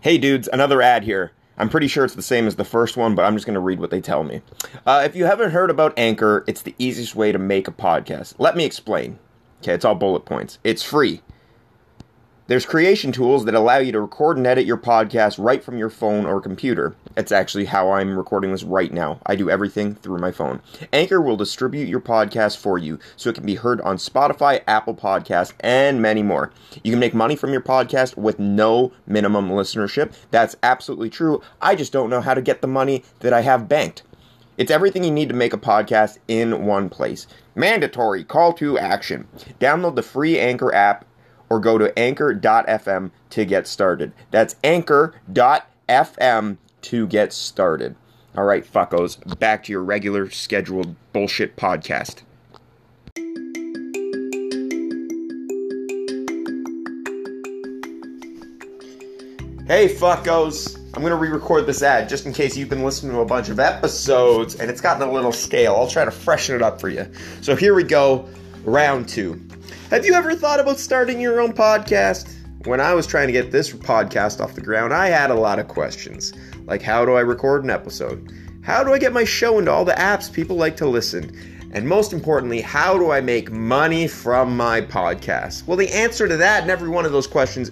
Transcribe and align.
Hey 0.00 0.16
dudes, 0.16 0.48
another 0.52 0.80
ad 0.80 1.02
here. 1.02 1.32
I'm 1.56 1.68
pretty 1.68 1.88
sure 1.88 2.04
it's 2.04 2.14
the 2.14 2.22
same 2.22 2.46
as 2.46 2.54
the 2.54 2.64
first 2.64 2.96
one, 2.96 3.16
but 3.16 3.24
I'm 3.24 3.34
just 3.34 3.46
going 3.46 3.54
to 3.54 3.60
read 3.60 3.80
what 3.80 3.90
they 3.90 4.00
tell 4.00 4.22
me. 4.22 4.42
Uh, 4.86 5.02
if 5.04 5.16
you 5.16 5.24
haven't 5.24 5.50
heard 5.50 5.70
about 5.70 5.98
Anchor, 5.98 6.44
it's 6.46 6.62
the 6.62 6.76
easiest 6.78 7.16
way 7.16 7.32
to 7.32 7.38
make 7.38 7.66
a 7.66 7.72
podcast. 7.72 8.34
Let 8.38 8.56
me 8.56 8.64
explain. 8.64 9.18
Okay, 9.60 9.74
it's 9.74 9.84
all 9.84 9.96
bullet 9.96 10.24
points. 10.24 10.60
It's 10.62 10.84
free. 10.84 11.20
There's 12.48 12.64
creation 12.64 13.12
tools 13.12 13.44
that 13.44 13.54
allow 13.54 13.76
you 13.76 13.92
to 13.92 14.00
record 14.00 14.38
and 14.38 14.46
edit 14.46 14.64
your 14.64 14.78
podcast 14.78 15.38
right 15.38 15.62
from 15.62 15.76
your 15.76 15.90
phone 15.90 16.24
or 16.24 16.40
computer. 16.40 16.96
That's 17.14 17.30
actually 17.30 17.66
how 17.66 17.90
I'm 17.90 18.16
recording 18.16 18.52
this 18.52 18.62
right 18.62 18.90
now. 18.90 19.20
I 19.26 19.36
do 19.36 19.50
everything 19.50 19.96
through 19.96 20.16
my 20.16 20.32
phone. 20.32 20.62
Anchor 20.90 21.20
will 21.20 21.36
distribute 21.36 21.90
your 21.90 22.00
podcast 22.00 22.56
for 22.56 22.78
you 22.78 22.98
so 23.16 23.28
it 23.28 23.34
can 23.34 23.44
be 23.44 23.56
heard 23.56 23.82
on 23.82 23.98
Spotify, 23.98 24.62
Apple 24.66 24.94
Podcasts, 24.94 25.52
and 25.60 26.00
many 26.00 26.22
more. 26.22 26.50
You 26.82 26.90
can 26.90 27.00
make 27.00 27.12
money 27.12 27.36
from 27.36 27.52
your 27.52 27.60
podcast 27.60 28.16
with 28.16 28.38
no 28.38 28.92
minimum 29.06 29.50
listenership. 29.50 30.14
That's 30.30 30.56
absolutely 30.62 31.10
true. 31.10 31.42
I 31.60 31.74
just 31.74 31.92
don't 31.92 32.08
know 32.08 32.22
how 32.22 32.32
to 32.32 32.40
get 32.40 32.62
the 32.62 32.66
money 32.66 33.04
that 33.20 33.34
I 33.34 33.42
have 33.42 33.68
banked. 33.68 34.04
It's 34.56 34.70
everything 34.70 35.04
you 35.04 35.10
need 35.10 35.28
to 35.28 35.34
make 35.34 35.52
a 35.52 35.58
podcast 35.58 36.16
in 36.28 36.64
one 36.64 36.88
place. 36.88 37.26
Mandatory 37.54 38.24
call 38.24 38.54
to 38.54 38.78
action. 38.78 39.28
Download 39.60 39.96
the 39.96 40.02
free 40.02 40.38
Anchor 40.38 40.74
app 40.74 41.04
or 41.50 41.60
go 41.60 41.78
to 41.78 41.96
anchor.fm 41.98 43.10
to 43.30 43.44
get 43.44 43.66
started. 43.66 44.12
That's 44.30 44.56
anchor.fm 44.64 46.56
to 46.82 47.06
get 47.06 47.32
started. 47.32 47.96
All 48.36 48.44
right, 48.44 48.64
fuckos, 48.64 49.38
back 49.38 49.64
to 49.64 49.72
your 49.72 49.82
regular 49.82 50.30
scheduled 50.30 50.94
bullshit 51.12 51.56
podcast. 51.56 52.22
Hey, 59.66 59.86
fuckos. 59.86 60.76
I'm 60.94 61.02
going 61.02 61.10
to 61.10 61.16
re 61.16 61.28
record 61.28 61.66
this 61.66 61.82
ad 61.82 62.08
just 62.08 62.24
in 62.24 62.32
case 62.32 62.56
you've 62.56 62.70
been 62.70 62.82
listening 62.82 63.12
to 63.12 63.20
a 63.20 63.26
bunch 63.26 63.50
of 63.50 63.60
episodes 63.60 64.54
and 64.54 64.70
it's 64.70 64.80
gotten 64.80 65.06
a 65.06 65.12
little 65.12 65.30
stale. 65.30 65.76
I'll 65.76 65.86
try 65.86 66.04
to 66.06 66.10
freshen 66.10 66.56
it 66.56 66.62
up 66.62 66.80
for 66.80 66.88
you. 66.88 67.06
So 67.42 67.54
here 67.54 67.74
we 67.74 67.84
go, 67.84 68.28
round 68.64 69.08
two. 69.08 69.47
Have 69.90 70.04
you 70.04 70.12
ever 70.12 70.34
thought 70.34 70.60
about 70.60 70.78
starting 70.78 71.18
your 71.18 71.40
own 71.40 71.54
podcast? 71.54 72.34
When 72.66 72.78
I 72.78 72.92
was 72.92 73.06
trying 73.06 73.28
to 73.28 73.32
get 73.32 73.50
this 73.50 73.72
podcast 73.72 74.38
off 74.38 74.54
the 74.54 74.60
ground, 74.60 74.92
I 74.92 75.06
had 75.06 75.30
a 75.30 75.34
lot 75.34 75.58
of 75.58 75.66
questions. 75.66 76.34
Like, 76.66 76.82
how 76.82 77.06
do 77.06 77.14
I 77.14 77.20
record 77.20 77.64
an 77.64 77.70
episode? 77.70 78.30
How 78.62 78.84
do 78.84 78.92
I 78.92 78.98
get 78.98 79.14
my 79.14 79.24
show 79.24 79.58
into 79.58 79.70
all 79.70 79.86
the 79.86 79.94
apps 79.94 80.30
people 80.30 80.56
like 80.56 80.76
to 80.76 80.86
listen? 80.86 81.70
And 81.72 81.88
most 81.88 82.12
importantly, 82.12 82.60
how 82.60 82.98
do 82.98 83.10
I 83.10 83.22
make 83.22 83.50
money 83.50 84.06
from 84.06 84.54
my 84.54 84.82
podcast? 84.82 85.66
Well, 85.66 85.78
the 85.78 85.90
answer 85.90 86.28
to 86.28 86.36
that 86.36 86.60
and 86.60 86.70
every 86.70 86.90
one 86.90 87.06
of 87.06 87.12
those 87.12 87.26
questions 87.26 87.70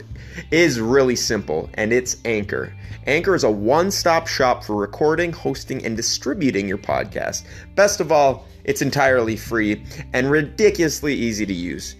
is 0.50 0.80
really 0.80 1.16
simple, 1.16 1.68
and 1.74 1.92
it's 1.92 2.16
Anchor. 2.24 2.74
Anchor 3.06 3.34
is 3.34 3.44
a 3.44 3.50
one 3.50 3.90
stop 3.90 4.26
shop 4.26 4.64
for 4.64 4.74
recording, 4.74 5.32
hosting, 5.32 5.84
and 5.84 5.94
distributing 5.94 6.66
your 6.66 6.78
podcast. 6.78 7.44
Best 7.74 8.00
of 8.00 8.10
all, 8.10 8.46
it's 8.64 8.80
entirely 8.80 9.36
free 9.36 9.84
and 10.14 10.30
ridiculously 10.30 11.12
easy 11.12 11.44
to 11.44 11.52
use. 11.52 11.94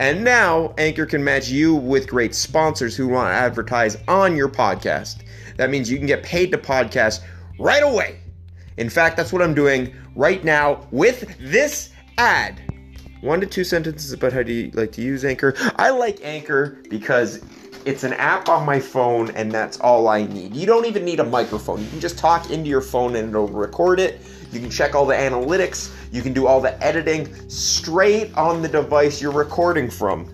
And 0.00 0.22
now, 0.22 0.74
Anchor 0.78 1.06
can 1.06 1.24
match 1.24 1.48
you 1.48 1.74
with 1.74 2.06
great 2.06 2.34
sponsors 2.34 2.96
who 2.96 3.08
want 3.08 3.30
to 3.30 3.34
advertise 3.34 3.96
on 4.06 4.36
your 4.36 4.48
podcast. 4.48 5.24
That 5.56 5.70
means 5.70 5.90
you 5.90 5.98
can 5.98 6.06
get 6.06 6.22
paid 6.22 6.52
to 6.52 6.58
podcast 6.58 7.20
right 7.58 7.82
away. 7.82 8.20
In 8.76 8.88
fact, 8.88 9.16
that's 9.16 9.32
what 9.32 9.42
I'm 9.42 9.54
doing 9.54 9.92
right 10.14 10.44
now 10.44 10.86
with 10.92 11.36
this 11.40 11.90
ad. 12.16 12.62
One 13.22 13.40
to 13.40 13.46
two 13.46 13.64
sentences 13.64 14.12
about 14.12 14.32
how 14.32 14.44
do 14.44 14.52
you 14.52 14.70
like 14.72 14.92
to 14.92 15.02
use 15.02 15.24
Anchor. 15.24 15.54
I 15.76 15.90
like 15.90 16.20
Anchor 16.22 16.78
because 16.88 17.44
it's 17.84 18.04
an 18.04 18.12
app 18.12 18.48
on 18.48 18.64
my 18.64 18.78
phone 18.78 19.32
and 19.32 19.50
that's 19.50 19.80
all 19.80 20.06
I 20.06 20.22
need. 20.22 20.54
You 20.54 20.66
don't 20.66 20.86
even 20.86 21.04
need 21.04 21.18
a 21.18 21.24
microphone. 21.24 21.82
You 21.82 21.88
can 21.90 21.98
just 22.00 22.18
talk 22.18 22.50
into 22.50 22.70
your 22.70 22.80
phone 22.80 23.16
and 23.16 23.30
it'll 23.30 23.48
record 23.48 23.98
it. 23.98 24.20
You 24.52 24.60
can 24.60 24.70
check 24.70 24.94
all 24.94 25.06
the 25.06 25.14
analytics. 25.14 25.94
You 26.12 26.22
can 26.22 26.32
do 26.32 26.46
all 26.46 26.60
the 26.60 26.82
editing 26.82 27.32
straight 27.48 28.34
on 28.34 28.62
the 28.62 28.68
device 28.68 29.20
you're 29.20 29.32
recording 29.32 29.90
from. 29.90 30.32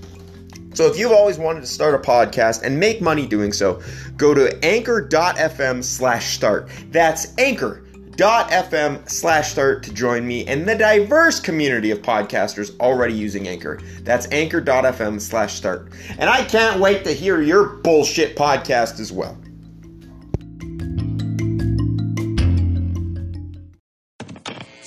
So 0.75 0.87
if 0.87 0.99
you've 0.99 1.12
always 1.12 1.39
wanted 1.39 1.61
to 1.61 1.66
start 1.69 1.94
a 1.94 1.99
podcast 1.99 2.62
and 2.62 2.78
make 2.78 3.00
money 3.00 3.27
doing 3.27 3.53
so, 3.53 3.81
go 4.16 4.34
to 4.34 4.65
anchor.fm 4.65 5.84
slash 5.84 6.34
start. 6.34 6.69
That's 6.91 7.37
anchor.fm 7.39 9.09
slash 9.09 9.53
start 9.53 9.84
to 9.84 9.94
join 9.94 10.27
me 10.27 10.47
and 10.47 10.69
the 10.69 10.75
diverse 10.75 11.39
community 11.39 11.93
of 11.93 12.03
podcasters 12.03 12.77
already 12.81 13.15
using 13.15 13.47
Anchor. 13.47 13.81
That's 14.03 14.27
anchor.fm 14.33 15.21
slash 15.21 15.55
start. 15.55 15.93
And 16.19 16.28
I 16.28 16.43
can't 16.44 16.81
wait 16.81 17.05
to 17.05 17.12
hear 17.12 17.41
your 17.41 17.66
bullshit 17.66 18.37
podcast 18.37 18.99
as 18.99 19.12
well. 19.12 19.39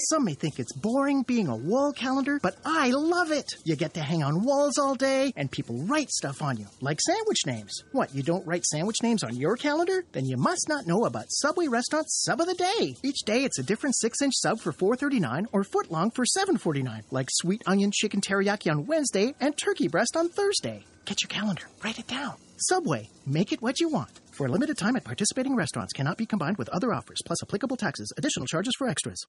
Some 0.10 0.24
may 0.24 0.36
think 0.36 0.58
it's 0.58 0.72
boring 0.72 1.24
being 1.24 1.50
a 1.50 1.56
wall 1.58 1.92
calendar, 1.92 2.40
but 2.42 2.56
I 2.64 2.92
love 2.92 3.30
it. 3.30 3.58
You 3.66 3.76
get 3.76 3.94
to 3.96 4.02
hang 4.02 4.24
on 4.24 4.46
walls 4.46 4.78
all 4.78 4.96
day, 4.96 5.34
and 5.36 5.52
people 5.52 5.84
write 5.84 6.10
stuff 6.12 6.42
on 6.42 6.56
you, 6.56 6.66
like 6.80 7.02
sandwich 7.02 7.46
names. 7.46 7.84
What, 7.92 8.16
you 8.16 8.24
don't 8.24 8.48
write 8.48 8.64
sandwich 8.64 9.04
names 9.04 9.22
on 9.22 9.36
your 9.36 9.58
calendar? 9.58 10.06
Then 10.14 10.24
you 10.24 10.38
must 10.38 10.70
not 10.70 10.88
know 10.88 11.04
about 11.04 11.26
Subway 11.28 11.68
Restaurant's 11.68 12.24
Sub 12.24 12.40
of 12.40 12.48
the 12.48 12.54
Day. 12.54 12.96
Each 13.04 13.20
day 13.26 13.44
it's 13.44 13.60
a 13.60 13.64
different 13.64 13.98
6-inch 14.02 14.34
sub 14.38 14.62
for 14.62 14.72
$4.39 14.72 15.48
or 15.52 15.66
foot 15.66 15.92
long 15.92 16.10
for 16.12 16.24
$7.49, 16.24 17.04
like 17.12 17.28
sweet 17.30 17.62
onion 17.66 17.92
chicken 17.94 18.22
teriyaki 18.22 18.72
on 18.72 18.86
Wednesday 18.86 19.36
and 19.42 19.58
turkey 19.58 19.90
breast 19.90 20.16
on 20.16 20.30
Thursday. 20.30 20.86
Get 21.04 21.22
your 21.22 21.28
calendar, 21.30 21.64
write 21.84 22.00
it 22.00 22.08
down. 22.08 22.36
Subway, 22.56 23.10
make 23.26 23.52
it 23.52 23.62
what 23.62 23.82
you 23.82 23.90
want. 23.90 24.12
For 24.32 24.48
a 24.48 24.52
limited 24.52 24.78
time 24.78 24.96
at 24.96 25.04
participating 25.04 25.58
restaurants 25.58 25.92
cannot 25.92 26.18
be 26.18 26.26
combined 26.26 26.58
with 26.58 26.70
other 26.70 26.94
offers, 26.94 27.20
plus 27.26 27.44
applicable 27.44 27.76
taxes, 27.76 28.14
additional 28.18 28.48
charges 28.48 28.74
for 28.78 28.88
extras. 28.88 29.26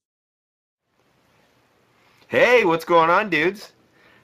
Hey, 2.29 2.67
what's 2.67 2.85
going 2.85 3.09
on, 3.09 3.31
dudes? 3.31 3.73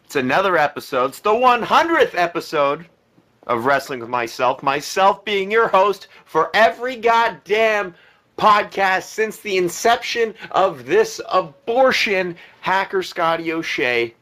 It's 0.04 0.16
another 0.16 0.59
episode. 0.59 1.06
It's 1.06 1.20
the 1.20 1.31
100th 1.31 2.15
episode 2.15 2.84
of 3.47 3.65
Wrestling 3.65 4.00
with 4.00 4.10
Myself. 4.10 4.62
Myself 4.62 5.25
being 5.25 5.50
your 5.50 5.69
host 5.69 6.09
for 6.26 6.50
every 6.53 6.97
goddamn 6.97 7.94
podcast 8.37 9.04
since 9.04 9.38
the 9.38 9.56
inception 9.56 10.34
of 10.50 10.84
this 10.84 11.19
abortion 11.32 12.37
hacker 12.60 13.03
Scotty 13.03 13.50
O'Shea. 13.54 14.14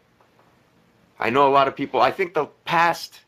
I 1.18 1.30
know 1.30 1.48
a 1.48 1.50
lot 1.50 1.66
of 1.66 1.74
people, 1.74 2.00
I 2.00 2.12
think 2.12 2.34
the 2.34 2.46
past 2.64 3.22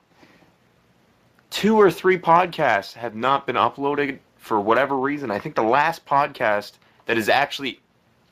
two 1.50 1.76
or 1.76 1.90
three 1.90 2.16
podcasts 2.16 2.92
have 2.92 3.16
not 3.16 3.44
been 3.44 3.56
uploaded 3.56 4.20
for 4.36 4.60
whatever 4.60 4.96
reason. 4.98 5.32
I 5.32 5.40
think 5.40 5.56
the 5.56 5.64
last 5.64 6.06
podcast 6.06 6.74
that 7.06 7.18
is 7.18 7.28
actually 7.28 7.80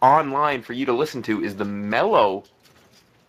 online 0.02 0.60
for 0.60 0.74
you 0.74 0.84
to 0.84 0.92
listen 0.92 1.22
to 1.22 1.42
is 1.42 1.56
the 1.56 1.64
Mellow. 1.64 2.44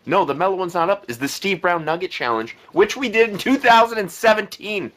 No, 0.05 0.25
the 0.25 0.33
Mellow 0.33 0.55
one's 0.55 0.73
not 0.73 0.89
up. 0.89 1.05
Is 1.07 1.17
the 1.17 1.27
Steve 1.27 1.61
Brown 1.61 1.85
Nugget 1.85 2.11
Challenge, 2.11 2.57
which 2.73 2.97
we 2.97 3.07
did 3.07 3.29
in 3.29 3.37
2017. 3.37 4.91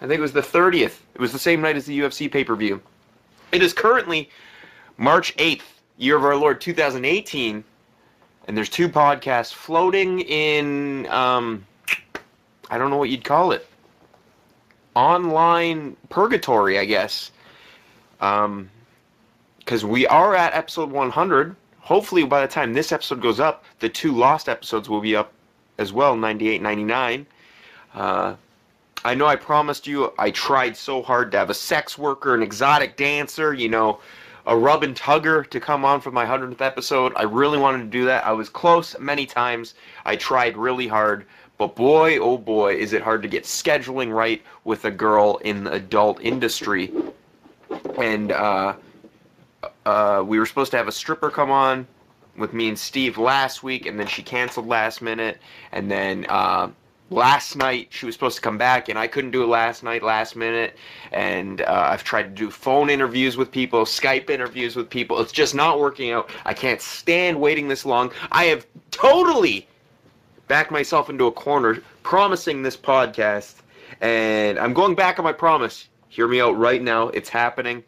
I 0.00 0.06
think 0.06 0.18
it 0.18 0.22
was 0.22 0.32
the 0.32 0.40
30th. 0.40 1.00
It 1.14 1.20
was 1.20 1.32
the 1.32 1.38
same 1.38 1.60
night 1.60 1.76
as 1.76 1.84
the 1.84 1.98
UFC 1.98 2.30
pay 2.30 2.44
per 2.44 2.56
view. 2.56 2.80
It 3.52 3.62
is 3.62 3.72
currently 3.72 4.30
March 4.96 5.36
8th, 5.36 5.62
year 5.98 6.16
of 6.16 6.24
our 6.24 6.36
Lord 6.36 6.60
2018, 6.60 7.64
and 8.46 8.56
there's 8.56 8.68
two 8.68 8.88
podcasts 8.88 9.52
floating 9.52 10.20
in, 10.20 11.06
um, 11.06 11.64
I 12.70 12.78
don't 12.78 12.90
know 12.90 12.96
what 12.96 13.10
you'd 13.10 13.24
call 13.24 13.52
it, 13.52 13.66
online 14.94 15.96
purgatory, 16.08 16.78
I 16.78 16.84
guess. 16.84 17.30
Um, 18.20 18.70
because 19.64 19.84
we 19.84 20.06
are 20.06 20.34
at 20.34 20.54
episode 20.54 20.90
100. 20.90 21.56
Hopefully, 21.80 22.24
by 22.24 22.42
the 22.42 22.52
time 22.52 22.72
this 22.72 22.92
episode 22.92 23.22
goes 23.22 23.40
up, 23.40 23.64
the 23.80 23.88
two 23.88 24.12
lost 24.12 24.48
episodes 24.48 24.88
will 24.88 25.00
be 25.00 25.16
up 25.16 25.32
as 25.78 25.92
well 25.92 26.16
98, 26.16 26.60
99. 26.60 27.26
Uh, 27.94 28.34
I 29.04 29.14
know 29.14 29.26
I 29.26 29.36
promised 29.36 29.86
you, 29.86 30.12
I 30.18 30.30
tried 30.30 30.76
so 30.76 31.02
hard 31.02 31.30
to 31.32 31.38
have 31.38 31.50
a 31.50 31.54
sex 31.54 31.98
worker, 31.98 32.34
an 32.34 32.42
exotic 32.42 32.96
dancer, 32.96 33.52
you 33.52 33.68
know, 33.68 34.00
a 34.46 34.56
rub 34.56 34.82
and 34.82 34.94
tugger 34.94 35.48
to 35.50 35.60
come 35.60 35.84
on 35.84 36.00
for 36.00 36.10
my 36.10 36.24
100th 36.24 36.60
episode. 36.60 37.12
I 37.16 37.22
really 37.22 37.58
wanted 37.58 37.78
to 37.78 37.90
do 37.90 38.04
that. 38.06 38.26
I 38.26 38.32
was 38.32 38.48
close 38.48 38.98
many 38.98 39.26
times. 39.26 39.74
I 40.04 40.16
tried 40.16 40.56
really 40.56 40.86
hard. 40.86 41.26
But 41.56 41.76
boy, 41.76 42.18
oh 42.18 42.36
boy, 42.36 42.74
is 42.74 42.92
it 42.92 43.02
hard 43.02 43.22
to 43.22 43.28
get 43.28 43.44
scheduling 43.44 44.12
right 44.12 44.42
with 44.64 44.84
a 44.84 44.90
girl 44.90 45.36
in 45.38 45.64
the 45.64 45.72
adult 45.72 46.20
industry. 46.20 46.92
And, 47.96 48.32
uh, 48.32 48.74
uh, 49.86 50.24
we 50.26 50.38
were 50.38 50.46
supposed 50.46 50.70
to 50.72 50.76
have 50.76 50.88
a 50.88 50.92
stripper 50.92 51.30
come 51.30 51.50
on 51.50 51.86
with 52.36 52.52
me 52.52 52.68
and 52.68 52.78
Steve 52.78 53.18
last 53.18 53.62
week, 53.62 53.86
and 53.86 53.98
then 53.98 54.06
she 54.06 54.22
canceled 54.22 54.66
last 54.66 55.02
minute. 55.02 55.38
And 55.72 55.90
then 55.90 56.26
uh, 56.28 56.70
last 57.10 57.56
night 57.56 57.88
she 57.90 58.06
was 58.06 58.14
supposed 58.14 58.36
to 58.36 58.42
come 58.42 58.58
back, 58.58 58.88
and 58.88 58.98
I 58.98 59.06
couldn't 59.06 59.30
do 59.30 59.42
it 59.42 59.46
last 59.46 59.82
night, 59.82 60.02
last 60.02 60.36
minute. 60.36 60.76
And 61.12 61.60
uh, 61.62 61.88
I've 61.92 62.04
tried 62.04 62.24
to 62.24 62.30
do 62.30 62.50
phone 62.50 62.90
interviews 62.90 63.36
with 63.36 63.50
people, 63.50 63.84
Skype 63.84 64.30
interviews 64.30 64.76
with 64.76 64.90
people. 64.90 65.20
It's 65.20 65.32
just 65.32 65.54
not 65.54 65.78
working 65.78 66.10
out. 66.12 66.30
I 66.44 66.54
can't 66.54 66.80
stand 66.80 67.40
waiting 67.40 67.68
this 67.68 67.84
long. 67.86 68.10
I 68.32 68.44
have 68.44 68.66
totally 68.90 69.68
backed 70.48 70.70
myself 70.70 71.08
into 71.08 71.26
a 71.26 71.32
corner, 71.32 71.82
promising 72.02 72.62
this 72.62 72.76
podcast 72.76 73.62
And 74.00 74.58
I'm 74.58 74.74
going 74.74 74.94
back 74.94 75.18
on 75.18 75.24
my 75.24 75.32
promise. 75.32 75.88
Hear 76.08 76.28
me 76.28 76.40
out 76.40 76.56
right 76.56 76.82
now. 76.82 77.08
It's 77.08 77.28
happening. 77.28 77.82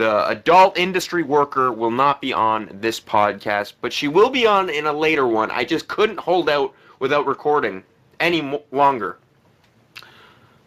The 0.00 0.26
adult 0.28 0.78
industry 0.78 1.22
worker 1.22 1.70
will 1.70 1.90
not 1.90 2.22
be 2.22 2.32
on 2.32 2.70
this 2.72 2.98
podcast, 2.98 3.74
but 3.82 3.92
she 3.92 4.08
will 4.08 4.30
be 4.30 4.46
on 4.46 4.70
in 4.70 4.86
a 4.86 4.92
later 4.94 5.26
one. 5.26 5.50
I 5.50 5.62
just 5.62 5.88
couldn't 5.88 6.18
hold 6.18 6.48
out 6.48 6.72
without 7.00 7.26
recording 7.26 7.84
any 8.18 8.40
mo- 8.40 8.62
longer. 8.72 9.18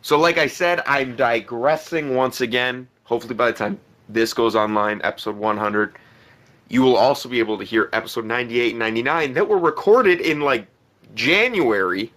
So, 0.03 0.19
like 0.19 0.37
I 0.37 0.45
said, 0.45 0.83
I'm 0.85 1.15
digressing 1.15 2.13
once 2.13 2.41
again. 2.41 2.87
Hopefully, 3.05 3.33
by 3.33 3.47
the 3.47 3.57
time 3.57 3.79
this 4.07 4.33
goes 4.33 4.55
online, 4.55 5.01
episode 5.03 5.35
100, 5.35 5.95
you 6.69 6.83
will 6.83 6.95
also 6.95 7.27
be 7.27 7.39
able 7.39 7.57
to 7.57 7.63
hear 7.63 7.89
episode 7.91 8.25
98 8.25 8.69
and 8.69 8.77
99 8.77 9.33
that 9.33 9.49
were 9.49 9.57
recorded 9.57 10.21
in 10.21 10.41
like 10.41 10.67
January. 11.15 12.13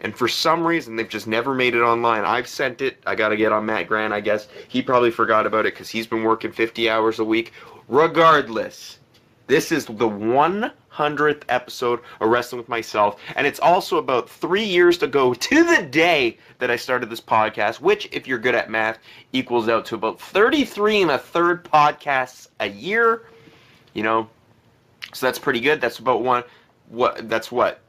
And 0.00 0.16
for 0.16 0.28
some 0.28 0.66
reason, 0.66 0.96
they've 0.96 1.08
just 1.08 1.26
never 1.26 1.54
made 1.54 1.74
it 1.74 1.80
online. 1.80 2.24
I've 2.24 2.48
sent 2.48 2.82
it. 2.82 2.98
I 3.06 3.14
got 3.14 3.30
to 3.30 3.36
get 3.36 3.52
on 3.52 3.64
Matt 3.66 3.88
Grant, 3.88 4.12
I 4.12 4.20
guess. 4.20 4.48
He 4.68 4.82
probably 4.82 5.10
forgot 5.10 5.46
about 5.46 5.66
it 5.66 5.74
because 5.74 5.88
he's 5.88 6.06
been 6.06 6.22
working 6.22 6.52
50 6.52 6.90
hours 6.90 7.18
a 7.18 7.24
week. 7.24 7.52
Regardless, 7.88 8.98
this 9.46 9.72
is 9.72 9.86
the 9.86 9.92
100th 9.92 11.42
episode 11.48 12.00
of 12.20 12.28
Wrestling 12.28 12.58
with 12.58 12.68
Myself. 12.68 13.20
And 13.36 13.46
it's 13.46 13.60
also 13.60 13.96
about 13.96 14.28
three 14.28 14.64
years 14.64 14.98
to 14.98 15.06
go 15.06 15.32
to 15.48 15.64
the 15.64 15.82
day 15.82 16.36
that 16.58 16.70
I 16.70 16.76
started 16.76 17.08
this 17.08 17.20
podcast, 17.20 17.80
which, 17.80 18.08
if 18.12 18.26
you're 18.28 18.38
good 18.38 18.54
at 18.54 18.70
math, 18.70 18.98
equals 19.32 19.68
out 19.68 19.86
to 19.86 19.94
about 19.94 20.20
33 20.20 21.02
and 21.02 21.10
a 21.12 21.18
third 21.18 21.64
podcasts 21.64 22.48
a 22.60 22.68
year. 22.68 23.22
You 23.94 24.02
know, 24.02 24.28
so 25.14 25.26
that's 25.26 25.38
pretty 25.38 25.60
good. 25.60 25.80
That's 25.80 26.00
about 26.00 26.22
one. 26.22 26.44
What? 26.90 27.28
That's 27.30 27.50
what. 27.50 27.80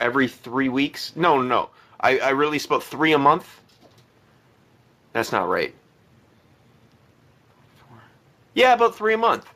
Every 0.00 0.28
three 0.28 0.68
weeks? 0.68 1.12
No, 1.14 1.40
no. 1.40 1.70
I, 2.00 2.18
I 2.18 2.30
release 2.30 2.64
about 2.64 2.82
three 2.82 3.12
a 3.12 3.18
month. 3.18 3.60
That's 5.12 5.32
not 5.32 5.48
right. 5.48 5.74
Yeah, 8.54 8.72
about 8.72 8.96
three 8.96 9.14
a 9.14 9.18
month. 9.18 9.46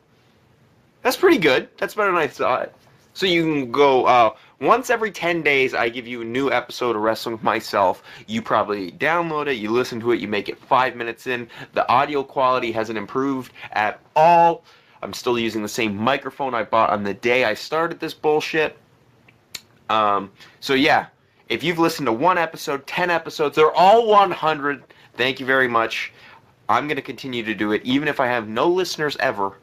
That's 1.01 1.17
pretty 1.17 1.37
good. 1.37 1.69
That's 1.77 1.95
better 1.95 2.11
than 2.11 2.21
I 2.21 2.27
thought. 2.27 2.71
So 3.13 3.25
you 3.25 3.43
can 3.43 3.71
go 3.71 4.05
uh, 4.05 4.35
once 4.59 4.89
every 4.89 5.11
10 5.11 5.41
days, 5.41 5.73
I 5.73 5.89
give 5.89 6.07
you 6.07 6.21
a 6.21 6.25
new 6.25 6.51
episode 6.51 6.95
of 6.95 7.01
Wrestling 7.01 7.35
with 7.35 7.43
Myself. 7.43 8.03
You 8.27 8.41
probably 8.41 8.91
download 8.91 9.47
it, 9.47 9.55
you 9.55 9.69
listen 9.69 9.99
to 9.99 10.11
it, 10.11 10.19
you 10.19 10.27
make 10.27 10.49
it 10.49 10.57
five 10.57 10.95
minutes 10.95 11.27
in. 11.27 11.47
The 11.73 11.87
audio 11.89 12.23
quality 12.23 12.71
hasn't 12.71 12.97
improved 12.97 13.51
at 13.71 13.99
all. 14.15 14.63
I'm 15.01 15.13
still 15.13 15.37
using 15.37 15.61
the 15.61 15.67
same 15.67 15.95
microphone 15.95 16.53
I 16.53 16.63
bought 16.63 16.89
on 16.89 17.03
the 17.03 17.13
day 17.13 17.43
I 17.43 17.53
started 17.53 17.99
this 17.99 18.13
bullshit. 18.13 18.77
Um, 19.89 20.31
so 20.59 20.73
yeah, 20.73 21.07
if 21.49 21.63
you've 21.63 21.79
listened 21.79 22.07
to 22.07 22.13
one 22.13 22.37
episode, 22.37 22.85
10 22.87 23.09
episodes, 23.09 23.55
they're 23.55 23.73
all 23.73 24.07
100. 24.07 24.83
Thank 25.13 25.39
you 25.39 25.45
very 25.45 25.67
much. 25.67 26.11
I'm 26.67 26.87
going 26.87 26.95
to 26.95 27.01
continue 27.01 27.43
to 27.43 27.53
do 27.53 27.71
it 27.71 27.83
even 27.83 28.07
if 28.07 28.19
I 28.19 28.27
have 28.27 28.47
no 28.47 28.67
listeners 28.67 29.15
ever. 29.19 29.57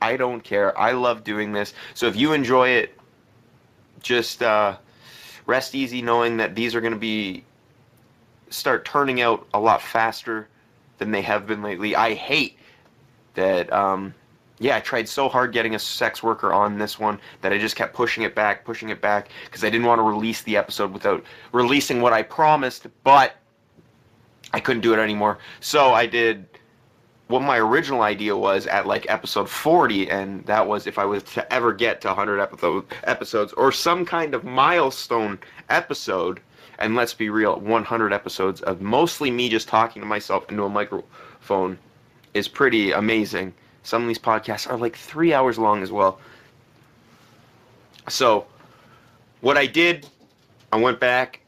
I 0.00 0.16
don't 0.16 0.42
care. 0.42 0.78
I 0.78 0.92
love 0.92 1.24
doing 1.24 1.52
this. 1.52 1.74
So 1.94 2.06
if 2.06 2.16
you 2.16 2.32
enjoy 2.32 2.68
it, 2.70 2.96
just 4.00 4.42
uh, 4.42 4.76
rest 5.46 5.74
easy 5.74 6.02
knowing 6.02 6.36
that 6.36 6.54
these 6.54 6.74
are 6.74 6.80
going 6.80 6.92
to 6.92 6.98
be 6.98 7.44
start 8.50 8.84
turning 8.84 9.20
out 9.20 9.46
a 9.52 9.58
lot 9.58 9.82
faster 9.82 10.48
than 10.98 11.10
they 11.10 11.22
have 11.22 11.46
been 11.46 11.62
lately. 11.62 11.96
I 11.96 12.14
hate 12.14 12.56
that. 13.34 13.72
Um, 13.72 14.14
yeah, 14.58 14.76
I 14.76 14.80
tried 14.80 15.08
so 15.08 15.28
hard 15.28 15.52
getting 15.52 15.74
a 15.74 15.78
sex 15.78 16.22
worker 16.22 16.52
on 16.52 16.78
this 16.78 16.98
one 16.98 17.20
that 17.42 17.52
I 17.52 17.58
just 17.58 17.76
kept 17.76 17.94
pushing 17.94 18.22
it 18.22 18.34
back, 18.34 18.64
pushing 18.64 18.88
it 18.88 19.00
back 19.00 19.28
because 19.44 19.64
I 19.64 19.70
didn't 19.70 19.86
want 19.86 19.98
to 19.98 20.02
release 20.02 20.42
the 20.42 20.56
episode 20.56 20.92
without 20.92 21.22
releasing 21.52 22.00
what 22.00 22.12
I 22.12 22.22
promised, 22.22 22.86
but 23.04 23.36
I 24.52 24.60
couldn't 24.60 24.82
do 24.82 24.94
it 24.94 24.98
anymore. 24.98 25.38
So 25.60 25.92
I 25.92 26.06
did 26.06 26.46
what 27.28 27.42
my 27.42 27.58
original 27.58 28.02
idea 28.02 28.36
was 28.36 28.66
at 28.66 28.86
like 28.86 29.04
episode 29.08 29.50
40 29.50 30.08
and 30.10 30.46
that 30.46 30.64
was 30.64 30.86
if 30.86 30.96
i 30.96 31.04
was 31.04 31.24
to 31.24 31.52
ever 31.52 31.72
get 31.72 32.00
to 32.00 32.06
100 32.06 32.40
episode, 32.40 32.84
episodes 33.02 33.52
or 33.54 33.72
some 33.72 34.04
kind 34.04 34.32
of 34.32 34.44
milestone 34.44 35.36
episode 35.68 36.38
and 36.78 36.94
let's 36.94 37.14
be 37.14 37.28
real 37.28 37.58
100 37.58 38.12
episodes 38.12 38.60
of 38.62 38.80
mostly 38.80 39.30
me 39.30 39.48
just 39.48 39.66
talking 39.66 40.00
to 40.00 40.06
myself 40.06 40.48
into 40.50 40.62
a 40.62 40.68
microphone 40.68 41.76
is 42.32 42.46
pretty 42.46 42.92
amazing 42.92 43.52
some 43.86 44.02
of 44.02 44.08
these 44.08 44.18
podcasts 44.18 44.68
are 44.70 44.76
like 44.76 44.96
three 44.96 45.32
hours 45.32 45.58
long 45.58 45.82
as 45.82 45.90
well. 45.90 46.18
So 48.08 48.46
what 49.40 49.56
i 49.56 49.66
did 49.66 50.08
i 50.72 50.76
went 50.76 50.98
back 50.98 51.40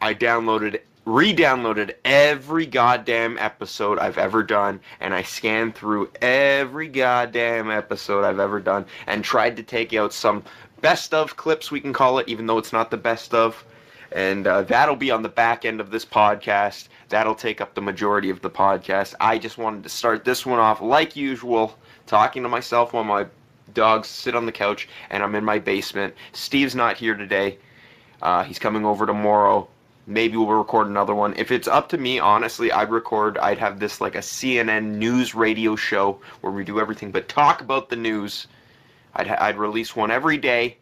i 0.00 0.14
downloaded 0.14 0.80
re-downloaded 1.06 1.94
every 2.04 2.66
goddamn 2.66 3.38
episode 3.38 3.98
I've 3.98 4.18
ever 4.18 4.42
done 4.42 4.78
and 5.00 5.14
I 5.14 5.22
scanned 5.22 5.74
through 5.74 6.10
every 6.20 6.86
goddamn 6.86 7.70
episode 7.70 8.22
I've 8.22 8.38
ever 8.38 8.60
done 8.60 8.84
and 9.06 9.24
tried 9.24 9.56
to 9.56 9.62
take 9.62 9.94
out 9.94 10.12
some 10.12 10.44
best 10.82 11.14
of 11.14 11.36
clips 11.36 11.70
we 11.70 11.80
can 11.80 11.92
call 11.92 12.18
it 12.18 12.28
even 12.28 12.46
though 12.46 12.58
it's 12.58 12.72
not 12.72 12.90
the 12.90 12.96
best 12.96 13.34
of. 13.34 13.64
And 14.12 14.46
uh, 14.46 14.62
that'll 14.62 14.94
be 14.94 15.10
on 15.10 15.22
the 15.22 15.28
back 15.28 15.64
end 15.64 15.80
of 15.80 15.90
this 15.90 16.04
podcast 16.04 16.88
that'll 17.10 17.34
take 17.34 17.60
up 17.60 17.74
the 17.74 17.82
majority 17.82 18.30
of 18.30 18.40
the 18.40 18.50
podcast 18.50 19.14
I 19.20 19.38
just 19.38 19.58
wanted 19.58 19.82
to 19.82 19.90
start 19.90 20.24
this 20.24 20.46
one 20.46 20.58
off 20.58 20.80
like 20.80 21.14
usual 21.14 21.76
talking 22.06 22.42
to 22.42 22.48
myself 22.48 22.94
while 22.94 23.04
my 23.04 23.26
dogs 23.74 24.08
sit 24.08 24.34
on 24.34 24.46
the 24.46 24.52
couch 24.52 24.88
and 25.10 25.22
I'm 25.22 25.34
in 25.34 25.44
my 25.44 25.58
basement 25.58 26.14
Steve's 26.32 26.74
not 26.74 26.96
here 26.96 27.14
today 27.14 27.58
uh, 28.22 28.42
he's 28.44 28.58
coming 28.58 28.86
over 28.86 29.04
tomorrow 29.04 29.68
maybe 30.10 30.36
we'll 30.36 30.48
record 30.48 30.88
another 30.88 31.14
one. 31.14 31.34
If 31.36 31.50
it's 31.50 31.68
up 31.68 31.88
to 31.90 31.98
me, 31.98 32.18
honestly, 32.18 32.72
I'd 32.72 32.90
record, 32.90 33.38
I'd 33.38 33.58
have 33.58 33.78
this 33.78 34.00
like 34.00 34.16
a 34.16 34.20
CNN 34.20 34.96
news 34.96 35.34
radio 35.34 35.76
show 35.76 36.20
where 36.40 36.52
we 36.52 36.64
do 36.64 36.80
everything 36.80 37.10
but 37.10 37.28
talk 37.28 37.60
about 37.60 37.88
the 37.88 37.96
news. 37.96 38.48
I'd, 39.14 39.28
I'd 39.28 39.56
release 39.56 39.94
one 39.94 40.10
every 40.10 40.36
day. 40.36 40.76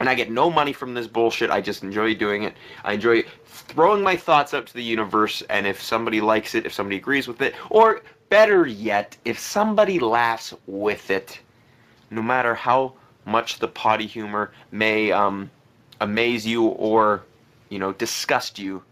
And 0.00 0.08
I 0.08 0.14
get 0.14 0.30
no 0.30 0.48
money 0.48 0.72
from 0.72 0.94
this 0.94 1.08
bullshit. 1.08 1.50
I 1.50 1.60
just 1.60 1.82
enjoy 1.82 2.14
doing 2.14 2.44
it. 2.44 2.54
I 2.84 2.92
enjoy 2.92 3.24
throwing 3.68 4.02
my 4.02 4.16
thoughts 4.16 4.54
out 4.54 4.66
to 4.66 4.74
the 4.74 4.82
universe. 4.82 5.42
And 5.48 5.66
if 5.66 5.80
somebody 5.80 6.20
likes 6.20 6.54
it, 6.54 6.66
if 6.66 6.72
somebody 6.72 6.96
agrees 6.96 7.28
with 7.28 7.40
it, 7.42 7.54
or 7.70 8.02
better 8.28 8.66
yet, 8.66 9.16
if 9.24 9.38
somebody 9.38 9.98
laughs 9.98 10.52
with 10.66 11.10
it, 11.10 11.40
no 12.10 12.22
matter 12.22 12.54
how 12.54 12.94
much 13.24 13.58
the 13.58 13.68
potty 13.68 14.06
humor 14.06 14.52
may 14.72 15.12
um, 15.12 15.50
amaze 16.00 16.46
you 16.46 16.64
or 16.64 17.22
you 17.68 17.78
know, 17.78 17.92
disgust 17.92 18.58
you. 18.58 18.82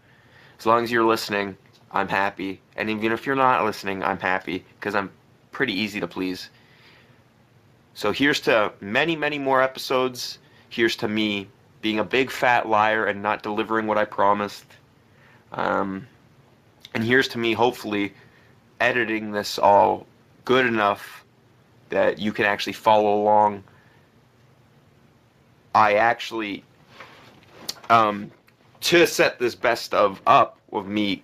As 0.59 0.65
long 0.65 0.83
as 0.83 0.91
you're 0.91 1.05
listening, 1.05 1.57
I'm 1.91 2.07
happy. 2.07 2.61
And 2.75 2.89
even 2.89 3.11
if 3.11 3.25
you're 3.25 3.35
not 3.35 3.63
listening, 3.63 4.03
I'm 4.03 4.19
happy 4.19 4.65
because 4.79 4.95
I'm 4.95 5.11
pretty 5.51 5.73
easy 5.73 5.99
to 5.99 6.07
please. 6.07 6.49
So 7.93 8.11
here's 8.11 8.39
to 8.41 8.71
many, 8.79 9.15
many 9.15 9.39
more 9.39 9.61
episodes. 9.61 10.39
Here's 10.69 10.95
to 10.97 11.07
me 11.07 11.47
being 11.81 11.99
a 11.99 12.03
big 12.03 12.31
fat 12.31 12.67
liar 12.67 13.05
and 13.05 13.21
not 13.21 13.43
delivering 13.43 13.87
what 13.87 13.97
I 13.97 14.05
promised. 14.05 14.65
Um, 15.51 16.07
and 16.93 17.03
here's 17.03 17.27
to 17.29 17.37
me, 17.37 17.53
hopefully, 17.53 18.13
editing 18.79 19.31
this 19.31 19.59
all 19.59 20.05
good 20.45 20.65
enough 20.65 21.23
that 21.89 22.19
you 22.19 22.33
can 22.33 22.45
actually 22.45 22.73
follow 22.73 23.21
along. 23.21 23.63
I 25.73 25.93
actually 25.93 26.63
um, 27.89 28.31
to 28.81 29.05
set 29.07 29.39
this 29.39 29.55
best 29.55 29.93
of 29.93 30.21
up 30.27 30.59
with 30.71 30.85
me, 30.85 31.23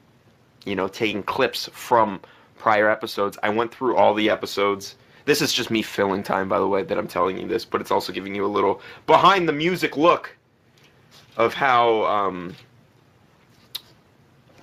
you 0.66 0.76
know, 0.76 0.88
taking 0.88 1.24
clips 1.24 1.70
from 1.74 2.20
prior 2.58 2.90
episodes, 2.90 3.38
I 3.44 3.50
went 3.50 3.74
through 3.74 3.98
all 3.98 4.14
the 4.14 4.30
episodes. 4.30 4.96
This 5.26 5.42
is 5.42 5.54
just 5.54 5.70
me 5.70 5.82
filling 5.82 6.24
time, 6.24 6.50
by 6.50 6.60
the 6.60 6.68
way, 6.68 6.84
that 6.84 6.98
I'm 6.98 7.08
telling 7.08 7.38
you 7.38 7.48
this, 7.48 7.66
but 7.66 7.82
it's 7.82 7.92
also 7.92 8.14
giving 8.14 8.36
you 8.36 8.46
a 8.46 8.48
little 8.48 8.82
behind 9.06 9.48
the 9.48 9.54
music 9.54 9.98
look 9.98 10.36
of 11.38 11.54
how 11.54 12.06
um, 12.06 12.56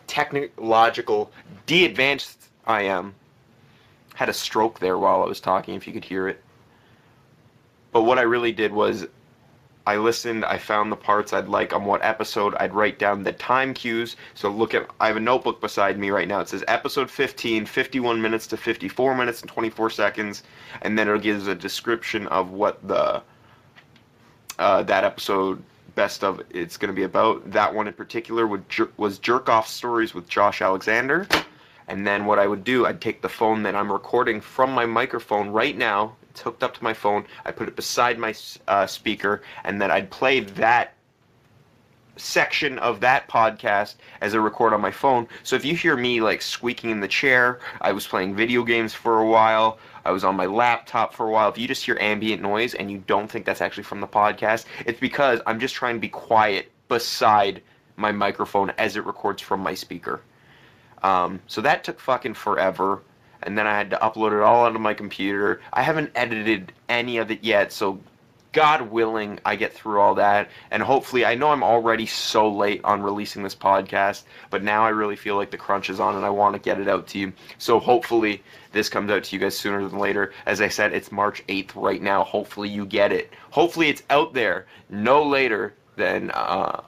technological, 0.06 1.30
de-advanced 1.66 2.48
I 2.66 2.82
am. 2.82 3.14
Had 4.14 4.28
a 4.28 4.34
stroke 4.34 4.78
there 4.78 4.98
while 4.98 5.22
I 5.22 5.26
was 5.26 5.40
talking, 5.40 5.74
if 5.74 5.86
you 5.86 5.92
could 5.92 6.04
hear 6.04 6.28
it. 6.28 6.42
But 7.92 8.02
what 8.02 8.18
I 8.18 8.22
really 8.22 8.52
did 8.52 8.72
was 8.72 9.06
I 9.86 9.96
listened, 9.96 10.44
I 10.44 10.58
found 10.58 10.92
the 10.92 10.96
parts 10.96 11.32
I'd 11.32 11.48
like 11.48 11.72
on 11.72 11.84
what 11.84 12.04
episode. 12.04 12.54
I'd 12.60 12.74
write 12.74 12.98
down 12.98 13.22
the 13.22 13.32
time 13.32 13.72
cues. 13.72 14.16
So 14.34 14.50
look 14.50 14.74
at, 14.74 14.88
I 15.00 15.06
have 15.06 15.16
a 15.16 15.20
notebook 15.20 15.60
beside 15.60 15.98
me 15.98 16.10
right 16.10 16.28
now. 16.28 16.40
It 16.40 16.48
says 16.48 16.62
episode 16.68 17.10
15, 17.10 17.64
51 17.66 18.20
minutes 18.20 18.46
to 18.48 18.56
54 18.56 19.14
minutes 19.16 19.40
and 19.40 19.50
24 19.50 19.90
seconds. 19.90 20.42
And 20.82 20.98
then 20.98 21.08
it 21.08 21.22
gives 21.22 21.46
a 21.46 21.54
description 21.54 22.26
of 22.28 22.50
what 22.50 22.86
the, 22.86 23.22
uh, 24.58 24.82
that 24.82 25.04
episode 25.04 25.62
best 25.94 26.24
of 26.24 26.42
it's 26.50 26.76
going 26.76 26.92
to 26.92 26.96
be 26.96 27.04
about. 27.04 27.50
That 27.50 27.74
one 27.74 27.88
in 27.88 27.94
particular 27.94 28.46
would, 28.46 28.64
was 28.96 29.18
Jerk 29.18 29.48
Off 29.48 29.68
Stories 29.68 30.14
with 30.14 30.28
Josh 30.28 30.62
Alexander. 30.62 31.26
And 31.88 32.06
then 32.06 32.24
what 32.24 32.38
I 32.38 32.46
would 32.46 32.62
do, 32.62 32.86
I'd 32.86 33.00
take 33.00 33.20
the 33.20 33.28
phone 33.28 33.62
that 33.64 33.74
I'm 33.74 33.90
recording 33.90 34.40
from 34.40 34.70
my 34.72 34.86
microphone 34.86 35.50
right 35.50 35.76
now 35.76 36.16
it's 36.30 36.40
hooked 36.40 36.62
up 36.62 36.74
to 36.74 36.84
my 36.84 36.94
phone. 36.94 37.24
I 37.44 37.50
put 37.50 37.68
it 37.68 37.76
beside 37.76 38.18
my 38.18 38.34
uh, 38.68 38.86
speaker, 38.86 39.42
and 39.64 39.80
then 39.80 39.90
I'd 39.90 40.10
play 40.10 40.40
that 40.40 40.94
section 42.16 42.78
of 42.78 43.00
that 43.00 43.28
podcast 43.28 43.96
as 44.20 44.34
I 44.34 44.38
record 44.38 44.72
on 44.72 44.80
my 44.80 44.90
phone. 44.90 45.26
So 45.42 45.56
if 45.56 45.64
you 45.64 45.74
hear 45.74 45.96
me 45.96 46.20
like 46.20 46.42
squeaking 46.42 46.90
in 46.90 47.00
the 47.00 47.08
chair, 47.08 47.60
I 47.80 47.92
was 47.92 48.06
playing 48.06 48.34
video 48.36 48.62
games 48.62 48.94
for 48.94 49.20
a 49.20 49.26
while. 49.26 49.78
I 50.04 50.10
was 50.10 50.24
on 50.24 50.36
my 50.36 50.46
laptop 50.46 51.14
for 51.14 51.26
a 51.26 51.30
while. 51.30 51.48
If 51.48 51.58
you 51.58 51.68
just 51.68 51.84
hear 51.84 51.98
ambient 52.00 52.42
noise 52.42 52.74
and 52.74 52.90
you 52.90 53.02
don't 53.06 53.30
think 53.30 53.44
that's 53.44 53.60
actually 53.60 53.84
from 53.84 54.00
the 54.00 54.06
podcast, 54.06 54.64
it's 54.86 55.00
because 55.00 55.40
I'm 55.46 55.60
just 55.60 55.74
trying 55.74 55.94
to 55.94 56.00
be 56.00 56.08
quiet 56.08 56.70
beside 56.88 57.62
my 57.96 58.12
microphone 58.12 58.70
as 58.70 58.96
it 58.96 59.04
records 59.04 59.42
from 59.42 59.60
my 59.60 59.74
speaker. 59.74 60.20
Um, 61.02 61.40
so 61.46 61.60
that 61.60 61.84
took 61.84 62.00
fucking 62.00 62.34
forever. 62.34 63.02
And 63.42 63.56
then 63.56 63.66
I 63.66 63.76
had 63.76 63.90
to 63.90 63.96
upload 63.96 64.32
it 64.32 64.42
all 64.42 64.66
onto 64.66 64.78
my 64.78 64.92
computer. 64.92 65.62
I 65.72 65.82
haven't 65.82 66.10
edited 66.14 66.72
any 66.88 67.16
of 67.18 67.30
it 67.30 67.42
yet, 67.42 67.72
so 67.72 68.00
God 68.52 68.90
willing, 68.90 69.38
I 69.44 69.56
get 69.56 69.72
through 69.72 70.00
all 70.00 70.16
that. 70.16 70.50
And 70.70 70.82
hopefully, 70.82 71.24
I 71.24 71.34
know 71.34 71.50
I'm 71.50 71.62
already 71.62 72.06
so 72.06 72.50
late 72.50 72.80
on 72.84 73.02
releasing 73.02 73.42
this 73.42 73.54
podcast, 73.54 74.24
but 74.50 74.62
now 74.62 74.84
I 74.84 74.88
really 74.88 75.16
feel 75.16 75.36
like 75.36 75.50
the 75.50 75.56
crunch 75.56 75.88
is 75.88 76.00
on 76.00 76.16
and 76.16 76.24
I 76.24 76.30
want 76.30 76.54
to 76.54 76.60
get 76.60 76.80
it 76.80 76.88
out 76.88 77.06
to 77.08 77.18
you. 77.18 77.32
So 77.58 77.78
hopefully, 77.78 78.42
this 78.72 78.88
comes 78.88 79.10
out 79.10 79.24
to 79.24 79.36
you 79.36 79.40
guys 79.40 79.56
sooner 79.56 79.86
than 79.86 79.98
later. 79.98 80.32
As 80.46 80.60
I 80.60 80.68
said, 80.68 80.92
it's 80.92 81.12
March 81.12 81.46
8th 81.46 81.70
right 81.74 82.02
now. 82.02 82.24
Hopefully, 82.24 82.68
you 82.68 82.86
get 82.86 83.12
it. 83.12 83.32
Hopefully, 83.50 83.88
it's 83.88 84.02
out 84.10 84.34
there 84.34 84.66
no 84.88 85.22
later 85.22 85.74
than. 85.96 86.30
Uh, 86.30 86.82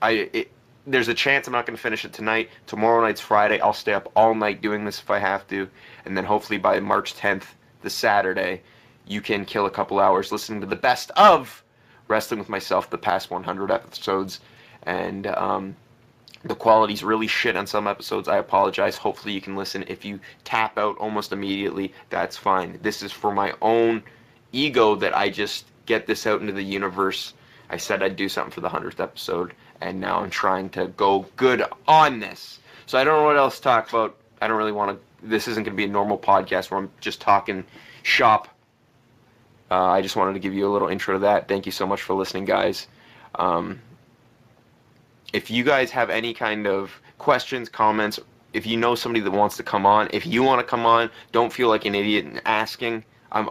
I. 0.00 0.10
It, 0.32 0.52
there's 0.86 1.08
a 1.08 1.14
chance 1.14 1.46
I'm 1.46 1.52
not 1.52 1.66
going 1.66 1.76
to 1.76 1.82
finish 1.82 2.04
it 2.04 2.12
tonight. 2.12 2.48
Tomorrow 2.66 3.02
night's 3.02 3.20
Friday. 3.20 3.60
I'll 3.60 3.74
stay 3.74 3.92
up 3.92 4.10
all 4.16 4.34
night 4.34 4.62
doing 4.62 4.84
this 4.84 4.98
if 4.98 5.10
I 5.10 5.18
have 5.18 5.46
to. 5.48 5.68
And 6.04 6.16
then 6.16 6.24
hopefully 6.24 6.58
by 6.58 6.80
March 6.80 7.14
10th, 7.14 7.44
the 7.82 7.90
Saturday, 7.90 8.62
you 9.10 9.20
can 9.20 9.44
kill 9.44 9.66
a 9.66 9.70
couple 9.70 9.98
hours 9.98 10.30
listening 10.30 10.60
to 10.60 10.68
the 10.68 10.76
best 10.76 11.10
of 11.16 11.64
Wrestling 12.06 12.38
with 12.38 12.48
Myself, 12.48 12.90
the 12.90 12.98
past 12.98 13.28
100 13.28 13.70
episodes. 13.72 14.38
And 14.84 15.26
um, 15.26 15.74
the 16.44 16.54
quality's 16.54 17.02
really 17.02 17.26
shit 17.26 17.56
on 17.56 17.66
some 17.66 17.88
episodes. 17.88 18.28
I 18.28 18.38
apologize. 18.38 18.96
Hopefully, 18.96 19.34
you 19.34 19.40
can 19.40 19.56
listen. 19.56 19.84
If 19.88 20.04
you 20.04 20.20
tap 20.44 20.78
out 20.78 20.96
almost 20.98 21.32
immediately, 21.32 21.92
that's 22.08 22.36
fine. 22.36 22.78
This 22.82 23.02
is 23.02 23.10
for 23.10 23.32
my 23.32 23.52
own 23.60 24.04
ego 24.52 24.94
that 24.94 25.16
I 25.16 25.28
just 25.28 25.66
get 25.86 26.06
this 26.06 26.24
out 26.24 26.40
into 26.40 26.52
the 26.52 26.62
universe. 26.62 27.34
I 27.68 27.78
said 27.78 28.04
I'd 28.04 28.14
do 28.14 28.28
something 28.28 28.52
for 28.52 28.60
the 28.60 28.68
100th 28.68 29.00
episode, 29.00 29.54
and 29.80 30.00
now 30.00 30.20
I'm 30.20 30.30
trying 30.30 30.70
to 30.70 30.86
go 30.86 31.26
good 31.36 31.64
on 31.88 32.20
this. 32.20 32.60
So 32.86 32.96
I 32.96 33.02
don't 33.02 33.20
know 33.20 33.26
what 33.26 33.36
else 33.36 33.56
to 33.56 33.62
talk 33.62 33.88
about. 33.88 34.16
I 34.40 34.46
don't 34.46 34.56
really 34.56 34.72
want 34.72 34.96
to. 34.96 35.26
This 35.28 35.48
isn't 35.48 35.64
going 35.64 35.74
to 35.74 35.76
be 35.76 35.84
a 35.84 35.88
normal 35.88 36.16
podcast 36.16 36.70
where 36.70 36.78
I'm 36.78 36.90
just 37.00 37.20
talking 37.20 37.64
shop 38.02 38.48
uh, 39.70 39.86
I 39.86 40.02
just 40.02 40.16
wanted 40.16 40.32
to 40.32 40.40
give 40.40 40.52
you 40.52 40.66
a 40.66 40.72
little 40.72 40.88
intro 40.88 41.14
to 41.14 41.20
that. 41.20 41.48
Thank 41.48 41.66
you 41.66 41.72
so 41.72 41.86
much 41.86 42.02
for 42.02 42.14
listening, 42.14 42.44
guys. 42.44 42.88
Um, 43.36 43.80
if 45.32 45.50
you 45.50 45.62
guys 45.62 45.90
have 45.90 46.10
any 46.10 46.34
kind 46.34 46.66
of 46.66 46.92
questions, 47.18 47.68
comments, 47.68 48.18
if 48.52 48.66
you 48.66 48.76
know 48.76 48.94
somebody 48.94 49.22
that 49.22 49.30
wants 49.30 49.56
to 49.58 49.62
come 49.62 49.86
on, 49.86 50.08
if 50.12 50.26
you 50.26 50.42
want 50.42 50.60
to 50.60 50.66
come 50.66 50.84
on, 50.84 51.10
don't 51.30 51.52
feel 51.52 51.68
like 51.68 51.84
an 51.84 51.94
idiot 51.94 52.24
in 52.24 52.40
asking. 52.44 53.04
I'm, 53.32 53.48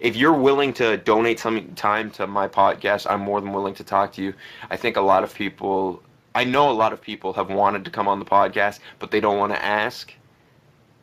if 0.00 0.16
you're 0.16 0.32
willing 0.32 0.72
to 0.74 0.96
donate 0.96 1.38
some 1.38 1.72
time 1.74 2.10
to 2.12 2.26
my 2.26 2.48
podcast, 2.48 3.08
I'm 3.08 3.20
more 3.20 3.40
than 3.40 3.52
willing 3.52 3.74
to 3.74 3.84
talk 3.84 4.12
to 4.14 4.22
you. 4.22 4.34
I 4.70 4.76
think 4.76 4.96
a 4.96 5.00
lot 5.00 5.22
of 5.22 5.32
people, 5.32 6.02
I 6.34 6.42
know 6.42 6.68
a 6.68 6.72
lot 6.72 6.92
of 6.92 7.00
people 7.00 7.32
have 7.34 7.48
wanted 7.48 7.84
to 7.84 7.92
come 7.92 8.08
on 8.08 8.18
the 8.18 8.24
podcast, 8.24 8.80
but 8.98 9.12
they 9.12 9.20
don't 9.20 9.38
want 9.38 9.52
to 9.52 9.64
ask 9.64 10.12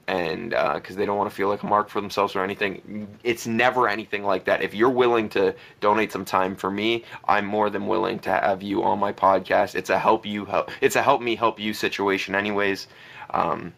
and 0.07 0.51
because 0.51 0.95
uh, 0.95 0.99
they 0.99 1.05
don't 1.05 1.17
want 1.17 1.29
to 1.29 1.35
feel 1.35 1.49
like 1.49 1.63
a 1.63 1.65
mark 1.65 1.89
for 1.89 1.99
themselves 1.99 2.35
or 2.35 2.43
anything. 2.43 3.07
It's 3.23 3.45
never 3.45 3.89
anything 3.89 4.23
like 4.23 4.45
that. 4.45 4.61
If 4.61 4.73
you're 4.73 4.89
willing 4.89 5.27
to 5.29 5.53
donate 5.81 6.11
some 6.11 6.23
time 6.23 6.55
for 6.55 6.71
me, 6.71 7.03
I'm 7.27 7.45
more 7.45 7.69
than 7.69 7.87
willing 7.87 8.19
to 8.19 8.29
have 8.29 8.63
you 8.63 8.83
on 8.83 8.99
my 8.99 9.11
podcast. 9.11 9.75
It's 9.75 9.89
a 9.89 9.99
help 9.99 10.25
you 10.25 10.45
help. 10.45 10.71
It's 10.81 10.95
a 10.95 11.03
help 11.03 11.21
me 11.21 11.35
help 11.35 11.59
you 11.59 11.73
situation, 11.73 12.35
anyways. 12.35 12.87
Um, 13.31 13.73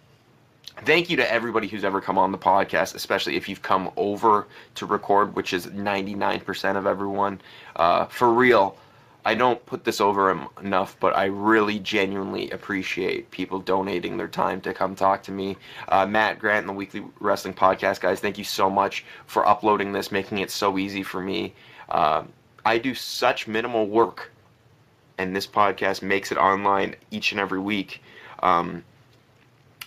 thank 0.85 1.09
you 1.09 1.17
to 1.17 1.31
everybody 1.31 1.67
who's 1.67 1.83
ever 1.83 1.99
come 1.99 2.19
on 2.19 2.31
the 2.31 2.37
podcast, 2.37 2.93
especially 2.93 3.35
if 3.35 3.49
you've 3.49 3.63
come 3.63 3.91
over 3.97 4.47
to 4.75 4.85
record, 4.85 5.35
which 5.35 5.51
is 5.51 5.65
99% 5.65 6.77
of 6.77 6.85
everyone. 6.85 7.41
Uh, 7.75 8.05
for 8.05 8.31
real 8.31 8.77
I 9.29 9.35
don't 9.35 9.63
put 9.67 9.83
this 9.83 10.01
over 10.01 10.49
enough, 10.59 10.97
but 10.99 11.15
I 11.15 11.25
really 11.25 11.77
genuinely 11.77 12.49
appreciate 12.49 13.29
people 13.29 13.59
donating 13.59 14.17
their 14.17 14.27
time 14.27 14.59
to 14.61 14.73
come 14.73 14.95
talk 14.95 15.21
to 15.21 15.31
me. 15.31 15.55
Uh, 15.87 16.07
Matt 16.07 16.39
Grant 16.39 16.61
and 16.61 16.69
the 16.69 16.73
Weekly 16.73 17.03
Wrestling 17.19 17.53
Podcast, 17.53 18.01
guys, 18.01 18.19
thank 18.19 18.39
you 18.39 18.43
so 18.43 18.71
much 18.71 19.05
for 19.27 19.47
uploading 19.47 19.91
this, 19.91 20.11
making 20.11 20.39
it 20.39 20.49
so 20.49 20.79
easy 20.79 21.03
for 21.03 21.21
me. 21.21 21.53
Uh, 21.89 22.23
I 22.65 22.79
do 22.79 22.95
such 22.95 23.47
minimal 23.47 23.85
work, 23.85 24.31
and 25.19 25.35
this 25.35 25.45
podcast 25.45 26.01
makes 26.01 26.31
it 26.31 26.39
online 26.39 26.95
each 27.11 27.31
and 27.31 27.39
every 27.39 27.59
week. 27.59 28.01
Um, 28.41 28.83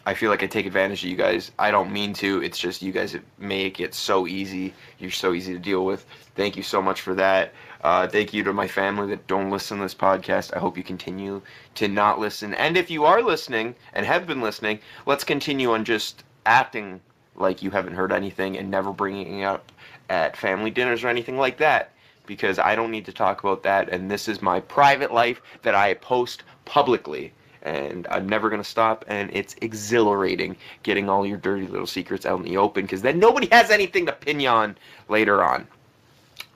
I 0.05 0.15
feel 0.15 0.31
like 0.31 0.45
I 0.45 0.47
take 0.47 0.67
advantage 0.67 1.03
of 1.05 1.11
you 1.11 1.17
guys. 1.17 1.51
I 1.59 1.73
don't 1.73 1.93
mean 1.93 2.13
to. 2.15 2.43
It's 2.43 2.59
just 2.59 2.81
you 2.81 2.93
guys 2.93 3.17
make 3.39 3.81
it 3.81 3.93
so 3.95 4.29
easy. 4.29 4.75
You're 5.01 5.11
so 5.11 5.33
easy 5.33 5.53
to 5.53 5.59
deal 5.59 5.85
with. 5.85 6.07
Thank 6.37 6.57
you 6.57 6.63
so 6.63 6.81
much 6.81 7.01
for 7.01 7.15
that. 7.15 7.53
Uh, 7.83 8.07
thank 8.07 8.33
you 8.33 8.45
to 8.45 8.53
my 8.53 8.69
family 8.69 9.09
that 9.09 9.27
don't 9.27 9.51
listen 9.51 9.79
to 9.79 9.83
this 9.83 9.95
podcast. 9.95 10.55
I 10.55 10.61
hope 10.61 10.77
you 10.77 10.85
continue 10.85 11.43
to 11.75 11.89
not 11.89 12.21
listen. 12.21 12.55
And 12.55 12.77
if 12.77 12.91
you 12.91 13.05
are 13.05 13.23
listening 13.23 13.75
and 13.95 14.07
have 14.07 14.27
been 14.27 14.41
listening, 14.41 14.79
let's 15.05 15.25
continue 15.25 15.73
on 15.73 15.85
just 15.85 16.23
acting 16.47 17.01
like 17.35 17.63
you 17.63 17.71
haven't 17.71 17.95
heard 17.95 18.13
anything 18.13 18.57
and 18.57 18.71
never 18.71 18.93
bringing 18.93 19.41
it 19.41 19.45
up 19.45 19.73
at 20.11 20.37
family 20.37 20.71
dinners 20.71 21.03
or 21.03 21.09
anything 21.09 21.39
like 21.39 21.59
that 21.59 21.91
because 22.27 22.61
I 22.61 22.77
don't 22.77 22.93
need 22.93 23.07
to 23.07 23.13
talk 23.13 23.43
about 23.43 23.65
that. 23.65 23.89
And 23.89 24.09
this 24.09 24.29
is 24.29 24.41
my 24.41 24.61
private 24.61 25.13
life 25.13 25.43
that 25.63 25.75
I 25.75 25.95
post 25.95 26.45
publicly. 26.65 27.33
And 27.63 28.07
I'm 28.11 28.29
never 28.29 28.49
going 28.49 28.63
to 28.63 28.69
stop. 28.69 29.05
And 29.09 29.29
it's 29.33 29.57
exhilarating 29.61 30.57
getting 30.85 31.09
all 31.09 31.27
your 31.27 31.39
dirty 31.39 31.67
little 31.67 31.87
secrets 31.87 32.27
out 32.27 32.39
in 32.39 32.45
the 32.45 32.57
open 32.57 32.83
because 32.85 33.03
then 33.03 33.19
nobody 33.19 33.49
has 33.51 33.71
anything 33.71 34.07
to 34.07 34.13
pin 34.13 34.39
you 34.39 34.49
on 34.49 34.77
later 35.09 35.43
on. 35.43 35.67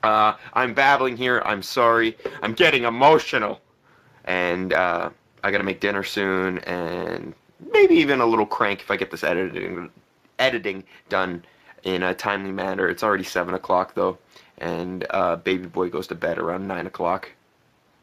Uh, 0.07 0.37
I'm 0.53 0.73
babbling 0.73 1.17
here. 1.17 1.43
I'm 1.45 1.63
sorry. 1.63 2.17
I'm 2.41 2.53
getting 2.53 2.85
emotional. 2.85 3.61
And 4.25 4.73
uh, 4.73 5.11
I 5.43 5.51
got 5.51 5.59
to 5.59 5.65
make 5.65 5.81
dinner 5.81 6.05
soon, 6.05 6.59
and 6.61 7.35
maybe 7.73 7.97
even 7.97 8.21
a 8.21 8.27
little 8.27 8.47
crank 8.47 8.83
if 8.83 8.91
I 8.91 8.97
get 8.97 9.11
this 9.11 9.25
editing 9.25 9.91
editing 10.39 10.85
done 11.09 11.45
in 11.83 12.05
a 12.05 12.15
timely 12.15 12.53
manner. 12.53 12.89
It's 12.89 13.03
already 13.03 13.25
seven 13.25 13.55
o'clock 13.55 13.95
though, 13.95 14.19
and 14.59 15.07
uh, 15.11 15.37
baby 15.37 15.67
boy 15.67 15.89
goes 15.89 16.07
to 16.09 16.15
bed 16.15 16.39
around 16.39 16.69
nine 16.69 16.87
o'clock. 16.87 17.31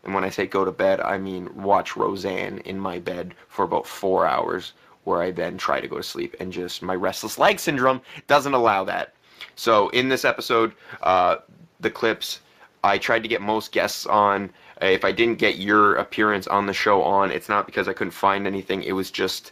And 0.03 0.13
when 0.13 0.25
I 0.25 0.29
say 0.29 0.45
go 0.45 0.65
to 0.65 0.71
bed, 0.71 0.99
I 0.99 1.17
mean 1.17 1.49
watch 1.55 1.95
Roseanne 1.95 2.59
in 2.59 2.77
my 2.79 2.99
bed 2.99 3.33
for 3.47 3.63
about 3.63 3.87
four 3.87 4.25
hours, 4.25 4.73
where 5.05 5.21
I 5.21 5.31
then 5.31 5.57
try 5.57 5.79
to 5.79 5.87
go 5.87 5.97
to 5.97 6.03
sleep, 6.03 6.35
and 6.41 6.51
just 6.51 6.81
my 6.81 6.95
restless 6.95 7.37
leg 7.37 7.59
syndrome 7.59 8.01
doesn't 8.27 8.53
allow 8.53 8.83
that. 8.85 9.13
So 9.55 9.89
in 9.89 10.09
this 10.09 10.25
episode, 10.25 10.73
uh, 11.01 11.37
the 11.83 11.91
clips. 11.91 12.39
I 12.83 12.97
tried 12.97 13.23
to 13.23 13.29
get 13.29 13.41
most 13.41 13.71
guests 13.71 14.05
on. 14.05 14.49
If 14.81 15.05
I 15.05 15.11
didn't 15.11 15.37
get 15.37 15.57
your 15.57 15.95
appearance 15.95 16.47
on 16.47 16.65
the 16.65 16.73
show 16.73 17.01
on, 17.03 17.31
it's 17.31 17.47
not 17.47 17.65
because 17.65 17.87
I 17.87 17.93
couldn't 17.93 18.11
find 18.11 18.45
anything. 18.47 18.83
It 18.83 18.93
was 18.93 19.11
just 19.11 19.51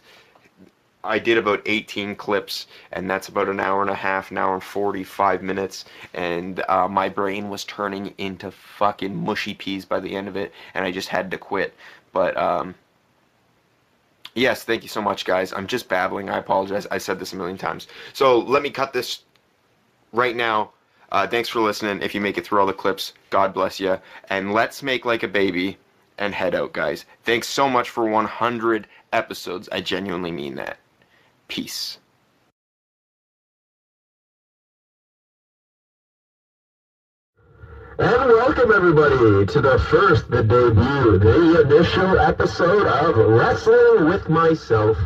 I 1.04 1.18
did 1.18 1.36
about 1.36 1.62
18 1.66 2.14
clips, 2.14 2.66
and 2.92 3.10
that's 3.10 3.28
about 3.28 3.48
an 3.48 3.58
hour 3.58 3.80
and 3.80 3.90
a 3.90 3.94
half, 3.94 4.30
an 4.30 4.38
hour 4.38 4.54
and 4.54 4.62
45 4.62 5.42
minutes, 5.42 5.84
and 6.14 6.62
uh, 6.68 6.86
my 6.86 7.08
brain 7.08 7.50
was 7.50 7.64
turning 7.64 8.14
into 8.18 8.50
fucking 8.50 9.14
mushy 9.14 9.54
peas 9.54 9.84
by 9.84 9.98
the 9.98 10.14
end 10.14 10.28
of 10.28 10.36
it, 10.36 10.52
and 10.74 10.84
I 10.84 10.92
just 10.92 11.08
had 11.08 11.30
to 11.32 11.38
quit. 11.38 11.74
But 12.12 12.36
um, 12.36 12.74
yes, 14.34 14.62
thank 14.62 14.82
you 14.82 14.88
so 14.88 15.02
much, 15.02 15.24
guys. 15.24 15.52
I'm 15.52 15.66
just 15.66 15.88
babbling. 15.88 16.30
I 16.30 16.38
apologize. 16.38 16.86
I 16.90 16.98
said 16.98 17.18
this 17.18 17.32
a 17.32 17.36
million 17.36 17.58
times. 17.58 17.88
So 18.12 18.38
let 18.38 18.62
me 18.62 18.70
cut 18.70 18.92
this 18.92 19.22
right 20.12 20.36
now 20.36 20.70
uh, 21.12 21.26
thanks 21.26 21.50
for 21.50 21.60
listening. 21.60 22.00
If 22.02 22.14
you 22.14 22.22
make 22.22 22.38
it 22.38 22.46
through 22.46 22.60
all 22.60 22.66
the 22.66 22.72
clips, 22.72 23.12
God 23.28 23.52
bless 23.52 23.78
you. 23.78 23.98
And 24.30 24.54
let's 24.54 24.82
make 24.82 25.04
like 25.04 25.22
a 25.22 25.28
baby 25.28 25.76
and 26.16 26.34
head 26.34 26.54
out, 26.54 26.72
guys. 26.72 27.04
Thanks 27.24 27.48
so 27.48 27.68
much 27.68 27.90
for 27.90 28.08
100 28.08 28.86
episodes. 29.12 29.68
I 29.70 29.82
genuinely 29.82 30.32
mean 30.32 30.54
that. 30.54 30.78
Peace. 31.48 31.98
And 37.98 38.08
welcome 38.08 38.72
everybody 38.72 39.44
to 39.52 39.60
the 39.60 39.78
first, 39.90 40.30
the 40.30 40.42
debut, 40.42 41.18
the 41.18 41.60
initial 41.60 42.18
episode 42.20 42.86
of 42.86 43.16
Wrestling 43.16 44.08
with 44.08 44.30
Myself 44.30 44.96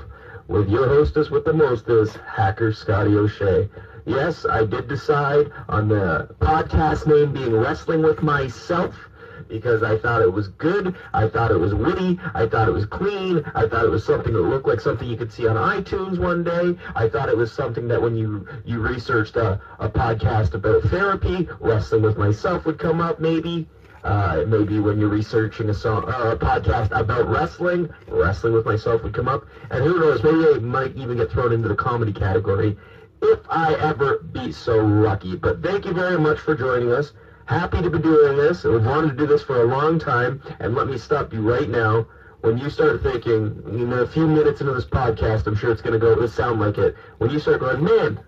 with 0.49 0.69
your 0.69 0.87
hostess 0.87 1.31
with 1.31 1.45
the 1.45 1.53
mostest, 1.53 2.17
hacker 2.19 2.73
Scotty 2.73 3.17
O'Shea. 3.17 3.69
Yes, 4.05 4.47
I 4.47 4.65
did 4.65 4.87
decide 4.89 5.51
on 5.69 5.89
the 5.89 6.29
podcast 6.41 7.07
name 7.07 7.33
being 7.33 7.57
Wrestling 7.57 8.03
with 8.03 8.23
Myself 8.23 8.95
because 9.49 9.83
I 9.83 9.97
thought 9.97 10.23
it 10.23 10.33
was 10.33 10.49
good. 10.49 10.95
I 11.13 11.29
thought 11.29 11.51
it 11.51 11.59
was 11.59 11.75
witty. 11.75 12.19
I 12.35 12.47
thought 12.47 12.69
it 12.69 12.73
was 12.73 12.85
clean. 12.85 13.43
I 13.55 13.67
thought 13.67 13.85
it 13.85 13.91
was 13.91 14.05
something 14.05 14.33
that 14.33 14.41
looked 14.43 14.67
like 14.67 14.81
something 14.81 15.09
you 15.09 15.17
could 15.17 15.33
see 15.33 15.47
on 15.47 15.57
iTunes 15.57 16.19
one 16.19 16.43
day. 16.45 16.77
I 16.95 17.09
thought 17.09 17.29
it 17.29 17.37
was 17.37 17.51
something 17.53 17.89
that 17.89 18.01
when 18.01 18.17
you 18.17 18.47
you 18.65 18.81
researched 18.81 19.37
a, 19.37 19.61
a 19.79 19.89
podcast 19.89 20.55
about 20.55 20.83
therapy, 20.83 21.49
wrestling 21.61 22.03
with 22.03 22.17
myself 22.17 22.65
would 22.67 22.79
come 22.79 23.01
up 23.01 23.19
maybe. 23.19 23.67
Uh, 24.07 24.45
maybe 24.47 24.79
when 24.79 25.01
you're 25.01 25.09
researching 25.09 25.69
a 25.69 25.75
song, 25.75 26.05
uh, 26.07 26.31
a 26.31 26.37
podcast 26.37 26.97
about 26.97 27.27
wrestling, 27.29 27.89
wrestling 28.07 28.53
with 28.53 28.65
myself 28.65 29.03
would 29.03 29.13
come 29.13 29.27
up, 29.27 29.45
and 29.71 29.83
who 29.83 29.99
knows, 29.99 30.23
maybe 30.23 30.47
I 30.47 30.59
might 30.59 30.95
even 30.97 31.17
get 31.17 31.29
thrown 31.29 31.51
into 31.51 31.67
the 31.67 31.75
comedy 31.75 32.13
category 32.13 32.77
if 33.21 33.41
I 33.49 33.75
ever 33.75 34.19
be 34.19 34.53
so 34.53 34.77
lucky. 34.79 35.35
But 35.35 35.61
thank 35.61 35.85
you 35.87 35.93
very 35.93 36.17
much 36.17 36.39
for 36.39 36.55
joining 36.55 36.93
us. 36.93 37.13
Happy 37.47 37.81
to 37.83 37.91
be 37.91 37.99
doing 37.99 38.37
this. 38.37 38.65
I've 38.65 38.87
wanted 38.87 39.09
to 39.09 39.15
do 39.15 39.27
this 39.27 39.43
for 39.43 39.61
a 39.61 39.65
long 39.65 39.99
time, 39.99 40.41
and 40.61 40.77
let 40.77 40.87
me 40.87 40.97
stop 40.97 41.33
you 41.33 41.41
right 41.43 41.69
now. 41.69 42.07
When 42.43 42.57
you 42.57 42.69
start 42.69 43.01
thinking, 43.01 43.61
you 43.67 43.85
know, 43.87 44.03
a 44.03 44.07
few 44.07 44.29
minutes 44.29 44.61
into 44.61 44.73
this 44.73 44.85
podcast, 44.85 45.49
I'm 45.49 45.57
sure 45.57 45.71
it's 45.73 45.81
going 45.81 45.95
to 45.95 45.99
go, 45.99 46.13
it'll 46.13 46.29
sound 46.29 46.61
like 46.61 46.79
it. 46.79 46.95
When 47.19 47.31
you 47.31 47.41
start 47.41 47.59
going, 47.59 47.83
man, 47.83 48.21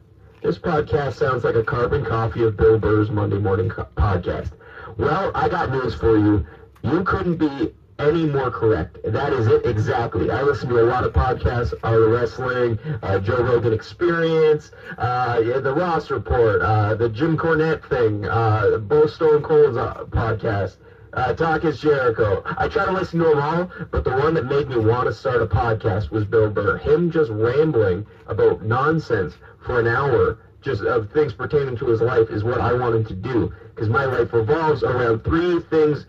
this 0.43 0.59
podcast 0.59 1.13
sounds 1.13 1.45
like 1.45 1.55
a 1.55 1.63
carbon 1.63 2.05
copy 2.05 2.43
of 2.43 2.57
Bill 2.57 2.79
Burr's 2.79 3.11
Monday 3.11 3.39
morning 3.39 3.69
co- 3.69 3.87
podcast. 3.97 4.51
Well, 4.99 5.31
I 5.33 5.49
got 5.49 5.71
news 5.71 5.95
for 5.95 6.19
you. 6.19 6.45
You 6.83 7.05
couldn't 7.05 7.37
be 7.37 7.73
any 8.01 8.27
more 8.27 8.51
correct. 8.51 8.99
That 9.05 9.33
is 9.33 9.47
it 9.47 9.65
exactly. 9.65 10.31
I 10.31 10.43
listen 10.43 10.69
to 10.71 10.81
a 10.81 10.87
lot 10.87 11.05
of 11.05 11.13
podcasts, 11.13 11.73
Art 11.85 12.03
of 12.03 12.11
Wrestling, 12.11 12.79
uh, 13.03 13.19
Joe 13.21 13.43
Rogan 13.43 13.73
Experience, 13.73 14.73
uh, 14.99 15.41
yeah, 15.45 15.61
the 15.61 15.73
Ross 15.73 16.11
Report, 16.11 16.61
uh, 16.63 16.95
the 16.95 17.09
Jim 17.09 17.37
Cornette 17.37 17.89
thing, 17.89 18.27
uh, 18.27 18.79
Bo 18.79 19.07
Stone 19.07 19.43
Cold's 19.43 19.77
uh, 19.77 20.05
podcast. 20.11 20.79
Uh, 21.13 21.33
Talk 21.33 21.65
is 21.65 21.81
Jericho. 21.81 22.43
I 22.45 22.69
try 22.69 22.85
to 22.85 22.93
listen 22.93 23.21
to 23.21 23.27
them 23.27 23.39
all, 23.39 23.71
but 23.91 24.05
the 24.05 24.11
one 24.11 24.35
that 24.35 24.45
made 24.45 24.69
me 24.69 24.77
want 24.77 25.07
to 25.07 25.13
start 25.13 25.41
a 25.41 25.47
podcast 25.47 26.11
was 26.11 26.25
Bill 26.25 26.51
Burr. 26.51 26.77
Him 26.77 27.11
just 27.11 27.31
rambling 27.31 28.05
about 28.27 28.63
nonsense 28.63 29.35
for 29.65 29.79
an 29.79 29.87
hour, 29.87 30.37
just 30.61 30.83
of 30.83 31.11
things 31.13 31.33
pertaining 31.33 31.77
to 31.77 31.87
his 31.87 32.01
life, 32.01 32.31
is 32.31 32.45
what 32.45 32.61
I 32.61 32.73
wanted 32.73 33.07
to 33.09 33.15
do. 33.15 33.53
Because 33.75 33.89
my 33.89 34.05
life 34.05 34.33
revolves 34.33 34.83
around 34.83 35.25
three 35.25 35.61
things 35.61 36.07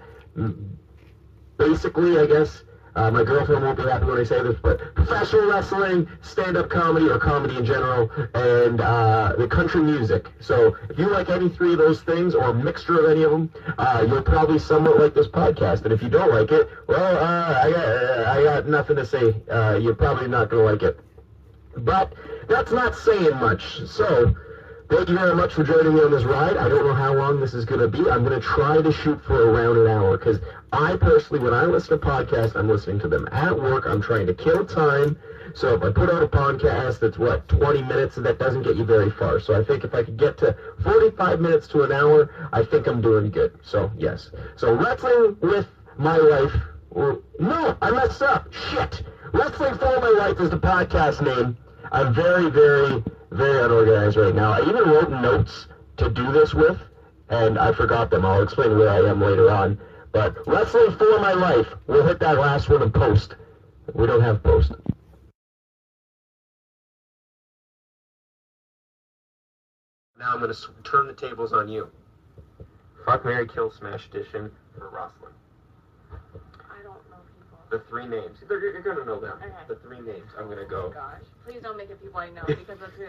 basically, 1.58 2.18
I 2.18 2.26
guess, 2.26 2.64
uh, 2.96 3.12
my 3.12 3.24
girlfriend 3.24 3.64
won't 3.64 3.78
be 3.78 3.84
happy 3.84 4.06
when 4.06 4.18
I 4.18 4.24
say 4.24 4.42
this, 4.42 4.58
but 4.62 4.96
professional 4.96 5.48
wrestling, 5.48 6.08
stand-up 6.22 6.70
comedy, 6.70 7.08
or 7.08 7.20
comedy 7.20 7.58
in 7.58 7.66
general, 7.66 8.10
and 8.34 8.82
uh, 8.82 9.36
the 9.38 9.48
country 9.48 9.82
music. 9.82 10.28
So 10.40 10.76
if 10.90 10.98
you 10.98 11.08
like 11.10 11.30
any 11.30 11.50
three 11.50 11.74
of 11.74 11.78
those 11.78 12.02
things, 12.02 12.34
or 12.34 12.46
a 12.46 12.54
mixture 12.54 13.00
of 13.00 13.12
any 13.12 13.24
of 13.24 13.32
them, 13.32 13.52
uh, 13.78 14.06
you'll 14.08 14.24
probably 14.24 14.58
somewhat 14.58 15.00
like 15.00 15.14
this 15.14 15.28
podcast. 15.28 15.84
And 15.84 15.94
if 15.94 16.02
you 16.02 16.10
don't 16.10 16.32
like 16.32 16.52
it, 16.52 16.68
well, 16.88 17.18
uh, 17.18 17.62
I, 17.64 17.72
got, 17.72 18.28
I 18.28 18.44
got 18.44 18.68
nothing 18.68 18.96
to 18.96 19.06
say. 19.06 19.36
Uh, 19.50 19.78
you're 19.78 19.96
probably 19.96 20.28
not 20.28 20.50
going 20.50 20.66
to 20.66 20.72
like 20.72 20.82
it. 20.82 21.00
But 21.78 22.14
that's 22.50 22.72
not 22.72 22.96
saying 22.96 23.36
much. 23.38 23.86
So 23.88 24.36
Thank 24.90 25.08
you 25.08 25.16
very 25.16 25.36
much 25.36 25.54
for 25.54 25.64
joining 25.64 25.94
me 25.94 26.02
on 26.02 26.10
this 26.10 26.24
ride. 26.24 26.58
I 26.58 26.68
don't 26.68 26.84
know 26.84 26.96
how 26.96 27.14
long 27.14 27.40
this 27.40 27.54
is 27.54 27.64
going 27.64 27.80
to 27.80 27.88
be. 27.88 28.10
I'm 28.10 28.26
going 28.26 28.34
to 28.34 28.40
try 28.40 28.82
to 28.82 28.92
shoot 28.92 29.24
for 29.24 29.52
around 29.52 29.78
an 29.78 29.86
hour 29.86 30.18
because 30.18 30.40
I 30.74 30.96
personally, 30.96 31.44
when 31.44 31.54
I 31.54 31.66
listen 31.66 32.00
to 32.00 32.04
podcasts, 32.04 32.56
I'm 32.56 32.68
listening 32.68 32.98
to 33.02 33.08
them 33.08 33.30
at 33.32 33.56
work. 33.56 33.86
I'm 33.86 34.02
trying 34.02 34.26
to 34.26 34.34
kill 34.34 34.66
time. 34.66 35.16
So 35.54 35.76
if 35.76 35.84
I 35.84 35.92
put 35.92 36.10
out 36.10 36.24
a 36.24 36.28
podcast 36.28 37.02
that's 37.02 37.20
what 37.20 37.48
20 37.50 37.84
minutes, 37.84 38.16
that 38.16 38.40
doesn't 38.40 38.64
get 38.64 38.78
you 38.78 38.84
very 38.84 39.12
far. 39.12 39.40
So 39.40 39.54
I 39.54 39.64
think 39.64 39.84
if 39.84 39.94
I 39.94 40.02
could 40.02 40.18
get 40.18 40.40
to 40.40 40.56
45 40.82 41.40
minutes 41.40 41.68
to 41.68 41.84
an 41.84 41.92
hour, 41.92 42.50
I 42.52 42.64
think 42.64 42.88
I'm 42.88 43.00
doing 43.00 43.30
good. 43.30 43.60
So 43.62 43.92
yes. 43.96 44.32
So 44.56 44.74
wrestling 44.74 45.38
with 45.42 45.68
my 46.00 46.18
life. 46.18 46.54
Or, 46.90 47.22
no, 47.38 47.78
I 47.80 47.92
messed 47.92 48.24
up. 48.24 48.52
Shit. 48.52 49.04
Wrestling 49.34 49.76
for 49.76 50.00
my 50.00 50.10
life 50.10 50.40
is 50.40 50.50
the 50.50 50.58
podcast 50.58 51.22
name. 51.22 51.56
I'm 51.92 52.14
very, 52.14 52.50
very, 52.50 53.04
very 53.32 53.64
unorganized 53.66 54.18
right 54.18 54.36
now. 54.36 54.52
I 54.52 54.62
even 54.62 54.90
wrote 54.90 55.10
notes 55.10 55.68
to 55.98 56.10
do 56.10 56.32
this 56.32 56.54
with, 56.54 56.78
and 57.30 57.58
I 57.58 57.74
forgot 57.74 58.10
them. 58.10 58.26
I'll 58.26 58.44
explain 58.44 58.78
where 58.78 58.90
I 58.90 59.00
am 59.10 59.22
later 59.22 59.50
on. 59.50 59.80
But 60.12 60.48
wrestling 60.48 60.96
for 60.98 61.20
my 61.20 61.34
life. 61.34 61.68
We'll 61.88 62.06
hit 62.08 62.20
that 62.20 62.38
last 62.38 62.70
one 62.70 62.82
in 62.82 62.92
post. 62.92 63.36
We 63.94 64.08
don't 64.08 64.22
have 64.22 64.42
post. 64.44 64.72
Now 70.18 70.34
I'm 70.34 70.40
going 70.40 70.54
to 70.54 70.60
turn 70.84 71.08
the 71.08 71.14
tables 71.14 71.54
on 71.54 71.70
you. 71.70 71.90
Fuck 73.06 73.24
Marry 73.26 73.48
Kill 73.48 73.72
Smash 73.72 74.08
Edition 74.08 74.52
for 74.78 74.90
wrestling. 74.90 75.34
I 76.12 76.84
don't 76.84 77.10
know 77.10 77.18
people. 77.38 77.59
The 77.70 77.80
three 77.88 78.08
names. 78.08 78.40
They're, 78.48 78.60
you're 78.60 78.82
going 78.82 78.98
to 78.98 79.06
know 79.06 79.20
them. 79.20 79.38
Okay. 79.38 79.52
The 79.68 79.76
three 79.76 80.00
names. 80.00 80.26
I'm 80.38 80.46
going 80.46 80.58
to 80.58 80.64
Oh 80.66 80.68
go. 80.68 80.90
gosh. 80.90 81.22
Please 81.46 81.62
don't 81.62 81.78
make 81.78 81.90
it 81.90 82.02
people 82.02 82.20
I 82.20 82.30
know 82.30 82.42
because 82.48 82.80
that's 82.80 82.94
who 82.98 83.06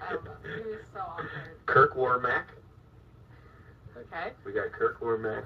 I 0.00 0.12
don't 0.12 0.24
know. 0.24 0.30
Who's 0.62 0.76
so 0.94 1.00
awkward. 1.00 1.28
Kirk 1.66 1.96
Warmack. 1.96 2.44
Okay? 3.96 4.30
We 4.44 4.52
got 4.52 4.70
Kirk 4.72 5.00
Warmack. 5.00 5.44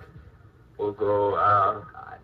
We'll 0.78 0.92
go 0.92 1.34
uh, 1.34 1.82
God. 1.92 2.18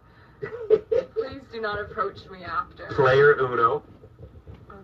Please 1.14 1.40
do 1.52 1.60
not 1.60 1.80
approach 1.80 2.18
me 2.30 2.44
after. 2.44 2.86
player 2.94 3.32
Uno. 3.38 3.82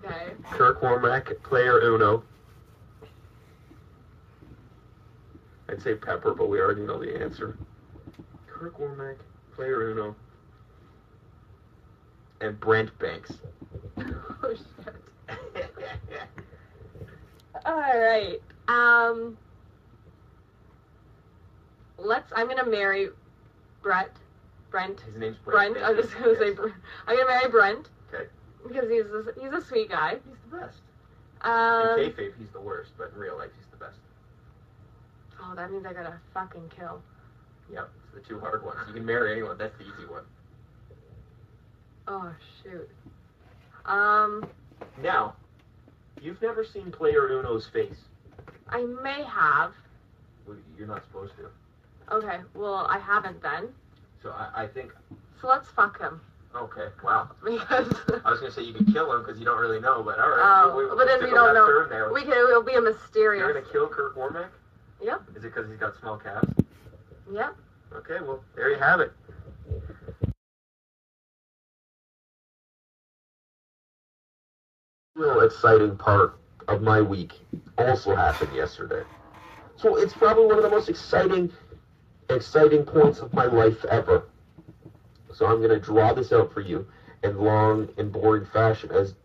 Okay. 0.05 0.29
Kirk 0.53 0.81
Warmack, 0.81 1.43
player 1.43 1.81
Uno. 1.81 2.23
I'd 5.69 5.83
say 5.83 5.95
Pepper, 5.95 6.33
but 6.33 6.49
we 6.49 6.61
already 6.61 6.83
know 6.83 6.99
the 6.99 7.21
answer. 7.21 7.59
Kirk 8.47 8.79
Warmack, 8.79 9.17
player 9.55 9.91
Uno. 9.91 10.15
And 12.41 12.59
Brent 12.61 12.97
Banks. 12.99 13.33
Oh 14.41 14.55
shit. 14.55 14.95
Alright. 17.67 18.41
Um 18.69 19.37
let's 21.99 22.33
I'm 22.37 22.47
gonna 22.49 22.65
marry 22.65 23.09
Brett. 23.83 24.13
Brent. 24.71 25.01
His 25.01 25.17
name's 25.17 25.37
Brent. 25.39 25.75
Brent. 25.75 25.85
I'm 25.87 25.97
just 25.97 26.15
gonna 26.17 26.39
say 26.39 26.53
Br- 26.53 26.69
I'm 27.09 27.17
gonna 27.17 27.29
marry 27.29 27.51
Brent. 27.51 27.89
Okay. 28.15 28.27
Because 28.67 28.89
he's 28.89 29.07
a, 29.07 29.25
he's 29.41 29.53
a 29.53 29.61
sweet 29.67 29.89
guy. 29.91 30.15
He's 30.25 30.37
the 30.51 30.57
best. 30.59 30.79
Um, 31.43 31.99
in 31.99 32.11
kayfabe, 32.13 32.33
he's 32.39 32.51
the 32.51 32.61
worst, 32.61 32.93
but 32.99 33.11
in 33.15 33.19
real 33.19 33.37
life, 33.37 33.51
he's 33.57 33.67
the 33.71 33.77
best. 33.77 33.99
oh, 35.43 35.55
that 35.57 35.71
means 35.71 35.85
I 35.87 35.93
gotta 35.93 36.19
fucking 36.35 36.71
kill. 36.77 37.01
Yep, 37.73 37.89
it's 38.05 38.15
the 38.15 38.21
two 38.29 38.39
hard 38.41 38.65
ones. 38.65 38.79
You 38.89 38.95
can 38.95 39.05
marry 39.07 39.33
anyone. 39.33 39.57
That's 39.59 39.77
the 39.79 39.85
easy 39.85 40.07
one. 40.09 40.23
Oh 42.09 42.33
shoot. 42.63 42.89
Um, 43.85 44.49
Now, 45.03 45.35
you've 46.21 46.43
never 46.43 46.65
seen 46.65 46.91
player 46.91 47.29
Uno's 47.29 47.67
face. 47.67 48.01
I 48.69 48.83
may 48.83 49.23
have. 49.25 49.73
Well, 50.47 50.57
You're 50.77 50.89
not 50.89 51.05
supposed 51.05 51.35
to. 51.37 52.15
Okay, 52.15 52.39
well 52.55 52.87
I 52.91 52.99
haven't 52.99 53.41
then. 53.43 53.69
So 54.23 54.31
I, 54.31 54.65
I 54.65 54.67
think. 54.67 54.93
So 55.41 55.49
let's 55.49 55.69
fuck 55.69 56.01
him 56.01 56.21
Okay. 56.55 56.89
Wow. 57.05 57.31
because. 57.45 57.93
I 58.25 58.31
was 58.31 58.41
gonna 58.41 58.53
say 58.53 58.63
you 58.63 58.73
could 58.73 58.93
kill 58.93 59.13
him 59.13 59.23
because 59.25 59.39
you 59.39 59.45
don't 59.45 59.61
really 59.61 59.81
know, 59.81 60.03
but 60.03 60.19
all 60.19 60.31
right. 60.31 60.41
Oh, 60.43 60.77
we, 60.77 60.85
we, 60.85 60.97
but 60.97 61.07
take 61.07 61.29
you 61.29 61.35
don't 61.35 61.55
know, 61.55 62.11
we 62.13 62.23
can. 62.23 62.33
It'll 62.33 62.63
be 62.63 62.75
a 62.75 62.81
mysterious. 62.81 63.41
You're 63.41 63.53
gonna 63.53 63.67
kill 63.71 63.89
Kirk 63.89 64.17
Warmack? 64.17 64.49
Yep. 65.03 65.23
Is 65.37 65.45
it 65.45 65.55
because 65.55 65.69
he's 65.69 65.79
got 65.79 65.99
small 66.01 66.17
calves? 66.17 66.51
Yep. 67.33 67.57
Okay. 67.95 68.17
Well, 68.23 68.43
there 68.57 68.71
you 68.71 68.79
have 68.79 69.01
it. 69.01 69.13
Real 75.19 75.41
exciting 75.41 75.97
part 75.97 76.39
of 76.69 76.81
my 76.81 77.01
week 77.01 77.33
also 77.77 78.15
happened 78.15 78.55
yesterday. 78.55 79.03
So 79.75 79.97
it's 79.97 80.15
probably 80.15 80.47
one 80.47 80.59
of 80.59 80.63
the 80.63 80.71
most 80.71 80.89
exciting, 80.89 81.53
exciting 82.31 82.85
points 82.85 83.19
of 83.19 83.35
my 83.35 83.47
life 83.47 83.85
ever. 83.87 84.29
So 85.35 85.47
I'm 85.47 85.61
gonna 85.61 85.81
draw 85.81 86.13
this 86.13 86.33
out 86.33 86.53
for 86.53 86.61
you 86.61 86.87
in 87.25 87.37
long 87.37 87.89
and 87.99 88.13
boring 88.13 88.47
fashion, 88.53 88.93
as 88.93 89.17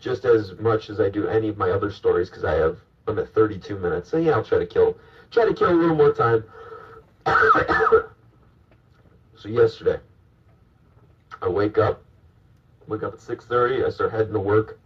just 0.00 0.24
as 0.24 0.58
much 0.58 0.90
as 0.90 0.98
I 0.98 1.08
do 1.08 1.28
any 1.28 1.46
of 1.46 1.56
my 1.56 1.70
other 1.70 1.92
stories, 1.92 2.28
because 2.28 2.42
I 2.42 2.54
have 2.54 2.78
I'm 3.06 3.16
at 3.20 3.32
32 3.32 3.76
minutes. 3.76 4.10
So 4.10 4.16
yeah, 4.16 4.32
I'll 4.32 4.42
try 4.42 4.58
to 4.58 4.66
kill, 4.66 4.96
try 5.30 5.44
to 5.44 5.54
kill 5.54 5.70
a 5.70 5.78
little 5.78 5.94
more 5.94 6.12
time. 6.12 6.42
so 9.36 9.48
yesterday, 9.48 10.00
I 11.40 11.46
wake 11.48 11.78
up, 11.78 12.02
wake 12.88 13.04
up 13.04 13.12
at 13.12 13.20
6:30. 13.20 13.86
I 13.86 13.90
start 13.90 14.10
heading 14.10 14.32
to 14.32 14.40
work. 14.40 14.80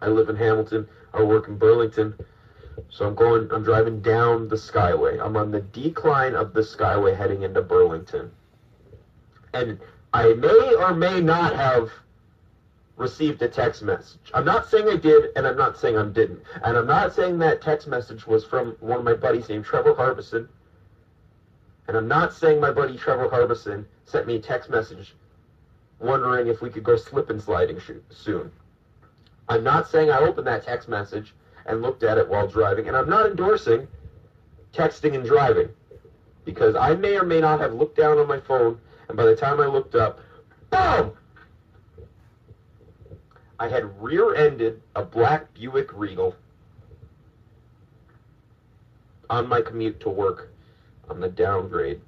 I 0.00 0.08
live 0.08 0.28
in 0.28 0.36
Hamilton. 0.36 0.88
I 1.12 1.22
work 1.22 1.48
in 1.48 1.56
Burlington. 1.56 2.14
So 2.90 3.06
I'm 3.06 3.14
going. 3.14 3.50
I'm 3.52 3.64
driving 3.64 4.00
down 4.00 4.48
the 4.48 4.56
Skyway. 4.56 5.24
I'm 5.24 5.36
on 5.36 5.50
the 5.50 5.60
decline 5.60 6.34
of 6.34 6.52
the 6.52 6.60
Skyway 6.60 7.16
heading 7.16 7.42
into 7.42 7.62
Burlington. 7.62 8.30
And 9.52 9.80
I 10.12 10.34
may 10.34 10.74
or 10.74 10.94
may 10.94 11.20
not 11.20 11.54
have 11.54 11.90
received 12.96 13.40
a 13.42 13.48
text 13.48 13.82
message. 13.82 14.30
I'm 14.34 14.44
not 14.44 14.68
saying 14.68 14.88
I 14.88 14.96
did, 14.96 15.30
and 15.36 15.46
I'm 15.46 15.56
not 15.56 15.78
saying 15.78 15.96
I 15.96 16.04
didn't. 16.04 16.42
And 16.64 16.76
I'm 16.76 16.86
not 16.86 17.14
saying 17.14 17.38
that 17.38 17.62
text 17.62 17.86
message 17.86 18.26
was 18.26 18.44
from 18.44 18.76
one 18.80 18.98
of 18.98 19.04
my 19.04 19.14
buddies 19.14 19.48
named 19.48 19.64
Trevor 19.64 19.94
Harbison. 19.94 20.48
And 21.86 21.96
I'm 21.96 22.08
not 22.08 22.34
saying 22.34 22.60
my 22.60 22.70
buddy 22.70 22.96
Trevor 22.96 23.28
Harbison 23.28 23.86
sent 24.04 24.26
me 24.26 24.36
a 24.36 24.40
text 24.40 24.68
message 24.68 25.14
wondering 26.00 26.48
if 26.48 26.60
we 26.60 26.70
could 26.70 26.84
go 26.84 26.96
slip 26.96 27.30
and 27.30 27.40
sliding 27.40 27.80
soon. 28.10 28.52
I'm 29.48 29.64
not 29.64 29.88
saying 29.88 30.10
I 30.10 30.18
opened 30.18 30.46
that 30.46 30.64
text 30.64 30.88
message 30.88 31.34
and 31.66 31.82
looked 31.82 32.02
at 32.02 32.18
it 32.18 32.28
while 32.28 32.46
driving, 32.46 32.88
and 32.88 32.96
I'm 32.96 33.08
not 33.08 33.26
endorsing 33.26 33.88
texting 34.72 35.14
and 35.14 35.24
driving 35.24 35.68
because 36.44 36.74
I 36.74 36.94
may 36.94 37.16
or 37.16 37.24
may 37.24 37.40
not 37.40 37.60
have 37.60 37.74
looked 37.74 37.96
down 37.96 38.18
on 38.18 38.26
my 38.26 38.38
phone, 38.38 38.78
and 39.08 39.16
by 39.16 39.24
the 39.24 39.34
time 39.34 39.60
I 39.60 39.66
looked 39.66 39.94
up, 39.94 40.20
boom! 40.70 41.12
I 43.58 43.68
had 43.68 44.00
rear-ended 44.00 44.80
a 44.94 45.02
black 45.02 45.52
Buick 45.54 45.90
Regal 45.92 46.34
on 49.28 49.48
my 49.48 49.60
commute 49.60 50.00
to 50.00 50.10
work 50.10 50.50
on 51.10 51.20
the 51.20 51.28
downgrade, 51.28 52.00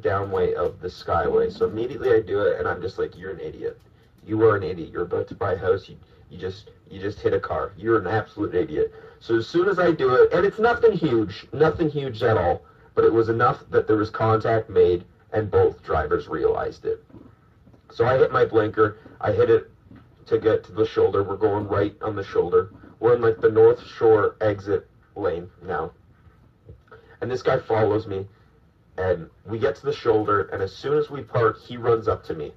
downway 0.00 0.52
of 0.52 0.80
the 0.80 0.88
Skyway. 0.88 1.50
So 1.50 1.66
immediately 1.66 2.12
I 2.12 2.20
do 2.20 2.40
it, 2.42 2.58
and 2.58 2.68
I'm 2.68 2.82
just 2.82 2.98
like, 2.98 3.16
"You're 3.16 3.30
an 3.30 3.40
idiot. 3.40 3.80
You 4.24 4.42
are 4.44 4.56
an 4.56 4.62
idiot. 4.62 4.90
You're 4.92 5.02
about 5.02 5.28
to 5.28 5.34
buy 5.34 5.52
a 5.54 5.56
house. 5.58 5.88
You 5.88 5.96
you 6.32 6.38
just 6.38 6.70
you 6.90 6.98
just 7.00 7.20
hit 7.20 7.34
a 7.34 7.40
car. 7.40 7.72
You're 7.76 7.98
an 7.98 8.06
absolute 8.06 8.54
idiot." 8.54 8.92
So 9.20 9.36
as 9.36 9.46
soon 9.46 9.68
as 9.68 9.78
I 9.78 9.92
do 9.92 10.14
it, 10.14 10.32
and 10.32 10.44
it's 10.44 10.58
nothing 10.58 10.92
huge, 10.92 11.46
nothing 11.52 11.88
huge 11.88 12.22
at 12.22 12.36
all, 12.36 12.62
but 12.94 13.04
it 13.04 13.12
was 13.12 13.28
enough 13.28 13.62
that 13.70 13.86
there 13.86 13.96
was 13.96 14.10
contact 14.10 14.68
made, 14.68 15.04
and 15.32 15.50
both 15.50 15.82
drivers 15.82 16.26
realized 16.28 16.84
it. 16.84 17.04
So 17.90 18.06
I 18.06 18.16
hit 18.16 18.32
my 18.32 18.44
blinker. 18.44 18.96
I 19.20 19.32
hit 19.32 19.50
it 19.50 19.70
to 20.26 20.38
get 20.38 20.64
to 20.64 20.72
the 20.72 20.86
shoulder. 20.86 21.22
We're 21.22 21.36
going 21.36 21.68
right 21.68 21.94
on 22.02 22.16
the 22.16 22.24
shoulder. 22.24 22.70
We're 22.98 23.14
in 23.14 23.20
like 23.20 23.40
the 23.40 23.50
North 23.50 23.84
Shore 23.86 24.36
exit 24.40 24.88
lane 25.14 25.50
now. 25.62 25.92
And 27.20 27.30
this 27.30 27.42
guy 27.42 27.58
follows 27.58 28.06
me, 28.06 28.26
and 28.96 29.28
we 29.46 29.58
get 29.58 29.76
to 29.76 29.86
the 29.86 29.92
shoulder, 29.92 30.42
and 30.52 30.62
as 30.62 30.74
soon 30.74 30.96
as 30.96 31.10
we 31.10 31.22
park, 31.22 31.60
he 31.60 31.76
runs 31.76 32.08
up 32.08 32.24
to 32.24 32.34
me. 32.34 32.52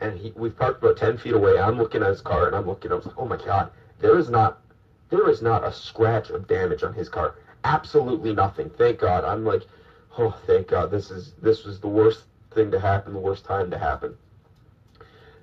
And 0.00 0.18
he, 0.18 0.32
we've 0.36 0.56
parked 0.56 0.82
about 0.82 0.96
10 0.96 1.18
feet 1.18 1.34
away. 1.34 1.58
I'm 1.58 1.78
looking 1.78 2.02
at 2.02 2.08
his 2.08 2.20
car, 2.20 2.46
and 2.46 2.54
I'm 2.54 2.66
looking, 2.66 2.92
I 2.92 2.96
was 2.96 3.06
like, 3.06 3.18
oh 3.18 3.26
my 3.26 3.36
god, 3.36 3.70
there 3.98 4.18
is 4.18 4.28
not, 4.28 4.60
there 5.10 5.28
is 5.30 5.40
not 5.40 5.64
a 5.64 5.72
scratch 5.72 6.30
of 6.30 6.46
damage 6.46 6.82
on 6.82 6.92
his 6.92 7.08
car. 7.08 7.36
Absolutely 7.64 8.34
nothing. 8.34 8.70
Thank 8.70 8.98
God. 8.98 9.24
I'm 9.24 9.44
like, 9.44 9.62
oh, 10.18 10.36
thank 10.46 10.68
God. 10.68 10.90
This 10.90 11.10
is, 11.10 11.34
this 11.40 11.64
was 11.64 11.80
the 11.80 11.88
worst 11.88 12.24
thing 12.52 12.70
to 12.70 12.78
happen, 12.78 13.12
the 13.12 13.18
worst 13.18 13.44
time 13.44 13.70
to 13.70 13.78
happen. 13.78 14.16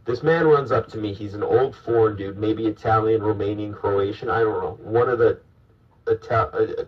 This 0.05 0.21
man 0.21 0.47
runs 0.47 0.71
up 0.71 0.89
to 0.89 0.97
me. 0.97 1.13
He's 1.13 1.33
an 1.33 1.43
old 1.43 1.75
foreign 1.75 2.17
dude, 2.17 2.37
maybe 2.37 2.65
Italian, 2.67 3.21
Romanian, 3.21 3.73
Croatian. 3.73 4.29
I 4.29 4.41
don't 4.41 4.61
know. 4.61 4.77
One 4.81 5.07
of 5.07 5.17
the 5.17 5.39
uh, 6.07 6.85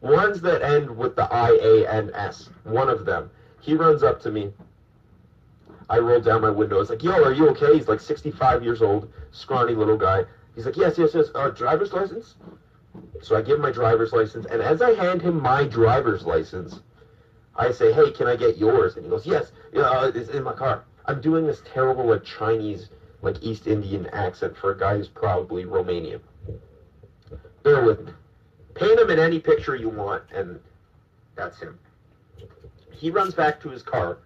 ones 0.00 0.40
that 0.40 0.62
end 0.62 0.96
with 0.96 1.16
the 1.16 1.24
I 1.32 1.50
A 1.60 1.86
N 1.88 2.12
S. 2.14 2.50
One 2.62 2.88
of 2.88 3.04
them. 3.04 3.30
He 3.60 3.74
runs 3.74 4.02
up 4.04 4.20
to 4.20 4.30
me. 4.30 4.52
I 5.88 5.98
roll 5.98 6.20
down 6.20 6.42
my 6.42 6.50
window. 6.50 6.80
It's 6.80 6.90
like, 6.90 7.02
yo, 7.02 7.22
are 7.22 7.32
you 7.32 7.48
okay? 7.50 7.74
He's 7.74 7.88
like 7.88 8.00
65 8.00 8.62
years 8.62 8.82
old, 8.82 9.12
scrawny 9.32 9.74
little 9.74 9.96
guy. 9.96 10.24
He's 10.54 10.66
like, 10.66 10.76
yes, 10.76 10.96
yes, 10.98 11.10
yes. 11.14 11.26
Uh, 11.34 11.50
driver's 11.50 11.92
license. 11.92 12.36
So 13.22 13.36
I 13.36 13.42
give 13.42 13.56
him 13.56 13.62
my 13.62 13.72
driver's 13.72 14.12
license, 14.12 14.46
and 14.46 14.62
as 14.62 14.80
I 14.80 14.94
hand 14.94 15.20
him 15.22 15.42
my 15.42 15.64
driver's 15.64 16.24
license, 16.24 16.80
I 17.56 17.72
say, 17.72 17.92
hey, 17.92 18.10
can 18.10 18.26
I 18.26 18.36
get 18.36 18.56
yours? 18.56 18.96
And 18.96 19.04
he 19.04 19.10
goes, 19.10 19.26
yes, 19.26 19.52
uh, 19.76 20.12
it's 20.14 20.30
in 20.30 20.42
my 20.42 20.52
car. 20.52 20.84
I'm 21.06 21.20
doing 21.20 21.46
this 21.46 21.62
terrible, 21.72 22.06
like, 22.06 22.24
Chinese, 22.24 22.90
like, 23.22 23.36
East 23.42 23.66
Indian 23.66 24.06
accent 24.08 24.56
for 24.56 24.72
a 24.72 24.78
guy 24.78 24.96
who's 24.96 25.08
probably 25.08 25.64
Romanian. 25.64 26.20
Bear 27.62 27.82
with 27.84 28.04
me. 28.04 28.12
Paint 28.74 29.00
him 29.00 29.10
in 29.10 29.18
any 29.18 29.40
picture 29.40 29.74
you 29.74 29.88
want, 29.88 30.24
and 30.34 30.60
that's 31.36 31.58
him. 31.58 31.78
He 32.90 33.10
runs 33.10 33.34
back 33.34 33.60
to 33.62 33.68
his 33.70 33.82
car, 33.82 34.18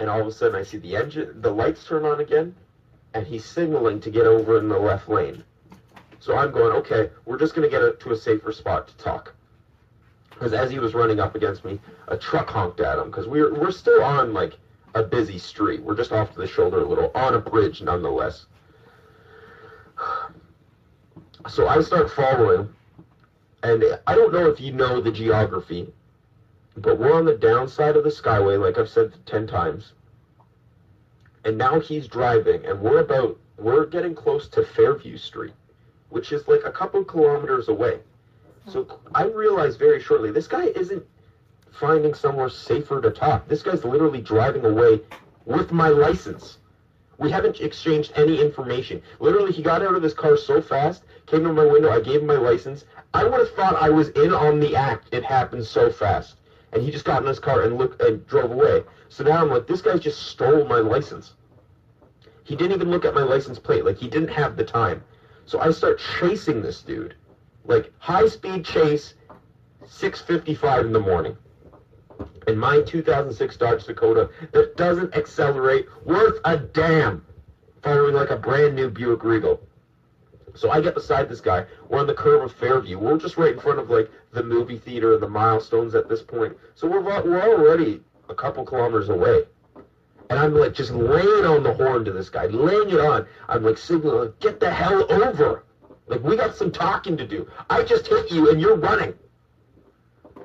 and 0.00 0.08
all 0.08 0.20
of 0.20 0.26
a 0.26 0.32
sudden 0.32 0.56
I 0.56 0.64
see 0.64 0.78
the 0.78 0.96
engine, 0.96 1.40
the 1.42 1.52
lights 1.52 1.84
turn 1.84 2.04
on 2.04 2.20
again, 2.20 2.54
and 3.12 3.26
he's 3.26 3.44
signaling 3.44 4.00
to 4.00 4.10
get 4.10 4.26
over 4.26 4.58
in 4.58 4.68
the 4.68 4.78
left 4.78 5.08
lane. 5.08 5.44
So 6.18 6.36
I'm 6.36 6.50
going, 6.50 6.72
okay, 6.78 7.10
we're 7.26 7.38
just 7.38 7.54
going 7.54 7.68
to 7.68 7.70
get 7.70 7.82
a, 7.82 7.92
to 7.92 8.12
a 8.12 8.16
safer 8.16 8.50
spot 8.50 8.88
to 8.88 8.96
talk. 8.96 9.34
Because 10.30 10.54
as 10.54 10.70
he 10.70 10.78
was 10.78 10.94
running 10.94 11.20
up 11.20 11.34
against 11.34 11.64
me, 11.64 11.78
a 12.08 12.16
truck 12.16 12.48
honked 12.48 12.80
at 12.80 12.98
him, 12.98 13.10
because 13.10 13.26
we're, 13.26 13.52
we're 13.54 13.70
still 13.70 14.02
on, 14.02 14.32
like, 14.32 14.58
a 14.94 15.02
busy 15.02 15.38
street. 15.38 15.82
We're 15.82 15.96
just 15.96 16.12
off 16.12 16.32
to 16.32 16.40
the 16.40 16.46
shoulder 16.46 16.80
a 16.80 16.88
little, 16.88 17.10
on 17.14 17.34
a 17.34 17.38
bridge 17.38 17.82
nonetheless. 17.82 18.46
So 21.48 21.66
I 21.66 21.80
start 21.80 22.10
following, 22.10 22.68
and 23.62 23.82
I 24.06 24.14
don't 24.14 24.30
know 24.30 24.50
if 24.50 24.60
you 24.60 24.72
know 24.72 25.00
the 25.00 25.10
geography, 25.10 25.90
but 26.82 26.98
we're 26.98 27.12
on 27.12 27.24
the 27.24 27.36
downside 27.36 27.96
of 27.96 28.04
the 28.04 28.10
Skyway, 28.10 28.58
like 28.58 28.78
I've 28.78 28.88
said 28.88 29.12
10 29.26 29.46
times. 29.46 29.92
And 31.44 31.56
now 31.56 31.80
he's 31.80 32.06
driving, 32.06 32.64
and 32.66 32.80
we're 32.80 33.00
about, 33.00 33.38
we're 33.58 33.86
getting 33.86 34.14
close 34.14 34.48
to 34.48 34.64
Fairview 34.64 35.16
Street, 35.16 35.54
which 36.08 36.32
is 36.32 36.46
like 36.48 36.62
a 36.64 36.72
couple 36.72 37.04
kilometers 37.04 37.68
away. 37.68 38.00
So 38.66 39.00
I 39.14 39.24
realized 39.24 39.78
very 39.78 40.00
shortly, 40.02 40.30
this 40.30 40.46
guy 40.46 40.66
isn't 40.66 41.02
finding 41.72 42.14
somewhere 42.14 42.48
safer 42.48 43.00
to 43.00 43.10
talk. 43.10 43.48
This 43.48 43.62
guy's 43.62 43.84
literally 43.84 44.20
driving 44.20 44.64
away 44.64 45.00
with 45.44 45.72
my 45.72 45.88
license. 45.88 46.58
We 47.18 47.30
haven't 47.30 47.60
exchanged 47.60 48.12
any 48.16 48.40
information. 48.40 49.02
Literally, 49.18 49.52
he 49.52 49.62
got 49.62 49.82
out 49.82 49.94
of 49.94 50.02
his 50.02 50.14
car 50.14 50.36
so 50.36 50.62
fast, 50.62 51.04
came 51.26 51.44
to 51.44 51.52
my 51.52 51.64
window, 51.64 51.90
I 51.90 52.00
gave 52.00 52.20
him 52.20 52.26
my 52.26 52.36
license. 52.36 52.84
I 53.12 53.24
would 53.24 53.40
have 53.40 53.54
thought 53.54 53.76
I 53.76 53.90
was 53.90 54.08
in 54.10 54.32
on 54.32 54.60
the 54.60 54.76
act. 54.76 55.08
It 55.12 55.24
happened 55.24 55.66
so 55.66 55.90
fast. 55.90 56.36
And 56.72 56.82
he 56.82 56.90
just 56.90 57.04
got 57.04 57.22
in 57.22 57.28
his 57.28 57.38
car 57.38 57.62
and 57.62 57.78
looked 57.78 58.00
and 58.00 58.26
drove 58.26 58.50
away. 58.50 58.84
So 59.08 59.24
now 59.24 59.42
I'm 59.42 59.50
like, 59.50 59.66
this 59.66 59.82
guy 59.82 59.96
just 59.98 60.26
stole 60.26 60.64
my 60.66 60.78
license. 60.78 61.34
He 62.44 62.56
didn't 62.56 62.72
even 62.72 62.90
look 62.90 63.04
at 63.04 63.14
my 63.14 63.22
license 63.22 63.58
plate. 63.58 63.84
Like, 63.84 63.98
he 63.98 64.08
didn't 64.08 64.28
have 64.28 64.56
the 64.56 64.64
time. 64.64 65.02
So 65.46 65.60
I 65.60 65.70
start 65.70 66.00
chasing 66.18 66.62
this 66.62 66.82
dude. 66.82 67.14
Like, 67.64 67.92
high 67.98 68.28
speed 68.28 68.64
chase, 68.64 69.14
6.55 69.84 70.86
in 70.86 70.92
the 70.92 71.00
morning 71.00 71.36
in 72.46 72.58
my 72.58 72.80
2006 72.82 73.56
Dodge 73.56 73.84
Dakota 73.84 74.28
that 74.52 74.76
doesn't 74.76 75.14
accelerate 75.14 75.86
worth 76.04 76.38
a 76.44 76.56
damn, 76.56 77.24
following 77.82 78.14
like 78.14 78.30
a 78.30 78.36
brand 78.36 78.74
new 78.74 78.90
Buick 78.90 79.22
Regal. 79.24 79.60
So 80.60 80.70
I 80.70 80.82
get 80.82 80.94
beside 80.94 81.30
this 81.30 81.40
guy. 81.40 81.64
We're 81.88 82.00
on 82.00 82.06
the 82.06 82.12
curve 82.12 82.42
of 82.42 82.52
Fairview. 82.52 82.98
We're 82.98 83.16
just 83.16 83.38
right 83.38 83.54
in 83.54 83.60
front 83.60 83.78
of 83.78 83.88
like 83.88 84.10
the 84.32 84.42
movie 84.42 84.76
theater 84.76 85.14
and 85.14 85.22
the 85.22 85.28
milestones 85.28 85.94
at 85.94 86.06
this 86.06 86.22
point. 86.22 86.54
So 86.74 86.86
we're 86.86 87.00
we're 87.00 87.40
already 87.40 88.02
a 88.28 88.34
couple 88.34 88.64
kilometers 88.64 89.08
away. 89.08 89.44
And 90.28 90.38
I'm 90.38 90.54
like 90.54 90.74
just 90.74 90.90
laying 90.90 91.46
on 91.46 91.62
the 91.62 91.72
horn 91.72 92.04
to 92.04 92.12
this 92.12 92.28
guy, 92.28 92.44
laying 92.46 92.90
it 92.90 93.00
on. 93.00 93.26
I'm 93.48 93.64
like 93.64 93.78
signaling, 93.78 94.34
get 94.38 94.60
the 94.60 94.70
hell 94.70 95.10
over. 95.10 95.64
Like 96.08 96.22
we 96.22 96.36
got 96.36 96.54
some 96.54 96.70
talking 96.70 97.16
to 97.16 97.26
do. 97.26 97.48
I 97.70 97.82
just 97.82 98.06
hit 98.06 98.30
you 98.30 98.50
and 98.50 98.60
you're 98.60 98.76
running 98.76 99.14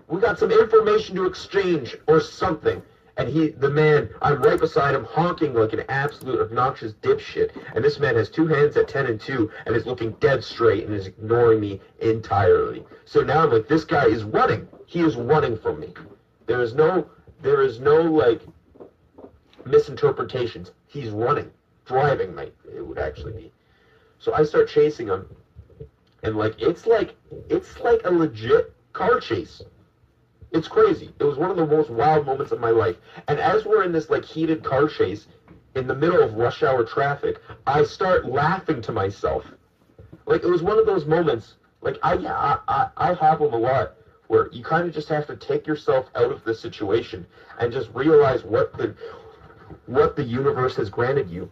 we 0.08 0.22
got 0.22 0.38
some 0.38 0.52
information 0.52 1.16
to 1.16 1.26
exchange 1.26 1.98
or 2.08 2.20
something. 2.20 2.82
And 3.18 3.30
he, 3.30 3.50
the 3.50 3.70
man, 3.70 4.10
I'm 4.22 4.42
right 4.42 4.60
beside 4.60 4.94
him, 4.94 5.06
honking 5.06 5.54
like 5.54 5.72
an 5.72 5.84
absolute 5.88 6.42
obnoxious 6.42 6.94
dipshit. 7.02 7.52
And 7.74 7.84
this 7.84 7.98
man 8.00 8.16
has 8.16 8.30
two 8.30 8.46
hands 8.46 8.76
at 8.76 8.90
10 8.90 9.06
and 9.06 9.22
2 9.22 9.50
and 9.66 9.76
is 9.76 9.86
looking 9.86 10.12
dead 10.20 10.44
straight 10.44 10.86
and 10.86 10.94
is 10.94 11.08
ignoring 11.08 11.62
me 11.62 11.80
entirely. 12.00 12.86
So 13.06 13.22
now 13.22 13.44
I'm 13.44 13.52
like, 13.52 13.70
this 13.70 13.86
guy 13.86 14.06
is 14.06 14.24
running. 14.24 14.68
He 14.86 15.00
is 15.00 15.16
running 15.16 15.58
from 15.58 15.80
me. 15.80 15.94
There 16.46 16.62
is 16.62 16.74
no, 16.74 17.10
there 17.42 17.62
is 17.62 17.80
no, 17.80 18.02
like, 18.02 18.42
misinterpretations. 19.66 20.72
He's 20.88 21.10
running. 21.10 21.50
Driving, 21.86 22.36
might, 22.36 22.54
it 22.76 22.86
would 22.86 23.00
actually 23.00 23.34
be. 23.34 23.52
So 24.20 24.34
I 24.34 24.44
start 24.44 24.68
chasing 24.68 25.08
him. 25.08 25.26
And, 26.24 26.36
like, 26.36 26.56
it's 26.62 26.86
like, 26.86 27.16
it's 27.50 27.80
like 27.80 28.02
a 28.04 28.12
legit 28.12 28.74
car 28.92 29.22
chase. 29.22 29.62
It's 30.56 30.70
crazy. 30.70 31.14
It 31.20 31.26
was 31.26 31.38
one 31.38 31.52
of 31.52 31.58
the 31.58 31.68
most 31.68 31.90
wild 31.90 32.26
moments 32.26 32.54
of 32.54 32.62
my 32.62 32.70
life. 32.70 32.96
And 33.28 33.42
as 33.42 33.66
we're 33.66 33.84
in 33.84 33.92
this 33.92 34.10
like 34.10 34.24
heated 34.24 34.64
car 34.64 34.88
chase 34.88 35.28
in 35.76 35.86
the 35.86 35.94
middle 35.94 36.24
of 36.24 36.36
rush 36.36 36.64
hour 36.64 36.86
traffic, 36.86 37.42
I 37.68 37.84
start 37.84 38.26
laughing 38.26 38.82
to 38.84 38.94
myself. 38.94 39.44
Like 40.26 40.44
it 40.44 40.50
was 40.50 40.64
one 40.64 40.80
of 40.80 40.86
those 40.86 41.06
moments. 41.06 41.56
Like 41.82 41.98
I 42.02 42.14
I 42.14 42.60
I, 42.70 42.90
I 42.96 43.14
have 43.16 43.40
them 43.40 43.52
a 43.52 43.58
lot 43.58 43.96
where 44.28 44.50
you 44.54 44.64
kind 44.64 44.88
of 44.88 44.94
just 44.94 45.10
have 45.10 45.28
to 45.28 45.36
take 45.36 45.68
yourself 45.68 46.06
out 46.16 46.32
of 46.32 46.42
the 46.46 46.56
situation 46.56 47.28
and 47.60 47.74
just 47.74 47.90
realize 47.94 48.46
what 48.46 48.72
the 48.78 48.96
what 49.88 50.16
the 50.16 50.24
universe 50.24 50.78
has 50.78 50.90
granted 50.90 51.30
you. 51.30 51.52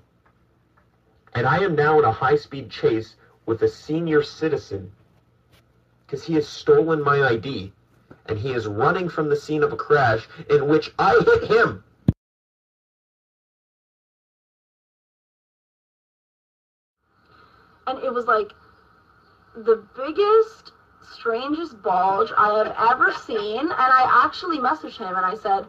And 1.35 1.45
I 1.45 1.57
am 1.57 1.75
now 1.75 1.99
in 1.99 2.05
a 2.05 2.11
high-speed 2.11 2.69
chase 2.69 3.17
with 3.47 3.63
a 3.63 3.67
senior 3.67 4.23
citizen 4.23 4.93
because 6.05 6.23
he 6.23 6.35
has 6.35 6.47
stolen 6.47 7.03
my 7.03 7.21
ID 7.21 7.73
and 8.25 8.39
he 8.39 8.51
is 8.51 8.67
running 8.67 9.09
from 9.09 9.29
the 9.29 9.36
scene 9.36 9.63
of 9.63 9.73
a 9.73 9.77
crash 9.77 10.27
in 10.49 10.67
which 10.67 10.91
I 10.97 11.19
hit 11.25 11.49
him. 11.49 11.83
and 17.88 18.03
it 18.03 18.13
was 18.13 18.25
like 18.25 18.53
the 19.55 19.83
biggest, 19.95 20.71
strangest 21.01 21.81
bulge 21.81 22.31
I 22.38 22.57
have 22.57 22.75
ever 22.91 23.13
seen. 23.13 23.59
And 23.59 23.71
I 23.71 24.23
actually 24.25 24.57
messaged 24.57 24.97
him 24.97 25.15
and 25.15 25.25
I 25.25 25.36
said, 25.36 25.65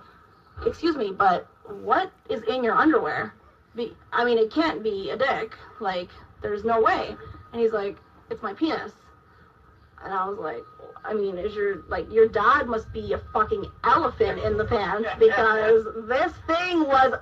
"Excuse 0.64 0.96
me, 0.96 1.12
but 1.12 1.46
what 1.66 2.10
is 2.28 2.42
in 2.44 2.64
your 2.64 2.74
underwear? 2.74 3.34
Be- 3.74 3.96
I 4.12 4.24
mean, 4.24 4.38
it 4.38 4.50
can't 4.50 4.82
be 4.82 5.10
a 5.10 5.16
dick. 5.16 5.56
Like, 5.80 6.08
there's 6.40 6.64
no 6.64 6.80
way." 6.80 7.16
And 7.52 7.60
he's 7.60 7.72
like, 7.72 7.96
"It's 8.30 8.42
my 8.42 8.54
penis." 8.54 8.92
And 10.02 10.12
I 10.12 10.28
was 10.28 10.38
like, 10.38 10.64
I 11.04 11.14
mean, 11.14 11.38
is 11.38 11.54
your 11.54 11.82
like 11.88 12.10
your 12.10 12.28
dad 12.28 12.66
must 12.66 12.92
be 12.92 13.12
a 13.12 13.18
fucking 13.32 13.66
elephant 13.84 14.40
in 14.40 14.56
the 14.56 14.64
pants 14.64 15.08
because 15.18 15.84
this 16.08 16.32
thing 16.46 16.84
was 16.84 17.14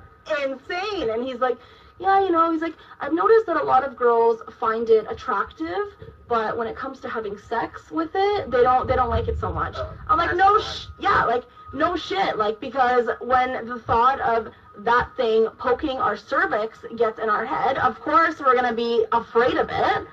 insane. 0.42 1.10
And 1.10 1.24
he's 1.24 1.40
like, 1.40 1.58
yeah, 1.98 2.20
you 2.20 2.30
know, 2.30 2.50
he's 2.50 2.62
like, 2.62 2.74
I've 3.00 3.12
noticed 3.12 3.46
that 3.46 3.56
a 3.56 3.62
lot 3.64 3.84
of 3.84 3.96
girls 3.96 4.40
find 4.58 4.88
it 4.90 5.06
attractive, 5.10 5.94
but 6.28 6.56
when 6.56 6.66
it 6.66 6.76
comes 6.76 7.00
to 7.00 7.08
having 7.08 7.36
sex 7.38 7.90
with 7.90 8.10
it, 8.14 8.50
they 8.50 8.62
don't 8.62 8.88
they 8.88 8.96
don't 8.96 9.10
like 9.10 9.28
it 9.28 9.38
so 9.38 9.52
much. 9.52 9.74
Oh, 9.76 9.92
I'm 10.08 10.18
like, 10.18 10.36
no, 10.36 10.58
sh- 10.60 10.86
yeah, 10.98 11.24
like 11.24 11.44
no 11.72 11.96
shit, 11.96 12.36
like 12.38 12.60
because 12.60 13.08
when 13.20 13.66
the 13.66 13.78
thought 13.80 14.20
of 14.20 14.48
that 14.78 15.10
thing 15.16 15.46
poking 15.58 15.98
our 15.98 16.16
cervix 16.16 16.78
gets 16.96 17.18
in 17.18 17.28
our 17.28 17.44
head, 17.44 17.78
of 17.78 18.00
course 18.00 18.40
we're 18.40 18.54
gonna 18.54 18.74
be 18.74 19.04
afraid 19.12 19.56
of 19.56 19.68
it. 19.70 20.06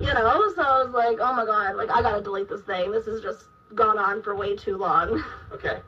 You 0.00 0.12
know, 0.12 0.52
so 0.54 0.62
I 0.62 0.82
was 0.82 0.92
like, 0.92 1.18
oh 1.20 1.34
my 1.34 1.44
god, 1.44 1.76
like 1.76 1.90
I 1.90 2.02
gotta 2.02 2.22
delete 2.22 2.48
this 2.48 2.62
thing. 2.62 2.90
This 2.90 3.06
has 3.06 3.20
just 3.20 3.44
gone 3.74 3.98
on 3.98 4.22
for 4.22 4.34
way 4.34 4.56
too 4.56 4.76
long. 4.76 5.22
Okay. 5.52 5.80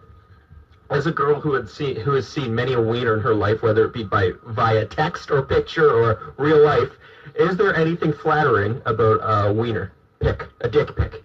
As 0.90 1.09
a 1.09 1.11
girl 1.11 1.40
who 1.40 1.53
had 1.55 1.69
seen 1.69 1.97
who 1.97 2.12
has 2.12 2.29
seen 2.29 2.55
many 2.55 2.75
a 2.75 2.81
wiener 2.81 3.14
in 3.14 3.21
her 3.21 3.35
life, 3.35 3.62
whether 3.62 3.85
it 3.85 3.92
be 3.92 4.05
by 4.05 4.31
via 4.47 4.87
text 4.87 5.33
or 5.33 5.42
picture 5.42 5.90
or 5.90 6.33
real 6.37 6.62
life, 6.62 6.90
is 7.35 7.57
there 7.57 7.75
anything 7.75 8.12
flattering 8.12 8.81
about 8.87 9.19
a 9.23 9.53
wiener 9.53 9.92
pic, 10.21 10.47
a 10.61 10.69
dick 10.69 10.95
pic? 10.95 11.25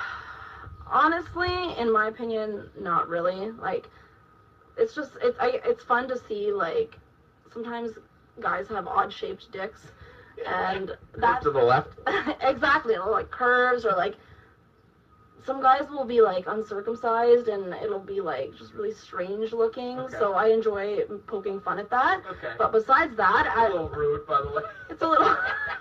Honestly, 0.86 1.76
in 1.76 1.92
my 1.92 2.06
opinion, 2.06 2.70
not 2.78 3.08
really. 3.08 3.50
Like, 3.50 3.88
it's 4.76 4.94
just 4.94 5.10
it's 5.20 5.36
I, 5.40 5.60
it's 5.64 5.82
fun 5.82 6.06
to 6.08 6.16
see 6.28 6.52
like 6.52 6.96
sometimes 7.52 7.92
guys 8.40 8.68
have 8.68 8.86
odd 8.86 9.12
shaped 9.12 9.50
dicks, 9.50 9.80
and 10.46 10.96
that's 11.16 11.44
to 11.44 11.50
the 11.50 11.62
left. 11.62 11.90
exactly 12.42 12.96
like 12.96 13.30
curves 13.30 13.84
or 13.84 13.92
like 13.92 14.16
some 15.44 15.62
guys 15.62 15.88
will 15.88 16.04
be 16.04 16.20
like 16.20 16.44
uncircumcised 16.48 17.48
and 17.48 17.72
it'll 17.74 18.00
be 18.00 18.20
like 18.20 18.54
just 18.58 18.74
really 18.74 18.92
strange 18.92 19.52
looking. 19.52 19.98
Okay. 19.98 20.16
So 20.18 20.34
I 20.34 20.48
enjoy 20.48 20.98
poking 21.26 21.60
fun 21.60 21.78
at 21.78 21.88
that. 21.90 22.22
Okay. 22.28 22.54
But 22.58 22.72
besides 22.72 23.16
that, 23.16 23.46
a 23.46 23.60
I, 23.60 23.68
little 23.68 23.88
rude, 23.88 24.26
by 24.26 24.42
the 24.42 24.50
way. 24.50 24.62
it's 24.90 25.02
a 25.02 25.08
little 25.08 25.36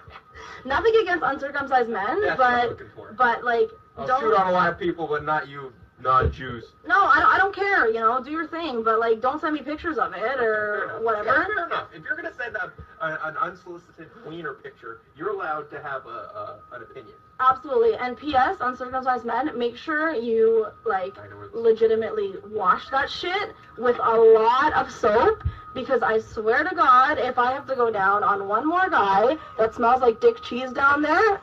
nothing 0.65 0.96
against 1.02 1.24
uncircumcised 1.26 1.89
men, 1.89 2.22
That's 2.22 2.38
but 2.38 2.80
but 3.18 3.44
like 3.44 3.70
I'll 3.98 4.08
don't 4.08 4.22
shoot 4.22 4.36
on 4.36 4.48
a 4.48 4.52
lot 4.52 4.72
of 4.72 4.80
people, 4.80 5.08
but 5.08 5.24
not 5.24 5.48
you, 5.50 5.74
non-Jews. 6.06 6.65
no, 6.88 7.04
I 7.04 7.20
don't, 7.20 7.34
I 7.34 7.38
don't 7.38 7.56
care. 7.56 7.88
You 7.88 8.00
know, 8.00 8.24
do 8.24 8.32
your 8.32 8.48
thing, 8.48 8.84
but 8.84 9.00
like 9.00 9.22
don't 9.22 9.41
send 9.41 9.56
me 9.56 9.62
pictures 9.62 9.98
of 9.98 10.13
it 10.13 10.39
or 10.39 11.00
whatever. 11.02 11.26
Yeah, 11.26 11.46
fair 11.46 11.65
enough. 11.65 11.88
If 11.94 12.04
you're 12.04 12.15
gonna 12.15 12.34
send 12.38 12.56
a, 12.56 12.72
a, 13.02 13.20
an 13.28 13.38
unsolicited 13.38 14.10
wiener 14.26 14.54
picture, 14.54 15.02
you're 15.18 15.32
allowed 15.32 15.70
to 15.72 15.82
have 15.82 16.06
a, 16.06 16.10
a 16.10 16.60
an 16.74 16.84
opinion. 16.84 17.15
Absolutely. 17.39 17.96
And 17.96 18.15
P.S. 18.15 18.58
Uncircumcised 18.62 19.26
men, 19.26 19.58
make 19.58 19.76
sure 19.76 20.13
you 20.13 20.68
like 20.86 21.18
I 21.18 21.28
know 21.28 21.38
where 21.38 21.48
this 21.48 21.56
legitimately 21.56 22.36
wash 22.50 22.88
that 22.89 23.10
shit 23.10 23.54
with 23.78 23.98
a 24.02 24.15
lot 24.18 24.74
of 24.74 24.89
soap 24.89 25.44
because 25.74 26.02
I 26.02 26.20
swear 26.20 26.63
to 26.63 26.74
God, 26.74 27.18
if 27.18 27.38
I 27.38 27.52
have 27.52 27.68
to 27.68 27.76
go 27.76 27.91
down 27.91 28.24
on 28.24 28.48
one 28.48 28.65
more 28.65 28.89
guy 28.89 29.38
that 29.58 29.74
smells 29.74 30.02
like 30.02 30.22
dick 30.22 30.41
cheese 30.41 30.72
down 30.72 31.02
there, 31.02 31.41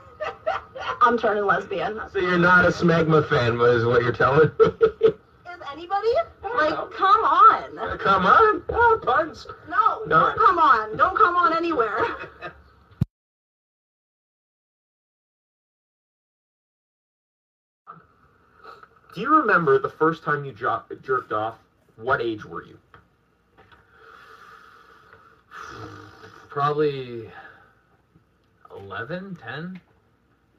I'm 1.01 1.19
turning 1.19 1.45
lesbian. 1.45 2.01
So 2.13 2.19
you're 2.21 2.39
not 2.39 2.65
a 2.65 2.69
smegma 2.69 3.29
fan, 3.29 3.61
is 3.61 3.85
what 3.85 4.03
you're 4.03 4.13
telling 4.13 4.51
me? 4.59 4.67
Is 5.07 5.61
anybody? 5.73 6.09
Like, 6.43 6.75
come 6.93 7.25
on. 7.25 7.79
Uh, 7.79 7.97
come 7.97 8.27
on, 8.27 8.63
oh, 8.69 9.01
puns. 9.03 9.47
No, 9.69 10.03
No. 10.07 10.21
don't 10.21 10.39
come 10.39 10.59
on. 10.59 10.97
Don't 10.97 11.17
come 11.17 11.35
on 11.37 11.57
anywhere. 11.57 12.05
Do 19.15 19.21
you 19.21 19.35
remember 19.37 19.79
the 19.79 19.91
first 19.91 20.23
time 20.25 20.45
you 20.45 20.53
jo- 20.53 20.83
jerked 21.03 21.33
off? 21.33 21.59
What 21.97 22.21
age 22.23 22.45
were 22.45 22.65
you? 22.65 22.79
Probably 26.49 27.31
11, 28.75 29.37
10? 29.43 29.81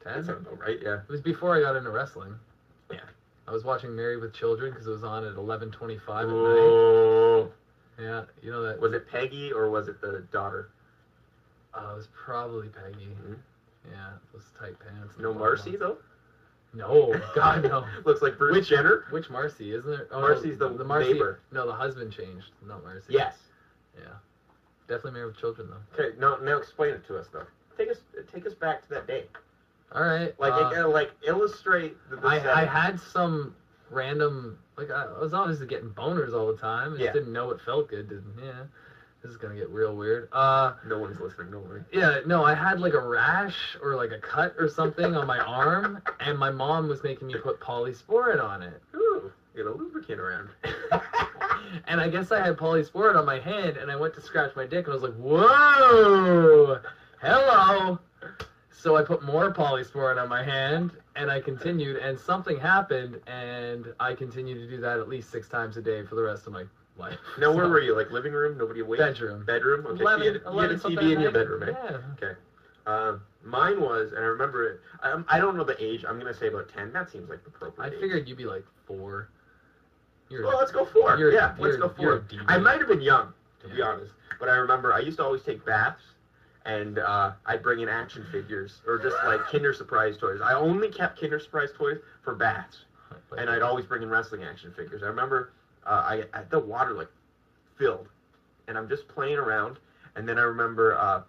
10? 0.04 0.12
That 0.14 0.26
sounds 0.26 0.46
about 0.46 0.60
right. 0.60 0.78
Yeah. 0.82 1.00
It 1.06 1.08
was 1.08 1.20
before 1.20 1.56
I 1.56 1.60
got 1.60 1.76
into 1.76 1.90
wrestling. 1.90 2.34
Yeah. 2.90 2.98
I 3.48 3.52
was 3.52 3.64
watching 3.64 3.94
Married 3.94 4.20
with 4.20 4.32
Children 4.34 4.72
because 4.72 4.86
it 4.86 4.90
was 4.90 5.04
on 5.04 5.24
at 5.24 5.34
11:25 5.34 6.08
at 6.08 6.28
night. 6.28 7.50
Yeah, 7.98 8.24
you 8.42 8.50
know 8.50 8.62
that. 8.62 8.80
Was 8.80 8.92
it 8.92 9.08
Peggy 9.08 9.52
or 9.52 9.70
was 9.70 9.88
it 9.88 10.00
the 10.00 10.24
daughter? 10.32 10.70
Uh, 11.74 11.90
it 11.92 11.96
was 11.96 12.08
probably 12.12 12.68
Peggy. 12.68 13.08
Mhm. 13.26 13.36
Yeah, 13.90 14.10
those 14.32 14.44
tight 14.58 14.76
pants. 14.80 15.14
No 15.18 15.32
Marcy 15.34 15.76
though. 15.76 15.98
No, 16.72 17.14
God 17.34 17.62
no. 17.62 17.84
Looks 18.04 18.22
like 18.22 18.36
Bruce 18.38 18.54
Which- 18.56 18.68
Jenner. 18.68 19.04
Which 19.10 19.30
Marcy 19.30 19.72
isn't 19.74 19.88
there? 19.90 20.08
Oh, 20.10 20.20
Marcy's 20.20 20.58
no, 20.58 20.70
the 20.70 20.78
the 20.78 20.84
Marcy. 20.84 21.12
neighbor. 21.12 21.40
No, 21.52 21.66
the 21.66 21.72
husband 21.72 22.12
changed. 22.12 22.50
Not 22.66 22.82
Marcy. 22.82 23.12
Yes. 23.12 23.36
Yeah. 23.98 24.06
Definitely 24.88 25.12
Married 25.12 25.26
with 25.26 25.36
Children 25.38 25.68
though. 25.70 26.02
Okay. 26.04 26.16
No. 26.18 26.36
Now 26.38 26.56
explain 26.56 26.94
it 26.94 27.06
to 27.06 27.16
us 27.18 27.28
though. 27.32 27.46
Take 27.78 27.90
us. 27.90 27.98
Take 28.32 28.46
us 28.46 28.54
back 28.54 28.82
to 28.82 28.88
that 28.90 29.06
day. 29.06 29.24
All 29.92 30.02
right. 30.02 30.34
Like, 30.40 30.52
uh, 30.52 30.82
uh, 30.84 30.88
like 30.88 31.10
illustrate 31.26 31.96
the. 32.10 32.16
the 32.16 32.26
I, 32.26 32.62
I 32.62 32.64
had 32.64 32.98
some 33.00 33.54
random 33.90 34.58
like 34.76 34.90
I, 34.90 35.06
was 35.20 35.32
obviously 35.34 35.66
getting 35.68 35.90
boners 35.90 36.34
all 36.34 36.48
the 36.52 36.56
time. 36.58 36.88
I 36.94 36.96
just 36.96 37.04
Yeah. 37.04 37.12
didn't 37.12 37.32
know 37.32 37.50
it 37.50 37.60
felt 37.60 37.88
good. 37.88 38.08
Didn't 38.08 38.34
yeah. 38.42 38.64
This 39.22 39.30
is 39.30 39.36
gonna 39.38 39.54
get 39.54 39.68
real 39.70 39.94
weird. 39.94 40.28
Uh 40.32 40.72
No 40.86 40.98
one's 40.98 41.20
listening. 41.20 41.52
Don't 41.52 41.66
worry. 41.68 41.82
yeah, 41.92 42.18
no, 42.26 42.44
I 42.44 42.54
had 42.54 42.80
like 42.80 42.92
a 42.94 43.00
rash 43.00 43.76
or 43.82 43.94
like 43.94 44.10
a 44.10 44.18
cut 44.18 44.54
or 44.58 44.68
something 44.68 45.14
on 45.16 45.26
my 45.26 45.38
arm, 45.38 46.02
and 46.20 46.36
my 46.38 46.50
mom 46.50 46.88
was 46.88 47.02
making 47.04 47.28
me 47.28 47.36
put 47.36 47.60
polysporin 47.60 48.42
on 48.42 48.62
it. 48.62 48.82
Ooh, 48.96 49.30
get 49.56 49.64
a 49.66 49.70
lubricant 49.70 50.20
around. 50.20 50.48
and 51.86 52.00
I 52.00 52.08
guess 52.08 52.32
I 52.32 52.44
had 52.44 52.56
polysporin 52.58 53.16
on 53.16 53.24
my 53.24 53.38
hand, 53.38 53.76
and 53.78 53.90
I 53.90 53.96
went 53.96 54.12
to 54.14 54.20
scratch 54.20 54.54
my 54.56 54.66
dick, 54.66 54.86
and 54.86 54.88
I 54.88 54.94
was 54.94 55.02
like, 55.02 55.14
"Whoa, 55.14 56.80
hello." 57.22 57.98
So 58.84 58.96
I 58.96 59.02
put 59.02 59.22
more 59.22 59.50
polysporin 59.50 60.22
on 60.22 60.28
my 60.28 60.44
hand, 60.44 60.90
and 61.16 61.30
I 61.30 61.40
continued, 61.40 61.96
and 61.96 62.20
something 62.20 62.60
happened, 62.60 63.18
and 63.26 63.86
I 63.98 64.12
continued 64.12 64.56
to 64.56 64.68
do 64.68 64.78
that 64.82 64.98
at 64.98 65.08
least 65.08 65.30
six 65.30 65.48
times 65.48 65.78
a 65.78 65.80
day 65.80 66.04
for 66.04 66.16
the 66.16 66.22
rest 66.22 66.46
of 66.46 66.52
my 66.52 66.64
life. 66.98 67.16
Now, 67.38 67.50
where 67.50 67.66
were 67.66 67.80
you? 67.80 67.96
Like 67.96 68.10
living 68.10 68.34
room? 68.34 68.58
Nobody 68.58 68.80
awake? 68.80 68.98
Bedroom. 68.98 69.42
Bedroom. 69.42 69.86
Okay. 69.86 70.04
so 70.04 70.16
you 70.18 70.32
had, 70.32 70.42
you 70.52 70.58
had 70.58 70.70
a 70.70 70.76
TV 70.76 71.12
in 71.14 71.20
your 71.22 71.30
bedroom, 71.30 71.62
eh? 71.62 71.72
Yeah. 71.72 71.98
Okay. 72.12 72.38
Um, 72.86 73.22
mine 73.42 73.80
was, 73.80 74.12
and 74.12 74.18
I 74.18 74.28
remember 74.28 74.68
it. 74.68 74.80
Um, 75.02 75.24
I 75.28 75.38
don't 75.38 75.56
know 75.56 75.64
the 75.64 75.82
age. 75.82 76.04
I'm 76.06 76.18
gonna 76.18 76.34
say 76.34 76.48
about 76.48 76.68
ten. 76.68 76.92
That 76.92 77.10
seems 77.10 77.30
like 77.30 77.42
the 77.42 77.52
I 77.52 77.68
appropriate. 77.68 77.94
age. 77.94 78.00
figured 78.02 78.28
you'd 78.28 78.36
be 78.36 78.44
like 78.44 78.66
four. 78.86 79.30
You're, 80.28 80.46
Well, 80.46 80.58
let's 80.58 80.72
go 80.72 80.84
four. 80.84 81.16
Yeah, 81.16 81.54
let's 81.58 81.78
go 81.78 81.88
four. 81.88 82.26
I 82.48 82.58
might 82.58 82.80
have 82.80 82.88
been 82.88 83.00
young, 83.00 83.32
to 83.62 83.68
be 83.68 83.80
honest, 83.80 84.12
but 84.38 84.50
I 84.50 84.56
remember 84.56 84.92
I 84.92 84.98
used 84.98 85.16
to 85.16 85.24
always 85.24 85.42
take 85.42 85.64
baths, 85.64 86.02
and 86.64 86.98
uh, 86.98 87.32
I'd 87.46 87.62
bring 87.62 87.80
in 87.80 87.88
action 87.88 88.24
figures 88.32 88.80
or 88.86 88.98
just 88.98 89.16
like 89.24 89.40
Kinder 89.50 89.72
Surprise 89.72 90.16
toys. 90.16 90.40
I 90.42 90.54
only 90.54 90.88
kept 90.88 91.20
Kinder 91.20 91.38
Surprise 91.38 91.70
toys 91.76 91.98
for 92.22 92.34
bats, 92.34 92.84
and 93.36 93.50
I'd 93.50 93.62
always 93.62 93.84
bring 93.84 94.02
in 94.02 94.08
wrestling 94.08 94.44
action 94.44 94.72
figures. 94.76 95.02
I 95.02 95.06
remember 95.06 95.52
uh, 95.86 95.90
I, 95.90 96.24
I 96.32 96.42
the 96.50 96.58
water 96.58 96.92
like 96.92 97.08
filled, 97.76 98.08
and 98.68 98.78
I'm 98.78 98.88
just 98.88 99.06
playing 99.08 99.36
around, 99.36 99.76
and 100.16 100.28
then 100.28 100.38
I 100.38 100.42
remember 100.42 100.96
uh, 100.98 101.22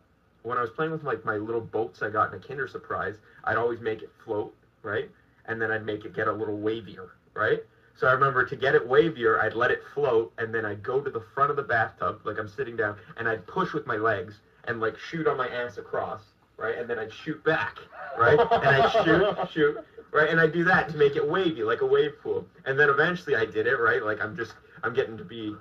when 0.44 0.58
I 0.58 0.62
was 0.62 0.70
playing 0.72 0.92
with 0.92 1.04
like 1.04 1.26
my 1.26 1.36
little 1.36 1.62
boats 1.62 2.02
I 2.02 2.10
got 2.10 2.34
in 2.34 2.40
a 2.40 2.42
Kinder 2.42 2.68
Surprise, 2.68 3.16
I'd 3.44 3.58
always 3.58 3.82
make 3.82 4.02
it 4.02 4.12
float, 4.24 4.54
right, 4.84 5.10
and 5.48 5.62
then 5.62 5.72
I'd 5.72 5.86
make 5.86 6.06
it 6.06 6.16
get 6.16 6.28
a 6.28 6.34
little 6.34 6.58
wavier, 6.58 7.10
right. 7.34 7.64
So 7.98 8.08
I 8.08 8.12
remember 8.12 8.46
to 8.46 8.56
get 8.58 8.76
it 8.76 8.88
wavier, 8.88 9.42
I'd 9.42 9.54
let 9.54 9.72
it 9.72 9.82
float, 9.94 10.34
and 10.38 10.54
then 10.54 10.66
I'd 10.66 10.84
go 10.84 11.00
to 11.00 11.10
the 11.10 11.24
front 11.34 11.50
of 11.50 11.56
the 11.56 11.64
bathtub, 11.64 12.20
like 12.26 12.38
I'm 12.38 12.50
sitting 12.50 12.76
down, 12.76 12.98
and 13.18 13.28
I'd 13.28 13.48
push 13.48 13.74
with 13.74 13.88
my 13.88 13.96
legs 13.96 14.40
and 14.68 14.80
like 14.80 14.98
shoot 14.98 15.28
on 15.28 15.38
my 15.38 15.48
ass 15.48 15.78
across, 15.78 16.22
right, 16.58 16.78
and 16.78 16.90
then 16.90 17.00
I'd 17.00 17.14
shoot 17.14 17.44
back, 17.44 17.78
right, 18.18 18.40
and 18.40 18.68
I'd 18.68 18.92
shoot, 19.06 19.52
shoot, 19.52 19.78
right, 20.12 20.30
and 20.30 20.40
I'd 20.40 20.54
do 20.54 20.64
that 20.66 20.90
to 20.90 20.98
make 20.98 21.16
it 21.16 21.28
wavy, 21.28 21.64
like 21.64 21.82
a 21.82 21.86
wave 21.86 22.14
pool, 22.22 22.46
and 22.66 22.80
then 22.80 22.90
eventually 22.90 23.36
I 23.36 23.46
did 23.46 23.68
it, 23.68 23.78
right, 23.78 24.04
like 24.04 24.22
I'm 24.22 24.36
just 24.36 24.54
I'm 24.84 24.94
getting 24.94 25.18
to 25.18 25.24
be 25.24 25.56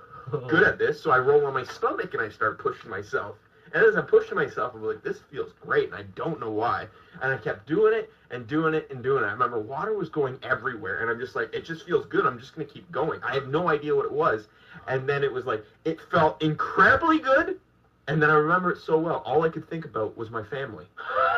good 0.47 0.63
at 0.63 0.77
this, 0.77 1.01
so 1.01 1.11
I 1.11 1.19
roll 1.19 1.45
on 1.45 1.53
my 1.53 1.63
stomach 1.63 2.13
and 2.13 2.21
I 2.21 2.29
start 2.29 2.59
pushing 2.59 2.89
myself. 2.89 3.35
And 3.73 3.83
as 3.83 3.95
I'm 3.95 4.05
pushing 4.05 4.35
myself, 4.35 4.73
I'm 4.73 4.83
like, 4.83 5.03
this 5.03 5.19
feels 5.31 5.51
great, 5.59 5.87
and 5.87 5.95
I 5.95 6.03
don't 6.15 6.39
know 6.39 6.51
why. 6.51 6.87
And 7.21 7.33
I 7.33 7.37
kept 7.37 7.67
doing 7.67 7.93
it 7.93 8.11
and 8.31 8.47
doing 8.47 8.73
it 8.73 8.87
and 8.89 9.03
doing 9.03 9.23
it. 9.23 9.27
I 9.27 9.31
remember 9.31 9.59
water 9.59 9.97
was 9.97 10.09
going 10.09 10.37
everywhere, 10.43 11.01
and 11.01 11.09
I'm 11.09 11.19
just 11.19 11.35
like, 11.35 11.53
it 11.53 11.65
just 11.65 11.85
feels 11.85 12.05
good. 12.05 12.25
I'm 12.25 12.39
just 12.39 12.55
gonna 12.55 12.67
keep 12.67 12.89
going. 12.91 13.21
I 13.23 13.33
had 13.33 13.49
no 13.49 13.67
idea 13.67 13.95
what 13.95 14.05
it 14.05 14.11
was, 14.11 14.47
and 14.87 15.09
then 15.09 15.23
it 15.23 15.33
was 15.33 15.45
like, 15.45 15.63
it 15.83 15.99
felt 16.11 16.41
incredibly 16.41 17.19
good. 17.19 17.59
And 18.07 18.21
then 18.21 18.29
I 18.29 18.35
remember 18.35 18.71
it 18.71 18.79
so 18.79 18.99
well. 18.99 19.23
All 19.25 19.41
I 19.43 19.49
could 19.49 19.67
think 19.69 19.83
about 19.85 20.15
was 20.15 20.29
my 20.29 20.43
family, 20.43 20.85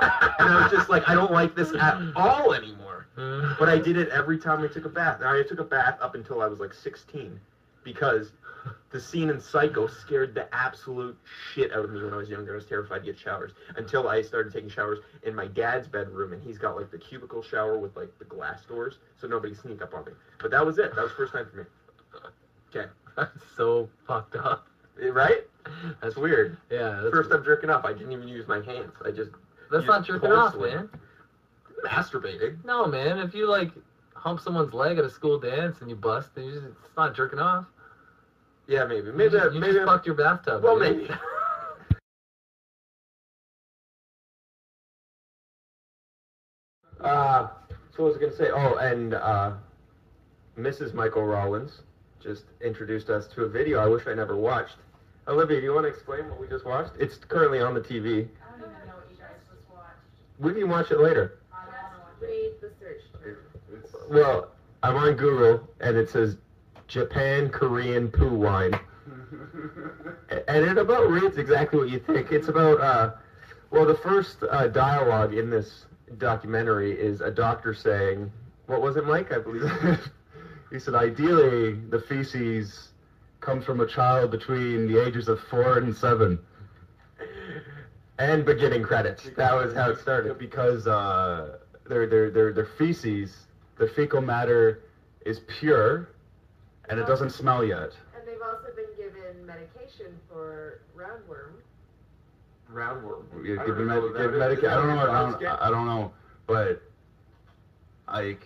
and 0.02 0.50
I 0.50 0.62
was 0.64 0.72
just 0.72 0.90
like, 0.90 1.08
I 1.08 1.16
don't 1.16 1.32
like 1.32 1.56
this 1.56 1.74
at 1.74 1.98
all 2.16 2.54
anymore. 2.54 3.08
But 3.16 3.70
I 3.70 3.78
did 3.78 3.98
it 3.98 4.10
every 4.10 4.38
time 4.38 4.62
I 4.64 4.68
took 4.68 4.86
a 4.86 4.90
bath. 4.90 5.22
And 5.22 5.30
I 5.30 5.42
took 5.44 5.60
a 5.60 5.64
bath 5.64 5.98
up 6.02 6.14
until 6.14 6.42
I 6.42 6.48
was 6.48 6.60
like 6.60 6.74
16 6.74 7.40
because 7.84 8.34
The 8.92 9.00
scene 9.00 9.30
in 9.30 9.40
Psycho 9.40 9.88
scared 9.88 10.34
the 10.34 10.54
absolute 10.56 11.18
shit 11.54 11.72
out 11.74 11.86
of 11.86 11.92
me 11.92 12.04
when 12.04 12.14
I 12.14 12.18
was 12.18 12.30
younger. 12.30 12.54
I 12.54 12.56
was 12.56 12.66
terrified 12.66 13.00
to 13.00 13.06
get 13.06 13.20
showers 13.20 13.52
until 13.76 14.08
I 14.08 14.22
started 14.22 14.54
taking 14.54 14.70
showers 14.70 15.00
in 15.24 15.36
my 15.36 15.48
dad's 15.48 15.88
bedroom, 15.88 16.34
and 16.34 16.42
he's 16.42 16.58
got 16.58 16.76
like 16.78 16.90
the 16.92 16.98
cubicle 16.98 17.42
shower 17.44 17.78
with 17.78 17.96
like 17.98 18.18
the 18.20 18.26
glass 18.26 18.66
doors, 18.66 18.96
so 19.20 19.28
nobody 19.28 19.54
sneak 19.54 19.82
up 19.82 19.94
on 19.94 20.06
me. 20.06 20.12
But 20.40 20.52
that 20.52 20.66
was 20.66 20.78
it. 20.80 20.96
That 20.96 21.02
was 21.02 21.12
the 21.12 21.18
first 21.18 21.34
time 21.34 21.48
for 21.50 21.58
me. 21.58 21.64
Okay, 22.70 22.90
That's 23.18 23.32
so 23.56 23.90
fucked 24.08 24.36
up. 24.36 24.68
Right? 25.12 25.42
That's 26.02 26.16
weird. 26.16 26.58
Yeah, 26.70 27.00
that's, 27.02 27.12
First 27.16 27.32
time 27.32 27.44
jerking 27.44 27.70
off, 27.70 27.86
I 27.86 27.94
didn't 27.94 28.12
even 28.12 28.28
use 28.28 28.48
my 28.48 28.62
hands. 28.64 28.92
I 29.06 29.12
just 29.12 29.32
that's 29.72 29.86
not 29.86 30.06
jerking 30.06 30.32
off, 30.32 30.56
man. 30.56 30.90
masturbating. 31.86 32.64
No, 32.64 32.86
man. 32.88 33.18
If 33.20 33.34
you 33.34 33.48
like 33.50 33.72
hump 34.14 34.40
someone's 34.40 34.74
leg 34.74 34.98
at 34.98 35.06
a 35.06 35.10
school 35.10 35.40
dance 35.40 35.82
and 35.82 35.90
you 35.90 35.96
bust, 35.96 36.34
then 36.36 36.46
you 36.46 36.54
just, 36.54 36.66
it's 36.66 36.96
not 36.98 37.16
jerking 37.16 37.40
off. 37.40 37.66
Yeah, 38.68 38.86
maybe. 38.86 39.08
You 39.08 39.14
Maybe. 39.14 39.30
that- 39.38 39.54
you 39.54 39.60
maybe. 39.60 39.74
just 39.74 39.86
fucked 39.86 40.06
your 40.06 40.16
bathtub. 40.16 40.64
well, 40.64 40.80
dude. 40.80 40.98
maybe. 40.98 41.14
Uh, 47.00 47.48
so 47.96 48.04
what 48.04 48.08
was 48.14 48.18
I 48.18 48.20
gonna 48.20 48.36
say? 48.36 48.50
Oh, 48.52 48.76
and 48.78 49.14
uh, 49.14 49.54
Mrs. 50.58 50.94
Michael 50.94 51.24
Rollins 51.26 51.82
just 52.20 52.46
introduced 52.62 53.10
us 53.10 53.28
to 53.28 53.44
a 53.44 53.48
video 53.50 53.80
I 53.80 53.88
wish 53.88 54.08
I 54.08 54.14
never 54.14 54.36
watched. 54.36 54.78
Olivia, 55.28 55.60
do 55.60 55.66
you 55.66 55.74
want 55.74 55.84
to 55.84 55.90
explain 55.90 56.30
what 56.30 56.40
we 56.40 56.48
just 56.48 56.66
watched? 56.66 56.92
It's 57.00 57.18
currently 57.18 57.60
on 57.60 57.74
the 57.74 57.82
TV. 57.82 57.90
I 57.92 58.60
don't 58.60 58.72
even 58.72 58.88
know 58.88 58.96
what 58.96 59.08
you 59.12 59.18
guys 59.18 59.36
just 59.46 59.70
watched. 59.70 60.00
We 60.40 60.54
can 60.54 60.70
watch 60.70 60.92
it 60.92 61.00
later. 61.00 61.40
I 61.52 61.66
don't 61.66 61.74
want 61.74 62.20
to 62.20 62.26
watch 62.26 62.32
it. 62.32 62.34
Read 62.34 62.54
the 62.62 62.72
search 62.80 63.02
term. 63.22 63.38
Well, 64.10 64.52
I'm 64.84 64.96
on 64.96 65.16
Google 65.16 65.68
and 65.82 65.98
it 65.98 66.10
says 66.10 66.38
Japan 66.88 67.50
Korean 67.50 68.10
poo 68.10 68.36
wine. 68.36 68.74
and 70.48 70.66
it 70.66 70.78
about 70.78 71.10
reads 71.10 71.38
exactly 71.38 71.80
what 71.80 71.90
you 71.90 72.00
think. 72.00 72.32
It's 72.32 72.48
about, 72.48 72.80
uh, 72.80 73.12
well, 73.70 73.86
the 73.86 73.96
first 73.96 74.38
uh, 74.50 74.68
dialogue 74.68 75.34
in 75.34 75.50
this 75.50 75.86
documentary 76.18 76.98
is 76.98 77.20
a 77.20 77.32
doctor 77.32 77.74
saying, 77.74 78.32
what 78.68 78.82
was 78.82 78.96
it, 78.96 79.06
Mike? 79.06 79.34
I 79.34 79.40
believe. 79.40 80.00
He 80.70 80.80
said, 80.80 80.96
ideally, 80.96 81.76
the 81.76 82.00
feces 82.10 82.87
comes 83.48 83.64
from 83.64 83.80
a 83.80 83.88
child 83.88 84.30
between 84.30 84.92
the 84.92 85.02
ages 85.02 85.30
of 85.30 85.40
four 85.50 85.78
and 85.78 85.96
seven. 85.96 86.38
and 88.20 88.44
beginning 88.46 88.84
credits. 88.84 89.30
That 89.38 89.54
was 89.56 89.74
how 89.74 89.92
it 89.92 90.00
started. 90.00 90.38
Because 90.38 90.86
uh, 90.86 91.60
their, 91.88 92.06
their, 92.08 92.30
their, 92.30 92.52
their 92.52 92.66
feces, 92.78 93.46
the 93.78 93.88
fecal 93.88 94.20
matter 94.22 94.82
is 95.26 95.40
pure, 95.60 96.10
and 96.90 97.00
it 97.00 97.08
doesn't 97.08 97.30
smell 97.30 97.64
yet. 97.64 97.92
And 98.18 98.28
they've 98.28 98.42
also 98.42 98.68
been 98.76 98.92
given 98.98 99.46
medication 99.46 100.08
for 100.30 100.82
roundworm. 100.94 101.54
Roundworm. 102.70 103.46
You 103.46 103.62
I 103.62 103.66
give 103.66 103.78
don't 103.78 103.88
med- 103.88 103.96
know 103.96 104.08
give 104.10 104.14
that 104.18 104.34
is. 104.34 104.40
medica- 104.40 104.72
I 104.72 104.76
don't 104.76 104.88
know. 104.90 105.10
I 105.10 105.32
don't. 105.32 105.62
I 105.62 105.70
don't 105.70 105.86
know. 105.86 106.12
But 106.48 106.82
like, 108.12 108.42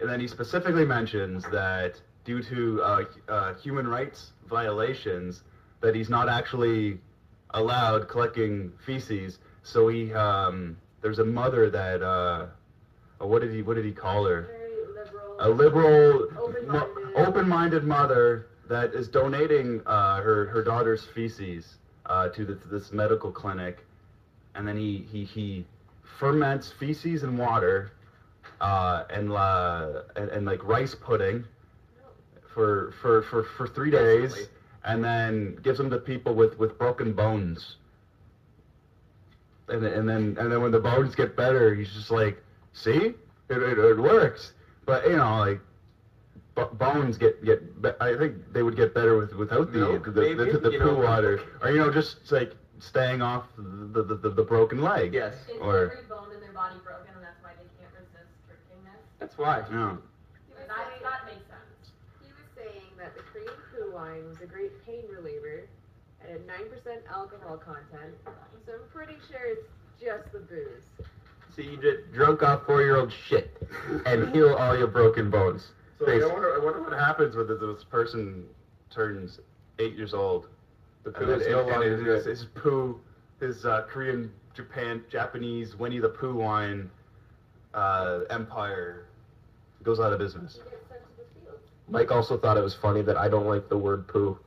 and 0.00 0.08
then 0.08 0.20
he 0.20 0.28
specifically 0.28 0.84
mentions 0.84 1.42
that 1.50 2.00
due 2.28 2.42
to 2.42 2.82
uh, 2.82 3.04
uh, 3.30 3.54
human 3.54 3.88
rights 3.88 4.32
violations, 4.50 5.44
that 5.80 5.94
he's 5.94 6.10
not 6.10 6.28
actually 6.28 6.98
allowed 7.54 8.06
collecting 8.06 8.70
feces. 8.84 9.38
So 9.62 9.88
he, 9.88 10.12
um, 10.12 10.76
there's 11.00 11.20
a 11.20 11.24
mother 11.24 11.70
that, 11.70 12.02
uh, 12.02 12.48
what 13.18 13.40
did 13.40 13.54
he, 13.54 13.62
what 13.62 13.76
did 13.76 13.86
he 13.86 13.92
call 13.92 14.26
her? 14.26 14.46
A 15.40 15.48
liberal, 15.48 16.28
Open-minded. 16.36 17.16
open-minded 17.16 17.84
mother 17.84 18.48
that 18.68 18.92
is 18.92 19.08
donating 19.08 19.80
uh, 19.86 20.20
her 20.20 20.46
her 20.48 20.62
daughter's 20.62 21.04
feces 21.14 21.78
uh, 22.06 22.28
to, 22.28 22.44
the, 22.44 22.54
this 22.70 22.92
medical 22.92 23.30
clinic, 23.30 23.86
and 24.54 24.68
then 24.68 24.76
he 24.76 25.06
he, 25.10 25.24
he 25.24 25.64
ferments 26.18 26.72
feces 26.72 27.22
and 27.22 27.38
water, 27.38 27.92
uh, 28.60 29.04
and, 29.08 29.32
and 30.16 30.28
and 30.30 30.44
like 30.44 30.62
rice 30.64 30.94
pudding 30.94 31.44
for 32.58 32.92
for 33.00 33.22
for, 33.22 33.44
for 33.56 33.68
three 33.68 33.90
days, 33.90 34.32
Basically. 34.34 34.56
and 34.84 35.04
then 35.04 35.54
gives 35.62 35.78
them 35.78 35.88
to 35.90 35.98
people 35.98 36.34
with, 36.34 36.58
with 36.58 36.76
broken 36.76 37.12
bones. 37.12 37.76
And, 39.68 39.84
then- 39.84 39.92
and 39.92 40.08
then 40.08 40.36
and 40.40 40.50
then 40.50 40.60
when 40.60 40.72
the 40.72 40.80
bones 40.80 41.14
get 41.14 41.36
better, 41.36 41.72
he's 41.74 41.92
just 41.92 42.10
like, 42.10 42.42
see, 42.72 43.14
it, 43.48 43.62
it, 43.62 43.78
it 43.78 43.96
works. 43.98 44.52
But 44.86 45.06
you 45.08 45.16
know, 45.16 45.38
like 45.38 45.60
b- 46.56 46.74
bones 46.78 47.16
get 47.16 47.44
get. 47.44 47.80
Be- 47.80 47.90
I 48.00 48.16
think 48.16 48.34
they 48.52 48.64
would 48.64 48.74
get 48.76 48.92
better 48.92 49.16
with 49.18 49.34
without 49.34 49.70
the 49.72 49.78
Milk, 49.78 50.04
the, 50.06 50.10
the, 50.10 50.20
maybe, 50.20 50.50
the, 50.52 50.58
the 50.58 50.70
you 50.72 50.78
poo 50.80 50.86
know. 50.96 50.98
water, 51.06 51.40
or 51.62 51.70
you 51.70 51.78
know, 51.78 51.92
just 51.92 52.32
like 52.32 52.54
staying 52.80 53.22
off 53.22 53.44
the 53.56 54.02
the, 54.02 54.14
the, 54.16 54.30
the 54.30 54.42
broken 54.42 54.80
leg. 54.82 55.14
Yes. 55.14 55.34
Is 55.48 55.60
Or- 55.60 55.92
every 55.92 56.04
bone 56.08 56.32
in 56.34 56.40
their 56.40 56.52
body 56.52 56.74
broken 56.82 57.12
and 57.14 57.22
that's 57.22 57.38
why 57.42 57.50
they 57.60 57.68
can't 57.78 57.92
resist 57.94 58.32
drinking 58.48 58.82
this? 58.84 59.02
That's 59.20 59.36
why. 59.38 59.58
Yeah. 59.70 59.96
He 60.48 60.54
was, 60.56 60.66
That, 60.66 60.76
saying, 60.88 61.02
that 61.04 61.20
makes 61.26 61.46
sense. 61.52 61.92
he 62.24 62.30
was 62.32 62.48
saying 62.56 62.88
that 62.96 63.12
the 63.14 63.22
Korean 63.30 63.52
poo 63.76 63.87
wine 63.98 64.24
was 64.28 64.40
a 64.42 64.46
great 64.46 64.72
pain 64.86 65.02
reliever 65.10 65.66
and 66.22 66.30
had 66.30 66.46
9% 66.46 66.52
alcohol 67.12 67.56
content. 67.56 68.14
So 68.66 68.72
I'm 68.74 68.88
pretty 68.92 69.14
sure 69.30 69.40
it's 69.44 69.66
just 70.00 70.32
the 70.32 70.38
booze. 70.40 70.82
So 71.54 71.62
you 71.62 71.76
get 71.76 72.12
drunk 72.12 72.42
off 72.42 72.64
four-year-old 72.66 73.12
shit 73.12 73.56
and 74.06 74.32
heal 74.34 74.54
all 74.54 74.76
your 74.78 74.86
broken 74.86 75.30
bones. 75.30 75.72
So 75.98 76.04
I 76.06 76.10
Basically. 76.10 76.32
wonder, 76.32 76.54
I 76.54 76.64
wonder 76.64 76.82
what 76.82 76.92
happens 76.92 77.34
when 77.34 77.48
this- 77.48 77.58
this 77.60 77.84
person 77.84 78.48
turns 78.90 79.40
eight 79.80 79.94
years 79.96 80.14
old. 80.14 80.46
The 81.02 81.10
And 81.10 81.16
poo 81.16 81.26
then 81.26 81.40
is 81.40 81.46
no 81.48 81.62
longer 81.66 81.90
his, 81.96 82.02
good. 82.02 82.26
his 82.26 82.44
poo, 82.54 83.00
his 83.40 83.64
uh, 83.66 83.82
Korean, 83.88 84.32
Japan, 84.54 85.02
Japanese 85.08 85.74
Winnie 85.76 85.98
the 85.98 86.08
Pooh 86.08 86.34
wine 86.34 86.90
uh, 87.74 88.20
empire 88.30 89.06
goes 89.82 89.98
out 90.00 90.12
of 90.12 90.18
business. 90.18 90.54
He 90.54 90.70
gets 90.70 90.88
sent 90.88 91.00
to 91.02 91.08
the 91.16 91.40
field. 91.40 91.58
Mike 91.90 92.10
also 92.10 92.36
thought 92.36 92.56
it 92.56 92.62
was 92.62 92.74
funny 92.74 93.02
that 93.02 93.16
I 93.16 93.28
don't 93.28 93.46
like 93.46 93.68
the 93.68 93.78
word 93.78 94.06
poo. 94.08 94.38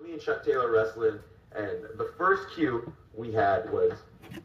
Me 0.02 0.14
and 0.14 0.22
Chuck 0.22 0.46
Taylor 0.46 0.72
wrestling, 0.72 1.20
and 1.52 1.84
the 1.98 2.12
first 2.18 2.50
cue 2.56 2.92
we 3.14 3.34
had 3.34 3.70
was 3.72 3.94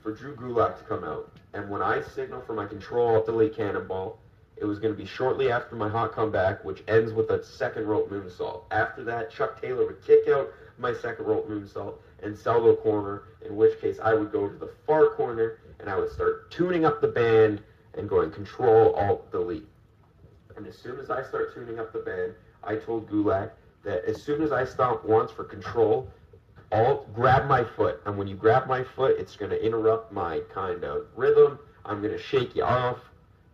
for 0.02 0.12
Drew 0.12 0.34
Gulak 0.34 0.78
to 0.78 0.84
come 0.84 1.04
out. 1.04 1.30
And 1.52 1.70
when 1.70 1.80
I 1.80 2.02
signaled 2.02 2.44
for 2.44 2.54
my 2.54 2.66
control 2.66 3.16
up 3.16 3.26
delete 3.26 3.54
cannonball, 3.54 4.18
it 4.56 4.64
was 4.64 4.78
going 4.78 4.92
to 4.94 4.98
be 4.98 5.06
shortly 5.06 5.50
after 5.50 5.76
my 5.76 5.88
hot 5.88 6.12
comeback, 6.12 6.64
which 6.64 6.82
ends 6.88 7.12
with 7.12 7.30
a 7.30 7.44
second 7.44 7.86
rope 7.86 8.10
moonsault. 8.10 8.62
After 8.70 9.04
that, 9.04 9.30
Chuck 9.30 9.60
Taylor 9.60 9.86
would 9.86 10.04
kick 10.04 10.28
out 10.28 10.52
my 10.78 10.92
second 10.94 11.24
rope 11.26 11.48
moonsault 11.48 11.94
and 12.24 12.36
salvo 12.36 12.74
corner, 12.76 13.24
in 13.44 13.56
which 13.56 13.80
case 13.80 13.98
I 14.02 14.14
would 14.14 14.32
go 14.32 14.48
to 14.48 14.56
the 14.56 14.70
far 14.86 15.10
corner 15.10 15.58
and 15.80 15.88
I 15.88 15.96
would 15.98 16.10
start 16.10 16.50
tuning 16.50 16.84
up 16.84 17.00
the 17.00 17.08
band 17.08 17.62
and 17.96 18.08
going 18.08 18.30
control 18.30 18.94
alt 18.94 19.30
delete. 19.30 19.68
And 20.56 20.66
as 20.66 20.76
soon 20.76 20.98
as 20.98 21.10
I 21.10 21.22
start 21.22 21.54
tuning 21.54 21.78
up 21.78 21.92
the 21.92 21.98
band, 21.98 22.34
I 22.62 22.76
told 22.76 23.10
Gulak 23.10 23.50
that 23.84 24.04
as 24.04 24.22
soon 24.22 24.42
as 24.42 24.52
I 24.52 24.64
stomp 24.64 25.04
once 25.04 25.30
for 25.30 25.44
control, 25.44 26.08
alt 26.72 27.12
grab 27.14 27.46
my 27.46 27.64
foot. 27.64 28.00
And 28.06 28.16
when 28.16 28.26
you 28.26 28.36
grab 28.36 28.66
my 28.66 28.82
foot, 28.82 29.16
it's 29.18 29.36
going 29.36 29.50
to 29.50 29.64
interrupt 29.64 30.12
my 30.12 30.40
kind 30.52 30.84
of 30.84 31.06
rhythm. 31.16 31.58
I'm 31.84 32.00
going 32.00 32.12
to 32.12 32.22
shake 32.22 32.56
you 32.56 32.64
off. 32.64 32.98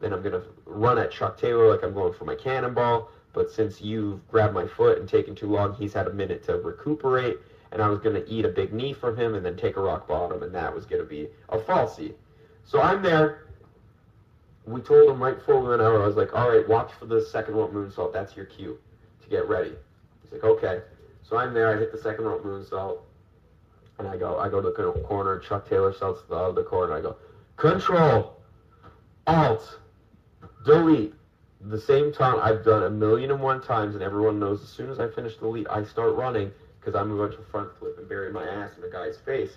Then 0.00 0.12
I'm 0.12 0.22
going 0.22 0.40
to 0.40 0.44
run 0.64 0.98
at 0.98 1.11
Chuck 1.11 1.38
Taylor 1.38 1.70
like 1.70 1.83
I'm 1.83 1.92
going 1.92 2.14
for 2.14 2.24
my 2.24 2.35
cannonball. 2.35 3.11
But 3.33 3.50
since 3.50 3.80
you've 3.80 4.26
grabbed 4.28 4.54
my 4.54 4.66
foot 4.66 4.98
and 4.98 5.09
taken 5.09 5.35
too 5.35 5.48
long, 5.48 5.74
he's 5.74 5.92
had 5.92 6.06
a 6.06 6.12
minute 6.12 6.42
to 6.44 6.56
recuperate. 6.56 7.38
And 7.72 7.80
I 7.80 7.88
was 7.88 8.00
going 8.00 8.16
to 8.16 8.28
eat 8.28 8.44
a 8.44 8.48
big 8.48 8.72
knee 8.72 8.92
from 8.92 9.16
him 9.16 9.35
and 9.35 9.44
then 9.44 9.56
take 9.56 9.76
a 9.76 9.80
rock 9.80 10.09
bottom. 10.09 10.42
And 10.42 10.54
that 10.54 10.74
was 10.74 10.87
going 10.87 11.02
to 11.02 11.09
be 11.09 11.28
a 11.48 11.59
falsie. 11.59 12.14
So 12.64 12.80
I'm 12.80 13.02
there. 13.02 13.46
We 14.66 14.80
told 14.80 15.09
him 15.09 15.22
right 15.22 15.37
before 15.37 15.61
we 15.61 15.68
went 15.68 15.80
I 15.80 15.88
was 15.88 16.16
like, 16.16 16.35
all 16.35 16.50
right, 16.50 16.68
watch 16.68 16.92
for 16.98 17.06
the 17.06 17.22
second 17.22 17.54
rope 17.54 17.72
moonsault. 17.72 18.12
That's 18.12 18.37
your 18.37 18.46
cue 18.46 18.78
to 19.22 19.28
get 19.28 19.48
ready. 19.48 19.72
He's 20.22 20.33
like, 20.33 20.44
okay. 20.44 20.80
So 21.22 21.37
I'm 21.37 21.54
there. 21.54 21.74
I 21.74 21.78
hit 21.78 21.92
the 21.92 21.98
second 21.98 22.24
rope 22.24 22.44
moonsault. 22.44 22.98
And 23.98 24.09
I 24.09 24.16
go, 24.16 24.38
I 24.38 24.48
go 24.48 24.61
to 24.61 24.70
the 24.70 24.92
corner. 25.02 25.38
Chuck 25.38 25.68
Taylor 25.68 25.92
shouts 25.92 26.22
to 26.22 26.28
the 26.28 26.37
other 26.37 26.62
corner. 26.62 26.95
I 26.95 27.01
go, 27.01 27.16
control, 27.57 28.36
alt, 29.26 29.78
delete. 30.64 31.14
The 31.61 31.78
same 31.78 32.11
time 32.11 32.38
I've 32.40 32.64
done 32.64 32.84
a 32.84 32.90
million 32.90 33.30
and 33.30 33.40
one 33.40 33.61
times, 33.61 33.95
and 33.95 34.03
everyone 34.03 34.38
knows 34.38 34.62
as 34.62 34.68
soon 34.70 34.90
as 34.90 34.99
I 34.99 35.09
finish 35.09 35.34
the 35.34 35.42
delete, 35.42 35.68
I 35.68 35.84
start 35.84 36.14
running 36.14 36.51
because 36.81 36.99
I'm 36.99 37.11
about 37.11 37.33
to 37.33 37.43
front 37.51 37.70
flip 37.78 37.99
and 37.99 38.09
bury 38.09 38.33
my 38.33 38.45
ass 38.45 38.70
in 38.76 38.83
the 38.83 38.89
guy's 38.89 39.18
face. 39.18 39.51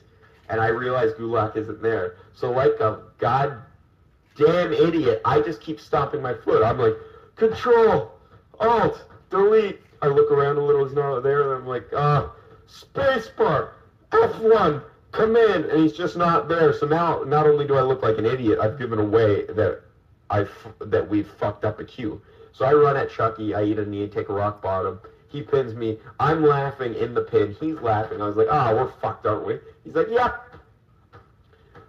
And 0.50 0.60
I 0.60 0.68
realize 0.68 1.14
Gulak 1.14 1.56
isn't 1.56 1.82
there. 1.82 2.18
So 2.34 2.52
like 2.52 2.80
a 2.80 3.02
goddamn 3.18 4.74
idiot, 4.74 5.22
I 5.24 5.42
just 5.42 5.62
keep 5.62 5.80
stomping 5.80 6.22
my 6.22 6.34
foot. 6.34 6.64
I'm 6.64 6.78
like, 6.78 6.96
control, 7.36 8.12
alt, 8.60 9.06
delete. 9.30 9.80
I 10.02 10.08
look 10.08 10.32
around 10.32 10.58
a 10.58 10.62
little, 10.62 10.86
he's 10.86 10.96
not 10.96 11.22
there, 11.22 11.44
and 11.44 11.62
I'm 11.62 11.68
like, 11.68 11.92
uh, 11.94 12.28
spacebar, 12.68 13.72
F1, 14.12 14.84
command, 15.14 15.66
and 15.66 15.82
he's 15.82 15.94
just 15.94 16.18
not 16.18 16.50
there. 16.50 16.74
So 16.74 16.86
now, 16.86 17.24
not 17.24 17.48
only 17.48 17.66
do 17.66 17.76
I 17.76 17.82
look 17.82 18.04
like 18.04 18.18
an 18.18 18.26
idiot, 18.26 18.60
I've 18.60 18.78
given 18.78 19.00
away 19.00 19.46
that 19.46 19.82
I 20.30 20.46
that 20.80 21.08
we've 21.08 21.30
fucked 21.40 21.64
up 21.64 21.80
a 21.80 21.86
cue. 21.86 22.22
So 22.52 22.66
I 22.66 22.74
run 22.74 22.98
at 22.98 23.10
Chucky. 23.10 23.54
I 23.54 23.64
eat 23.64 23.80
a 23.80 23.86
knee, 23.86 24.08
take 24.08 24.30
a 24.30 24.34
rock 24.34 24.62
bottom. 24.62 25.00
He 25.34 25.42
pins 25.42 25.74
me. 25.74 25.98
I'm 26.20 26.46
laughing 26.46 26.94
in 26.94 27.16
the 27.16 27.24
pin. 27.24 27.56
He's 27.60 27.76
laughing. 27.78 28.22
I 28.22 28.28
was 28.28 28.36
like, 28.36 28.48
ah, 28.52 28.72
we're 28.72 28.92
fucked, 29.02 29.26
aren't 29.26 29.48
we? 29.48 29.58
He's 29.84 29.96
like, 29.96 30.08
yep. 30.10 30.56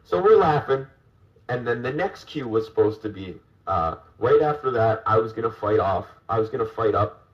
So 0.03 0.21
we're 0.21 0.39
laughing. 0.39 0.87
And 1.51 1.67
then 1.67 1.83
the 1.83 1.93
next 1.93 2.25
cue 2.25 2.49
was 2.49 2.65
supposed 2.65 3.03
to 3.03 3.11
be 3.11 3.37
uh, 3.67 3.97
right 4.19 4.41
after 4.41 4.71
that. 4.71 5.03
I 5.05 5.19
was 5.19 5.35
gonna 5.35 5.53
fight 5.53 5.79
off. 5.79 6.07
I 6.27 6.39
was 6.39 6.49
gonna 6.49 6.65
fight 6.65 6.95
up. 6.95 7.29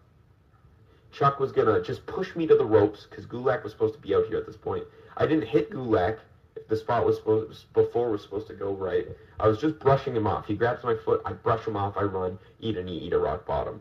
Chuck 1.13 1.39
was 1.39 1.53
gonna 1.53 1.81
just 1.81 2.05
push 2.07 2.35
me 2.35 2.45
to 2.49 2.57
the 2.57 2.65
ropes 2.65 3.07
because 3.09 3.25
Gulak 3.25 3.63
was 3.63 3.71
supposed 3.71 3.95
to 3.95 4.01
be 4.01 4.13
out 4.13 4.27
here 4.27 4.39
at 4.39 4.47
this 4.47 4.57
point. 4.57 4.83
I 5.17 5.27
didn't 5.27 5.47
hit 5.47 5.71
Gulak. 5.71 6.19
The 6.69 6.77
spot 6.77 7.07
was 7.07 7.19
supposed 7.19 7.73
before 7.73 8.11
was 8.11 8.23
supposed 8.23 8.49
to 8.49 8.55
go 8.55 8.73
right, 8.73 9.07
I 9.39 9.47
was 9.47 9.59
just 9.59 9.79
brushing 9.79 10.17
him 10.17 10.27
off. 10.27 10.47
He 10.47 10.55
grabs 10.55 10.83
my 10.83 10.97
foot. 11.05 11.23
I 11.25 11.33
brush 11.35 11.65
him 11.67 11.77
off. 11.77 11.97
I 11.97 12.03
run. 12.03 12.37
Eat 12.61 12.77
a 12.77 12.83
knee. 12.83 12.99
Eat 12.99 13.13
a 13.13 13.19
rock 13.19 13.47
bottom. 13.47 13.81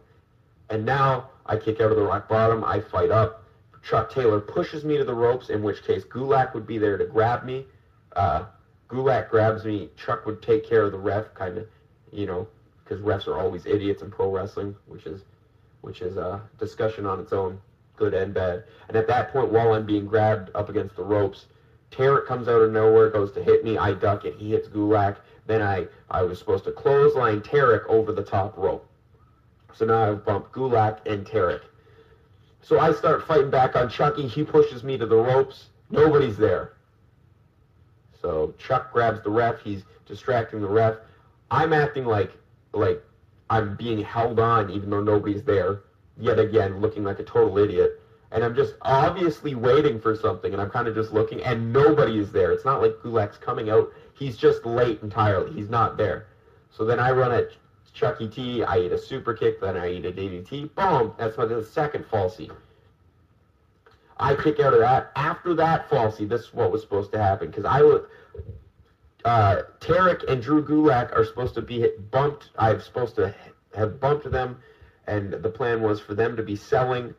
And 0.70 0.86
now 0.86 1.30
I 1.46 1.58
kick 1.58 1.82
out 1.82 1.92
of 1.92 1.98
the 1.98 2.04
rock 2.04 2.28
bottom. 2.30 2.64
I 2.64 2.80
fight 2.80 3.12
up. 3.12 3.44
Chuck 3.82 4.12
Taylor 4.12 4.40
pushes 4.40 4.84
me 4.84 4.98
to 4.98 5.04
the 5.04 5.14
ropes, 5.14 5.50
in 5.50 5.64
which 5.64 5.84
case 5.84 6.04
Gulak 6.04 6.54
would 6.54 6.68
be 6.68 6.78
there 6.78 6.98
to 6.98 7.06
grab 7.06 7.44
me. 7.44 7.66
Uh, 8.16 8.46
Gulak 8.90 9.30
grabs 9.30 9.66
me. 9.66 9.90
Chuck 9.96 10.26
would 10.26 10.42
take 10.42 10.68
care 10.68 10.84
of 10.84 10.92
the 10.92 10.98
ref, 10.98 11.34
kind 11.34 11.58
of, 11.58 11.68
you 12.12 12.26
know, 12.26 12.48
because 12.84 13.00
refs 13.02 13.28
are 13.28 13.40
always 13.40 13.66
idiots 13.66 14.02
in 14.02 14.12
pro 14.12 14.30
wrestling, 14.32 14.76
which 14.88 15.06
is, 15.06 15.22
which 15.82 16.02
is 16.02 16.18
a 16.18 16.42
discussion 16.60 17.06
on 17.06 17.20
its 17.20 17.32
own, 17.32 17.60
good 17.96 18.14
and 18.14 18.34
bad. 18.34 18.66
And 18.88 18.98
at 18.98 19.08
that 19.08 19.32
point, 19.32 19.52
while 19.52 19.74
I'm 19.74 19.86
being 19.86 20.06
grabbed 20.06 20.52
up 20.56 20.70
against 20.70 20.96
the 20.96 21.04
ropes, 21.04 21.46
Tarek 21.92 22.28
comes 22.28 22.48
out 22.48 22.62
of 22.62 22.72
nowhere, 22.72 23.10
goes 23.10 23.32
to 23.34 23.44
hit 23.44 23.64
me. 23.64 23.78
I 23.78 23.94
duck 23.94 24.26
it. 24.26 24.36
He 24.36 24.52
hits 24.52 24.68
Gulak. 24.68 25.18
Then 25.48 25.62
I, 25.62 25.88
I 26.12 26.24
was 26.24 26.38
supposed 26.38 26.66
to 26.66 26.72
clothesline 26.72 27.42
Tarek 27.42 27.88
over 27.88 28.12
the 28.12 28.24
top 28.24 28.58
rope. 28.58 28.89
So 29.74 29.86
now 29.86 30.12
I've 30.12 30.26
bumped 30.26 30.52
Gulak 30.52 31.06
and 31.06 31.26
Tarek. 31.26 31.62
So 32.62 32.80
I 32.80 32.92
start 32.94 33.26
fighting 33.26 33.50
back 33.50 33.76
on 33.76 33.90
Chucky. 33.90 34.28
He 34.28 34.44
pushes 34.44 34.84
me 34.84 34.98
to 34.98 35.06
the 35.06 35.16
ropes. 35.16 35.70
Nobody's 35.90 36.38
there. 36.38 36.74
So 38.22 38.54
Chuck 38.58 38.92
grabs 38.92 39.22
the 39.24 39.30
ref. 39.30 39.62
He's 39.62 39.84
distracting 40.06 40.62
the 40.62 40.68
ref. 40.68 40.98
I'm 41.52 41.74
acting 41.74 42.06
like 42.06 42.32
like 42.74 43.04
I'm 43.50 43.76
being 43.76 44.04
held 44.04 44.40
on 44.40 44.70
even 44.70 44.90
though 44.90 45.02
nobody's 45.02 45.44
there. 45.44 45.82
Yet 46.18 46.38
again, 46.38 46.82
looking 46.82 47.04
like 47.04 47.20
a 47.20 47.24
total 47.24 47.58
idiot. 47.58 48.02
And 48.32 48.44
I'm 48.44 48.56
just 48.56 48.76
obviously 48.84 49.56
waiting 49.56 50.00
for 50.00 50.16
something, 50.16 50.54
and 50.54 50.62
I'm 50.62 50.70
kind 50.70 50.88
of 50.88 50.94
just 50.94 51.12
looking, 51.12 51.42
and 51.42 51.74
nobody 51.74 52.20
is 52.20 52.32
there. 52.32 52.52
It's 52.52 52.66
not 52.66 52.80
like 52.80 52.98
Gulak's 52.98 53.38
coming 53.38 53.72
out. 53.72 53.92
He's 54.14 54.38
just 54.38 54.66
late 54.66 55.02
entirely. 55.02 55.52
He's 55.54 55.70
not 55.70 55.98
there. 55.98 56.28
So 56.70 56.86
then 56.86 57.00
I 57.00 57.12
run 57.12 57.32
at 57.32 57.50
Chucky 57.90 58.28
T. 58.28 58.64
I 58.64 58.80
eat 58.80 58.92
a 58.92 58.98
super 58.98 59.34
kick, 59.34 59.62
then 59.62 59.78
I 59.78 59.92
eat 59.92 60.06
a 60.06 60.12
DDT. 60.12 60.74
Boom! 60.76 61.14
That's 61.18 61.38
my 61.38 61.62
second 61.64 62.06
falsy. 62.06 62.52
I 64.18 64.36
kick 64.36 64.60
out 64.60 64.74
of 64.74 64.80
that. 64.80 65.12
After 65.16 65.54
that 65.56 65.90
falsy, 65.90 66.28
this 66.28 66.42
is 66.42 66.54
what 66.54 66.72
was 66.72 66.82
supposed 66.82 67.12
to 67.14 67.18
happen 67.20 67.50
because 67.50 67.66
I 67.66 67.82
would. 67.82 68.06
Uh, 69.26 69.64
Tarek 69.80 70.30
and 70.30 70.42
Drew 70.42 70.64
Gulak 70.64 71.16
are 71.16 71.26
supposed 71.26 71.54
to 71.56 71.62
be 71.62 71.90
bumped. 72.12 72.52
I'm 72.58 72.82
supposed 72.82 73.16
to 73.16 73.34
have 73.76 74.00
bumped 74.00 74.30
them, 74.32 74.62
and 75.08 75.34
the 75.34 75.50
plan 75.50 75.82
was 75.82 76.00
for 76.00 76.16
them 76.16 76.36
to 76.38 76.44
be 76.44 76.56
selling 76.56 77.14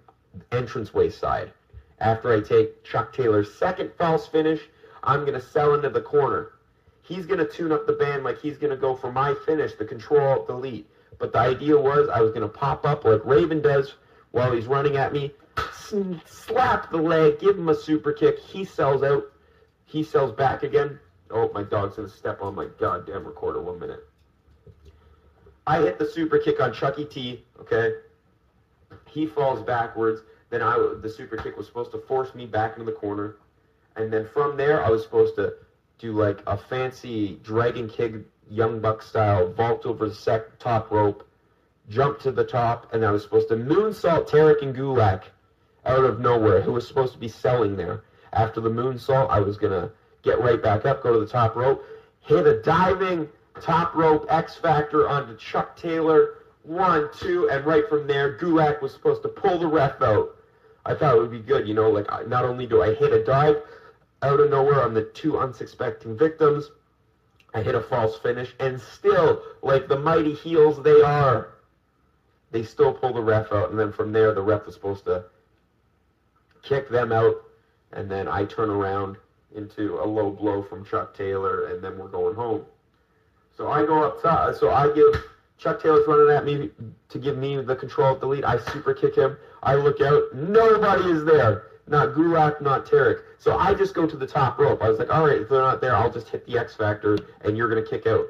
entranceway 0.52 1.10
side. 1.10 1.52
After 1.98 2.32
I 2.32 2.40
take 2.40 2.82
Chuck 2.84 3.12
Taylor's 3.12 3.52
second 3.52 3.92
false 3.98 4.26
finish, 4.26 4.60
I'm 5.02 5.24
gonna 5.24 5.40
sell 5.40 5.74
into 5.74 5.90
the 5.90 6.00
corner. 6.00 6.52
He's 7.10 7.26
gonna 7.26 7.44
tune 7.44 7.72
up 7.72 7.88
the 7.88 7.92
band 7.92 8.22
like 8.22 8.40
he's 8.40 8.56
gonna 8.56 8.76
go 8.76 8.94
for 8.94 9.10
my 9.10 9.34
finish, 9.44 9.74
the 9.74 9.84
control 9.84 10.46
delete. 10.46 10.88
But 11.18 11.32
the 11.32 11.40
idea 11.40 11.76
was 11.76 12.08
I 12.08 12.20
was 12.20 12.32
gonna 12.32 12.46
pop 12.46 12.86
up 12.86 13.04
like 13.04 13.24
Raven 13.24 13.60
does 13.60 13.94
while 14.30 14.52
he's 14.52 14.68
running 14.68 14.96
at 14.96 15.12
me, 15.12 15.32
slap 16.24 16.92
the 16.92 16.98
leg, 16.98 17.40
give 17.40 17.58
him 17.58 17.68
a 17.68 17.74
super 17.74 18.12
kick. 18.12 18.38
He 18.38 18.64
sells 18.64 19.02
out. 19.02 19.24
He 19.86 20.04
sells 20.04 20.30
back 20.30 20.62
again. 20.62 21.00
Oh, 21.32 21.50
my 21.52 21.64
dog's 21.64 21.96
gonna 21.96 22.08
step 22.08 22.42
on 22.42 22.54
my 22.54 22.68
goddamn 22.78 23.24
recorder. 23.24 23.60
One 23.60 23.80
minute. 23.80 24.06
I 25.66 25.80
hit 25.80 25.98
the 25.98 26.06
super 26.06 26.38
kick 26.38 26.60
on 26.60 26.72
Chucky 26.72 27.06
T. 27.06 27.44
Okay. 27.58 27.94
He 29.08 29.26
falls 29.26 29.62
backwards. 29.62 30.20
Then 30.50 30.62
I 30.62 30.76
the 31.02 31.10
super 31.10 31.36
kick 31.36 31.56
was 31.56 31.66
supposed 31.66 31.90
to 31.90 31.98
force 31.98 32.36
me 32.36 32.46
back 32.46 32.78
into 32.78 32.84
the 32.84 32.96
corner, 32.96 33.34
and 33.96 34.12
then 34.12 34.28
from 34.32 34.56
there 34.56 34.84
I 34.84 34.90
was 34.90 35.02
supposed 35.02 35.34
to 35.34 35.54
do 36.00 36.12
like 36.12 36.42
a 36.46 36.56
fancy 36.56 37.38
dragon 37.42 37.88
kick, 37.88 38.14
young 38.48 38.80
buck 38.80 39.02
style 39.02 39.52
vault 39.52 39.84
over 39.84 40.08
the 40.08 40.14
sec- 40.14 40.58
top 40.58 40.90
rope, 40.90 41.26
jump 41.88 42.18
to 42.20 42.32
the 42.32 42.44
top, 42.44 42.92
and 42.92 43.04
I 43.04 43.10
was 43.10 43.22
supposed 43.22 43.48
to 43.48 43.56
moonsault 43.56 44.28
Tarek 44.28 44.62
and 44.62 44.74
Gulak 44.74 45.24
out 45.84 46.04
of 46.04 46.20
nowhere, 46.20 46.60
who 46.60 46.72
was 46.72 46.86
supposed 46.86 47.12
to 47.12 47.18
be 47.18 47.28
selling 47.28 47.76
there. 47.76 48.04
After 48.32 48.60
the 48.60 48.70
moonsault, 48.70 49.28
I 49.28 49.40
was 49.40 49.56
gonna 49.56 49.90
get 50.22 50.40
right 50.40 50.62
back 50.62 50.86
up, 50.86 51.02
go 51.02 51.12
to 51.12 51.20
the 51.20 51.26
top 51.26 51.54
rope, 51.54 51.84
hit 52.20 52.46
a 52.46 52.62
diving 52.62 53.28
top 53.60 53.94
rope 53.94 54.26
X 54.28 54.56
Factor 54.56 55.08
onto 55.08 55.36
Chuck 55.36 55.76
Taylor. 55.76 56.34
One, 56.62 57.08
two, 57.18 57.48
and 57.50 57.64
right 57.64 57.88
from 57.88 58.06
there, 58.06 58.36
Gulak 58.38 58.82
was 58.82 58.92
supposed 58.92 59.22
to 59.22 59.28
pull 59.28 59.58
the 59.58 59.66
ref 59.66 60.00
out. 60.02 60.36
I 60.84 60.94
thought 60.94 61.16
it 61.16 61.20
would 61.20 61.30
be 61.30 61.40
good, 61.40 61.66
you 61.66 61.74
know, 61.74 61.90
like 61.90 62.06
not 62.28 62.44
only 62.44 62.66
do 62.66 62.82
I 62.82 62.94
hit 62.94 63.12
a 63.12 63.24
dive 63.24 63.62
out 64.22 64.40
of 64.40 64.50
nowhere 64.50 64.82
on 64.82 64.94
the 64.94 65.04
two 65.04 65.38
unsuspecting 65.38 66.16
victims, 66.16 66.70
I 67.54 67.62
hit 67.62 67.74
a 67.74 67.80
false 67.80 68.18
finish, 68.18 68.54
and 68.60 68.80
still, 68.80 69.42
like 69.62 69.88
the 69.88 69.98
mighty 69.98 70.34
heels 70.34 70.82
they 70.82 71.02
are, 71.02 71.54
they 72.52 72.62
still 72.62 72.92
pull 72.92 73.12
the 73.12 73.22
ref 73.22 73.52
out, 73.52 73.70
and 73.70 73.78
then 73.78 73.92
from 73.92 74.12
there, 74.12 74.32
the 74.34 74.42
ref 74.42 74.66
was 74.66 74.74
supposed 74.74 75.04
to 75.06 75.24
kick 76.62 76.88
them 76.90 77.12
out, 77.12 77.34
and 77.92 78.10
then 78.10 78.28
I 78.28 78.44
turn 78.44 78.70
around 78.70 79.16
into 79.54 80.00
a 80.00 80.06
low 80.06 80.30
blow 80.30 80.62
from 80.62 80.84
Chuck 80.84 81.14
Taylor, 81.14 81.66
and 81.66 81.82
then 81.82 81.98
we're 81.98 82.08
going 82.08 82.34
home. 82.34 82.64
So 83.56 83.68
I 83.68 83.84
go 83.84 84.02
up 84.02 84.22
top. 84.22 84.54
So 84.54 84.70
I 84.70 84.92
give 84.94 85.24
Chuck 85.58 85.82
Taylor's 85.82 86.06
running 86.06 86.34
at 86.34 86.44
me 86.44 86.70
to 87.08 87.18
give 87.18 87.36
me 87.36 87.60
the 87.60 87.76
control 87.76 88.14
of 88.14 88.20
the 88.20 88.26
lead. 88.26 88.44
I 88.44 88.58
super 88.72 88.94
kick 88.94 89.16
him. 89.16 89.36
I 89.62 89.74
look 89.74 90.00
out. 90.00 90.34
Nobody 90.34 91.10
is 91.10 91.24
there. 91.24 91.64
Not 91.90 92.14
Gulak, 92.14 92.62
not 92.62 92.86
Tarek. 92.86 93.20
So 93.38 93.58
I 93.58 93.74
just 93.74 93.94
go 93.94 94.06
to 94.06 94.16
the 94.16 94.26
top 94.26 94.58
rope. 94.58 94.80
I 94.80 94.88
was 94.88 94.98
like, 95.00 95.12
all 95.12 95.26
right, 95.26 95.40
if 95.40 95.48
they're 95.48 95.60
not 95.60 95.80
there, 95.80 95.94
I'll 95.94 96.12
just 96.12 96.28
hit 96.28 96.46
the 96.46 96.56
X 96.56 96.76
Factor, 96.76 97.18
and 97.42 97.56
you're 97.56 97.68
gonna 97.68 97.82
kick 97.82 98.06
out. 98.06 98.26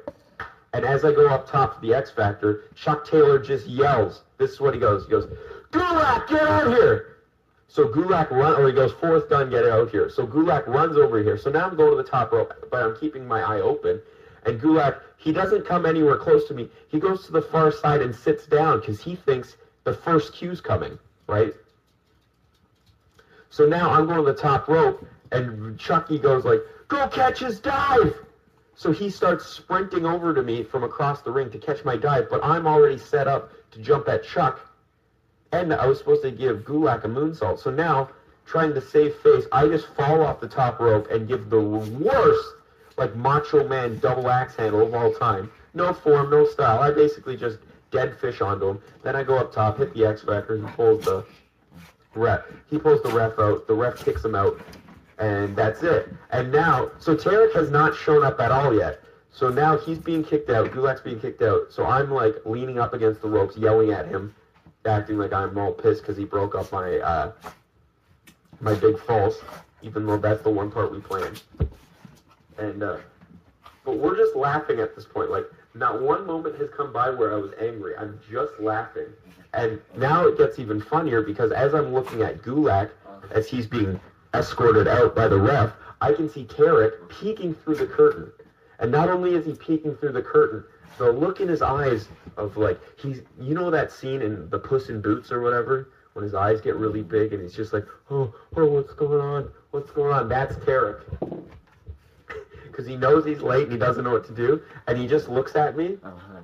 And 0.73 0.83
as 0.83 1.05
I 1.05 1.11
go 1.11 1.27
up 1.27 1.49
top 1.49 1.75
to 1.75 1.87
the 1.87 1.93
X 1.93 2.09
Factor, 2.09 2.63
Chuck 2.75 3.07
Taylor 3.07 3.37
just 3.37 3.67
yells. 3.67 4.23
This 4.39 4.51
is 4.51 4.59
what 4.59 4.73
he 4.73 4.79
goes. 4.79 5.05
He 5.05 5.11
goes, 5.11 5.29
Gulak, 5.71 6.27
get 6.27 6.41
out 6.41 6.67
here! 6.69 7.17
So 7.67 7.87
Gulak 7.87 8.31
run, 8.31 8.59
or 8.59 8.67
he 8.67 8.73
goes, 8.73 8.91
fourth 8.93 9.29
gun, 9.29 9.49
get 9.49 9.65
out 9.65 9.91
here. 9.91 10.09
So 10.09 10.25
Gulak 10.25 10.67
runs 10.67 10.97
over 10.97 11.21
here. 11.21 11.37
So 11.37 11.51
now 11.51 11.67
I'm 11.67 11.77
going 11.77 11.91
to 11.91 11.95
the 11.95 12.09
top 12.09 12.31
rope, 12.31 12.67
but 12.71 12.83
I'm 12.83 12.97
keeping 12.97 13.27
my 13.27 13.41
eye 13.41 13.61
open. 13.61 14.01
And 14.45 14.59
Gulak, 14.59 15.01
he 15.17 15.31
doesn't 15.31 15.65
come 15.65 15.85
anywhere 15.85 16.17
close 16.17 16.47
to 16.47 16.53
me. 16.53 16.69
He 16.89 16.99
goes 16.99 17.25
to 17.27 17.31
the 17.31 17.41
far 17.41 17.71
side 17.71 18.01
and 18.01 18.13
sits 18.13 18.47
down 18.47 18.79
because 18.79 19.01
he 19.01 19.15
thinks 19.15 19.55
the 19.83 19.93
first 19.93 20.33
cue's 20.33 20.59
coming, 20.59 20.97
right? 21.27 21.53
So 23.51 23.65
now 23.65 23.91
I'm 23.91 24.07
going 24.07 24.17
to 24.17 24.23
the 24.23 24.33
top 24.33 24.69
rope, 24.69 25.05
and 25.33 25.77
Chucky 25.77 26.17
goes 26.17 26.45
like, 26.45 26.61
"Go 26.87 27.07
catch 27.09 27.39
his 27.39 27.59
dive!" 27.59 28.15
So 28.75 28.93
he 28.93 29.09
starts 29.09 29.45
sprinting 29.45 30.05
over 30.05 30.33
to 30.33 30.41
me 30.41 30.63
from 30.63 30.85
across 30.85 31.21
the 31.21 31.31
ring 31.31 31.51
to 31.51 31.57
catch 31.57 31.83
my 31.83 31.97
dive, 31.97 32.29
but 32.29 32.43
I'm 32.43 32.65
already 32.65 32.97
set 32.97 33.27
up 33.27 33.51
to 33.71 33.79
jump 33.79 34.07
at 34.07 34.23
Chuck, 34.23 34.61
and 35.51 35.73
I 35.73 35.85
was 35.85 35.97
supposed 35.97 36.21
to 36.23 36.31
give 36.31 36.59
Gulak 36.63 37.03
a 37.03 37.09
moonsault. 37.09 37.59
So 37.59 37.69
now, 37.69 38.09
trying 38.45 38.73
to 38.73 38.81
save 38.81 39.15
face, 39.15 39.45
I 39.51 39.67
just 39.67 39.87
fall 39.97 40.23
off 40.23 40.39
the 40.39 40.47
top 40.47 40.79
rope 40.79 41.11
and 41.11 41.27
give 41.27 41.49
the 41.49 41.59
worst, 41.59 42.55
like 42.97 43.15
Macho 43.17 43.67
Man 43.67 43.99
double 43.99 44.29
axe 44.29 44.55
handle 44.55 44.81
of 44.81 44.93
all 44.95 45.13
time. 45.13 45.51
No 45.73 45.93
form, 45.93 46.29
no 46.29 46.45
style. 46.45 46.79
I 46.79 46.91
basically 46.91 47.35
just 47.35 47.59
dead 47.91 48.17
fish 48.17 48.39
onto 48.39 48.69
him. 48.69 48.81
Then 49.03 49.17
I 49.17 49.23
go 49.23 49.37
up 49.37 49.51
top, 49.51 49.77
hit 49.77 49.93
the 49.93 50.05
X 50.05 50.21
Factor, 50.21 50.55
he 50.55 50.63
pulls 50.73 51.03
the 51.03 51.25
ref. 52.13 52.41
He 52.69 52.77
pulls 52.77 53.01
the 53.01 53.09
ref 53.09 53.39
out. 53.39 53.67
The 53.67 53.73
ref 53.73 54.03
kicks 54.03 54.23
him 54.23 54.35
out, 54.35 54.59
and 55.19 55.55
that's 55.55 55.83
it. 55.83 56.13
And 56.31 56.51
now, 56.51 56.91
so 56.99 57.15
Tarek 57.15 57.53
has 57.55 57.69
not 57.69 57.95
shown 57.95 58.23
up 58.23 58.39
at 58.39 58.51
all 58.51 58.73
yet. 58.73 59.01
So 59.33 59.49
now 59.49 59.77
he's 59.77 59.97
being 59.97 60.23
kicked 60.23 60.49
out. 60.49 60.71
Gulak's 60.71 61.01
being 61.01 61.19
kicked 61.19 61.41
out. 61.41 61.71
So 61.71 61.85
I'm 61.85 62.11
like 62.11 62.35
leaning 62.45 62.79
up 62.79 62.93
against 62.93 63.21
the 63.21 63.29
ropes, 63.29 63.57
yelling 63.57 63.91
at 63.91 64.07
him, 64.07 64.35
acting 64.85 65.17
like 65.17 65.33
I'm 65.33 65.57
all 65.57 65.71
pissed 65.71 66.01
because 66.01 66.17
he 66.17 66.25
broke 66.25 66.53
up 66.53 66.71
my 66.71 66.97
uh, 66.97 67.31
my 68.59 68.73
big 68.75 68.99
false, 68.99 69.39
even 69.81 70.05
though 70.05 70.17
that's 70.17 70.43
the 70.43 70.49
one 70.49 70.69
part 70.69 70.91
we 70.91 70.99
planned. 70.99 71.41
And 72.57 72.83
uh, 72.83 72.97
but 73.85 73.97
we're 73.97 74.17
just 74.17 74.35
laughing 74.35 74.79
at 74.79 74.95
this 74.95 75.05
point. 75.05 75.31
Like 75.31 75.45
not 75.73 76.01
one 76.01 76.25
moment 76.25 76.57
has 76.59 76.69
come 76.75 76.91
by 76.91 77.09
where 77.09 77.33
I 77.33 77.37
was 77.37 77.51
angry. 77.59 77.95
I'm 77.95 78.19
just 78.29 78.51
laughing. 78.59 79.07
And 79.53 79.81
now 79.97 80.27
it 80.27 80.37
gets 80.37 80.59
even 80.59 80.79
funnier 80.81 81.21
because 81.21 81.51
as 81.51 81.73
I'm 81.73 81.93
looking 81.93 82.21
at 82.21 82.41
Gulak 82.41 82.91
as 83.31 83.47
he's 83.47 83.67
being 83.67 83.99
escorted 84.33 84.87
out 84.87 85.15
by 85.15 85.27
the 85.27 85.39
ref, 85.39 85.73
I 85.99 86.13
can 86.13 86.29
see 86.29 86.45
Tarek 86.45 87.09
peeking 87.09 87.53
through 87.53 87.75
the 87.75 87.85
curtain. 87.85 88.31
And 88.79 88.91
not 88.91 89.09
only 89.09 89.35
is 89.35 89.45
he 89.45 89.53
peeking 89.53 89.95
through 89.95 90.13
the 90.13 90.21
curtain, 90.21 90.63
the 90.97 91.11
look 91.11 91.39
in 91.41 91.47
his 91.47 91.61
eyes 91.61 92.07
of 92.37 92.57
like 92.57 92.79
he's 92.97 93.21
you 93.39 93.53
know 93.53 93.69
that 93.69 93.91
scene 93.91 94.21
in 94.21 94.49
the 94.49 94.57
Puss 94.57 94.89
in 94.89 95.01
Boots 95.01 95.31
or 95.31 95.41
whatever? 95.41 95.89
When 96.13 96.23
his 96.23 96.33
eyes 96.33 96.59
get 96.59 96.75
really 96.75 97.01
big 97.01 97.31
and 97.31 97.41
he's 97.41 97.53
just 97.53 97.73
like 97.73 97.85
oh 98.09 98.33
oh 98.55 98.65
what's 98.65 98.93
going 98.93 99.21
on? 99.21 99.51
What's 99.71 99.91
going 99.91 100.13
on? 100.13 100.27
That's 100.27 100.55
Tarek 100.55 101.03
because 102.71 102.87
he 102.87 102.95
knows 102.95 103.25
he's 103.25 103.41
late 103.41 103.63
and 103.63 103.71
he 103.73 103.77
doesn't 103.77 104.03
know 104.03 104.11
what 104.11 104.25
to 104.25 104.33
do 104.33 104.61
and 104.87 104.97
he 104.97 105.07
just 105.07 105.29
looks 105.29 105.55
at 105.55 105.75
me 105.77 105.97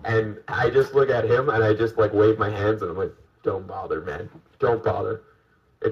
and 0.06 0.38
I 0.48 0.70
just 0.70 0.94
look 0.94 1.10
at 1.10 1.26
him 1.26 1.50
and 1.50 1.64
I 1.64 1.74
just 1.74 1.98
like 1.98 2.14
wave 2.14 2.38
my 2.40 2.50
hands 2.50 2.82
and 2.82 2.92
I'm 2.92 2.98
like 2.98 3.14
don't 3.44 3.68
bother 3.68 4.02
man 4.02 4.30
don't 4.60 4.84
bother 4.84 5.24
It's 5.82 5.92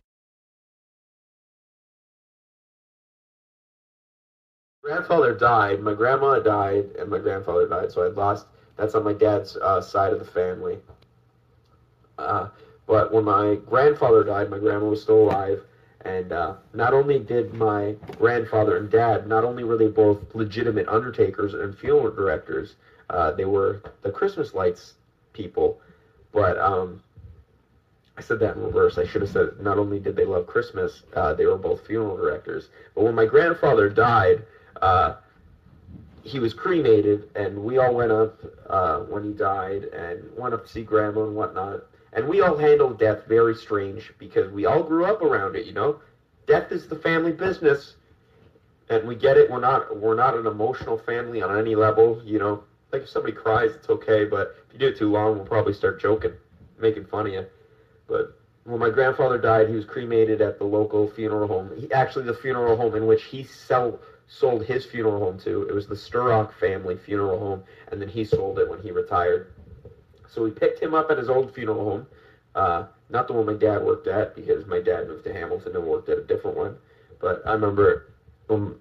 grandfather 4.83 5.33
died, 5.33 5.81
my 5.81 5.93
grandma 5.93 6.39
died, 6.39 6.91
and 6.99 7.09
my 7.09 7.19
grandfather 7.19 7.67
died. 7.67 7.91
So 7.91 8.03
I 8.03 8.07
lost. 8.09 8.47
That's 8.77 8.95
on 8.95 9.03
my 9.03 9.13
dad's 9.13 9.57
uh, 9.57 9.81
side 9.81 10.13
of 10.13 10.19
the 10.19 10.25
family. 10.25 10.79
Uh, 12.17 12.49
but 12.87 13.11
when 13.11 13.23
my 13.25 13.55
grandfather 13.55 14.23
died, 14.23 14.49
my 14.49 14.59
grandma 14.59 14.87
was 14.87 15.01
still 15.01 15.23
alive, 15.23 15.63
and 16.05 16.31
uh, 16.31 16.53
not 16.73 16.93
only 16.93 17.19
did 17.19 17.53
my 17.53 17.95
grandfather 18.17 18.77
and 18.77 18.89
dad, 18.89 19.27
not 19.27 19.43
only 19.43 19.63
were 19.63 19.75
they 19.75 19.87
both 19.87 20.19
legitimate 20.33 20.87
undertakers 20.87 21.53
and 21.53 21.75
funeral 21.75 22.09
directors, 22.11 22.75
uh, 23.09 23.31
they 23.31 23.45
were 23.45 23.81
the 24.03 24.11
Christmas 24.11 24.53
lights 24.53 24.93
people. 25.33 25.81
But 26.31 26.57
um, 26.57 27.01
I 28.17 28.21
said 28.21 28.39
that 28.39 28.55
in 28.55 28.63
reverse. 28.63 28.97
I 28.97 29.03
should 29.03 29.21
have 29.21 29.31
said 29.31 29.59
not 29.59 29.77
only 29.77 29.99
did 29.99 30.15
they 30.15 30.25
love 30.25 30.45
Christmas, 30.45 31.03
uh, 31.15 31.33
they 31.33 31.45
were 31.45 31.57
both 31.57 31.85
funeral 31.85 32.15
directors. 32.15 32.69
But 32.93 33.03
when 33.03 33.15
my 33.15 33.25
grandfather 33.25 33.89
died, 33.89 34.43
uh, 34.81 35.13
he 36.23 36.39
was 36.39 36.53
cremated, 36.53 37.29
and 37.35 37.63
we 37.63 37.77
all 37.77 37.93
went 37.93 38.11
up 38.11 38.33
uh, 38.67 38.99
when 38.99 39.23
he 39.23 39.31
died, 39.31 39.85
and 39.85 40.31
went 40.35 40.53
up 40.53 40.63
to 40.63 40.69
see 40.69 40.83
grandma 40.83 41.23
and 41.23 41.35
whatnot. 41.35 41.83
And 42.15 42.29
we 42.29 42.39
all 42.39 42.57
handle 42.57 42.91
death 42.93 43.25
very 43.27 43.55
strange 43.55 44.13
because 44.17 44.49
we 44.51 44.65
all 44.65 44.81
grew 44.81 45.05
up 45.05 45.21
around 45.21 45.57
it. 45.57 45.65
You 45.65 45.73
know, 45.73 45.99
death 46.47 46.71
is 46.71 46.87
the 46.87 46.95
family 46.95 47.33
business, 47.33 47.95
and 48.89 49.05
we 49.05 49.15
get 49.15 49.37
it. 49.37 49.51
We're 49.51 49.59
not 49.59 49.97
we're 49.97 50.15
not 50.15 50.35
an 50.35 50.47
emotional 50.47 50.97
family 50.97 51.41
on 51.41 51.57
any 51.59 51.75
level. 51.75 52.21
You 52.23 52.39
know, 52.39 52.63
like 52.93 53.03
if 53.03 53.09
somebody 53.09 53.33
cries, 53.33 53.71
it's 53.71 53.89
okay, 53.89 54.23
but 54.23 54.55
if 54.67 54.73
you 54.73 54.79
do 54.79 54.87
it 54.87 54.97
too 54.97 55.11
long, 55.11 55.35
we'll 55.35 55.45
probably 55.45 55.73
start 55.73 56.01
joking, 56.01 56.31
making 56.79 57.05
fun 57.05 57.27
of 57.27 57.33
you. 57.33 57.45
But 58.07 58.39
when 58.63 58.79
my 58.79 58.89
grandfather 58.89 59.37
died, 59.37 59.67
he 59.67 59.75
was 59.75 59.85
cremated 59.85 60.41
at 60.41 60.57
the 60.57 60.63
local 60.63 61.09
funeral 61.09 61.47
home. 61.47 61.71
He, 61.77 61.91
actually, 61.91 62.25
the 62.25 62.33
funeral 62.33 62.77
home 62.77 62.95
in 62.95 63.05
which 63.07 63.23
he 63.23 63.43
sell, 63.43 63.99
sold 64.27 64.63
his 64.65 64.85
funeral 64.85 65.19
home 65.19 65.37
to. 65.39 65.63
It 65.63 65.75
was 65.75 65.87
the 65.87 65.95
Sturrock 65.95 66.53
family 66.53 66.95
funeral 66.95 67.39
home, 67.39 67.63
and 67.91 68.01
then 68.01 68.07
he 68.07 68.23
sold 68.23 68.57
it 68.59 68.69
when 68.69 68.81
he 68.81 68.91
retired. 68.91 69.51
So 70.35 70.43
we 70.43 70.51
picked 70.51 70.81
him 70.81 70.93
up 70.93 71.09
at 71.09 71.17
his 71.17 71.29
old 71.29 71.53
funeral 71.53 71.83
home, 71.83 72.07
uh, 72.55 72.87
not 73.09 73.27
the 73.27 73.33
one 73.33 73.45
my 73.45 73.53
dad 73.53 73.81
worked 73.81 74.07
at 74.07 74.35
because 74.35 74.65
my 74.67 74.81
dad 74.81 75.07
moved 75.07 75.23
to 75.23 75.33
Hamilton 75.33 75.75
and 75.77 75.85
worked 75.85 76.09
at 76.09 76.17
a 76.17 76.21
different 76.21 76.57
one. 76.57 76.77
But 77.21 77.41
I 77.47 77.53
remember 77.53 78.07
when 78.47 78.75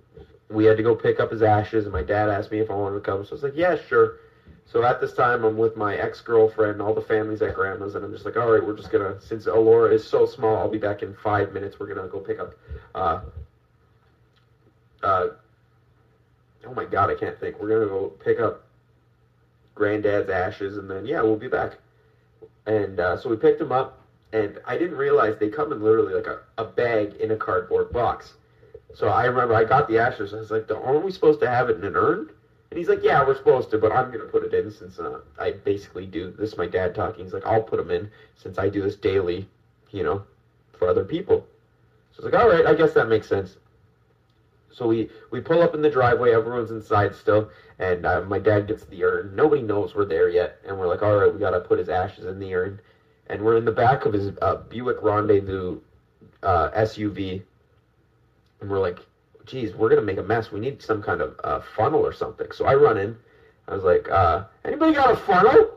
we 0.51 0.65
had 0.65 0.77
to 0.77 0.83
go 0.83 0.97
pick 0.97 1.21
up 1.21 1.31
his 1.31 1.43
ashes, 1.43 1.85
and 1.85 1.93
my 1.93 2.03
dad 2.03 2.29
asked 2.29 2.51
me 2.51 2.59
if 2.59 2.71
I 2.71 2.75
wanted 2.75 2.97
to 2.97 3.01
come. 3.01 3.25
So 3.25 3.31
I 3.31 3.35
was 3.35 3.43
like, 3.45 3.53
yeah, 3.55 3.77
sure. 3.77 4.17
So 4.67 4.83
at 4.83 5.01
this 5.01 5.13
time, 5.13 5.45
I'm 5.45 5.57
with 5.57 5.77
my 5.77 5.95
ex 5.95 6.21
girlfriend, 6.21 6.83
all 6.83 6.93
the 6.93 7.01
family's 7.01 7.41
at 7.41 7.55
grandma's, 7.55 7.95
and 7.95 8.05
I'm 8.05 8.13
just 8.13 8.25
like, 8.25 8.37
all 8.37 8.51
right, 8.51 8.65
we're 8.65 8.77
just 8.77 8.91
gonna, 8.91 9.21
since 9.21 9.47
Elora 9.47 9.93
is 9.93 10.05
so 10.05 10.27
small, 10.27 10.59
I'll 10.59 10.69
be 10.69 10.79
back 10.79 11.03
in 11.03 11.15
five 11.23 11.53
minutes. 11.53 11.79
We're 11.79 11.87
gonna 11.87 12.09
go 12.09 12.19
pick 12.19 12.41
up, 12.41 12.55
uh, 12.97 13.21
uh, 15.05 15.29
oh 16.67 16.75
my 16.75 16.85
god, 16.85 17.11
I 17.11 17.15
can't 17.15 17.39
think. 17.39 17.61
We're 17.61 17.69
gonna 17.69 17.87
go 17.87 18.09
pick 18.09 18.41
up 18.41 18.65
granddad's 19.75 20.31
ashes, 20.31 20.77
and 20.77 20.91
then, 20.91 21.07
yeah, 21.07 21.22
we'll 21.22 21.37
be 21.37 21.49
back. 21.49 21.79
And 22.66 23.01
uh, 23.01 23.16
so 23.16 23.29
we 23.29 23.37
picked 23.37 23.59
them 23.59 23.72
up, 23.72 24.01
and 24.33 24.59
I 24.66 24.77
didn't 24.77 24.97
realize 24.97 25.37
they 25.39 25.49
come 25.49 25.72
in 25.72 25.83
literally 25.83 26.14
like 26.14 26.27
a, 26.27 26.41
a 26.59 26.64
bag 26.64 27.14
in 27.16 27.31
a 27.31 27.37
cardboard 27.37 27.93
box. 27.93 28.35
So 28.95 29.09
I 29.09 29.25
remember 29.27 29.55
I 29.55 29.64
got 29.64 29.89
the 29.89 29.99
ashes, 29.99 30.33
I 30.33 30.39
was 30.39 30.51
like, 30.51 30.70
aren't 30.70 31.05
we 31.05 31.11
supposed 31.11 31.41
to 31.41 31.51
have 31.51 31.68
it 31.68 31.77
in 31.77 31.85
an 31.85 31.97
urn? 31.97 32.31
And 32.70 32.79
he's 32.79 32.89
like, 32.89 33.05
yeah, 33.05 33.25
we're 33.25 33.37
supposed 33.37 33.70
to, 33.70 33.79
but 33.79 33.93
I'm 33.93 34.09
going 34.09 34.20
to 34.20 34.27
put 34.27 34.43
it 34.43 34.53
in 34.53 34.70
since 34.70 34.99
uh, 34.99 35.20
I 35.39 35.53
basically 35.53 36.07
do. 36.07 36.33
This 36.37 36.53
is 36.53 36.59
my 36.59 36.66
dad 36.66 36.95
talking. 36.95 37.25
He's 37.25 37.33
like, 37.33 37.47
I'll 37.47 37.62
put 37.62 37.77
them 37.77 37.91
in 37.91 38.11
since 38.37 38.59
I 38.59 38.68
do 38.68 38.83
this 38.83 38.97
daily, 38.97 39.47
you 39.93 40.03
know, 40.03 40.25
for 40.72 40.89
other 40.89 41.05
people. 41.05 41.47
So 42.12 42.22
I 42.22 42.25
was 42.25 42.33
like, 42.33 42.43
all 42.43 42.49
right, 42.49 42.66
I 42.66 42.75
guess 42.75 42.93
that 42.95 43.09
makes 43.09 43.29
sense. 43.29 43.57
So 44.72 44.89
we, 44.89 45.09
we 45.31 45.41
pull 45.41 45.62
up 45.62 45.75
in 45.75 45.83
the 45.83 45.91
driveway. 45.91 46.33
Everyone's 46.33 46.72
inside 46.72 47.14
still. 47.14 47.49
And 47.79 48.07
uh, 48.07 48.22
my 48.22 48.39
dad 48.39 48.68
gets 48.68 48.85
the 48.85 49.05
urn. 49.05 49.35
Nobody 49.35 49.62
knows 49.62 49.95
we're 49.95 50.05
there 50.05 50.29
yet. 50.29 50.59
And 50.66 50.79
we're 50.79 50.87
like, 50.87 51.03
all 51.03 51.16
right, 51.16 51.33
we 51.33 51.41
got 51.41 51.51
to 51.51 51.61
put 51.61 51.79
his 51.79 51.89
ashes 51.89 52.25
in 52.25 52.39
the 52.39 52.55
urn. 52.55 52.81
And 53.29 53.43
we're 53.43 53.57
in 53.57 53.64
the 53.64 53.72
back 53.72 54.05
of 54.05 54.12
his 54.12 54.33
uh, 54.43 54.57
Buick 54.57 55.03
Rendezvous 55.03 55.81
uh, 56.43 56.70
SUV. 56.70 57.43
And 58.61 58.70
we're 58.70 58.79
like, 58.79 58.99
geez, 59.47 59.75
we're 59.75 59.89
gonna 59.89 60.03
make 60.03 60.18
a 60.18 60.22
mess. 60.22 60.53
We 60.53 60.61
need 60.61 60.83
some 60.83 61.03
kind 61.03 61.20
of 61.20 61.39
uh, 61.45 61.61
funnel 61.61 62.01
or 62.01 62.12
something. 62.12 62.51
So 62.53 62.64
I 62.64 62.75
run 62.75 62.99
in. 62.99 63.16
I 63.68 63.75
was 63.75 63.85
like, 63.85 64.09
uh, 64.11 64.45
anybody 64.64 64.95
got 64.95 65.12
a 65.12 65.16
funnel? 65.16 65.70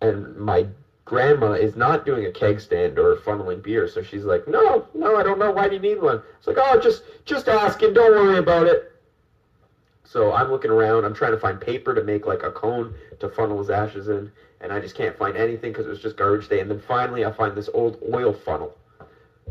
And 0.00 0.36
my 0.36 0.66
grandma 1.04 1.52
is 1.52 1.76
not 1.76 2.06
doing 2.06 2.26
a 2.26 2.30
keg 2.30 2.60
stand 2.60 2.98
or 2.98 3.16
funneling 3.16 3.62
beer, 3.62 3.88
so 3.88 4.02
she's 4.02 4.24
like, 4.24 4.46
no, 4.48 4.86
no, 4.94 5.16
I 5.16 5.22
don't 5.22 5.38
know. 5.38 5.50
Why 5.50 5.68
do 5.68 5.74
you 5.74 5.80
need 5.80 6.00
one? 6.00 6.22
It's 6.38 6.46
like, 6.46 6.56
oh, 6.58 6.80
just 6.80 7.02
just 7.24 7.48
asking. 7.48 7.94
Don't 7.94 8.12
worry 8.12 8.38
about 8.38 8.66
it. 8.66 8.91
So 10.12 10.30
I'm 10.30 10.50
looking 10.50 10.70
around. 10.70 11.06
I'm 11.06 11.14
trying 11.14 11.32
to 11.32 11.38
find 11.38 11.58
paper 11.58 11.94
to 11.94 12.04
make 12.04 12.26
like 12.26 12.42
a 12.42 12.50
cone 12.50 12.94
to 13.20 13.30
funnel 13.30 13.56
his 13.56 13.70
ashes 13.70 14.08
in, 14.08 14.30
and 14.60 14.70
I 14.70 14.78
just 14.78 14.94
can't 14.94 15.16
find 15.16 15.38
anything 15.38 15.72
because 15.72 15.86
it 15.86 15.88
was 15.88 16.02
just 16.02 16.18
garbage 16.18 16.48
day. 16.48 16.60
And 16.60 16.70
then 16.70 16.82
finally, 16.86 17.24
I 17.24 17.32
find 17.32 17.56
this 17.56 17.70
old 17.72 17.96
oil 18.12 18.34
funnel. 18.34 18.76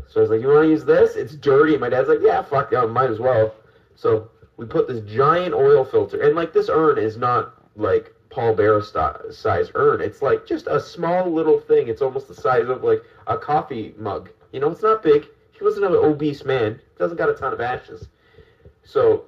So 0.06 0.20
I 0.20 0.22
was 0.22 0.30
like, 0.30 0.40
you 0.40 0.46
want 0.46 0.62
to 0.62 0.70
use 0.70 0.84
this? 0.84 1.16
It's 1.16 1.34
dirty. 1.34 1.76
My 1.76 1.88
dad's 1.88 2.08
like, 2.08 2.20
yeah, 2.22 2.42
fuck, 2.42 2.70
yeah, 2.70 2.84
might 2.86 3.10
as 3.10 3.18
well. 3.18 3.56
So 3.96 4.30
we 4.56 4.64
put 4.64 4.86
this 4.86 5.00
giant 5.00 5.52
oil 5.52 5.84
filter, 5.84 6.22
and 6.22 6.36
like 6.36 6.52
this 6.52 6.68
urn 6.68 6.96
is 6.96 7.16
not 7.16 7.54
like 7.74 8.14
Paul 8.30 8.54
Bearer 8.54 8.82
size 8.82 9.72
urn. 9.74 10.00
It's 10.00 10.22
like 10.22 10.46
just 10.46 10.68
a 10.68 10.78
small 10.78 11.28
little 11.28 11.58
thing. 11.58 11.88
It's 11.88 12.02
almost 12.02 12.28
the 12.28 12.34
size 12.34 12.68
of 12.68 12.84
like 12.84 13.02
a 13.26 13.36
coffee 13.36 13.94
mug. 13.98 14.30
You 14.52 14.60
know, 14.60 14.70
it's 14.70 14.82
not 14.82 15.02
big. 15.02 15.26
He 15.58 15.64
wasn't 15.64 15.86
an 15.86 15.92
obese 15.92 16.44
man. 16.44 16.80
Doesn't 17.00 17.16
got 17.16 17.30
a 17.30 17.34
ton 17.34 17.52
of 17.52 17.60
ashes. 17.60 18.06
So 18.84 19.24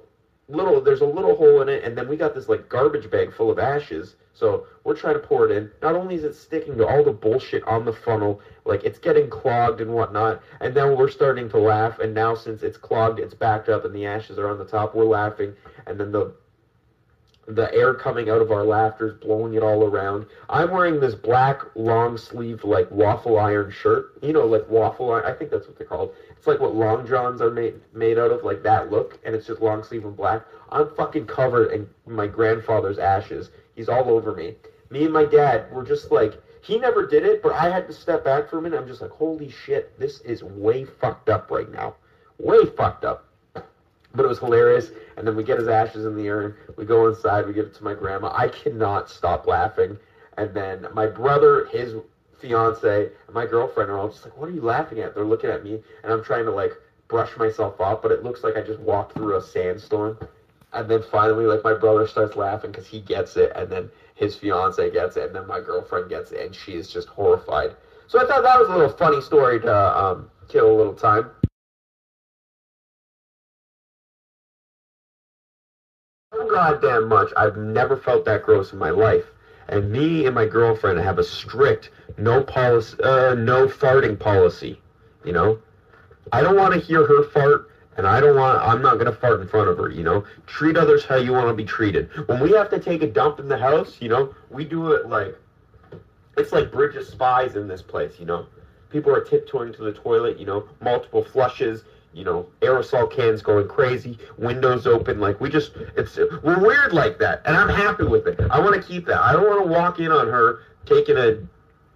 little, 0.47 0.81
there's 0.81 1.01
a 1.01 1.05
little 1.05 1.35
hole 1.35 1.61
in 1.61 1.69
it, 1.69 1.83
and 1.83 1.97
then 1.97 2.07
we 2.07 2.17
got 2.17 2.35
this 2.35 2.47
like 2.47 2.69
garbage 2.69 3.09
bag 3.09 3.33
full 3.33 3.49
of 3.49 3.59
ashes. 3.59 4.15
So 4.33 4.67
we're 4.83 4.95
trying 4.95 5.13
to 5.13 5.19
pour 5.19 5.49
it 5.49 5.51
in. 5.51 5.71
Not 5.81 5.95
only 5.95 6.15
is 6.15 6.23
it 6.23 6.35
sticking 6.35 6.77
to 6.77 6.85
all 6.85 7.03
the 7.03 7.11
bullshit 7.11 7.63
on 7.63 7.85
the 7.85 7.93
funnel, 7.93 8.41
like 8.65 8.83
it's 8.83 8.99
getting 8.99 9.29
clogged 9.29 9.81
and 9.81 9.93
whatnot, 9.93 10.41
and 10.59 10.75
then 10.75 10.97
we're 10.97 11.09
starting 11.09 11.49
to 11.49 11.57
laugh. 11.57 11.99
And 11.99 12.13
now 12.13 12.35
since 12.35 12.61
it's 12.61 12.77
clogged, 12.77 13.19
it's 13.19 13.33
backed 13.33 13.69
up, 13.69 13.85
and 13.85 13.95
the 13.95 14.05
ashes 14.05 14.37
are 14.37 14.49
on 14.49 14.57
the 14.57 14.65
top. 14.65 14.93
We're 14.93 15.05
laughing, 15.05 15.53
and 15.87 15.99
then 15.99 16.11
the 16.11 16.33
the 17.47 17.71
air 17.73 17.93
coming 17.93 18.29
out 18.29 18.41
of 18.41 18.51
our 18.51 18.63
laughter 18.63 19.07
is 19.07 19.13
blowing 19.15 19.53
it 19.53 19.61
all 19.61 19.83
around. 19.83 20.25
I'm 20.49 20.71
wearing 20.71 20.99
this 20.99 21.15
black 21.15 21.61
long 21.75 22.17
sleeve 22.17 22.63
like 22.63 22.89
waffle 22.89 23.37
iron 23.37 23.71
shirt. 23.71 24.17
You 24.21 24.33
know, 24.33 24.45
like 24.45 24.67
waffle 24.67 25.11
iron. 25.11 25.25
I 25.25 25.33
think 25.33 25.51
that's 25.51 25.67
what 25.67 25.77
they're 25.77 25.87
called. 25.87 26.13
It's 26.35 26.47
like 26.47 26.59
what 26.59 26.75
long 26.75 27.07
johns 27.07 27.41
are 27.41 27.51
made 27.51 27.75
made 27.93 28.17
out 28.17 28.31
of, 28.31 28.43
like 28.43 28.63
that 28.63 28.91
look, 28.91 29.19
and 29.23 29.35
it's 29.35 29.47
just 29.47 29.61
long 29.61 29.83
sleeve 29.83 30.05
and 30.05 30.15
black. 30.15 30.45
I'm 30.69 30.89
fucking 30.95 31.27
covered 31.27 31.71
in 31.71 31.87
my 32.07 32.27
grandfather's 32.27 32.97
ashes. 32.97 33.51
He's 33.75 33.89
all 33.89 34.09
over 34.09 34.33
me. 34.33 34.55
Me 34.89 35.03
and 35.03 35.13
my 35.13 35.25
dad 35.25 35.71
were 35.71 35.83
just 35.83 36.11
like, 36.11 36.41
he 36.61 36.79
never 36.79 37.05
did 37.05 37.25
it, 37.25 37.43
but 37.43 37.53
I 37.53 37.69
had 37.69 37.87
to 37.87 37.93
step 37.93 38.23
back 38.23 38.49
for 38.49 38.57
a 38.57 38.61
minute. 38.61 38.79
I'm 38.79 38.87
just 38.87 39.01
like, 39.01 39.11
holy 39.11 39.51
shit, 39.51 39.97
this 39.99 40.21
is 40.21 40.43
way 40.43 40.85
fucked 40.85 41.29
up 41.29 41.51
right 41.51 41.71
now. 41.71 41.95
Way 42.39 42.65
fucked 42.65 43.05
up. 43.05 43.24
But 44.15 44.25
it 44.25 44.29
was 44.29 44.39
hilarious. 44.39 44.91
And 45.17 45.27
then 45.27 45.35
we 45.35 45.43
get 45.43 45.59
his 45.59 45.67
ashes 45.67 46.05
in 46.05 46.15
the 46.15 46.29
urn. 46.29 46.55
We 46.77 46.85
go 46.85 47.07
inside. 47.07 47.47
We 47.47 47.53
give 47.53 47.65
it 47.65 47.75
to 47.75 47.83
my 47.83 47.93
grandma. 47.93 48.31
I 48.33 48.47
cannot 48.47 49.09
stop 49.09 49.47
laughing. 49.47 49.97
And 50.37 50.53
then 50.53 50.87
my 50.93 51.07
brother, 51.07 51.65
his 51.65 51.95
fiance, 52.39 53.09
and 53.27 53.33
my 53.33 53.45
girlfriend 53.45 53.89
are 53.89 53.97
all 53.97 54.09
just 54.09 54.25
like, 54.25 54.37
"What 54.37 54.49
are 54.49 54.53
you 54.53 54.61
laughing 54.61 54.99
at?" 54.99 55.15
They're 55.15 55.23
looking 55.23 55.49
at 55.49 55.63
me, 55.63 55.81
and 56.03 56.11
I'm 56.11 56.23
trying 56.23 56.45
to 56.45 56.51
like 56.51 56.73
brush 57.07 57.35
myself 57.37 57.79
off, 57.79 58.01
but 58.01 58.11
it 58.11 58.23
looks 58.23 58.43
like 58.43 58.57
I 58.57 58.61
just 58.61 58.79
walked 58.79 59.13
through 59.13 59.37
a 59.37 59.41
sandstorm. 59.41 60.17
And 60.73 60.89
then 60.89 61.01
finally, 61.01 61.45
like 61.45 61.63
my 61.63 61.73
brother 61.73 62.05
starts 62.05 62.35
laughing 62.35 62.71
because 62.71 62.87
he 62.87 62.99
gets 62.99 63.37
it, 63.37 63.51
and 63.55 63.69
then 63.69 63.89
his 64.15 64.35
fiance 64.35 64.89
gets 64.91 65.15
it, 65.15 65.27
and 65.27 65.35
then 65.35 65.47
my 65.47 65.59
girlfriend 65.61 66.09
gets 66.09 66.31
it, 66.31 66.45
and 66.45 66.55
she 66.55 66.75
is 66.75 66.89
just 66.89 67.07
horrified. 67.07 67.75
So 68.07 68.19
I 68.21 68.27
thought 68.27 68.43
that 68.43 68.59
was 68.59 68.69
a 68.69 68.73
little 68.75 68.89
funny 68.89 69.21
story 69.21 69.59
to 69.61 69.97
um, 69.97 70.29
kill 70.47 70.69
a 70.71 70.75
little 70.75 70.93
time. 70.93 71.31
Goddamn 76.55 77.09
much. 77.09 77.31
I've 77.35 77.57
never 77.57 77.97
felt 77.97 78.23
that 78.25 78.43
gross 78.43 78.71
in 78.71 78.79
my 78.79 78.89
life. 78.89 79.25
And 79.67 79.91
me 79.91 80.25
and 80.25 80.33
my 80.33 80.45
girlfriend 80.45 80.99
have 80.99 81.19
a 81.19 81.23
strict 81.23 81.89
no 82.17 82.41
policy, 82.43 82.95
uh, 83.03 83.35
no 83.35 83.67
farting 83.67 84.17
policy. 84.17 84.79
You 85.25 85.33
know, 85.33 85.59
I 86.31 86.41
don't 86.41 86.55
want 86.55 86.73
to 86.73 86.79
hear 86.79 87.05
her 87.05 87.23
fart, 87.23 87.69
And 87.97 88.05
I 88.05 88.19
don't 88.19 88.35
want, 88.35 88.61
I'm 88.61 88.81
not 88.81 88.95
to 88.99 89.11
fart 89.11 89.41
in 89.41 89.47
front 89.47 89.69
of 89.69 89.77
her, 89.77 89.89
you 89.89 90.03
know? 90.03 90.25
Treat 90.47 90.77
others 90.77 91.05
how 91.05 91.15
you 91.15 91.31
want 91.31 91.47
to 91.47 91.53
be 91.53 91.63
treated. 91.65 92.09
When 92.27 92.39
we 92.41 92.51
have 92.51 92.69
to 92.71 92.79
take 92.79 93.01
a 93.03 93.07
dump 93.07 93.39
in 93.39 93.47
the 93.47 93.57
house, 93.57 93.97
you 94.01 94.09
know, 94.09 94.33
we 94.49 94.65
do 94.65 94.91
it 94.91 95.07
like, 95.07 95.35
it's 96.37 96.51
like 96.51 96.71
Bridge 96.71 96.95
of 96.95 97.05
Spies 97.05 97.55
in 97.55 97.67
this 97.67 97.81
place, 97.81 98.13
you 98.19 98.25
know? 98.25 98.45
People 98.89 99.13
are 99.15 99.23
tiptoeing 99.23 99.73
to 99.73 99.83
the 99.83 99.93
toilet, 99.93 100.37
you 100.39 100.45
know, 100.45 100.67
multiple 100.81 101.23
flushes, 101.23 101.83
you 102.15 102.23
know, 102.23 102.47
aerosol 102.61 103.11
cans 103.11 103.41
going 103.41 103.67
crazy, 103.67 104.17
windows 104.37 104.87
open, 104.87 105.19
like 105.19 105.41
we 105.41 105.49
just, 105.49 105.73
it's, 105.97 106.17
we're 106.41 106.59
weird 106.59 106.93
like 106.93 107.19
that, 107.19 107.41
and 107.45 107.57
I'm 107.57 107.67
happy 107.67 108.05
with 108.05 108.25
it. 108.25 108.39
I 108.49 108.59
want 108.59 108.73
to 108.73 108.81
keep 108.81 109.05
that. 109.07 109.21
I 109.21 109.33
don't 109.33 109.45
want 109.45 109.65
to 109.65 109.67
walk 109.69 109.99
in 109.99 110.11
on 110.11 110.27
her 110.27 110.59
taking 110.85 111.17
a 111.17 111.39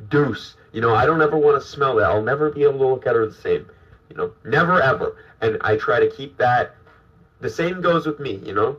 deuce, 0.10 0.56
you 0.74 0.82
know, 0.82 0.94
I 0.94 1.06
don't 1.06 1.22
ever 1.22 1.38
want 1.38 1.62
to 1.62 1.66
smell 1.66 1.96
that. 1.96 2.10
I'll 2.10 2.22
never 2.22 2.52
be 2.52 2.64
able 2.64 2.80
to 2.80 2.88
look 2.88 3.08
at 3.08 3.16
her 3.16 3.26
the 3.26 3.34
same, 3.34 3.66
you 4.10 4.18
know, 4.18 4.34
never 4.44 4.82
ever. 4.82 5.16
And 5.40 5.58
I 5.62 5.78
try 5.78 6.02
to 6.02 6.10
keep 6.10 6.38
that, 6.38 6.76
the 7.40 7.50
same 7.50 7.80
goes 7.80 8.06
with 8.06 8.20
me, 8.20 8.42
you 8.44 8.54
know? 8.54 8.78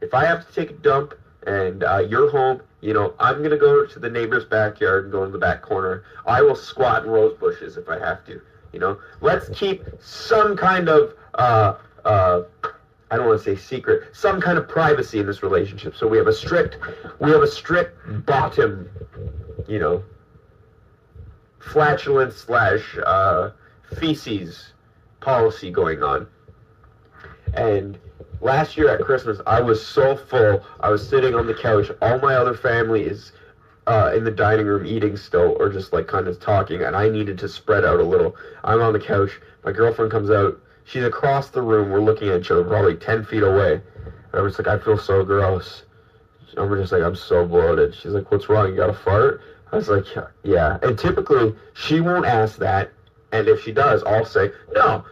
If 0.00 0.14
I 0.14 0.24
have 0.26 0.46
to 0.46 0.52
take 0.52 0.70
a 0.70 0.74
dump 0.74 1.14
and 1.44 1.82
uh, 1.82 2.06
you're 2.08 2.30
home, 2.30 2.62
you 2.80 2.94
know, 2.94 3.14
I'm 3.18 3.42
gonna 3.42 3.56
go 3.56 3.84
to 3.84 3.98
the 3.98 4.08
neighbor's 4.08 4.44
backyard 4.44 5.04
and 5.04 5.12
go 5.12 5.24
in 5.24 5.32
the 5.32 5.38
back 5.38 5.60
corner. 5.60 6.04
I 6.24 6.40
will 6.42 6.54
squat 6.54 7.04
in 7.04 7.10
rose 7.10 7.36
bushes 7.36 7.76
if 7.76 7.88
I 7.88 7.98
have 7.98 8.24
to. 8.26 8.40
You 8.72 8.80
know, 8.80 8.98
let's 9.20 9.48
keep 9.50 9.82
some 10.00 10.56
kind 10.56 10.88
of 10.88 11.14
uh, 11.34 11.74
uh, 12.04 12.42
I 13.10 13.16
don't 13.16 13.26
want 13.26 13.42
to 13.42 13.44
say 13.44 13.60
secret, 13.60 14.14
some 14.14 14.40
kind 14.40 14.58
of 14.58 14.68
privacy 14.68 15.18
in 15.18 15.26
this 15.26 15.42
relationship. 15.42 15.96
So 15.96 16.06
we 16.06 16.18
have 16.18 16.26
a 16.26 16.32
strict, 16.32 16.78
we 17.20 17.30
have 17.30 17.42
a 17.42 17.46
strict 17.46 17.96
bottom, 18.26 18.88
you 19.66 19.78
know, 19.78 20.04
flatulence 21.58 22.36
slash 22.36 22.98
uh, 23.04 23.50
feces 23.98 24.72
policy 25.20 25.70
going 25.70 26.02
on. 26.02 26.26
And 27.54 27.98
last 28.42 28.76
year 28.76 28.90
at 28.90 29.00
Christmas, 29.00 29.40
I 29.46 29.60
was 29.62 29.84
so 29.84 30.14
full. 30.14 30.62
I 30.80 30.90
was 30.90 31.06
sitting 31.06 31.34
on 31.34 31.46
the 31.46 31.54
couch. 31.54 31.90
All 32.02 32.18
my 32.18 32.34
other 32.34 32.54
family 32.54 33.04
is 33.04 33.32
uh, 33.88 34.12
in 34.14 34.22
the 34.22 34.30
dining 34.30 34.66
room 34.66 34.84
eating 34.84 35.16
still, 35.16 35.56
or 35.58 35.70
just 35.70 35.94
like 35.94 36.06
kind 36.06 36.28
of 36.28 36.38
talking, 36.38 36.82
and 36.82 36.94
I 36.94 37.08
needed 37.08 37.38
to 37.38 37.48
spread 37.48 37.84
out 37.86 37.98
a 37.98 38.04
little. 38.04 38.36
I'm 38.62 38.82
on 38.82 38.92
the 38.92 38.98
couch. 39.00 39.40
My 39.64 39.72
girlfriend 39.72 40.10
comes 40.12 40.30
out. 40.30 40.60
She's 40.84 41.04
across 41.04 41.48
the 41.48 41.62
room. 41.62 41.90
We're 41.90 42.00
looking 42.00 42.28
at 42.28 42.40
each 42.40 42.50
other, 42.50 42.62
probably 42.64 42.94
ten 42.94 43.24
feet 43.24 43.42
away. 43.42 43.80
And 44.04 44.34
I 44.34 44.40
was 44.42 44.58
like, 44.58 44.68
I 44.68 44.76
feel 44.76 44.98
so 44.98 45.24
gross. 45.24 45.84
And 46.56 46.68
we're 46.68 46.78
just 46.80 46.92
like, 46.92 47.02
I'm 47.02 47.14
so 47.14 47.46
bloated. 47.46 47.94
She's 47.94 48.12
like, 48.12 48.30
What's 48.30 48.48
wrong? 48.48 48.68
You 48.68 48.76
got 48.76 48.90
a 48.90 48.94
fart? 48.94 49.40
I 49.72 49.76
was 49.76 49.88
like, 49.88 50.04
Yeah. 50.42 50.78
And 50.82 50.98
typically, 50.98 51.54
she 51.72 52.00
won't 52.00 52.26
ask 52.26 52.58
that. 52.58 52.90
And 53.32 53.48
if 53.48 53.62
she 53.62 53.72
does, 53.72 54.02
I'll 54.04 54.24
say, 54.24 54.50
No. 54.74 55.02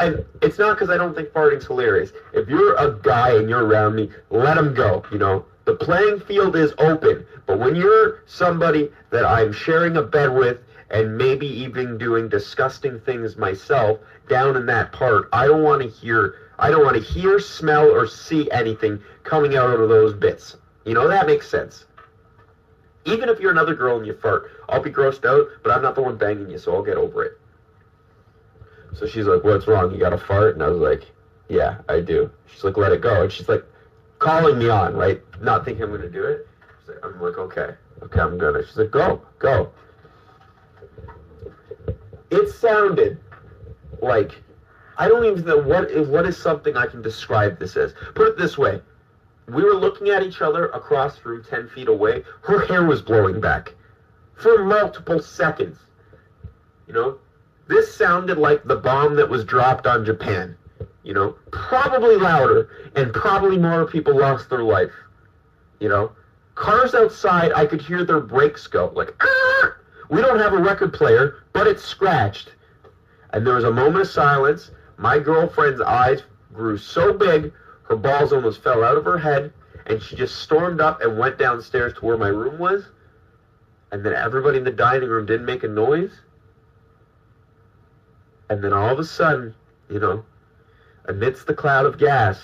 And 0.00 0.24
it's 0.42 0.58
not 0.58 0.76
because 0.76 0.90
I 0.90 0.96
don't 0.96 1.14
think 1.14 1.32
farting's 1.32 1.66
hilarious. 1.66 2.12
If 2.32 2.48
you're 2.48 2.74
a 2.74 2.90
guy 3.02 3.30
and 3.30 3.48
you're 3.48 3.64
around 3.64 3.96
me, 3.96 4.10
let 4.30 4.56
him 4.56 4.74
go. 4.74 5.02
You 5.10 5.18
know, 5.18 5.44
the 5.68 5.74
playing 5.74 6.18
field 6.18 6.56
is 6.56 6.72
open. 6.78 7.26
But 7.44 7.58
when 7.58 7.76
you're 7.76 8.22
somebody 8.24 8.90
that 9.10 9.26
I'm 9.26 9.52
sharing 9.52 9.98
a 9.98 10.02
bed 10.02 10.32
with 10.32 10.56
and 10.88 11.18
maybe 11.18 11.46
even 11.46 11.98
doing 11.98 12.26
disgusting 12.26 12.98
things 13.00 13.36
myself 13.36 13.98
down 14.30 14.56
in 14.56 14.64
that 14.64 14.92
part, 14.92 15.28
I 15.30 15.46
don't 15.46 15.62
want 15.62 15.82
to 15.82 15.88
hear 15.88 16.36
I 16.58 16.70
don't 16.70 16.82
want 16.82 16.96
to 16.96 17.02
hear, 17.02 17.38
smell, 17.38 17.84
or 17.84 18.06
see 18.06 18.50
anything 18.50 18.98
coming 19.24 19.56
out 19.56 19.78
of 19.78 19.90
those 19.90 20.14
bits. 20.14 20.56
You 20.86 20.94
know, 20.94 21.06
that 21.06 21.26
makes 21.26 21.46
sense. 21.46 21.84
Even 23.04 23.28
if 23.28 23.38
you're 23.38 23.50
another 23.50 23.74
girl 23.74 23.98
and 23.98 24.06
you 24.06 24.14
fart, 24.14 24.50
I'll 24.70 24.80
be 24.80 24.90
grossed 24.90 25.26
out, 25.26 25.50
but 25.62 25.70
I'm 25.70 25.82
not 25.82 25.94
the 25.94 26.00
one 26.00 26.16
banging 26.16 26.48
you, 26.48 26.56
so 26.56 26.74
I'll 26.74 26.82
get 26.82 26.96
over 26.96 27.22
it. 27.22 27.38
So 28.94 29.04
she's 29.04 29.26
like, 29.26 29.44
What's 29.44 29.66
wrong? 29.66 29.90
You 29.90 29.98
got 29.98 30.14
a 30.14 30.18
fart? 30.18 30.54
And 30.54 30.62
I 30.62 30.68
was 30.68 30.80
like, 30.80 31.02
Yeah, 31.50 31.76
I 31.90 32.00
do. 32.00 32.30
She's 32.46 32.64
like, 32.64 32.78
Let 32.78 32.90
it 32.90 33.02
go. 33.02 33.20
And 33.20 33.30
she's 33.30 33.50
like, 33.50 33.62
calling 34.18 34.58
me 34.58 34.68
on, 34.68 34.94
right? 34.94 35.20
Not 35.40 35.64
thinking 35.64 35.84
I'm 35.84 35.90
going 35.90 36.02
to 36.02 36.10
do 36.10 36.24
it. 36.24 36.46
I'm 37.02 37.20
like, 37.20 37.38
Okay, 37.38 37.74
okay, 38.02 38.20
I'm 38.20 38.38
going 38.38 38.54
to. 38.54 38.66
She's 38.66 38.76
like, 38.76 38.90
Go, 38.90 39.22
go. 39.38 39.70
It 42.30 42.50
sounded 42.50 43.18
like 44.02 44.32
I 44.98 45.08
don't 45.08 45.24
even 45.24 45.44
know 45.44 45.58
what 45.58 45.90
is 45.90 46.08
what 46.08 46.26
is 46.26 46.36
something 46.36 46.76
I 46.76 46.86
can 46.86 47.02
describe 47.02 47.58
this 47.58 47.76
as. 47.76 47.94
Put 48.14 48.28
it 48.28 48.36
this 48.36 48.58
way: 48.58 48.80
we 49.46 49.62
were 49.62 49.74
looking 49.74 50.08
at 50.10 50.22
each 50.22 50.42
other 50.42 50.66
across 50.66 51.24
room, 51.24 51.44
ten 51.48 51.68
feet 51.68 51.88
away. 51.88 52.24
Her 52.42 52.66
hair 52.66 52.84
was 52.84 53.00
blowing 53.00 53.40
back 53.40 53.74
for 54.34 54.64
multiple 54.64 55.20
seconds. 55.20 55.78
You 56.86 56.94
know, 56.94 57.18
this 57.68 57.94
sounded 57.94 58.38
like 58.38 58.64
the 58.64 58.76
bomb 58.76 59.14
that 59.16 59.28
was 59.28 59.44
dropped 59.44 59.86
on 59.86 60.04
Japan. 60.04 60.56
You 61.02 61.14
know, 61.14 61.36
probably 61.50 62.16
louder, 62.16 62.68
and 62.94 63.12
probably 63.12 63.56
more 63.56 63.86
people 63.86 64.18
lost 64.18 64.50
their 64.50 64.62
life. 64.62 64.92
You 65.80 65.88
know, 65.88 66.12
cars 66.54 66.94
outside, 66.94 67.52
I 67.54 67.66
could 67.66 67.80
hear 67.80 68.04
their 68.04 68.20
brakes 68.20 68.66
go 68.66 68.92
like. 68.94 69.14
"Ah!" 69.20 69.74
We 70.10 70.22
don't 70.22 70.38
have 70.38 70.54
a 70.54 70.58
record 70.58 70.92
player, 70.92 71.36
but 71.52 71.66
it's 71.66 71.84
scratched. 71.84 72.54
And 73.30 73.46
there 73.46 73.54
was 73.54 73.64
a 73.64 73.70
moment 73.70 74.02
of 74.02 74.08
silence. 74.08 74.70
My 74.96 75.18
girlfriend's 75.18 75.80
eyes 75.80 76.22
grew 76.54 76.78
so 76.78 77.12
big, 77.12 77.52
her 77.84 77.96
balls 77.96 78.32
almost 78.32 78.62
fell 78.62 78.82
out 78.82 78.96
of 78.96 79.04
her 79.04 79.18
head, 79.18 79.52
and 79.86 80.02
she 80.02 80.16
just 80.16 80.36
stormed 80.36 80.80
up 80.80 81.00
and 81.02 81.18
went 81.18 81.38
downstairs 81.38 81.92
to 81.94 82.04
where 82.04 82.16
my 82.16 82.28
room 82.28 82.58
was. 82.58 82.84
And 83.92 84.04
then 84.04 84.14
everybody 84.14 84.58
in 84.58 84.64
the 84.64 84.70
dining 84.72 85.08
room 85.08 85.26
didn't 85.26 85.46
make 85.46 85.62
a 85.62 85.68
noise. 85.68 86.20
And 88.50 88.62
then 88.62 88.72
all 88.72 88.90
of 88.90 88.98
a 88.98 89.04
sudden, 89.04 89.54
you 89.88 89.98
know, 89.98 90.24
amidst 91.08 91.46
the 91.46 91.54
cloud 91.54 91.86
of 91.86 91.98
gas, 91.98 92.38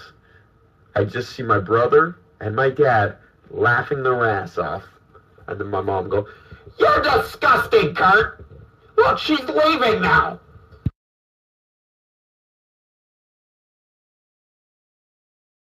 I 0.97 1.05
just 1.05 1.37
see 1.37 1.43
my 1.43 1.59
brother 1.59 2.17
and 2.41 2.57
my 2.57 2.71
dad 2.71 3.17
laughing 3.51 4.03
their 4.03 4.25
ass 4.25 4.59
off. 4.59 4.85
And 5.47 5.61
then 5.61 5.69
my 5.69 5.83
mom 5.83 6.09
go, 6.09 6.27
You're 6.79 7.03
disgusting, 7.03 7.95
Kurt! 7.95 8.47
Look, 8.97 9.19
she's 9.19 9.41
leaving 9.41 10.01
now! 10.01 10.41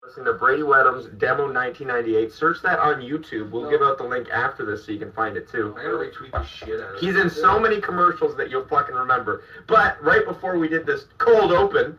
Listen 0.05 0.25
to 0.27 0.35
Brady 0.35 0.63
Wedham's 0.63 1.07
Demo 1.19 1.45
1998. 1.45 2.33
Search 2.33 2.61
that 2.63 2.79
on 2.79 2.97
YouTube. 3.01 3.51
We'll 3.51 3.71
give 3.71 3.81
out 3.81 3.97
the 3.97 4.05
link 4.05 4.29
after 4.29 4.67
this 4.67 4.85
so 4.85 4.93
you 4.93 4.99
can 4.99 5.11
find 5.13 5.39
it 5.39 5.49
too. 5.49 5.75
I 5.79 5.85
gotta 5.85 5.97
retweet 5.97 6.33
the 6.33 6.45
shit 6.45 6.81
out 6.81 6.97
of 6.97 7.01
He's 7.01 7.17
in 7.17 7.31
so 7.31 7.59
many 7.59 7.81
commercials 7.81 8.37
that 8.37 8.51
you'll 8.51 8.67
fucking 8.67 8.95
remember. 8.95 9.45
But 9.67 10.03
right 10.05 10.27
before 10.27 10.59
we 10.59 10.69
did 10.69 10.85
this 10.85 11.07
cold 11.17 11.53
open, 11.53 11.97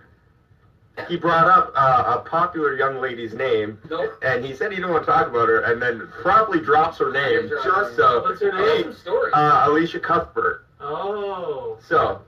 he 1.07 1.17
brought 1.17 1.47
up 1.47 1.71
uh, 1.75 2.17
a 2.19 2.29
popular 2.29 2.75
young 2.75 3.01
lady's 3.01 3.33
name, 3.33 3.79
Nope. 3.89 4.11
and 4.21 4.45
he 4.45 4.53
said 4.53 4.71
he 4.71 4.77
didn't 4.77 4.91
want 4.91 5.03
to 5.05 5.11
talk 5.11 5.27
about 5.27 5.47
her, 5.49 5.61
and 5.61 5.81
then 5.81 6.07
promptly 6.21 6.59
drops 6.59 6.99
her 6.99 7.11
name 7.11 7.49
just 7.49 7.95
so. 7.95 8.21
What's 8.21 8.41
her 8.41 8.51
name? 8.51 8.91
Hey, 8.91 8.93
story. 8.93 9.31
uh, 9.33 9.63
Alicia 9.69 9.99
Cuthbert. 9.99 10.65
oh. 10.79 11.77
So, 11.87 12.21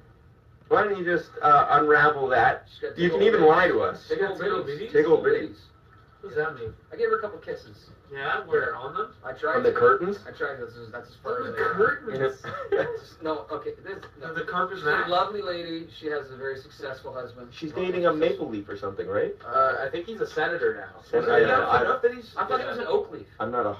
why 0.67 0.83
don't 0.83 0.97
you 0.97 1.05
just 1.05 1.29
uh, 1.41 1.67
unravel 1.69 2.27
that? 2.29 2.67
You 2.97 3.09
can 3.11 3.21
even 3.21 3.45
lie 3.45 3.67
to 3.67 3.81
us. 3.81 4.07
Tickle 4.07 4.35
bitties? 4.35 4.91
Tickle 4.91 5.17
bitties. 5.19 5.55
What 6.25 6.33
does 6.33 6.43
that 6.43 6.55
mean? 6.59 6.73
I 6.91 6.95
gave 6.95 7.05
her 7.09 7.19
a 7.19 7.21
couple 7.21 7.37
kisses. 7.37 7.91
Yeah, 8.11 8.43
where? 8.47 8.75
On 8.75 8.95
them? 8.95 9.13
I 9.23 9.33
tried 9.33 9.57
On 9.57 9.63
the 9.63 9.71
to. 9.71 9.77
curtains? 9.77 10.17
I 10.27 10.31
tried. 10.31 10.55
That's, 10.59 10.73
that's 10.91 11.09
as 11.09 11.15
far 11.21 11.43
On 11.43 11.49
as 11.49 11.53
the 11.55 11.61
I 11.61 11.65
curtains? 11.73 12.41
No, 13.21 13.45
okay. 13.51 13.73
This, 13.83 13.97
no. 14.19 14.33
The 14.33 14.41
carpet 14.41 14.77
She's 14.79 14.87
a 14.87 14.89
mat? 14.89 15.07
lovely 15.09 15.43
lady. 15.43 15.87
She 15.99 16.07
has 16.07 16.31
a 16.31 16.35
very 16.35 16.57
successful 16.59 17.13
husband. 17.13 17.49
She's 17.51 17.71
dating 17.73 18.07
a 18.07 18.13
maple 18.13 18.49
leaf 18.49 18.67
or 18.67 18.75
something, 18.75 19.05
right? 19.07 19.35
Uh, 19.45 19.75
I 19.85 19.89
think 19.91 20.07
he's 20.07 20.19
a 20.19 20.25
senator 20.27 20.73
now. 20.75 20.89
Sen- 21.03 21.19
Was 21.21 21.29
I 21.29 21.41
it 21.41 21.45
know, 21.45 21.53
enough, 21.57 21.69
I- 21.69 21.81
enough 21.81 22.01
that 22.01 22.11
he's? 22.15 22.33
I 22.35 22.45
thought 22.47 22.59
he 22.59 22.65
was 22.65 22.79
an 22.79 22.87
oak 22.87 23.11
leaf. 23.11 23.27
I'm 23.39 23.51
not 23.51 23.67
a. 23.67 23.77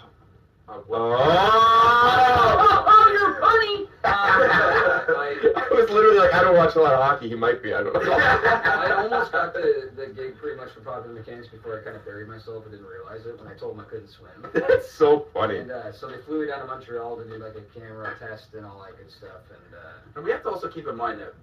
Oh, 0.70 0.84
Oh! 0.92 3.10
you're 3.12 3.40
funny. 3.42 3.88
I 4.04 5.52
was 5.76 5.90
literally 5.90 6.18
like, 6.20 6.34
I 6.34 6.42
don't 6.42 6.56
watch 6.56 6.76
a 6.76 6.80
lot 6.82 6.94
of 6.94 7.00
hockey. 7.02 7.30
He 7.30 7.36
might 7.36 7.62
be. 7.62 7.74
I 7.74 7.84
don't 7.84 7.94
know. 7.94 8.00
I 8.14 8.92
almost 9.04 9.32
got 9.32 9.54
the, 9.54 9.92
the 9.96 10.08
gig 10.08 10.38
pretty 10.38 10.58
much 10.58 10.72
for 10.72 10.82
Popular 10.82 11.14
Mechanics 11.14 11.48
before 11.48 11.80
I 11.80 11.84
kind 11.84 11.96
of 11.96 12.06
buried 12.06 12.28
myself 12.28 12.64
and 12.64 12.72
didn't 12.72 12.88
realize 12.88 13.26
it 13.26 13.38
when 13.40 13.48
I 13.48 13.56
told 13.58 13.78
them 13.78 13.86
I 13.86 13.90
couldn't 13.90 14.10
swim. 14.10 14.46
That's 14.54 14.92
so 14.92 15.28
funny. 15.34 15.58
And 15.58 15.72
uh, 15.72 15.92
so 15.92 16.08
they 16.08 16.18
flew 16.26 16.42
me 16.42 16.48
down 16.48 16.60
to 16.62 16.66
Montreal 16.68 17.18
to 17.18 17.26
do 17.26 17.38
like 17.38 17.56
a 17.56 17.62
camera 17.78 18.16
test 18.20 18.54
and 18.54 18.66
all 18.66 18.82
that 18.84 18.98
good 18.98 19.12
stuff. 19.12 19.44
And 19.50 19.76
uh, 19.76 20.16
And 20.16 20.24
we 20.26 20.32
have 20.32 20.44
to 20.44 20.50
also 20.50 20.68
keep 20.70 20.88
in 20.88 20.96
mind 20.96 21.20
that 21.22 21.34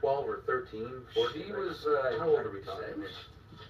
12 0.00 0.28
or 0.28 0.42
13, 0.46 0.88
14. 1.14 1.42
she 1.46 1.52
was 1.52 1.86
uh, 1.86 2.16
How 2.18 2.28
old 2.28 2.40
are 2.40 2.50
we 2.50 2.60
talking? 2.60 3.04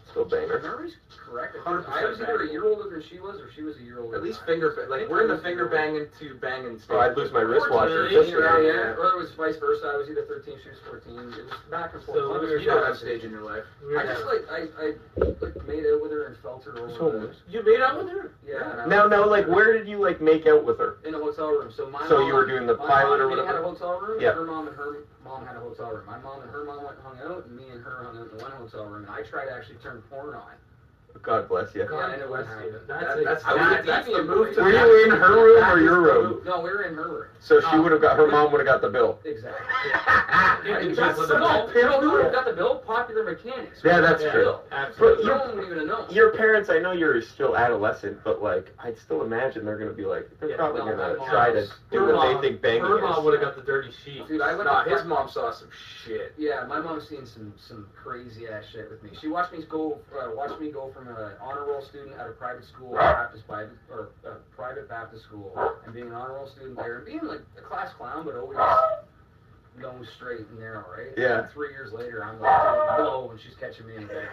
Six. 0.06 0.10
Still 0.12 0.24
banger. 0.24 0.60
Memory's 0.60 0.96
correct. 1.10 1.56
I, 1.66 1.72
think 1.74 1.86
100% 1.86 1.88
I 1.92 2.04
was 2.06 2.20
either 2.20 2.42
a 2.42 2.50
year 2.50 2.64
older 2.64 2.88
than 2.88 3.02
she 3.02 3.18
was, 3.18 3.40
or 3.40 3.50
she 3.52 3.62
was 3.62 3.76
a 3.76 3.82
year 3.82 4.00
older. 4.00 4.16
At 4.16 4.22
least 4.22 4.38
than 4.46 4.54
finger, 4.56 4.70
ba- 4.70 4.86
like 4.90 5.08
we're 5.08 5.22
in 5.22 5.28
the 5.28 5.34
was 5.34 5.40
a 5.40 5.44
finger 5.44 5.64
year 5.68 5.72
older. 5.72 5.76
banging 5.76 6.06
to 6.18 6.34
banging 6.40 6.74
oh, 6.74 6.78
stage. 6.78 6.90
Oh, 6.96 7.00
I'd 7.00 7.16
lose 7.16 7.32
my 7.32 7.40
wristwatch 7.40 7.90
or 7.90 8.08
Yeah, 8.08 8.20
yeah, 8.22 8.30
yeah. 8.30 8.60
yeah. 8.62 9.00
Or 9.02 9.12
it 9.12 9.18
was 9.18 9.32
vice 9.34 9.56
versa. 9.56 9.86
I 9.92 9.96
was 9.96 10.08
either 10.08 10.24
13, 10.24 10.54
she 10.62 10.68
was 10.70 10.78
14. 10.88 11.18
It 11.18 11.44
was 11.44 11.58
back 11.70 11.92
and 11.94 12.02
forth. 12.04 12.18
So 12.18 12.34
I 12.34 12.38
was 12.38 12.50
you 12.50 12.56
a 12.56 12.60
know 12.60 12.74
year 12.80 12.86
that 12.88 12.96
stage 12.96 13.24
in 13.24 13.30
your 13.30 13.42
life. 13.42 13.64
I 13.98 14.02
just 14.06 14.24
like 14.24 14.42
I, 14.50 14.60
I 14.78 14.86
like 15.42 15.56
made 15.66 15.84
out 15.86 16.00
with 16.00 16.12
her 16.12 16.26
and 16.26 16.36
felt 16.38 16.64
her 16.64 16.78
over 16.78 17.18
the, 17.20 17.34
You 17.50 17.62
made 17.64 17.80
out 17.82 17.98
with 17.98 18.08
her? 18.08 18.32
yeah. 18.46 18.70
and 18.72 18.80
I 18.82 18.86
Now, 18.86 19.06
now, 19.06 19.26
like, 19.28 19.46
where 19.48 19.72
did 19.76 19.88
you 19.88 19.98
like 19.98 20.20
make 20.20 20.46
out 20.46 20.64
with 20.64 20.78
her? 20.78 20.98
in 21.04 21.14
a 21.14 21.18
hotel 21.18 21.50
room. 21.50 21.70
So 21.74 21.90
my 21.90 22.06
So 22.08 22.18
mom, 22.18 22.28
you 22.28 22.34
were 22.34 22.46
doing 22.46 22.66
the 22.66 22.76
pilot 22.76 23.18
mom 23.18 23.28
or 23.28 23.30
and 23.30 23.40
me 23.40 23.46
had 23.46 23.56
a 23.56 23.62
hotel 23.62 24.00
room. 24.00 24.20
Yeah. 24.20 24.32
Her 24.32 24.44
mom 24.44 24.68
and 24.68 24.76
her 24.76 25.04
mom 25.24 25.44
had 25.46 25.56
a 25.56 25.60
hotel 25.60 25.90
room. 25.90 26.06
My 26.06 26.18
mom 26.18 26.40
and 26.42 26.50
her 26.50 26.64
mom 26.64 26.84
went 26.84 26.98
hung 27.02 27.18
out, 27.20 27.46
and 27.46 27.56
me 27.56 27.64
and 27.70 27.82
her 27.82 28.04
hung 28.04 28.16
out 28.18 28.30
in 28.32 28.38
one 28.38 28.50
hotel 28.52 28.86
room. 28.86 29.04
And 29.04 29.12
I 29.12 29.22
tried 29.22 29.46
to 29.46 29.52
actually 29.52 29.76
turn 29.82 29.95
porn 30.02 30.34
on. 30.34 30.75
God 31.22 31.48
bless 31.48 31.74
you. 31.74 31.82
Yeah, 31.82 31.86
bless 31.88 32.18
you. 32.18 32.52
happen. 32.52 32.74
That's 32.86 33.04
That- 33.04 33.18
a- 33.18 33.24
that's 33.24 33.44
I 33.44 33.54
that- 33.56 33.86
that's 33.86 34.06
the 34.06 34.22
move 34.22 34.54
to 34.54 34.60
Were 34.62 34.66
way. 34.68 34.72
you 34.72 35.04
in 35.04 35.10
her 35.10 35.32
room 35.34 35.64
or 35.64 35.78
your 35.80 36.00
room? 36.00 36.42
No, 36.44 36.60
we 36.60 36.70
were 36.70 36.82
in 36.82 36.94
her 36.94 37.08
room. 37.08 37.26
So 37.40 37.60
she 37.60 37.78
would 37.78 37.92
have 37.92 38.00
got 38.00 38.16
her 38.16 38.26
mom 38.26 38.52
would 38.52 38.58
have 38.58 38.66
got 38.66 38.80
the 38.80 38.88
bill. 38.90 39.18
Exactly. 39.24 39.66
You 40.66 40.94
That's 40.96 41.16
just- 41.18 41.28
no, 41.30 41.68
you 41.74 41.82
know 41.82 42.00
who 42.00 42.10
would 42.12 42.24
have 42.24 42.32
got 42.32 42.44
the 42.44 42.52
bill? 42.52 42.76
Popular 42.78 43.22
mechanics. 43.24 43.80
Yeah, 43.84 44.00
that's 44.00 44.22
The 44.22 44.30
true. 44.30 44.40
bill. 44.42 44.62
Absolutely. 44.72 45.24
You 45.24 45.30
don't 45.30 45.64
even 45.64 45.86
know. 45.86 46.06
Your 46.10 46.30
parents, 46.32 46.70
I 46.70 46.78
know 46.78 46.90
you're 46.92 47.22
still 47.22 47.56
adolescent, 47.56 48.18
but 48.24 48.42
like, 48.42 48.72
I'd 48.80 48.98
still 48.98 49.22
imagine 49.22 49.64
they're 49.64 49.78
gonna 49.78 49.92
be 49.92 50.04
like, 50.04 50.28
they're 50.40 50.50
Yeah, 50.50 50.56
probably 50.56 50.80
no, 50.80 50.96
gonna 50.96 51.16
my 51.18 51.28
try 51.28 51.52
to 51.52 51.66
do 51.90 52.02
what 52.06 52.14
mom- 52.14 52.34
they 52.42 52.48
think 52.48 52.62
banging 52.62 52.82
Her 52.82 53.00
mom 53.00 53.24
would 53.24 53.34
have 53.34 53.42
got 53.42 53.54
the 53.56 53.62
dirty 53.62 53.92
sheet. 53.92 54.26
Dude, 54.26 54.40
I 54.40 54.54
went 54.54 54.64
Nah, 54.66 54.82
his 54.84 55.04
mom 55.04 55.28
saw 55.28 55.52
some 55.52 55.68
shit. 56.04 56.34
Yeah, 56.36 56.64
my 56.66 56.80
mom's 56.80 57.08
seen 57.08 57.26
some 57.26 57.52
some 57.56 57.86
crazy 57.94 58.48
ass 58.48 58.64
shit 58.72 58.90
with 58.90 59.02
me. 59.04 59.10
She 59.20 59.28
watched 59.28 59.52
me 59.52 59.64
go, 59.68 59.98
uh, 60.18 60.30
watched 60.34 60.60
me 60.60 60.70
go 60.72 60.90
from 60.92 61.05
an 61.08 61.32
honor 61.40 61.64
roll 61.66 61.82
student 61.82 62.16
at 62.18 62.26
a 62.26 62.32
private 62.32 62.64
school, 62.64 62.92
Baptist 62.94 63.46
Bible, 63.46 63.72
or 63.90 64.10
a 64.24 64.34
private 64.54 64.88
Baptist 64.88 65.24
school, 65.24 65.52
and 65.84 65.94
being 65.94 66.06
an 66.08 66.12
honor 66.12 66.34
roll 66.34 66.46
student 66.46 66.76
there, 66.76 66.96
and 66.98 67.06
being 67.06 67.24
like 67.24 67.40
a 67.58 67.62
class 67.62 67.92
clown, 67.94 68.24
but 68.24 68.34
always 68.36 68.58
going 69.80 70.06
straight 70.16 70.40
and 70.40 70.58
narrow, 70.58 70.84
right? 70.90 71.12
Yeah. 71.16 71.40
And 71.40 71.50
three 71.50 71.70
years 71.70 71.92
later, 71.92 72.24
I'm 72.24 72.40
like 72.40 72.96
blow, 72.98 73.30
and 73.30 73.40
she's 73.40 73.54
catching 73.54 73.86
me 73.86 73.96
in 73.96 74.02
the 74.06 74.14
back. 74.14 74.28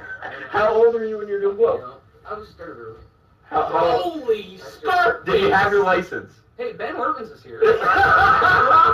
How 0.50 0.74
old 0.74 0.96
are 0.96 1.06
you 1.06 1.18
when 1.18 1.28
you're 1.28 1.42
doing 1.42 1.58
You 1.60 1.66
know, 1.66 1.98
I 2.30 2.34
was 2.34 2.50
third 2.58 2.78
early. 2.78 3.00
How, 3.44 3.64
how, 3.64 3.98
Holy 4.00 4.58
start! 4.58 5.26
did 5.26 5.42
you 5.42 5.52
have 5.52 5.72
your 5.72 5.84
license? 5.84 6.32
Hey, 6.58 6.74
Ben 6.74 6.98
Workins 6.98 7.30
is 7.30 7.44
here. 7.44 7.60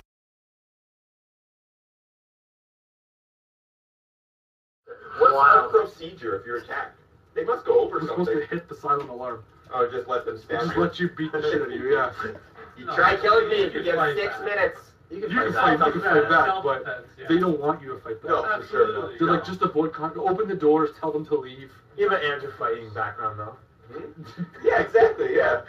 What's 5.20 5.34
Wow. 5.34 5.70
the 5.72 5.80
procedure 5.80 6.36
if 6.40 6.46
you're 6.46 6.58
attacked? 6.58 6.98
They 7.40 7.46
must 7.46 7.66
go 7.66 7.80
over 7.80 8.00
We're 8.00 8.08
supposed 8.08 8.32
to 8.32 8.46
hit 8.54 8.68
the 8.68 8.76
silent 8.76 9.10
alarm. 9.10 9.44
Oh, 9.74 9.90
just 9.90 10.10
let 10.10 10.26
them 10.26 10.38
stab 10.38 10.60
Just 10.62 10.76
you. 10.76 10.82
let 10.82 11.00
you 11.00 11.10
beat 11.18 11.32
the 11.32 11.42
shit 11.42 11.62
out 11.62 11.68
of 11.68 11.74
you, 11.74 11.94
yeah. 11.94 12.12
You 12.78 12.86
try 12.96 13.16
killing 13.18 13.48
me 13.50 13.56
if 13.64 13.74
you 13.74 13.80
You 13.82 13.86
get 13.86 14.16
six 14.16 14.38
back. 14.38 14.46
minutes. 14.46 14.80
You 15.12 15.22
can 15.22 15.54
fight, 15.54 15.80
you 15.86 15.92
can 15.92 16.02
fight 16.02 16.30
back, 16.30 16.64
but 16.64 17.08
they 17.30 17.38
don't 17.40 17.60
want 17.60 17.82
you 17.82 17.94
to 17.96 18.00
fight 18.02 18.22
back. 18.22 18.30
No, 18.30 18.44
for 18.62 18.68
sure. 18.68 18.94
No. 18.94 19.18
They're 19.18 19.28
like, 19.28 19.44
just 19.46 19.62
avoid 19.62 19.92
con- 19.94 20.14
open 20.18 20.48
the 20.48 20.56
doors, 20.56 20.90
tell 21.00 21.12
them 21.12 21.26
to 21.28 21.36
leave. 21.36 21.72
You 21.98 22.10
have 22.10 22.20
an 22.20 22.26
amateur 22.26 22.52
fighting 22.58 22.94
background 22.94 23.40
though. 23.40 23.56
Hmm? 23.92 24.44
Yeah, 24.64 24.82
exactly. 24.82 25.36
Yeah. 25.36 25.62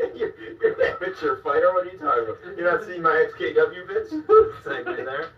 You're, 0.16 0.32
you're 0.60 0.72
an 0.82 0.96
amateur 1.00 1.36
fighter. 1.42 1.72
What 1.74 1.86
are 1.86 1.90
you 1.90 1.98
talking 1.98 2.24
about? 2.24 2.58
You're 2.58 2.72
not 2.72 2.84
seeing 2.86 3.02
my 3.02 3.26
XKW 3.38 3.86
bits? 3.88 4.12
Segue 4.64 5.04
there. 5.04 5.28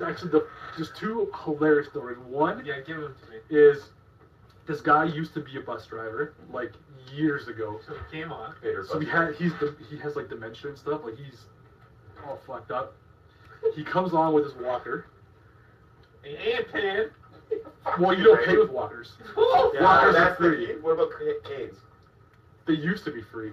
But 0.00 0.06
before- 0.06 0.08
Actually, 0.08 0.30
the, 0.30 0.46
there's 0.76 0.90
two 0.98 1.30
hilarious 1.44 1.88
stories. 1.88 2.18
One 2.26 2.64
Yeah, 2.64 2.80
give 2.80 2.96
them 3.00 3.14
to 3.24 3.30
me. 3.30 3.36
is 3.50 3.90
this 4.66 4.80
guy 4.80 5.04
used 5.04 5.34
to 5.34 5.40
be 5.40 5.56
a 5.56 5.60
bus 5.60 5.86
driver, 5.86 6.34
like 6.52 6.72
years 7.12 7.48
ago. 7.48 7.80
So 7.86 7.94
he 7.94 8.16
came 8.18 8.32
on. 8.32 8.54
So 8.88 8.98
he 8.98 9.06
had 9.08 9.34
he's 9.34 9.52
the 9.60 9.74
he 9.88 9.96
has 9.98 10.16
like 10.16 10.28
dementia 10.28 10.70
and 10.70 10.78
stuff. 10.78 11.02
Like 11.04 11.16
he's 11.16 11.44
all 12.26 12.38
fucked 12.46 12.70
up. 12.70 12.94
He 13.74 13.84
comes 13.84 14.14
on 14.14 14.32
with 14.32 14.44
his 14.44 14.54
walker. 14.54 15.06
and 16.24 16.36
ain't 16.36 16.72
paying. 16.72 17.08
Well, 17.98 18.16
you 18.16 18.24
don't 18.24 18.44
pay 18.44 18.56
with 18.56 18.70
walkers. 18.70 19.12
Yeah, 19.72 19.82
Walkers 19.84 20.10
are 20.10 20.12
that's 20.12 20.38
the 20.40 20.48
free. 20.50 20.66
key. 20.66 20.72
What 20.80 20.92
about 20.92 21.10
ca- 21.12 21.48
canes? 21.48 21.76
They 22.70 22.76
used 22.76 23.04
to 23.04 23.10
be 23.10 23.20
free. 23.20 23.50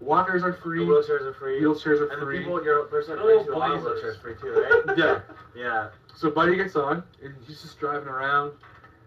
Walkers 0.00 0.42
are 0.42 0.52
The 0.52 0.56
free. 0.56 0.78
wheelchairs 0.80 1.22
are 1.22 1.34
free. 1.34 1.60
Wheelchairs 1.60 2.00
are 2.00 2.06
And 2.08 2.22
the 2.22 2.26
free. 2.26 2.38
people, 2.38 2.62
your 2.64 2.84
person 2.84 3.16
that 3.16 3.22
Oh, 3.22 3.24
brings 3.26 3.46
you 3.46 3.54
on 3.54 3.70
wheelchairs 3.82 4.20
free 4.22 4.34
too, 4.40 4.82
right? 4.86 4.96
Yeah. 4.98 5.20
yeah. 5.54 5.88
So 6.14 6.30
Buddy 6.30 6.56
gets 6.56 6.74
on, 6.74 7.02
and 7.22 7.34
he's 7.46 7.60
just 7.60 7.78
driving 7.78 8.08
around, 8.08 8.52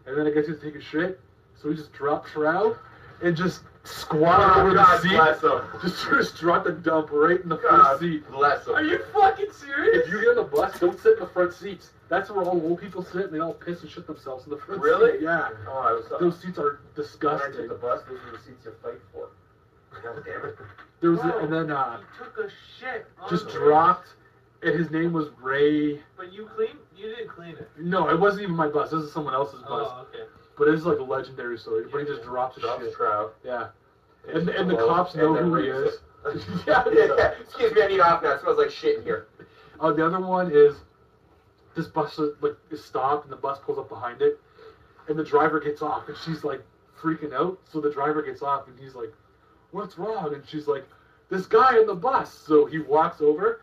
and 0.05 0.15
then 0.15 0.27
I 0.27 0.29
guess 0.31 0.45
he's 0.47 0.59
taking 0.61 0.81
shit. 0.81 1.19
So 1.59 1.69
he 1.69 1.75
just 1.75 1.91
drops 1.93 2.29
shroud 2.31 2.75
and 3.23 3.35
just 3.35 3.61
squat 3.85 4.39
Oh, 4.39 4.43
ah, 4.43 4.61
over 4.61 4.73
God 4.75 4.97
the 4.97 5.01
seat. 5.09 5.15
bless 5.15 5.41
him. 5.43 5.61
Just, 5.81 6.05
just 6.09 6.37
drop 6.37 6.63
the 6.65 6.71
dump 6.73 7.09
right 7.11 7.41
in 7.41 7.49
the 7.49 7.57
God 7.57 7.69
front 7.97 7.99
seat. 8.01 8.29
bless 8.29 8.67
him. 8.67 8.75
Are 8.75 8.83
you 8.83 8.99
fucking 9.13 9.51
serious? 9.51 10.05
If 10.05 10.11
you 10.13 10.19
get 10.19 10.29
on 10.29 10.35
the 10.37 10.43
bus, 10.43 10.79
don't 10.79 10.99
sit 10.99 11.13
in 11.13 11.19
the 11.21 11.27
front 11.27 11.53
seats. 11.53 11.89
That's 12.07 12.29
where 12.29 12.43
all 12.45 12.55
the 12.59 12.65
old 12.65 12.79
people 12.81 13.03
sit, 13.03 13.25
and 13.25 13.33
they 13.33 13.39
all 13.39 13.53
piss 13.55 13.81
and 13.81 13.89
shit 13.89 14.05
themselves 14.07 14.43
in 14.45 14.51
the 14.51 14.57
front 14.57 14.81
Really? 14.81 15.13
seat. 15.13 15.21
Yeah. 15.23 15.49
Oh, 15.67 15.77
I 15.79 15.91
was. 15.93 16.05
Those 16.19 16.39
seats 16.39 16.57
are 16.59 16.63
when 16.63 16.75
I 16.93 16.95
disgusting. 16.95 17.53
took 17.53 17.67
the 17.69 17.75
bus, 17.75 18.01
those 18.09 18.19
were 18.25 18.31
the 18.37 18.43
seats 18.43 18.65
you 18.65 18.73
fight 18.83 18.99
for. 19.13 19.29
God 20.03 20.23
damn 20.25 20.45
it. 20.45 20.55
There 21.01 21.11
was, 21.11 21.19
a, 21.21 21.37
and 21.39 21.51
then 21.53 21.71
uh, 21.71 21.97
He 21.99 22.17
took 22.23 22.37
a 22.37 22.49
shit. 22.79 23.05
on 23.21 23.29
just 23.29 23.45
the- 23.45 23.51
dropped, 23.53 24.09
and 24.63 24.77
his 24.77 24.91
name 24.91 25.13
was 25.13 25.27
Ray. 25.41 26.01
But 26.17 26.33
you 26.33 26.49
clean? 26.55 26.77
You 26.95 27.09
didn't 27.15 27.29
clean 27.29 27.55
it. 27.55 27.69
No, 27.79 28.09
it 28.09 28.19
wasn't 28.19 28.43
even 28.43 28.55
my 28.55 28.67
bus. 28.67 28.91
This 28.91 29.01
is 29.03 29.13
someone 29.13 29.33
else's 29.33 29.61
bus. 29.61 29.87
Oh, 29.89 30.05
okay. 30.09 30.23
But 30.57 30.67
it's 30.67 30.83
like 30.83 30.99
a 30.99 31.03
legendary 31.03 31.57
story. 31.57 31.85
But 31.89 31.99
he 31.99 32.05
just 32.05 32.23
dropped 32.23 32.55
his 32.55 32.63
Drops 32.65 32.83
shit. 32.83 32.93
shroud. 32.95 33.31
Yeah. 33.45 33.67
And, 34.27 34.49
and 34.49 34.69
the 34.69 34.75
cops 34.75 35.15
know 35.15 35.33
then 35.35 35.45
who 35.45 35.55
he 35.55 35.67
is. 35.69 35.93
it. 35.93 35.99
yeah, 36.67 36.83
yeah. 36.91 37.31
Excuse 37.39 37.73
me, 37.73 37.81
I 37.81 37.87
need 37.87 37.99
off 38.01 38.21
now. 38.21 38.33
It 38.33 38.41
smells 38.41 38.57
like 38.57 38.69
shit 38.69 38.97
in 38.97 39.03
here. 39.03 39.27
Oh, 39.79 39.93
the 39.95 40.05
other 40.05 40.19
one 40.19 40.51
is 40.53 40.75
this 41.77 41.87
bus 41.87 42.19
is, 42.19 42.33
like 42.41 42.57
is 42.71 42.83
stopped 42.83 43.23
and 43.23 43.31
the 43.31 43.37
bus 43.37 43.59
pulls 43.65 43.77
up 43.79 43.87
behind 43.87 44.21
it, 44.21 44.37
and 45.07 45.17
the 45.17 45.23
driver 45.23 45.61
gets 45.61 45.81
off 45.81 46.09
and 46.09 46.17
she's 46.25 46.43
like 46.43 46.61
freaking 47.01 47.31
out. 47.33 47.57
So 47.71 47.79
the 47.79 47.91
driver 47.91 48.21
gets 48.21 48.41
off 48.41 48.67
and 48.67 48.77
he's 48.77 48.95
like, 48.95 49.13
"What's 49.71 49.97
wrong?" 49.97 50.33
And 50.33 50.43
she's 50.47 50.67
like, 50.67 50.85
"This 51.29 51.45
guy 51.45 51.77
in 51.79 51.87
the 51.87 51.95
bus." 51.95 52.33
So 52.33 52.65
he 52.65 52.79
walks 52.79 53.21
over, 53.21 53.61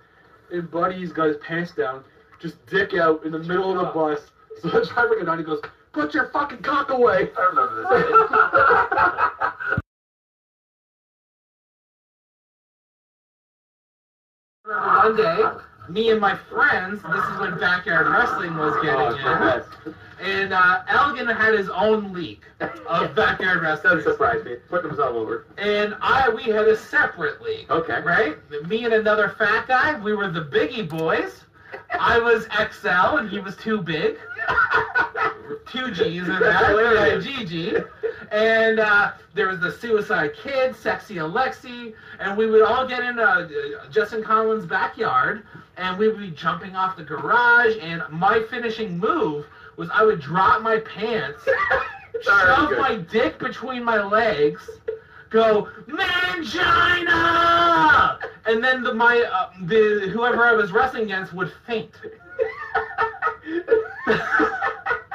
and 0.50 0.70
Buddy's 0.70 1.12
got 1.12 1.28
his 1.28 1.36
pants 1.38 1.72
down, 1.72 2.04
just 2.40 2.64
dick 2.66 2.94
out 2.94 3.24
in 3.24 3.32
the 3.32 3.38
middle 3.38 3.78
of 3.78 3.86
the 3.86 3.92
bus. 3.92 4.30
So 4.60 4.68
the 4.68 4.84
driver 4.86 5.14
gets 5.14 5.26
down 5.26 5.38
he 5.38 5.44
goes, 5.44 5.60
"Put 5.92 6.14
your 6.14 6.26
fucking 6.28 6.62
cock 6.62 6.90
away." 6.90 7.30
I 7.36 7.42
remember 7.42 7.82
this. 7.82 9.52
One 14.66 15.16
day, 15.16 15.44
me 15.88 16.10
and 16.10 16.20
my 16.20 16.34
friends, 16.34 17.02
this 17.02 17.24
is 17.24 17.40
when 17.40 17.58
backyard 17.58 18.08
wrestling 18.08 18.56
was 18.56 18.74
getting 18.82 19.00
Oh, 19.00 19.62
in, 19.86 19.94
and 20.18 20.52
uh, 20.52 20.82
Elgin 20.88 21.26
had 21.26 21.54
his 21.54 21.68
own 21.68 22.12
league 22.12 22.42
of 22.60 23.14
backyard 23.16 23.62
wrestling. 23.62 23.96
Doesn't 23.96 24.12
surprise 24.12 24.44
me. 24.44 24.56
Put 24.68 24.84
himself 24.84 25.14
over. 25.14 25.46
And 25.58 25.94
I, 26.00 26.28
we 26.30 26.44
had 26.44 26.66
a 26.68 26.76
separate 26.76 27.42
league. 27.42 27.70
Okay. 27.70 28.00
Right? 28.02 28.36
Me 28.68 28.84
and 28.84 28.94
another 28.94 29.34
fat 29.38 29.68
guy, 29.68 29.98
we 30.00 30.14
were 30.14 30.30
the 30.30 30.40
biggie 30.44 30.88
boys. 30.88 31.42
I 31.98 32.18
was 32.18 32.46
XL 32.72 33.18
and 33.18 33.28
he 33.28 33.38
was 33.40 33.56
too 33.56 33.82
big. 33.82 34.16
Two 35.70 35.90
G's 35.90 36.22
in 36.22 36.28
that. 36.28 37.22
GG. 37.22 37.86
And 38.32 38.80
uh, 38.80 39.12
there 39.34 39.48
was 39.48 39.60
the 39.60 39.70
Suicide 39.70 40.32
Kid, 40.34 40.74
Sexy 40.74 41.16
Alexi, 41.16 41.94
and 42.18 42.36
we 42.36 42.46
would 42.46 42.62
all 42.62 42.86
get 42.86 43.02
in 43.02 43.18
uh, 43.18 43.48
Justin 43.90 44.22
Collins' 44.22 44.66
backyard, 44.66 45.44
and 45.76 45.98
we 45.98 46.08
would 46.08 46.18
be 46.18 46.30
jumping 46.30 46.74
off 46.74 46.96
the 46.96 47.04
garage. 47.04 47.76
And 47.80 48.02
my 48.10 48.42
finishing 48.50 48.98
move 48.98 49.46
was 49.76 49.88
I 49.92 50.02
would 50.02 50.20
drop 50.20 50.62
my 50.62 50.78
pants, 50.80 51.44
shove 52.22 52.72
my 52.78 52.96
dick 52.96 53.38
between 53.38 53.84
my 53.84 54.02
legs, 54.02 54.68
go 55.30 55.68
mangina, 55.86 57.08
and 58.46 58.64
then 58.64 58.82
the 58.82 58.92
my 58.94 59.20
uh, 59.20 59.50
the 59.62 60.08
whoever 60.12 60.44
I 60.44 60.52
was 60.52 60.72
wrestling 60.72 61.04
against 61.04 61.32
would 61.32 61.52
faint. 61.66 61.92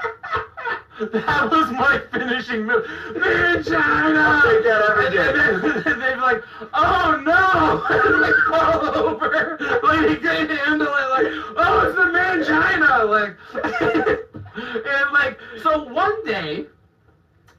that 1.06 1.49
was 1.49 1.72
my 1.72 2.02
finishing 2.12 2.66
move, 2.66 2.86
mangina. 3.14 4.18
I'll 4.18 4.41
take 4.41 4.64
that 4.64 4.82
every 4.89 5.10
day. 5.10 5.30
And 5.30 6.02
they'd 6.02 6.16
be 6.16 6.22
like, 6.22 6.43
"Oh 6.74 7.22
no!" 7.24 7.86
and 7.89 8.24
they 8.24 8.32
fall 8.49 8.95
over, 8.97 9.58
like 9.84 10.10
he 10.10 10.16
couldn't 10.16 10.56
handle 10.56 10.88
it. 10.88 11.10
Like, 11.10 11.28
"Oh, 11.58 11.88
it's 11.88 11.95
the 11.95 12.04
mangina!" 12.04 13.10
Like, 13.10 13.38
and 14.86 15.12
like, 15.12 15.39
so 15.62 15.84
one 15.84 16.24
day 16.26 16.66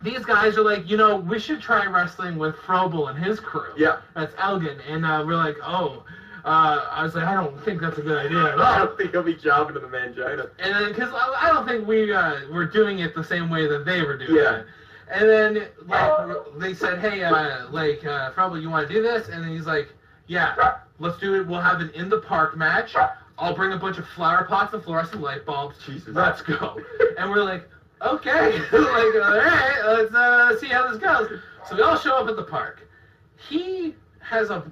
these 0.03 0.25
guys 0.25 0.57
are 0.57 0.65
like, 0.65 0.89
you 0.91 0.97
know, 0.97 1.17
we 1.17 1.39
should 1.39 1.61
try 1.61 1.87
wrestling 1.87 2.37
with 2.37 2.57
Frobel 2.57 3.09
and 3.11 3.23
his 3.23 3.39
crew. 3.39 3.73
Yeah. 3.77 4.01
That's 4.15 4.35
Elgin. 4.37 4.81
And 4.89 5.07
uh, 5.07 5.23
we're 5.25 5.37
like, 5.37 5.57
oh, 5.63 6.05
uh, 6.45 6.87
I 6.91 7.03
was 7.05 7.15
like, 7.15 7.25
I 7.25 7.35
don't 7.35 7.63
think 7.65 7.81
that's 7.81 7.99
a 7.99 8.03
good 8.03 8.19
idea 8.27 8.53
at 8.53 8.61
I 8.61 8.79
don't 8.79 8.97
think 8.97 9.13
he'll 9.13 9.23
be 9.23 9.35
jobbing 9.35 9.75
to 9.75 9.81
the 9.81 9.87
mangina. 9.87 10.51
And 10.59 10.75
then, 10.75 10.89
because 10.93 11.13
I, 11.15 11.37
I 11.43 11.53
don't 11.53 11.67
think 11.67 11.87
we 11.87 12.13
uh, 12.13 12.49
were 12.51 12.67
doing 12.67 12.99
it 13.01 13.15
the 13.15 13.23
same 13.25 13.49
way 13.51 13.67
that 13.69 13.85
they 13.85 14.03
were 14.03 14.17
doing 14.17 14.37
Yeah. 14.37 14.57
it. 14.61 14.67
And 15.11 15.29
then, 15.29 15.67
like, 15.87 16.29
they 16.59 16.73
said, 16.75 16.99
hey, 17.01 17.23
uh, 17.23 17.69
like, 17.71 18.05
uh, 18.07 18.33
Frobel, 18.33 18.61
you 18.63 18.71
want 18.71 18.89
to 18.89 18.95
do 18.95 19.03
this? 19.03 19.29
And 19.29 19.45
then 19.45 19.51
he's 19.51 19.67
like, 19.67 19.89
yeah, 20.27 20.79
let's 20.99 21.19
do 21.19 21.35
it. 21.35 21.47
We'll 21.47 21.61
have 21.61 21.81
an 21.81 21.91
in 21.91 22.09
the 22.09 22.21
park 22.21 22.57
match. 22.57 22.95
I'll 23.39 23.55
bring 23.55 23.73
a 23.73 23.77
bunch 23.77 23.99
of 23.99 24.09
flower 24.09 24.45
pots 24.45 24.73
and 24.73 24.83
fluorescent 24.83 25.21
light 25.21 25.45
bulbs. 25.45 25.77
Jesus. 25.85 26.09
Let's 26.15 26.41
go. 26.43 26.79
and 27.19 27.31
we're 27.31 27.43
like, 27.45 27.69
okay, 28.01 28.59
like, 28.73 28.73
all 28.73 29.37
right, 29.37 29.83
let's 29.85 30.15
uh, 30.15 30.59
see 30.59 30.69
how 30.69 30.91
this 30.91 30.99
goes. 30.99 31.41
So 31.69 31.77
we 31.77 31.83
all 31.83 31.99
show 31.99 32.17
up 32.17 32.29
at 32.29 32.37
the 32.37 32.45
park. 32.45 32.89
He 33.49 33.95
has 34.23 34.51
a 34.51 34.63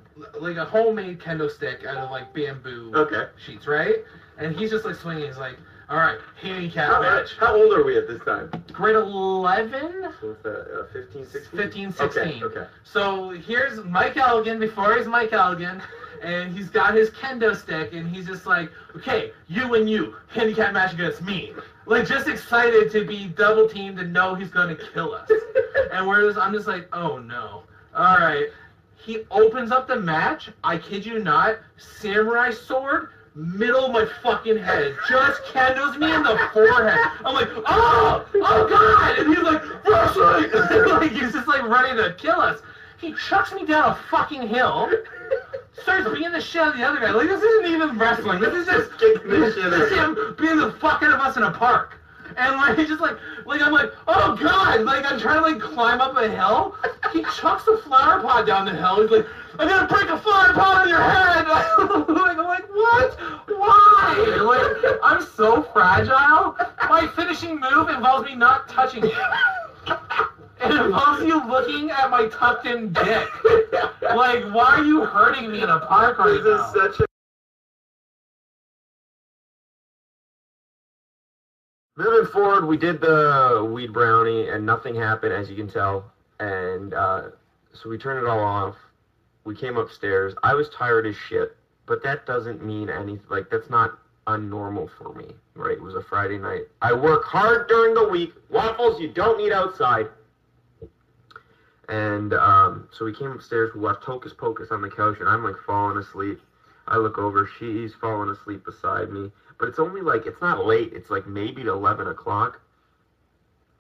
like 0.40 0.56
a 0.56 0.64
homemade 0.64 1.18
kendo 1.20 1.50
stick 1.50 1.84
out 1.84 1.96
of 1.96 2.10
like 2.10 2.32
bamboo 2.32 2.92
Okay. 2.94 3.26
sheets, 3.44 3.66
right? 3.66 3.96
And 4.38 4.54
he's 4.56 4.70
just 4.70 4.84
like 4.84 4.94
swinging. 4.96 5.26
He's 5.26 5.36
like, 5.38 5.56
all 5.88 5.96
right, 5.96 6.18
handicap 6.40 6.88
How, 6.92 7.02
match. 7.02 7.36
how 7.38 7.56
old 7.56 7.72
are 7.74 7.84
we 7.84 7.98
at 7.98 8.06
this 8.06 8.22
time? 8.22 8.50
Grade 8.72 8.94
11, 8.94 10.12
So 10.20 10.28
what's 10.28 10.42
that, 10.44 10.80
uh, 10.80 10.92
15, 10.92 11.26
16? 11.26 11.58
15, 11.58 11.92
16. 11.92 12.22
Okay, 12.22 12.44
okay. 12.44 12.66
So 12.84 13.30
here's 13.30 13.82
Mike 13.84 14.16
Elgin 14.16 14.60
before 14.60 14.96
he's 14.96 15.06
Mike 15.08 15.32
Elgin, 15.32 15.82
and 16.22 16.56
he's 16.56 16.70
got 16.70 16.94
his 16.94 17.10
kendo 17.10 17.56
stick, 17.56 17.92
and 17.92 18.08
he's 18.08 18.26
just 18.26 18.46
like, 18.46 18.70
okay, 18.96 19.32
you 19.48 19.74
and 19.74 19.90
you, 19.90 20.14
handicap 20.28 20.72
match 20.72 20.92
against 20.94 21.22
me. 21.22 21.52
Like, 21.86 22.06
just 22.06 22.28
excited 22.28 22.92
to 22.92 23.04
be 23.04 23.26
double 23.26 23.68
teamed 23.68 23.98
and 23.98 24.12
know 24.12 24.34
he's 24.36 24.50
gonna 24.50 24.76
kill 24.76 25.12
us. 25.12 25.28
and 25.92 26.06
we're 26.06 26.22
just, 26.24 26.38
I'm 26.38 26.52
just 26.52 26.68
like, 26.68 26.88
oh 26.92 27.18
no. 27.18 27.64
All 27.96 28.16
right. 28.18 28.46
He 29.10 29.26
opens 29.32 29.72
up 29.72 29.88
the 29.88 29.96
match. 29.96 30.50
I 30.62 30.78
kid 30.78 31.04
you 31.04 31.18
not, 31.18 31.58
samurai 31.76 32.52
sword, 32.52 33.08
middle 33.34 33.86
of 33.86 33.90
my 33.90 34.06
fucking 34.22 34.58
head, 34.58 34.94
just 35.08 35.42
kendos 35.46 35.98
me 35.98 36.14
in 36.14 36.22
the 36.22 36.38
forehead. 36.52 36.96
I'm 37.24 37.34
like, 37.34 37.48
oh, 37.66 38.24
oh 38.36 38.68
god! 38.68 39.18
And 39.18 39.34
he's 39.34 39.42
like, 39.42 39.84
wrestling! 39.84 40.52
like 40.90 41.10
he's 41.10 41.32
just 41.32 41.48
like 41.48 41.66
ready 41.66 41.96
to 42.00 42.14
kill 42.18 42.40
us. 42.40 42.60
He 43.00 43.12
chucks 43.14 43.52
me 43.52 43.66
down 43.66 43.90
a 43.90 43.98
fucking 44.12 44.46
hill. 44.46 44.88
Starts 45.82 46.08
beating 46.10 46.30
the 46.30 46.40
shit 46.40 46.62
out 46.62 46.74
of 46.74 46.76
the 46.76 46.84
other 46.84 47.00
guy. 47.00 47.10
Like 47.10 47.26
this 47.26 47.42
isn't 47.42 47.66
even 47.66 47.98
wrestling. 47.98 48.38
This 48.38 48.54
is 48.54 48.66
just 48.66 48.90
the 49.00 49.20
this 49.26 49.56
is 49.56 49.90
him 49.90 50.36
beating 50.38 50.58
the 50.58 50.70
fuck 50.70 51.02
out 51.02 51.12
of 51.12 51.18
us 51.18 51.36
in 51.36 51.42
a 51.42 51.50
park. 51.50 51.99
And 52.36 52.56
like 52.56 52.78
he's 52.78 52.88
just 52.88 53.00
like 53.00 53.16
like 53.46 53.60
I'm 53.62 53.72
like, 53.72 53.90
oh 54.08 54.36
god, 54.40 54.82
like 54.82 55.10
I'm 55.10 55.18
trying 55.18 55.36
to 55.38 55.42
like 55.42 55.60
climb 55.60 56.00
up 56.00 56.16
a 56.16 56.28
hill. 56.30 56.76
He 57.12 57.22
chucks 57.36 57.66
a 57.66 57.76
flower 57.78 58.20
pot 58.22 58.46
down 58.46 58.66
the 58.66 58.74
hill. 58.74 59.02
He's 59.02 59.10
like, 59.10 59.26
I'm 59.58 59.68
gonna 59.68 59.86
break 59.88 60.08
a 60.08 60.18
flower 60.18 60.52
pot 60.54 60.82
on 60.82 60.88
your 60.88 61.00
head. 61.02 61.48
like 61.48 62.38
I'm 62.38 62.44
like, 62.44 62.68
what? 62.68 63.18
Why? 63.48 64.72
Like 64.84 64.98
I'm 65.02 65.22
so 65.22 65.62
fragile. 65.72 66.56
My 66.88 67.06
finishing 67.16 67.60
move 67.60 67.88
involves 67.88 68.26
me 68.28 68.34
not 68.36 68.68
touching 68.68 69.04
you. 69.04 69.12
It 70.62 70.70
involves 70.72 71.22
you 71.24 71.42
looking 71.48 71.90
at 71.90 72.10
my 72.10 72.28
tucked 72.28 72.66
in 72.66 72.92
dick. 72.92 73.28
Like, 74.02 74.44
why 74.52 74.76
are 74.76 74.84
you 74.84 75.04
hurting 75.04 75.50
me 75.50 75.62
in 75.62 75.70
a 75.70 75.80
park 75.80 76.18
right 76.18 76.32
This 76.42 76.44
now? 76.44 76.66
is 76.66 76.72
such 76.96 77.00
a. 77.00 77.09
Moving 81.96 82.30
forward, 82.30 82.66
we 82.66 82.76
did 82.76 83.00
the 83.00 83.68
weed 83.70 83.92
brownie, 83.92 84.48
and 84.48 84.64
nothing 84.64 84.94
happened, 84.94 85.32
as 85.32 85.50
you 85.50 85.56
can 85.56 85.68
tell. 85.68 86.10
And 86.38 86.94
uh, 86.94 87.30
so 87.72 87.88
we 87.88 87.98
turned 87.98 88.24
it 88.24 88.28
all 88.28 88.40
off. 88.40 88.76
We 89.44 89.54
came 89.54 89.76
upstairs. 89.76 90.34
I 90.42 90.54
was 90.54 90.68
tired 90.70 91.06
as 91.06 91.16
shit, 91.16 91.56
but 91.86 92.02
that 92.02 92.26
doesn't 92.26 92.64
mean 92.64 92.88
anything. 92.88 93.26
Like 93.28 93.50
that's 93.50 93.68
not 93.68 93.98
unnormal 94.26 94.88
for 94.96 95.12
me, 95.14 95.34
right? 95.54 95.72
It 95.72 95.82
was 95.82 95.94
a 95.94 96.02
Friday 96.02 96.38
night. 96.38 96.62
I 96.80 96.92
work 96.92 97.24
hard 97.24 97.68
during 97.68 97.94
the 97.94 98.08
week. 98.08 98.32
Waffles, 98.48 99.00
you 99.00 99.08
don't 99.08 99.38
need 99.38 99.52
outside. 99.52 100.08
And 101.88 102.32
um, 102.34 102.88
so 102.92 103.04
we 103.04 103.12
came 103.12 103.32
upstairs. 103.32 103.74
We 103.74 103.80
watched 103.80 104.04
Hocus 104.04 104.32
Pocus 104.32 104.70
on 104.70 104.80
the 104.80 104.88
couch, 104.88 105.16
and 105.20 105.28
I'm 105.28 105.42
like 105.42 105.56
falling 105.66 105.96
asleep. 105.96 106.40
I 106.90 106.96
look 106.96 107.18
over. 107.18 107.48
She's 107.58 107.94
falling 107.94 108.28
asleep 108.28 108.64
beside 108.64 109.10
me. 109.10 109.30
But 109.58 109.68
it's 109.68 109.78
only 109.78 110.00
like 110.00 110.26
it's 110.26 110.40
not 110.40 110.64
late. 110.66 110.92
It's 110.92 111.08
like 111.08 111.26
maybe 111.26 111.62
eleven 111.62 112.08
o'clock. 112.08 112.60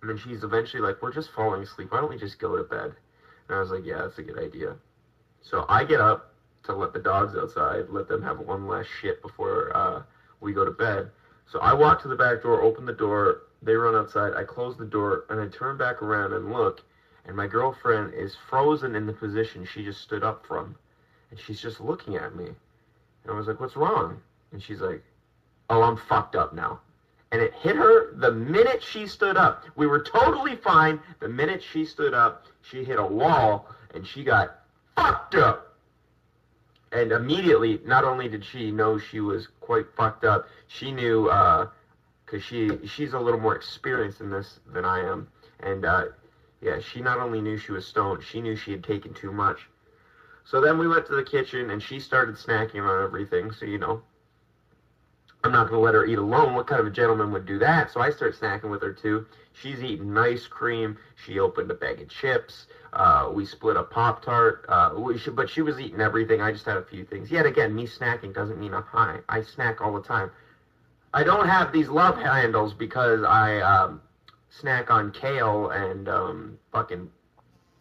And 0.00 0.08
then 0.08 0.16
she's 0.16 0.44
eventually 0.44 0.80
like, 0.80 1.02
"We're 1.02 1.12
just 1.12 1.30
falling 1.32 1.62
asleep. 1.62 1.90
Why 1.90 2.00
don't 2.00 2.08
we 2.08 2.16
just 2.16 2.38
go 2.38 2.56
to 2.56 2.62
bed?" 2.62 2.94
And 3.48 3.56
I 3.56 3.60
was 3.60 3.70
like, 3.70 3.84
"Yeah, 3.84 4.02
that's 4.02 4.18
a 4.18 4.22
good 4.22 4.38
idea." 4.38 4.76
So 5.42 5.66
I 5.68 5.84
get 5.84 6.00
up 6.00 6.32
to 6.64 6.74
let 6.74 6.92
the 6.92 6.98
dogs 6.98 7.34
outside, 7.34 7.88
let 7.88 8.06
them 8.06 8.22
have 8.22 8.38
one 8.38 8.66
last 8.66 8.88
shit 9.00 9.20
before 9.22 9.76
uh, 9.76 10.02
we 10.40 10.52
go 10.52 10.64
to 10.64 10.70
bed. 10.70 11.10
So 11.46 11.58
I 11.58 11.72
walk 11.72 12.00
to 12.02 12.08
the 12.08 12.14
back 12.14 12.42
door, 12.42 12.62
open 12.62 12.84
the 12.84 12.92
door. 12.92 13.42
They 13.62 13.74
run 13.74 13.96
outside. 13.96 14.34
I 14.34 14.44
close 14.44 14.76
the 14.76 14.84
door, 14.84 15.24
and 15.28 15.40
I 15.40 15.46
turn 15.46 15.76
back 15.76 16.00
around 16.00 16.32
and 16.32 16.52
look, 16.52 16.82
and 17.24 17.36
my 17.36 17.46
girlfriend 17.46 18.14
is 18.14 18.36
frozen 18.48 18.94
in 18.94 19.06
the 19.06 19.12
position 19.12 19.64
she 19.64 19.84
just 19.84 20.00
stood 20.00 20.22
up 20.22 20.46
from, 20.46 20.76
and 21.30 21.40
she's 21.40 21.60
just 21.60 21.80
looking 21.80 22.16
at 22.16 22.34
me. 22.34 22.54
I 23.30 23.34
was 23.34 23.46
like, 23.46 23.60
"What's 23.60 23.76
wrong?" 23.76 24.20
And 24.52 24.62
she's 24.62 24.80
like, 24.80 25.02
"Oh, 25.68 25.82
I'm 25.82 25.96
fucked 25.96 26.36
up 26.36 26.52
now." 26.52 26.80
And 27.32 27.40
it 27.40 27.54
hit 27.54 27.76
her 27.76 28.12
the 28.14 28.32
minute 28.32 28.82
she 28.82 29.06
stood 29.06 29.36
up. 29.36 29.64
We 29.76 29.86
were 29.86 30.02
totally 30.02 30.56
fine. 30.56 31.00
The 31.20 31.28
minute 31.28 31.62
she 31.62 31.84
stood 31.84 32.12
up, 32.12 32.46
she 32.62 32.82
hit 32.82 32.98
a 32.98 33.04
wall 33.04 33.68
and 33.94 34.04
she 34.06 34.24
got 34.24 34.60
fucked 34.96 35.36
up. 35.36 35.76
And 36.92 37.12
immediately, 37.12 37.80
not 37.84 38.04
only 38.04 38.28
did 38.28 38.44
she 38.44 38.72
know 38.72 38.98
she 38.98 39.20
was 39.20 39.46
quite 39.60 39.86
fucked 39.96 40.24
up, 40.24 40.48
she 40.66 40.90
knew 40.90 41.30
because 42.26 42.42
she 42.42 42.70
she's 42.84 43.12
a 43.12 43.18
little 43.18 43.38
more 43.38 43.54
experienced 43.54 44.20
in 44.20 44.30
this 44.30 44.58
than 44.66 44.84
I 44.84 45.00
am. 45.00 45.28
And 45.60 45.84
uh, 45.84 46.06
yeah, 46.60 46.80
she 46.80 47.00
not 47.00 47.18
only 47.18 47.40
knew 47.40 47.56
she 47.56 47.70
was 47.70 47.86
stoned, 47.86 48.24
she 48.24 48.40
knew 48.40 48.56
she 48.56 48.72
had 48.72 48.82
taken 48.82 49.14
too 49.14 49.30
much. 49.30 49.68
So 50.44 50.60
then 50.60 50.78
we 50.78 50.88
went 50.88 51.06
to 51.06 51.14
the 51.14 51.22
kitchen 51.22 51.70
and 51.70 51.82
she 51.82 51.98
started 51.98 52.34
snacking 52.36 52.82
on 52.82 53.02
everything. 53.02 53.52
So 53.52 53.66
you 53.66 53.78
know, 53.78 54.02
I'm 55.42 55.52
not 55.52 55.68
going 55.68 55.78
to 55.78 55.84
let 55.84 55.94
her 55.94 56.04
eat 56.04 56.18
alone. 56.18 56.54
What 56.54 56.66
kind 56.66 56.80
of 56.80 56.86
a 56.86 56.90
gentleman 56.90 57.30
would 57.32 57.46
do 57.46 57.58
that? 57.58 57.90
So 57.90 58.00
I 58.00 58.10
start 58.10 58.34
snacking 58.38 58.70
with 58.70 58.82
her 58.82 58.92
too. 58.92 59.24
She's 59.52 59.82
eating 59.82 60.16
ice 60.16 60.46
cream. 60.46 60.96
She 61.14 61.38
opened 61.38 61.70
a 61.70 61.74
bag 61.74 62.00
of 62.00 62.08
chips. 62.08 62.66
Uh, 62.92 63.30
we 63.32 63.44
split 63.44 63.76
a 63.76 63.82
Pop 63.82 64.22
Tart. 64.22 64.64
Uh, 64.68 64.90
but 65.32 65.48
she 65.48 65.62
was 65.62 65.80
eating 65.80 66.00
everything. 66.00 66.42
I 66.42 66.50
just 66.52 66.66
had 66.66 66.76
a 66.76 66.82
few 66.82 67.04
things. 67.04 67.30
Yet 67.30 67.46
again, 67.46 67.74
me 67.74 67.86
snacking 67.86 68.34
doesn't 68.34 68.58
mean 68.58 68.74
I'm 68.74 68.82
high. 68.82 69.20
I 69.28 69.40
snack 69.40 69.80
all 69.80 69.94
the 69.94 70.06
time. 70.06 70.30
I 71.14 71.24
don't 71.24 71.46
have 71.46 71.72
these 71.72 71.88
love 71.88 72.16
handles 72.16 72.74
because 72.74 73.22
I 73.22 73.60
um, 73.60 74.00
snack 74.50 74.90
on 74.90 75.10
kale 75.10 75.70
and 75.70 76.08
um, 76.08 76.58
fucking 76.70 77.08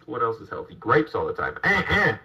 what 0.06 0.24
else 0.24 0.40
is 0.40 0.50
healthy? 0.50 0.76
Grapes 0.76 1.14
all 1.14 1.28
the 1.28 1.34
time. 1.34 1.58
Eh, 1.64 1.84
eh. 1.90 2.18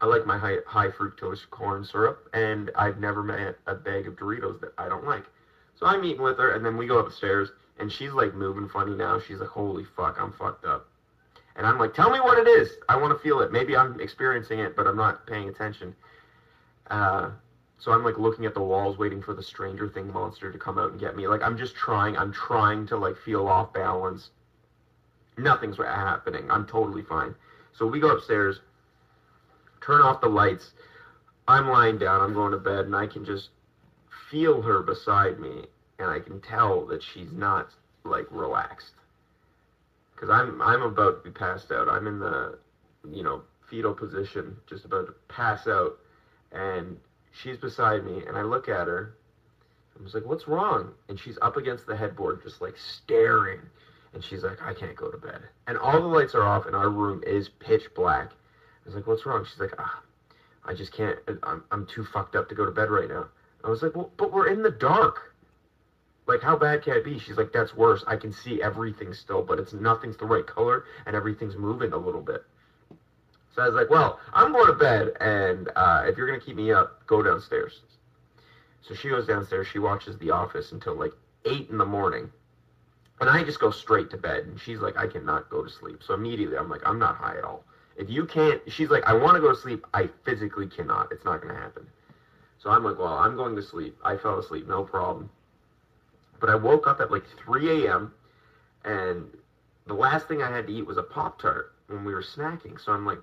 I 0.00 0.06
like 0.06 0.26
my 0.26 0.36
high, 0.36 0.58
high 0.66 0.88
fructose 0.88 1.48
corn 1.50 1.84
syrup, 1.84 2.28
and 2.34 2.70
I've 2.76 2.98
never 2.98 3.22
met 3.22 3.56
a 3.66 3.74
bag 3.74 4.06
of 4.06 4.16
Doritos 4.16 4.60
that 4.60 4.72
I 4.76 4.88
don't 4.88 5.06
like. 5.06 5.24
So 5.74 5.86
I'm 5.86 6.04
eating 6.04 6.22
with 6.22 6.38
her, 6.38 6.52
and 6.52 6.64
then 6.64 6.76
we 6.76 6.86
go 6.86 6.98
upstairs, 6.98 7.50
and 7.78 7.90
she's 7.90 8.12
like 8.12 8.34
moving 8.34 8.68
funny 8.68 8.94
now. 8.94 9.18
She's 9.18 9.40
like, 9.40 9.48
"Holy 9.48 9.84
fuck, 9.84 10.20
I'm 10.20 10.32
fucked 10.32 10.64
up." 10.64 10.88
And 11.56 11.66
I'm 11.66 11.78
like, 11.78 11.94
"Tell 11.94 12.10
me 12.10 12.20
what 12.20 12.38
it 12.38 12.46
is. 12.46 12.76
I 12.88 12.96
want 12.96 13.16
to 13.16 13.22
feel 13.22 13.40
it. 13.40 13.52
Maybe 13.52 13.76
I'm 13.76 13.98
experiencing 14.00 14.58
it, 14.58 14.76
but 14.76 14.86
I'm 14.86 14.96
not 14.96 15.26
paying 15.26 15.48
attention." 15.48 15.94
Uh, 16.90 17.30
so 17.78 17.92
I'm 17.92 18.04
like 18.04 18.18
looking 18.18 18.44
at 18.46 18.54
the 18.54 18.62
walls, 18.62 18.98
waiting 18.98 19.22
for 19.22 19.34
the 19.34 19.42
Stranger 19.42 19.88
Thing 19.88 20.12
monster 20.12 20.52
to 20.52 20.58
come 20.58 20.78
out 20.78 20.90
and 20.90 21.00
get 21.00 21.16
me. 21.16 21.26
Like 21.26 21.42
I'm 21.42 21.56
just 21.56 21.74
trying. 21.74 22.18
I'm 22.18 22.32
trying 22.32 22.86
to 22.88 22.96
like 22.98 23.16
feel 23.16 23.48
off 23.48 23.72
balance. 23.72 24.30
Nothing's 25.38 25.78
happening. 25.78 26.50
I'm 26.50 26.66
totally 26.66 27.02
fine. 27.02 27.34
So 27.72 27.86
we 27.86 28.00
go 28.00 28.08
upstairs 28.08 28.60
turn 29.86 30.02
off 30.02 30.20
the 30.20 30.28
lights. 30.28 30.72
I'm 31.48 31.68
lying 31.68 31.98
down, 31.98 32.20
I'm 32.20 32.34
going 32.34 32.50
to 32.50 32.58
bed, 32.58 32.86
and 32.86 32.96
I 32.96 33.06
can 33.06 33.24
just 33.24 33.50
feel 34.30 34.60
her 34.62 34.82
beside 34.82 35.38
me, 35.38 35.66
and 35.98 36.10
I 36.10 36.18
can 36.18 36.40
tell 36.40 36.84
that 36.86 37.02
she's 37.02 37.30
not 37.32 37.68
like 38.04 38.26
relaxed. 38.30 38.92
Cause 40.16 40.30
I'm 40.30 40.62
I'm 40.62 40.82
about 40.82 41.22
to 41.22 41.30
be 41.30 41.38
passed 41.38 41.70
out. 41.70 41.88
I'm 41.88 42.06
in 42.06 42.18
the, 42.18 42.58
you 43.06 43.22
know, 43.22 43.42
fetal 43.68 43.92
position, 43.92 44.56
just 44.66 44.86
about 44.86 45.06
to 45.06 45.14
pass 45.28 45.66
out, 45.66 45.98
and 46.52 46.96
she's 47.32 47.58
beside 47.58 48.02
me, 48.02 48.24
and 48.26 48.36
I 48.36 48.42
look 48.42 48.68
at 48.68 48.86
her. 48.86 49.14
I 49.98 50.02
was 50.02 50.14
like, 50.14 50.24
"What's 50.24 50.48
wrong?" 50.48 50.92
And 51.08 51.20
she's 51.20 51.38
up 51.42 51.58
against 51.58 51.86
the 51.86 51.94
headboard, 51.94 52.42
just 52.42 52.62
like 52.62 52.78
staring, 52.78 53.60
and 54.14 54.24
she's 54.24 54.42
like, 54.42 54.62
"I 54.62 54.72
can't 54.72 54.96
go 54.96 55.10
to 55.10 55.18
bed." 55.18 55.42
And 55.66 55.76
all 55.76 56.00
the 56.00 56.06
lights 56.06 56.34
are 56.34 56.42
off, 56.42 56.64
and 56.64 56.74
our 56.74 56.88
room 56.88 57.22
is 57.26 57.50
pitch 57.50 57.92
black. 57.94 58.30
I 58.86 58.88
was 58.88 58.94
like, 58.94 59.06
"What's 59.06 59.26
wrong?" 59.26 59.44
She's 59.44 59.58
like, 59.58 59.74
"Ah, 59.78 60.00
I 60.64 60.72
just 60.72 60.92
can't. 60.92 61.18
I'm 61.42 61.64
I'm 61.72 61.84
too 61.86 62.04
fucked 62.04 62.36
up 62.36 62.48
to 62.48 62.54
go 62.54 62.64
to 62.64 62.70
bed 62.70 62.88
right 62.88 63.08
now." 63.08 63.26
I 63.64 63.68
was 63.68 63.82
like, 63.82 63.96
"Well, 63.96 64.10
but 64.16 64.32
we're 64.32 64.46
in 64.46 64.62
the 64.62 64.70
dark. 64.70 65.32
Like, 66.26 66.40
how 66.40 66.56
bad 66.56 66.82
can 66.82 66.94
it 66.94 67.04
be?" 67.04 67.18
She's 67.18 67.36
like, 67.36 67.52
"That's 67.52 67.74
worse. 67.74 68.04
I 68.06 68.16
can 68.16 68.32
see 68.32 68.62
everything 68.62 69.12
still, 69.12 69.42
but 69.42 69.58
it's 69.58 69.72
nothing's 69.72 70.16
the 70.16 70.26
right 70.26 70.46
color 70.46 70.84
and 71.04 71.16
everything's 71.16 71.56
moving 71.56 71.92
a 71.92 71.98
little 71.98 72.22
bit." 72.22 72.44
So 73.56 73.62
I 73.62 73.66
was 73.66 73.74
like, 73.74 73.88
well, 73.88 74.18
I'm 74.34 74.52
going 74.52 74.66
to 74.66 74.72
bed, 74.74 75.16
and 75.18 75.70
uh, 75.76 76.04
if 76.06 76.18
you're 76.18 76.26
gonna 76.26 76.38
keep 76.38 76.56
me 76.56 76.72
up, 76.72 77.04
go 77.06 77.22
downstairs. 77.22 77.80
So 78.82 78.94
she 78.94 79.08
goes 79.08 79.26
downstairs. 79.26 79.66
She 79.66 79.78
watches 79.78 80.18
The 80.18 80.30
Office 80.30 80.72
until 80.72 80.94
like 80.94 81.12
eight 81.46 81.70
in 81.70 81.78
the 81.78 81.84
morning, 81.84 82.28
and 83.18 83.30
I 83.30 83.42
just 83.42 83.58
go 83.58 83.70
straight 83.70 84.10
to 84.10 84.18
bed. 84.18 84.44
And 84.44 84.60
she's 84.60 84.80
like, 84.80 84.98
I 84.98 85.06
cannot 85.06 85.48
go 85.48 85.62
to 85.62 85.70
sleep. 85.70 86.02
So 86.02 86.12
immediately, 86.12 86.58
I'm 86.58 86.68
like, 86.68 86.82
I'm 86.84 86.98
not 86.98 87.16
high 87.16 87.36
at 87.38 87.44
all. 87.44 87.64
If 87.98 88.10
you 88.10 88.26
can't, 88.26 88.60
she's 88.68 88.90
like, 88.90 89.04
I 89.06 89.14
want 89.14 89.36
to 89.36 89.40
go 89.40 89.52
to 89.52 89.58
sleep. 89.58 89.86
I 89.94 90.08
physically 90.24 90.66
cannot. 90.66 91.10
It's 91.12 91.24
not 91.24 91.40
gonna 91.40 91.54
happen. 91.58 91.86
So 92.58 92.70
I'm 92.70 92.84
like, 92.84 92.98
well, 92.98 93.14
I'm 93.14 93.36
going 93.36 93.54
to 93.56 93.62
sleep. 93.62 93.96
I 94.04 94.16
fell 94.16 94.38
asleep, 94.38 94.66
no 94.66 94.82
problem. 94.82 95.30
But 96.40 96.50
I 96.50 96.54
woke 96.54 96.86
up 96.86 97.00
at 97.00 97.10
like 97.10 97.24
3 97.44 97.86
a.m. 97.86 98.12
and 98.84 99.26
the 99.86 99.94
last 99.94 100.28
thing 100.28 100.42
I 100.42 100.50
had 100.50 100.66
to 100.66 100.72
eat 100.72 100.86
was 100.86 100.96
a 100.96 101.02
Pop 101.02 101.40
Tart 101.40 101.72
when 101.86 102.04
we 102.04 102.12
were 102.12 102.22
snacking. 102.22 102.80
So 102.82 102.92
I'm 102.92 103.06
like, 103.06 103.18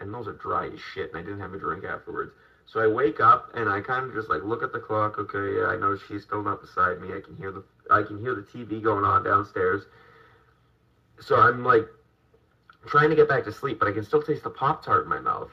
and 0.00 0.12
those 0.12 0.26
are 0.26 0.32
dry 0.32 0.66
as 0.66 0.80
shit, 0.94 1.10
and 1.10 1.18
I 1.18 1.22
didn't 1.22 1.40
have 1.40 1.54
a 1.54 1.58
drink 1.58 1.84
afterwards. 1.84 2.32
So 2.66 2.80
I 2.80 2.86
wake 2.86 3.20
up 3.20 3.50
and 3.54 3.68
I 3.68 3.80
kind 3.80 4.06
of 4.06 4.14
just 4.14 4.28
like 4.28 4.42
look 4.42 4.62
at 4.62 4.72
the 4.72 4.80
clock. 4.80 5.18
Okay, 5.18 5.58
yeah, 5.58 5.66
I 5.66 5.76
know 5.76 5.96
she's 6.08 6.22
still 6.24 6.42
not 6.42 6.60
beside 6.60 7.00
me. 7.00 7.14
I 7.14 7.20
can 7.20 7.36
hear 7.36 7.52
the 7.52 7.62
I 7.90 8.02
can 8.02 8.18
hear 8.18 8.34
the 8.34 8.42
TV 8.42 8.82
going 8.82 9.04
on 9.04 9.22
downstairs. 9.22 9.84
So 11.20 11.36
I'm 11.36 11.64
like 11.64 11.86
trying 12.86 13.10
to 13.10 13.16
get 13.16 13.28
back 13.28 13.44
to 13.44 13.52
sleep, 13.52 13.78
but 13.78 13.88
I 13.88 13.92
can 13.92 14.04
still 14.04 14.22
taste 14.22 14.44
the 14.44 14.50
Pop 14.50 14.84
Tart 14.84 15.04
in 15.04 15.08
my 15.08 15.20
mouth. 15.20 15.50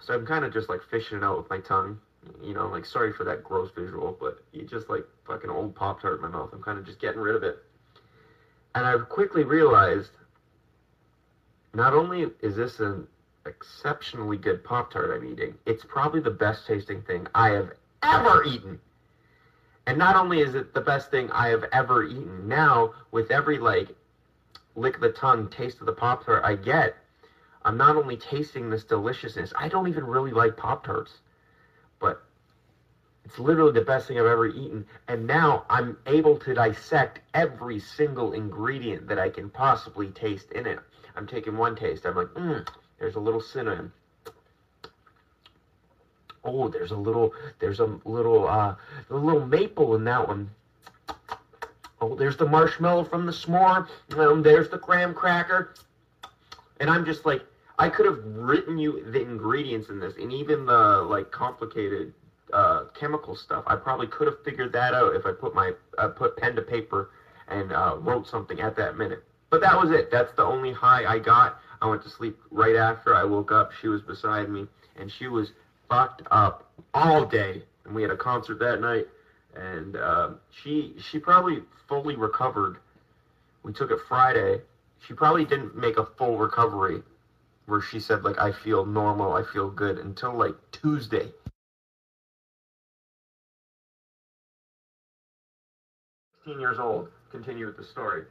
So 0.00 0.14
I'm 0.14 0.26
kind 0.26 0.44
of 0.44 0.52
just 0.52 0.68
like 0.68 0.80
fishing 0.90 1.18
it 1.18 1.24
out 1.24 1.36
with 1.36 1.48
my 1.50 1.58
tongue. 1.58 1.98
You 2.42 2.54
know, 2.54 2.68
like 2.68 2.84
sorry 2.84 3.12
for 3.12 3.24
that 3.24 3.42
gross 3.42 3.70
visual, 3.74 4.16
but 4.20 4.42
you 4.52 4.62
just 4.64 4.88
like 4.88 5.04
fucking 5.26 5.50
old 5.50 5.74
Pop 5.74 6.00
Tart 6.00 6.16
in 6.16 6.22
my 6.22 6.28
mouth. 6.28 6.50
I'm 6.52 6.62
kind 6.62 6.78
of 6.78 6.84
just 6.86 7.00
getting 7.00 7.20
rid 7.20 7.34
of 7.34 7.42
it. 7.42 7.62
And 8.74 8.86
I've 8.86 9.08
quickly 9.08 9.44
realized 9.44 10.10
not 11.74 11.94
only 11.94 12.30
is 12.40 12.56
this 12.56 12.80
an 12.80 13.06
exceptionally 13.46 14.36
good 14.36 14.62
Pop 14.64 14.92
Tart 14.92 15.10
I'm 15.16 15.30
eating, 15.30 15.54
it's 15.66 15.84
probably 15.84 16.20
the 16.20 16.30
best 16.30 16.66
tasting 16.66 17.02
thing 17.02 17.26
I 17.34 17.50
have 17.50 17.72
ever 18.02 18.44
eaten. 18.44 18.80
And 19.86 19.98
not 19.98 20.14
only 20.14 20.40
is 20.40 20.54
it 20.54 20.74
the 20.74 20.80
best 20.80 21.10
thing 21.10 21.30
I 21.32 21.48
have 21.48 21.64
ever 21.72 22.04
eaten, 22.04 22.46
now 22.46 22.94
with 23.10 23.30
every 23.30 23.58
like 23.58 23.88
lick 24.74 25.00
the 25.00 25.10
tongue 25.10 25.48
taste 25.48 25.80
of 25.80 25.86
the 25.86 25.92
Pop 25.92 26.24
Tart 26.24 26.44
I 26.44 26.54
get, 26.54 26.96
I'm 27.64 27.76
not 27.76 27.96
only 27.96 28.16
tasting 28.16 28.70
this 28.70 28.84
deliciousness, 28.84 29.52
I 29.56 29.68
don't 29.68 29.88
even 29.88 30.06
really 30.06 30.32
like 30.32 30.56
Pop 30.56 30.84
Tarts. 30.84 31.18
But 32.00 32.22
it's 33.24 33.38
literally 33.38 33.72
the 33.72 33.82
best 33.82 34.08
thing 34.08 34.18
I've 34.18 34.26
ever 34.26 34.46
eaten. 34.46 34.84
And 35.08 35.26
now 35.26 35.64
I'm 35.70 35.96
able 36.06 36.36
to 36.38 36.54
dissect 36.54 37.20
every 37.34 37.78
single 37.78 38.32
ingredient 38.32 39.08
that 39.08 39.18
I 39.18 39.28
can 39.28 39.48
possibly 39.48 40.08
taste 40.08 40.50
in 40.52 40.66
it. 40.66 40.78
I'm 41.14 41.26
taking 41.26 41.56
one 41.56 41.76
taste. 41.76 42.04
I'm 42.04 42.16
like, 42.16 42.28
mmm, 42.28 42.66
there's 42.98 43.14
a 43.14 43.20
little 43.20 43.40
cinnamon. 43.40 43.92
Oh, 46.44 46.68
there's 46.68 46.90
a 46.90 46.96
little, 46.96 47.32
there's 47.60 47.78
a 47.78 48.00
little, 48.04 48.48
uh, 48.48 48.74
a 49.10 49.14
little 49.14 49.46
maple 49.46 49.94
in 49.94 50.02
that 50.04 50.26
one. 50.26 50.50
Oh, 52.02 52.16
there's 52.16 52.36
the 52.36 52.44
marshmallow 52.44 53.04
from 53.04 53.26
the 53.26 53.32
s'more. 53.32 53.86
Um, 54.18 54.42
there's 54.42 54.68
the 54.68 54.76
graham 54.76 55.14
cracker. 55.14 55.72
And 56.80 56.90
I'm 56.90 57.04
just 57.04 57.24
like, 57.24 57.42
I 57.78 57.88
could 57.88 58.06
have 58.06 58.18
written 58.24 58.76
you 58.76 59.04
the 59.12 59.20
ingredients 59.20 59.88
in 59.88 60.00
this, 60.00 60.14
and 60.20 60.32
even 60.32 60.66
the 60.66 61.06
like 61.08 61.30
complicated 61.30 62.12
uh, 62.52 62.86
chemical 62.92 63.36
stuff. 63.36 63.62
I 63.68 63.76
probably 63.76 64.08
could 64.08 64.26
have 64.26 64.42
figured 64.44 64.72
that 64.72 64.94
out 64.94 65.14
if 65.14 65.24
I 65.24 65.30
put 65.30 65.54
my 65.54 65.74
uh, 65.96 66.08
put 66.08 66.36
pen 66.36 66.56
to 66.56 66.62
paper 66.62 67.10
and 67.46 67.72
uh, 67.72 67.94
wrote 68.00 68.26
something 68.26 68.60
at 68.60 68.74
that 68.76 68.96
minute. 68.96 69.22
But 69.50 69.60
that 69.60 69.80
was 69.80 69.92
it. 69.92 70.10
That's 70.10 70.34
the 70.34 70.42
only 70.42 70.72
high 70.72 71.04
I 71.04 71.20
got. 71.20 71.60
I 71.80 71.86
went 71.86 72.02
to 72.02 72.10
sleep 72.10 72.36
right 72.50 72.74
after 72.74 73.14
I 73.14 73.22
woke 73.22 73.52
up. 73.52 73.70
She 73.80 73.86
was 73.86 74.02
beside 74.02 74.48
me, 74.48 74.66
and 74.96 75.08
she 75.08 75.28
was 75.28 75.52
fucked 75.88 76.22
up 76.32 76.68
all 76.94 77.24
day. 77.24 77.62
And 77.84 77.94
we 77.94 78.02
had 78.02 78.10
a 78.10 78.16
concert 78.16 78.58
that 78.58 78.80
night, 78.80 79.06
and 79.56 79.96
uh, 79.96 80.30
she 80.50 80.94
she 80.98 81.18
probably 81.18 81.62
fully 81.88 82.16
recovered. 82.16 82.78
We 83.62 83.72
took 83.72 83.90
it 83.90 83.98
Friday. 84.08 84.60
She 85.06 85.14
probably 85.14 85.44
didn't 85.44 85.76
make 85.76 85.98
a 85.98 86.06
full 86.06 86.38
recovery, 86.38 87.02
where 87.66 87.80
she 87.80 88.00
said 88.00 88.24
like 88.24 88.38
I 88.38 88.52
feel 88.52 88.84
normal, 88.84 89.34
I 89.34 89.42
feel 89.42 89.70
good 89.70 89.98
until 89.98 90.34
like 90.34 90.54
Tuesday. 90.70 91.32
16 96.44 96.60
years 96.60 96.78
old. 96.78 97.08
Continue 97.30 97.66
with 97.66 97.76
the 97.76 97.84
story. 97.84 98.24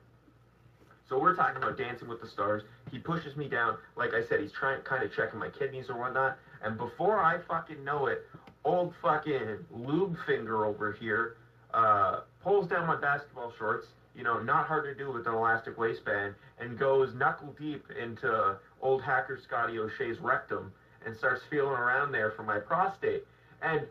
So 1.07 1.19
we're 1.19 1.36
talking 1.36 1.57
about 1.57 1.78
Dancing 1.78 2.07
with 2.07 2.22
the 2.22 2.28
Stars. 2.28 2.63
He 2.89 2.97
pushes 2.97 3.36
me 3.36 3.49
down. 3.49 3.78
Like 3.97 4.13
I 4.13 4.24
said, 4.24 4.39
he's 4.39 4.51
trying, 4.51 4.82
kind 4.84 5.03
of 5.03 5.13
checking 5.13 5.39
my 5.39 5.49
kidneys 5.49 5.89
or 5.89 5.97
whatnot. 5.97 6.38
And 6.63 6.78
before 6.78 7.22
I 7.22 7.39
fucking 7.47 7.84
know 7.84 8.07
it, 8.07 8.26
old 8.64 8.93
fucking 9.01 9.57
lube 9.72 10.18
finger 10.26 10.66
over 10.66 10.91
here 10.93 11.38
uh, 11.74 12.22
pulls 12.43 12.68
down 12.68 12.88
my 12.88 12.95
basketball 12.95 13.51
shorts. 13.57 13.88
You 14.16 14.24
know, 14.24 14.41
not 14.41 14.68
hard 14.68 14.86
to 14.86 15.03
do 15.03 15.12
with 15.12 15.26
an 15.26 15.34
elastic 15.34 15.78
waistband, 15.78 16.36
and 16.59 16.78
goes 16.78 17.14
knuckle 17.14 17.55
deep 17.57 17.86
into 17.91 18.57
old 18.82 19.01
hacker 19.01 19.39
Scotty 19.41 19.80
O'Shea's 19.80 20.20
rectum 20.20 20.74
and 21.05 21.16
starts 21.16 21.41
feeling 21.49 21.72
around 21.72 22.12
there 22.12 22.32
for 22.32 22.43
my 22.43 22.59
prostate. 22.59 23.26
And 23.62 23.82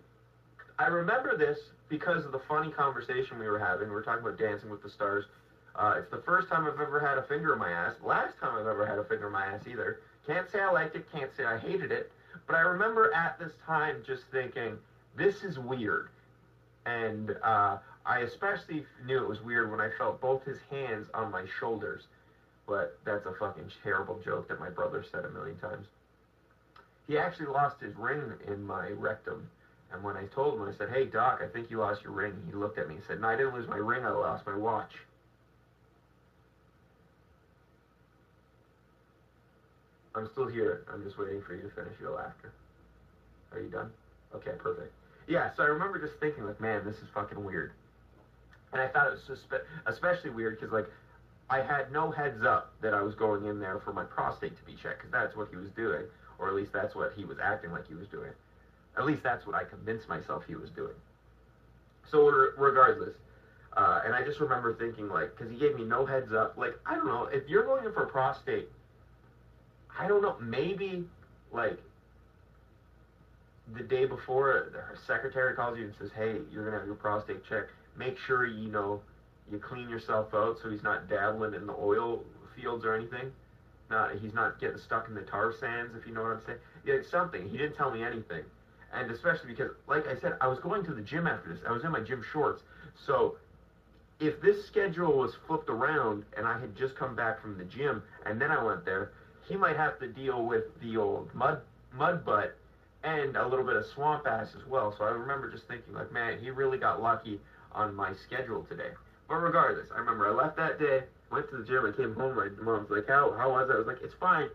I 0.79 0.87
remember 0.87 1.37
this 1.37 1.59
because 1.89 2.25
of 2.25 2.33
the 2.33 2.41
funny 2.49 2.71
conversation 2.71 3.39
we 3.39 3.49
were 3.49 3.59
having. 3.59 3.89
We 3.89 3.95
were 3.95 4.03
talking 4.03 4.25
about 4.25 4.39
Dancing 4.39 4.71
with 4.71 4.83
the 4.83 4.91
Stars. 4.91 5.25
Uh, 5.75 5.95
it's 5.99 6.11
the 6.11 6.23
first 6.25 6.49
time 6.49 6.67
I've 6.67 6.81
ever 6.81 7.01
had 7.01 7.19
a 7.19 7.23
finger 7.23 7.55
in 7.55 7.59
my 7.59 7.71
ass. 7.71 7.95
Last 8.05 8.39
time 8.39 8.55
I've 8.55 8.67
ever 8.67 8.87
had 8.87 8.99
a 8.99 9.05
finger 9.05 9.27
in 9.27 9.33
my 9.33 9.47
ass 9.47 9.63
either. 9.67 10.01
Can't 10.27 10.51
say 10.51 10.61
I 10.61 10.71
liked 10.71 10.97
it, 10.97 11.11
can't 11.13 11.31
say 11.37 11.45
I 11.45 11.59
hated 11.59 11.91
it. 11.91 12.13
But 12.51 12.57
I 12.57 12.63
remember 12.63 13.15
at 13.15 13.39
this 13.39 13.53
time 13.65 14.03
just 14.05 14.25
thinking, 14.33 14.77
this 15.17 15.45
is 15.45 15.57
weird. 15.57 16.09
And 16.85 17.37
uh, 17.45 17.79
I 18.05 18.19
especially 18.21 18.85
knew 19.07 19.23
it 19.23 19.29
was 19.29 19.41
weird 19.41 19.71
when 19.71 19.81
I 19.81 19.89
felt 19.97 20.21
both 20.21 20.45
his 20.45 20.59
hands 20.69 21.07
on 21.15 21.31
my 21.31 21.45
shoulders. 21.61 22.09
But 22.67 22.99
that's 23.05 23.25
a 23.25 23.35
fucking 23.39 23.71
terrible 23.85 24.21
joke 24.25 24.49
that 24.49 24.59
my 24.59 24.69
brother 24.69 25.05
said 25.09 25.27
a 25.27 25.31
million 25.31 25.59
times. 25.59 25.87
He 27.07 27.17
actually 27.17 27.47
lost 27.47 27.81
his 27.81 27.95
ring 27.95 28.21
in 28.49 28.67
my 28.67 28.89
rectum. 28.89 29.49
And 29.93 30.03
when 30.03 30.17
I 30.17 30.25
told 30.25 30.61
him, 30.61 30.69
I 30.69 30.73
said, 30.77 30.89
hey, 30.93 31.05
Doc, 31.05 31.43
I 31.45 31.47
think 31.47 31.71
you 31.71 31.79
lost 31.79 32.03
your 32.03 32.13
ring. 32.13 32.35
He 32.49 32.53
looked 32.53 32.79
at 32.79 32.89
me 32.89 32.97
and 32.97 33.05
said, 33.07 33.21
no, 33.21 33.29
I 33.29 33.37
didn't 33.37 33.55
lose 33.55 33.69
my 33.69 33.77
ring. 33.77 34.05
I 34.05 34.11
lost 34.11 34.45
my 34.45 34.57
watch. 34.57 34.91
I'm 40.15 40.29
still 40.33 40.47
here. 40.47 40.85
I'm 40.93 41.03
just 41.03 41.19
waiting 41.19 41.41
for 41.43 41.55
you 41.55 41.63
to 41.63 41.69
finish 41.69 41.95
your 42.01 42.13
laughter. 42.13 42.53
Are 43.53 43.61
you 43.61 43.69
done? 43.69 43.91
Okay, 44.35 44.53
perfect. 44.59 44.93
Yeah, 45.27 45.51
so 45.57 45.63
I 45.63 45.67
remember 45.67 45.99
just 46.01 46.19
thinking, 46.19 46.45
like, 46.45 46.61
man, 46.61 46.85
this 46.85 46.97
is 46.97 47.09
fucking 47.15 47.43
weird. 47.43 47.73
And 48.73 48.81
I 48.81 48.89
thought 48.89 49.09
it 49.09 49.19
was 49.29 49.41
especially 49.87 50.31
weird 50.31 50.59
because, 50.59 50.73
like, 50.73 50.87
I 51.49 51.61
had 51.61 51.91
no 51.91 52.11
heads 52.11 52.45
up 52.45 52.73
that 52.81 52.95
I 52.95 53.03
was 53.03 53.15
going 53.15 53.45
in 53.45 53.59
there 53.59 53.79
for 53.85 53.93
my 53.93 54.05
prostate 54.05 54.57
to 54.57 54.65
be 54.65 54.75
checked 54.75 54.99
because 54.99 55.11
that's 55.11 55.37
what 55.37 55.49
he 55.51 55.57
was 55.57 55.71
doing, 55.71 56.03
or 56.39 56.49
at 56.49 56.55
least 56.55 56.73
that's 56.73 56.95
what 56.95 57.13
he 57.17 57.25
was 57.25 57.39
acting 57.43 57.73
like 57.73 57.89
he 57.89 57.95
was 57.95 58.07
doing. 58.07 58.31
At 58.97 59.05
least 59.05 59.23
that's 59.23 59.47
what 59.47 59.55
I 59.55 59.65
convinced 59.65 60.09
myself 60.09 60.45
he 60.47 60.55
was 60.55 60.71
doing. 60.71 60.95
So 62.11 62.29
re- 62.29 62.49
regardless, 62.57 63.15
uh, 63.77 64.03
and 64.05 64.15
I 64.15 64.23
just 64.23 64.41
remember 64.41 64.75
thinking, 64.75 65.09
like, 65.09 65.37
because 65.37 65.51
he 65.51 65.57
gave 65.59 65.75
me 65.75 65.85
no 65.85 66.05
heads 66.05 66.33
up. 66.33 66.57
Like, 66.57 66.79
I 66.87 66.95
don't 66.95 67.07
know, 67.07 67.25
if 67.33 67.49
you're 67.49 67.65
going 67.65 67.85
in 67.85 67.93
for 67.93 68.07
prostate, 68.07 68.69
I 70.01 70.09
don't 70.09 70.23
know, 70.23 70.37
maybe, 70.41 71.05
like, 71.53 71.79
the 73.75 73.83
day 73.83 74.07
before, 74.07 74.71
her 74.73 74.97
secretary 75.07 75.55
calls 75.55 75.77
you 75.77 75.85
and 75.85 75.95
says, 75.99 76.09
hey, 76.17 76.37
you're 76.51 76.65
to 76.71 76.77
have 76.77 76.87
your 76.87 76.95
prostate 76.95 77.45
checked. 77.47 77.71
Make 77.99 78.17
sure, 78.17 78.47
you 78.47 78.71
know, 78.71 79.03
you 79.53 79.59
clean 79.59 79.91
yourself 79.91 80.33
out 80.33 80.59
so 80.63 80.71
he's 80.71 80.83
not 80.83 81.07
dabbling 81.11 81.53
in 81.53 81.67
the 81.67 81.75
oil 81.75 82.25
fields 82.57 82.87
or 82.87 82.95
anything. 82.95 83.31
Not, 83.91 84.15
he's 84.15 84.33
not 84.33 84.59
getting 84.59 84.79
stuck 84.79 85.07
in 85.09 85.15
the 85.15 85.21
tar 85.21 85.53
sands, 85.53 85.95
if 85.95 86.07
you 86.07 86.15
know 86.15 86.23
what 86.23 86.33
I'm 86.33 86.41
saying. 86.47 86.59
Yeah, 86.87 86.95
it's 86.95 87.11
something. 87.11 87.47
He 87.47 87.59
didn't 87.59 87.77
tell 87.77 87.91
me 87.91 88.03
anything. 88.03 88.45
And 88.95 89.11
especially 89.11 89.51
because, 89.51 89.73
like 89.87 90.07
I 90.09 90.19
said, 90.19 90.33
I 90.41 90.47
was 90.47 90.61
going 90.61 90.83
to 90.87 90.95
the 90.95 91.03
gym 91.03 91.27
after 91.27 91.53
this. 91.53 91.63
I 91.69 91.73
was 91.73 91.85
in 91.85 91.93
my 91.93 92.01
gym 92.01 92.25
shorts. 92.33 92.63
So 92.97 93.37
if 94.19 94.41
this 94.41 94.65
schedule 94.65 95.19
was 95.19 95.35
flipped 95.47 95.69
around 95.69 96.25
and 96.39 96.47
I 96.47 96.59
had 96.59 96.75
just 96.75 96.97
come 96.97 97.15
back 97.15 97.43
from 97.43 97.59
the 97.59 97.65
gym 97.65 98.03
and 98.25 98.41
then 98.41 98.51
I 98.51 98.65
went 98.65 98.87
there, 98.87 99.11
he 99.51 99.57
might 99.57 99.77
have 99.77 99.99
to 99.99 100.07
deal 100.07 100.45
with 100.45 100.65
the 100.81 100.97
old 100.97 101.35
mud 101.35 101.61
mud 101.93 102.25
butt 102.25 102.57
and 103.03 103.37
a 103.37 103.47
little 103.47 103.65
bit 103.65 103.77
of 103.77 103.85
swamp 103.85 104.27
ass 104.27 104.55
as 104.57 104.65
well. 104.67 104.95
So 104.97 105.05
I 105.05 105.11
remember 105.11 105.51
just 105.51 105.67
thinking 105.67 105.93
like, 105.93 106.13
man, 106.13 106.39
he 106.41 106.51
really 106.51 106.79
got 106.79 107.03
lucky 107.03 107.41
on 107.73 107.95
my 107.95 108.13
schedule 108.15 108.65
today. 108.69 108.91
But 109.29 109.37
regardless, 109.37 109.89
I 109.95 109.99
remember 109.99 110.29
I 110.29 110.33
left 110.33 110.57
that 110.57 110.79
day, 110.79 111.03
went 111.33 111.51
to 111.51 111.57
the 111.57 111.65
gym, 111.65 111.85
I 111.85 111.97
came 111.97 112.15
home, 112.15 112.37
my 112.37 112.49
mom's 112.63 112.91
like, 112.91 113.09
how, 113.09 113.33
how 113.37 113.51
was 113.51 113.71
it? 113.71 113.75
I 113.75 113.79
was 113.79 113.87
like, 113.87 114.03
it's 114.03 114.15
fine. 114.15 114.49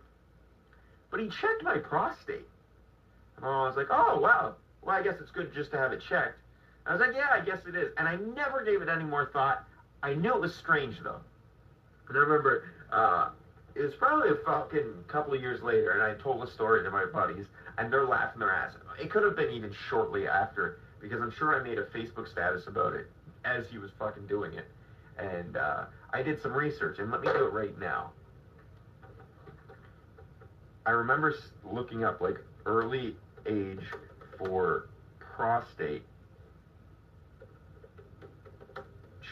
But 1.11 1.19
he 1.19 1.27
checked 1.27 1.63
my 1.63 1.77
prostate. 1.77 2.47
And 3.37 3.45
I 3.45 3.67
was 3.67 3.75
like, 3.75 3.87
oh, 3.89 4.19
wow. 4.19 4.55
Well, 4.81 4.95
I 4.95 5.01
guess 5.01 5.15
it's 5.19 5.31
good 5.31 5.53
just 5.53 5.71
to 5.71 5.77
have 5.77 5.91
it 5.91 6.01
checked. 6.07 6.37
I 6.85 6.93
was 6.93 7.01
like, 7.01 7.15
yeah, 7.15 7.29
I 7.33 7.43
guess 7.43 7.59
it 7.67 7.75
is. 7.75 7.91
And 7.97 8.07
I 8.07 8.15
never 8.35 8.63
gave 8.63 8.81
it 8.81 8.89
any 8.89 9.03
more 9.03 9.29
thought. 9.33 9.65
I 10.03 10.13
knew 10.13 10.33
it 10.33 10.41
was 10.41 10.55
strange, 10.55 10.97
though. 11.03 11.19
And 12.07 12.17
I 12.17 12.21
remember 12.21 12.69
uh, 12.91 13.29
it 13.75 13.81
was 13.81 13.93
probably 13.95 14.29
a 14.29 14.35
fucking 14.45 15.03
couple 15.07 15.33
of 15.33 15.41
years 15.41 15.61
later, 15.61 15.91
and 15.91 16.01
I 16.01 16.21
told 16.21 16.47
a 16.47 16.51
story 16.51 16.83
to 16.83 16.89
my 16.89 17.05
buddies, 17.05 17.45
and 17.77 17.91
they're 17.91 18.07
laughing 18.07 18.39
their 18.39 18.51
ass. 18.51 18.71
It 18.99 19.11
could 19.11 19.23
have 19.23 19.35
been 19.35 19.51
even 19.51 19.73
shortly 19.89 20.27
after, 20.27 20.79
because 21.01 21.21
I'm 21.21 21.31
sure 21.31 21.59
I 21.59 21.63
made 21.63 21.77
a 21.77 21.85
Facebook 21.85 22.31
status 22.31 22.67
about 22.67 22.93
it 22.93 23.07
as 23.43 23.65
he 23.69 23.77
was 23.77 23.91
fucking 23.99 24.27
doing 24.27 24.53
it. 24.53 24.65
And 25.17 25.57
uh, 25.57 25.85
I 26.13 26.23
did 26.23 26.41
some 26.41 26.53
research, 26.53 26.99
and 26.99 27.11
let 27.11 27.21
me 27.21 27.27
do 27.27 27.45
it 27.45 27.53
right 27.53 27.77
now. 27.77 28.11
I 30.85 30.91
remember 30.91 31.35
looking 31.69 32.05
up 32.05 32.21
like 32.21 32.37
early 32.65 33.15
age 33.45 33.83
for 34.37 34.87
prostate 35.19 36.03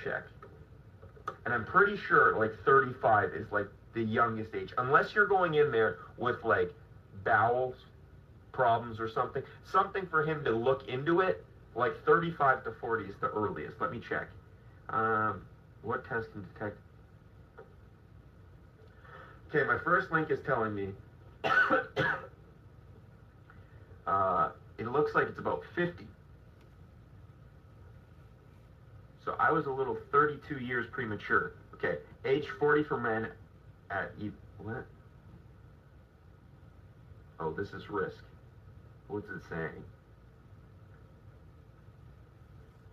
check. 0.04 0.24
And 1.46 1.54
I'm 1.54 1.66
pretty 1.66 1.98
sure 2.08 2.38
like 2.38 2.52
35 2.66 3.34
is 3.34 3.52
like 3.52 3.68
the 3.94 4.04
youngest 4.04 4.56
age. 4.56 4.74
Unless 4.78 5.14
you're 5.16 5.28
going 5.28 5.56
in 5.56 5.72
there 5.72 6.00
with 6.18 6.44
like 6.44 6.74
bowels 7.24 7.76
problems 8.54 9.00
or 9.00 9.10
something. 9.10 9.44
Something 9.66 10.08
for 10.08 10.24
him 10.24 10.46
to 10.46 10.52
look 10.52 10.88
into 10.88 11.20
it. 11.20 11.44
Like 11.76 11.94
35 12.06 12.64
to 12.64 12.72
40 12.80 13.10
is 13.10 13.16
the 13.20 13.28
earliest. 13.30 13.82
Let 13.82 13.92
me 13.92 14.00
check. 14.00 14.30
Um, 14.90 15.42
what 15.82 16.08
test 16.08 16.32
can 16.32 16.46
detect? 16.54 16.78
Okay, 19.50 19.68
my 19.68 19.78
first 19.84 20.12
link 20.12 20.30
is 20.32 20.40
telling 20.46 20.74
me 20.74 20.90
uh, 24.08 24.50
it 24.78 24.88
looks 24.88 25.14
like 25.16 25.28
it's 25.28 25.40
about 25.40 25.64
50. 25.76 26.08
So 29.26 29.36
I 29.40 29.52
was 29.52 29.66
a 29.66 29.72
little 29.72 29.98
32 30.12 30.60
years 30.60 30.86
premature. 30.92 31.54
Okay, 31.74 31.98
age 32.26 32.48
40 32.60 32.84
for 32.84 32.98
men 32.98 33.30
at 33.94 34.12
e- 34.20 34.32
what? 34.58 34.86
Oh, 37.40 37.52
this 37.52 37.74
is 37.74 37.90
risk. 37.90 38.24
What's 39.08 39.30
it 39.30 39.42
saying? 39.50 39.84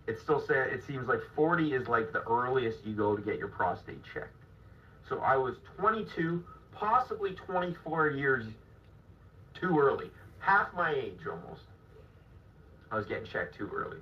It's 0.07 0.21
still 0.21 0.39
saying 0.39 0.69
it 0.71 0.83
seems 0.83 1.07
like 1.07 1.21
40 1.35 1.73
is 1.73 1.87
like 1.87 2.11
the 2.11 2.21
earliest 2.27 2.85
you 2.85 2.93
go 2.93 3.15
to 3.15 3.21
get 3.21 3.37
your 3.39 3.47
prostate 3.47 4.01
checked. 4.13 4.27
So 5.07 5.19
I 5.19 5.37
was 5.37 5.55
22, 5.77 6.41
possibly 6.71 7.33
24 7.33 8.09
years 8.09 8.45
too 9.53 9.79
early. 9.79 10.11
Half 10.39 10.73
my 10.73 10.91
age 10.91 11.25
almost. 11.29 11.63
I 12.91 12.95
was 12.95 13.05
getting 13.05 13.25
checked 13.25 13.55
too 13.55 13.69
early. 13.73 13.99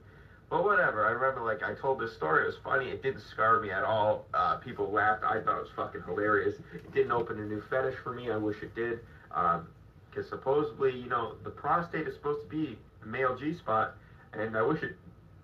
But 0.50 0.64
whatever. 0.64 1.06
I 1.06 1.12
remember, 1.12 1.46
like, 1.46 1.62
I 1.62 1.80
told 1.80 2.00
this 2.00 2.14
story. 2.14 2.44
It 2.44 2.48
was 2.48 2.58
funny. 2.64 2.90
It 2.90 3.04
didn't 3.04 3.22
scar 3.22 3.60
me 3.60 3.70
at 3.70 3.84
all. 3.84 4.26
Uh, 4.34 4.56
people 4.58 4.92
laughed. 4.92 5.24
I 5.24 5.42
thought 5.42 5.58
it 5.58 5.62
was 5.62 5.70
fucking 5.76 6.02
hilarious. 6.08 6.56
It 6.74 6.92
didn't 6.92 7.12
open 7.12 7.40
a 7.40 7.46
new 7.46 7.62
fetish 7.70 7.96
for 8.04 8.14
me. 8.14 8.32
I 8.32 8.38
wish 8.38 8.58
it 8.64 8.74
did. 8.74 9.00
Because 9.30 10.28
supposedly, 10.28 10.98
you 10.98 11.08
know, 11.08 11.36
the 11.44 11.52
prostate 11.52 12.08
is 12.08 12.16
supposed 12.16 12.42
to 12.42 12.50
be 12.50 12.78
a 13.04 13.06
male 13.06 13.38
G 13.38 13.54
spot, 13.54 13.96
and 14.34 14.58
I 14.58 14.64
wish 14.64 14.82
it. 14.82 14.96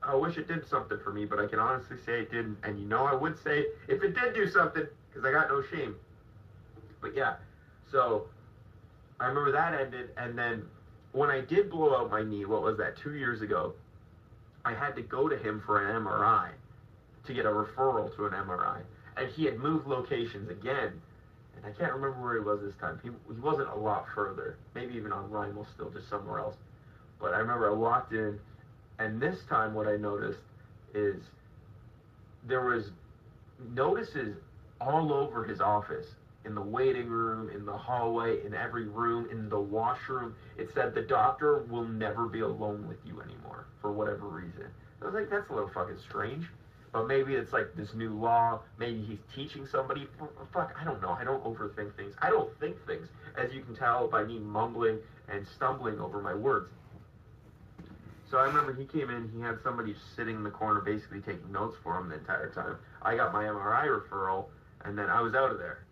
I 0.01 0.15
wish 0.15 0.37
it 0.37 0.47
did 0.47 0.67
something 0.67 0.99
for 1.03 1.11
me, 1.11 1.25
but 1.25 1.39
I 1.39 1.47
can 1.47 1.59
honestly 1.59 1.97
say 2.05 2.21
it 2.21 2.31
didn't. 2.31 2.57
And 2.63 2.79
you 2.79 2.85
know, 2.85 3.05
I 3.05 3.13
would 3.13 3.41
say 3.43 3.65
if 3.87 4.03
it 4.03 4.15
did 4.15 4.33
do 4.33 4.49
something, 4.49 4.85
because 5.09 5.23
I 5.23 5.31
got 5.31 5.49
no 5.49 5.63
shame. 5.71 5.95
But 7.01 7.15
yeah, 7.15 7.35
so 7.91 8.25
I 9.19 9.27
remember 9.27 9.51
that 9.51 9.79
ended, 9.79 10.09
and 10.17 10.37
then 10.37 10.63
when 11.11 11.29
I 11.29 11.41
did 11.41 11.69
blow 11.69 11.95
out 11.95 12.09
my 12.09 12.23
knee, 12.23 12.45
what 12.45 12.63
was 12.63 12.77
that? 12.77 12.97
Two 12.97 13.13
years 13.13 13.41
ago. 13.41 13.73
I 14.65 14.73
had 14.73 14.95
to 14.95 15.01
go 15.03 15.29
to 15.29 15.37
him 15.37 15.61
for 15.65 15.85
an 15.85 16.03
MRI 16.03 16.49
to 17.25 17.33
get 17.33 17.45
a 17.45 17.49
referral 17.49 18.13
to 18.15 18.25
an 18.25 18.33
MRI. 18.33 18.81
And 19.15 19.29
he 19.29 19.45
had 19.45 19.59
moved 19.59 19.87
locations 19.87 20.49
again. 20.49 21.01
And 21.55 21.65
I 21.65 21.69
can't 21.69 21.93
remember 21.93 22.19
where 22.21 22.33
he 22.33 22.39
was 22.41 22.61
this 22.61 22.75
time. 22.81 22.99
He, 23.01 23.09
he 23.33 23.39
wasn't 23.39 23.69
a 23.69 23.75
lot 23.75 24.05
further. 24.13 24.57
Maybe 24.73 24.95
even 24.95 25.11
on 25.11 25.29
Rymal 25.29 25.65
still, 25.73 25.89
just 25.91 26.09
somewhere 26.09 26.39
else. 26.39 26.55
But 27.19 27.33
I 27.33 27.37
remember 27.37 27.69
I 27.69 27.73
walked 27.73 28.11
in, 28.11 28.39
and 28.99 29.21
this 29.21 29.37
time 29.49 29.73
what 29.73 29.87
I 29.87 29.95
noticed 29.95 30.39
is 30.93 31.21
there 32.47 32.65
was 32.65 32.91
notices 33.73 34.35
all 34.81 35.13
over 35.13 35.45
his 35.45 35.61
office. 35.61 36.07
In 36.45 36.53
the 36.53 36.61
waiting 36.61 37.07
room, 37.07 37.49
in 37.49 37.65
the 37.65 37.75
hallway, 37.75 38.45
in 38.45 38.53
every 38.53 38.87
room, 38.87 39.27
in 39.31 39.49
the 39.49 39.59
washroom. 39.59 40.35
It 40.57 40.69
said 40.73 40.93
the 40.93 41.01
doctor 41.01 41.63
will 41.63 41.85
never 41.87 42.27
be 42.27 42.41
alone 42.41 42.87
with 42.87 42.97
you 43.03 43.21
anymore 43.21 43.65
for 43.81 43.91
whatever 43.91 44.27
reason. 44.27 44.67
I 45.01 45.05
was 45.05 45.13
like, 45.13 45.29
that's 45.29 45.49
a 45.49 45.53
little 45.53 45.69
fucking 45.69 45.97
strange. 46.07 46.45
But 46.93 47.07
maybe 47.07 47.35
it's 47.35 47.51
like 47.51 47.75
this 47.75 47.93
new 47.93 48.13
law. 48.13 48.61
Maybe 48.77 49.01
he's 49.01 49.19
teaching 49.35 49.67
somebody. 49.67 50.07
Fuck, 50.53 50.73
I 50.79 50.85
don't 50.85 51.01
know. 51.01 51.09
I 51.09 51.25
don't 51.25 51.43
overthink 51.43 51.93
things. 51.95 52.15
I 52.21 52.29
don't 52.29 52.57
think 52.59 52.77
things, 52.87 53.09
as 53.37 53.53
you 53.53 53.61
can 53.63 53.75
tell 53.75 54.07
by 54.07 54.23
me 54.23 54.39
mumbling 54.39 54.99
and 55.27 55.45
stumbling 55.45 55.99
over 55.99 56.21
my 56.21 56.33
words. 56.33 56.69
So 58.31 58.37
I 58.37 58.45
remember 58.45 58.73
he 58.73 58.85
came 58.85 59.09
in. 59.09 59.29
He 59.35 59.41
had 59.41 59.57
somebody 59.63 59.95
sitting 60.15 60.35
in 60.35 60.43
the 60.43 60.49
corner, 60.49 60.79
basically 60.79 61.19
taking 61.19 61.51
notes 61.51 61.75
for 61.83 61.97
him 61.97 62.09
the 62.09 62.15
entire 62.15 62.49
time. 62.51 62.77
I 63.01 63.15
got 63.15 63.33
my 63.33 63.43
MRI 63.43 63.87
referral, 63.87 64.45
and 64.83 64.97
then 64.97 65.09
I 65.09 65.21
was 65.21 65.35
out 65.35 65.51
of 65.51 65.57
there. 65.57 65.85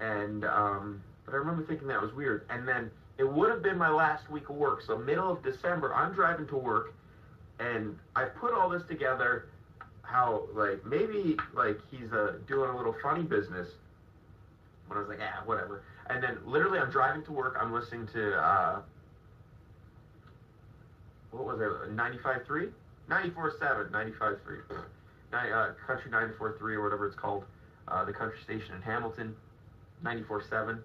And 0.00 0.44
um, 0.44 1.02
but 1.24 1.34
I 1.34 1.36
remember 1.36 1.64
thinking 1.66 1.88
that 1.88 2.00
was 2.02 2.12
weird. 2.12 2.46
And 2.50 2.66
then 2.66 2.90
it 3.18 3.24
would 3.24 3.50
have 3.50 3.62
been 3.62 3.78
my 3.78 3.90
last 3.90 4.28
week 4.30 4.48
of 4.48 4.56
work. 4.56 4.82
So 4.86 4.98
middle 4.98 5.30
of 5.30 5.42
December, 5.42 5.94
I'm 5.94 6.12
driving 6.12 6.46
to 6.48 6.56
work, 6.56 6.94
and 7.60 7.98
I 8.16 8.24
put 8.24 8.52
all 8.52 8.68
this 8.68 8.82
together. 8.88 9.46
How 10.02 10.44
like 10.52 10.84
maybe 10.84 11.36
like 11.54 11.78
he's 11.90 12.12
uh, 12.12 12.34
doing 12.46 12.70
a 12.70 12.76
little 12.76 12.94
funny 13.02 13.22
business. 13.22 13.68
When 14.88 14.98
I 14.98 15.00
was 15.00 15.08
like, 15.08 15.20
ah, 15.22 15.42
whatever. 15.46 15.82
And 16.10 16.22
then 16.22 16.38
literally, 16.44 16.78
I'm 16.78 16.90
driving 16.90 17.24
to 17.24 17.32
work. 17.32 17.56
I'm 17.58 17.72
listening 17.72 18.08
to 18.08 18.34
uh, 18.34 18.82
what 21.30 21.44
was 21.44 21.60
it? 21.60 21.96
95.3, 21.96 22.70
94.7, 23.08 23.90
95.3, 23.90 24.36
uh, 25.32 25.72
Country 25.86 26.10
94.3 26.10 26.60
or 26.60 26.82
whatever 26.82 27.06
it's 27.06 27.16
called. 27.16 27.44
Uh, 27.88 28.04
the 28.04 28.12
country 28.12 28.38
station 28.44 28.76
in 28.76 28.82
Hamilton, 28.82 29.34
94.7. 30.02 30.80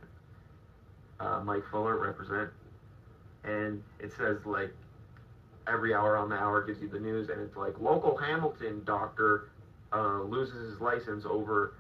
Uh, 1.20 1.42
Mike 1.44 1.64
Fuller 1.72 1.98
represent, 1.98 2.50
and 3.44 3.82
it 4.00 4.12
says 4.18 4.38
like 4.46 4.72
every 5.68 5.94
hour 5.94 6.16
on 6.16 6.30
the 6.30 6.36
hour 6.36 6.64
gives 6.64 6.82
you 6.82 6.88
the 6.88 7.00
news, 7.00 7.30
and 7.30 7.42
it's 7.42 7.56
like 7.56 7.80
local 7.80 8.16
Hamilton 8.16 8.84
doctor 8.86 9.50
uh, 9.94 10.22
loses 10.22 10.72
his 10.72 10.80
license 10.80 11.26
over 11.26 11.74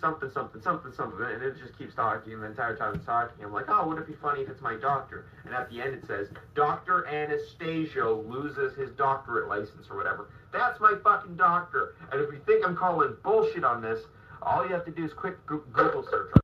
something, 0.00 0.30
something, 0.30 0.60
something, 0.60 0.92
something, 0.92 1.24
and 1.24 1.42
it 1.42 1.56
just 1.58 1.76
keeps 1.78 1.94
talking. 1.94 2.38
The 2.38 2.46
entire 2.46 2.76
time 2.76 2.94
it's 2.94 3.06
talking, 3.06 3.44
I'm 3.44 3.52
like, 3.52 3.66
oh, 3.68 3.88
wouldn't 3.88 4.06
it 4.06 4.10
be 4.10 4.18
funny 4.20 4.42
if 4.42 4.48
it's 4.48 4.60
my 4.60 4.74
doctor? 4.74 5.26
And 5.44 5.54
at 5.54 5.70
the 5.70 5.80
end 5.80 5.94
it 5.94 6.06
says, 6.06 6.28
Doctor 6.54 7.02
Anastasio 7.02 8.22
loses 8.22 8.76
his 8.76 8.90
doctorate 8.90 9.48
license 9.48 9.86
or 9.90 9.96
whatever. 9.96 10.28
That's 10.52 10.80
my 10.80 10.94
fucking 11.02 11.36
doctor. 11.36 11.94
And 12.12 12.20
if 12.20 12.32
you 12.32 12.40
think 12.46 12.66
I'm 12.66 12.76
calling 12.76 13.16
bullshit 13.22 13.64
on 13.64 13.82
this, 13.82 14.00
all 14.42 14.66
you 14.66 14.72
have 14.72 14.84
to 14.84 14.90
do 14.90 15.04
is 15.04 15.12
quick 15.12 15.44
Google 15.46 16.06
search. 16.10 16.43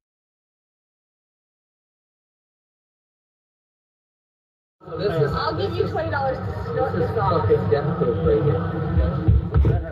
I'll 4.86 5.56
give 5.56 5.74
you 5.74 5.86
twenty 5.88 6.10
dollars 6.10 6.38
to 6.38 6.72
snort 6.72 6.94
this 6.94 7.10
off. 7.18 7.42
Fucking 7.42 7.70
death 7.70 7.84
right 8.24 8.42
here. 8.42 9.89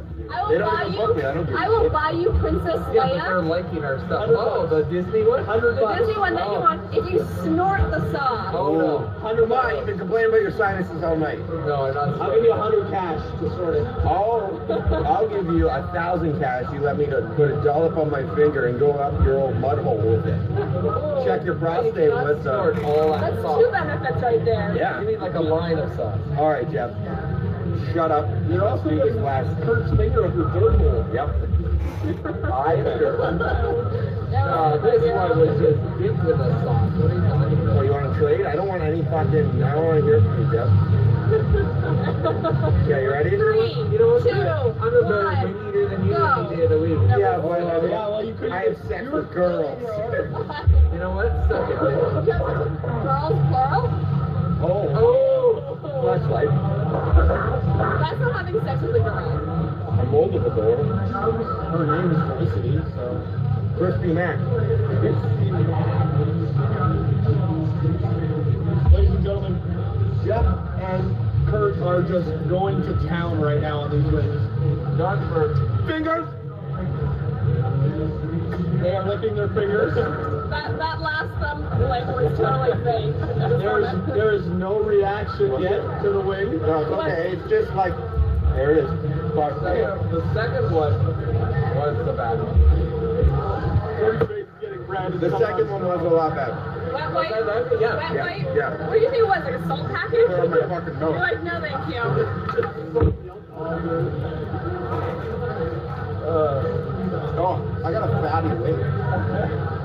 I 0.48 0.52
They 0.52 0.56
will 0.56 0.64
don't 0.64 0.74
buy 0.74 0.82
even 0.82 0.92
you. 0.92 1.06
book 1.06 1.16
me, 1.16 1.22
I 1.24 1.34
don't 1.34 1.46
give 1.46 1.54
a 1.54 1.58
I 1.58 1.68
will 1.68 1.90
buy 1.90 2.10
you 2.12 2.30
Princess 2.40 2.80
Yeah, 2.94 3.08
but 3.08 3.14
they're 3.22 3.42
liking 3.42 3.84
our 3.84 3.98
stuff. 4.06 4.24
Oh, 4.28 4.66
the 4.66 4.82
Disney 4.84 5.22
one? 5.24 5.44
The 5.44 5.60
Disney 5.98 6.16
one 6.18 6.34
that 6.34 6.46
you 6.50 6.58
want. 6.60 6.94
If 6.94 7.04
you 7.12 7.18
snort 7.44 7.80
the 7.90 8.00
sauce. 8.12 8.54
Oh 8.56 8.74
no. 8.78 8.98
Hundred 9.20 9.48
what? 9.50 9.76
You've 9.76 9.86
been 9.86 9.98
complaining 9.98 10.30
about 10.30 10.40
your 10.42 10.52
sinuses 10.56 11.02
all 11.02 11.16
night. 11.16 11.38
No, 11.48 11.86
I'm 11.86 11.94
not. 11.94 12.20
I'll 12.20 12.34
give 12.34 12.44
you 12.44 12.52
a 12.52 12.56
hundred 12.56 12.90
cash 12.90 13.20
to 13.40 13.50
sort 13.50 13.74
it. 13.76 13.86
I'll, 14.06 14.56
I'll 15.06 15.28
give 15.28 15.46
you 15.54 15.68
a 15.68 15.82
thousand 15.92 16.38
cash. 16.40 16.64
You 16.72 16.80
let 16.80 16.96
me 16.96 17.06
to 17.06 17.22
put 17.36 17.50
a 17.50 17.62
dollop 17.62 17.96
on 17.98 18.10
my 18.10 18.22
finger 18.34 18.66
and 18.66 18.78
go 18.78 18.92
up 18.92 19.12
your 19.24 19.38
old 19.38 19.56
mud 19.56 19.78
hole 19.78 19.98
with 19.98 20.26
it. 20.26 20.40
Check 21.26 21.44
your 21.44 21.56
prostate 21.56 22.10
with 22.12 22.46
uh, 22.46 22.72
all 22.84 23.12
that 23.12 23.20
That's 23.20 23.42
sauce. 23.42 23.62
two 23.64 23.70
benefits 23.70 24.22
right 24.22 24.44
there. 24.44 24.74
Yeah. 24.76 25.00
You 25.00 25.08
need 25.08 25.18
like 25.18 25.34
a 25.34 25.40
line 25.40 25.78
of 25.78 25.94
sauce. 25.96 26.18
All 26.38 26.48
right, 26.48 26.70
Jeff. 26.70 26.90
Shut 27.94 28.10
up. 28.10 28.26
You're 28.48 28.62
Let's 28.62 28.80
also 28.84 28.90
do 28.90 28.96
this 28.96 29.16
last. 29.16 29.48
Kurt's 29.62 29.90
finger 29.96 30.26
up 30.26 30.34
your 30.34 30.50
dirt 30.52 30.76
hole. 30.78 31.04
Yep. 31.12 31.28
I 32.52 32.76
sure. 32.98 33.22
Uh, 33.22 34.76
this 34.78 35.02
one 35.14 35.38
was 35.40 35.54
just 35.58 35.80
big 35.98 36.12
with 36.12 36.36
the 36.38 36.48
sauce. 36.64 36.92
What 36.98 37.10
are 37.10 37.14
you 37.14 37.20
talking 37.28 37.58
about? 37.58 37.76
Oh, 37.76 37.82
you 37.82 37.90
want 37.92 38.12
to 38.12 38.18
trade? 38.20 38.46
I 38.46 38.54
don't 38.56 38.68
want 38.68 38.82
any 38.82 39.02
fucking. 39.04 39.62
I 39.62 39.74
don't 39.74 39.84
want 39.86 39.98
to 40.00 40.04
hear 40.06 40.20
from 40.20 40.36
you, 40.42 40.52
Jeff. 40.52 40.68
Yeah, 42.88 43.00
you 43.04 43.10
ready? 43.12 43.28
Three, 43.36 43.72
You 43.92 43.98
know 43.98 44.16
what? 44.16 44.22
two, 44.24 44.32
I'm 44.32 44.40
a 44.40 45.02
better 45.04 45.24
one, 45.28 45.72
meat 45.76 45.88
than 45.90 46.00
you 46.06 46.12
go. 46.14 46.24
any 46.48 46.56
day 46.56 46.62
of 46.64 46.70
the 46.70 46.78
week. 46.80 46.96
Yeah, 47.20 47.36
but 47.36 47.52
I, 47.52 47.80
mean, 47.82 47.90
Yeah, 47.90 48.08
well, 48.08 48.24
you 48.24 48.32
couldn't 48.32 48.52
I 48.52 48.64
have 48.64 48.76
sex 48.88 49.04
with 49.12 49.28
girls. 49.32 49.76
You 50.92 50.98
know 51.04 51.12
what? 51.12 51.28
Suck 51.52 51.68
it. 51.68 51.76
Girls, 51.76 53.38
plural. 53.52 53.77
Having 58.58 58.66
sex 58.66 58.82
with 58.82 58.96
a 58.96 59.04
girl. 59.04 59.98
I'm 60.00 60.10
multiple 60.10 60.50
door. 60.50 60.76
Her 61.70 61.86
name 61.86 62.10
is 62.10 62.18
Felicity, 62.28 62.78
so. 62.94 63.04
Crispy 63.78 64.12
Mac. 64.12 64.38
Ladies 68.92 69.10
and 69.14 69.24
gentlemen, 69.24 69.54
Jeff 70.26 70.44
and 70.82 71.48
Kurt 71.48 71.78
are 71.78 72.02
just 72.02 72.48
going 72.48 72.82
to 72.82 73.08
town 73.08 73.40
right 73.40 73.60
now 73.60 73.80
on 73.80 73.90
these 73.90 74.12
wings. 74.12 74.98
Done 74.98 75.28
for 75.30 75.54
fingers. 75.86 76.26
They 78.82 78.94
are 78.94 79.06
licking 79.06 79.36
their 79.36 79.48
fingers. 79.48 79.94
That, 80.50 80.78
that 80.78 81.00
last 81.00 81.30
thumb 81.40 81.62
like 81.88 82.06
was 82.06 82.36
totally 82.38 82.72
fake. 82.82 83.14
There's 83.60 84.06
there 84.08 84.32
is 84.32 84.46
no 84.46 84.80
reaction 84.80 85.60
yet 85.62 86.02
to 86.02 86.10
the 86.10 86.20
wing. 86.20 86.58
No, 86.62 86.82
it's 86.82 86.90
okay. 86.90 87.36
It's 87.36 87.50
just 87.50 87.70
like 87.74 87.92
there 88.58 88.70
it 88.74 88.78
is. 88.84 88.90
Fuck. 89.38 89.54
The 89.62 90.22
second 90.34 90.66
one 90.74 90.94
was 91.78 91.94
the 92.04 92.12
bad 92.12 92.42
one. 92.42 92.58
Corey's 93.98 94.26
face 94.26 94.46
is 94.50 94.60
getting 94.60 94.82
red. 94.90 95.12
The 95.20 95.30
second 95.38 95.70
one 95.70 95.84
was 95.86 96.00
a 96.02 96.08
lot 96.10 96.34
better. 96.34 96.58
Wet 96.92 97.14
white? 97.14 97.30
Yeah. 97.30 97.94
Wet 97.94 98.12
Yeah, 98.14 98.24
white? 98.26 98.42
yeah. 98.56 98.86
What 98.88 98.94
do 98.94 98.98
you 98.98 99.10
think 99.10 99.22
it 99.22 99.28
was? 99.30 99.42
Like 99.46 99.54
a 99.54 99.66
salt 99.68 99.86
package? 99.94 100.26
Oh 100.26 100.48
my 100.50 100.58
fucking 100.66 100.98
You're 101.00 101.22
like, 101.22 101.42
no, 101.46 101.60
thank 101.62 101.86
you. 101.86 102.02
Uh, 106.28 107.38
oh, 107.38 107.62
I 107.84 107.92
got 107.92 108.10
a 108.10 108.12
fatty 108.20 108.48
wing. 108.58 109.77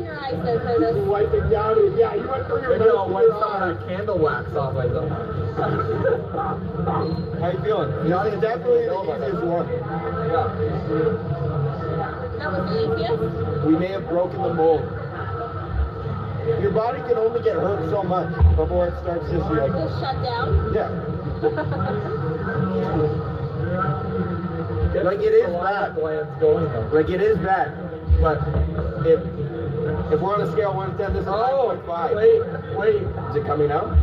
wiping 0.00 0.04
your 0.04 0.18
eyes 0.20 0.38
there, 0.44 0.60
Curtis. 0.60 0.96
Wiping 1.06 1.50
down 1.50 1.76
it. 1.78 1.92
Yeah, 1.98 2.14
you 2.14 2.28
went 2.28 2.46
for 2.48 2.60
your 2.60 2.70
Maybe 2.78 2.90
I'll 2.90 3.08
wipe 3.10 3.28
some 3.40 3.52
of 3.52 3.60
that 3.78 3.88
candle 3.88 4.18
wax 4.18 4.54
off 4.56 4.74
my 4.74 4.88
thumb. 4.88 5.10
How 7.40 7.50
you 7.50 7.58
feeling? 7.62 7.90
This 8.08 8.34
is 8.34 8.40
definitely 8.40 8.86
the 8.86 8.96
easiest 9.04 9.44
one. 9.44 9.66
That 12.38 12.48
was 12.52 12.64
the 12.72 12.76
easiest. 12.94 13.66
We 13.66 13.72
may 13.76 13.88
have 13.92 14.06
broken 14.08 14.40
the 14.42 14.54
mold. 14.54 14.80
Your 16.62 16.72
body 16.72 17.00
can 17.02 17.18
only 17.18 17.42
get 17.42 17.54
hurt 17.56 17.88
so 17.90 18.02
much 18.02 18.32
before 18.56 18.88
it 18.88 18.94
starts 19.02 19.28
just 19.30 19.44
like 19.52 19.70
Just 19.70 20.00
shut 20.00 20.16
down. 20.24 20.72
yeah. 20.74 20.88
Like 25.04 25.20
it 25.20 25.32
is 25.34 25.46
bad. 25.52 25.94
Glands 25.94 26.30
going 26.40 26.64
though. 26.72 26.88
Like 26.92 27.08
it 27.10 27.20
is 27.20 27.38
bad. 27.38 27.72
But 28.20 28.38
if 29.06 29.20
if 30.12 30.20
we're 30.20 30.34
on 30.34 30.40
a 30.42 30.50
scale 30.52 30.70
of 30.70 30.76
one 30.76 30.90
to 30.92 30.96
ten, 30.98 31.12
this 31.12 31.22
is 31.22 31.28
Oh, 31.28 31.76
9.5. 31.86 32.14
wait, 32.16 32.42
wait. 32.76 33.02
Is 33.30 33.36
it 33.36 33.46
coming 33.46 33.70
out? 33.70 33.94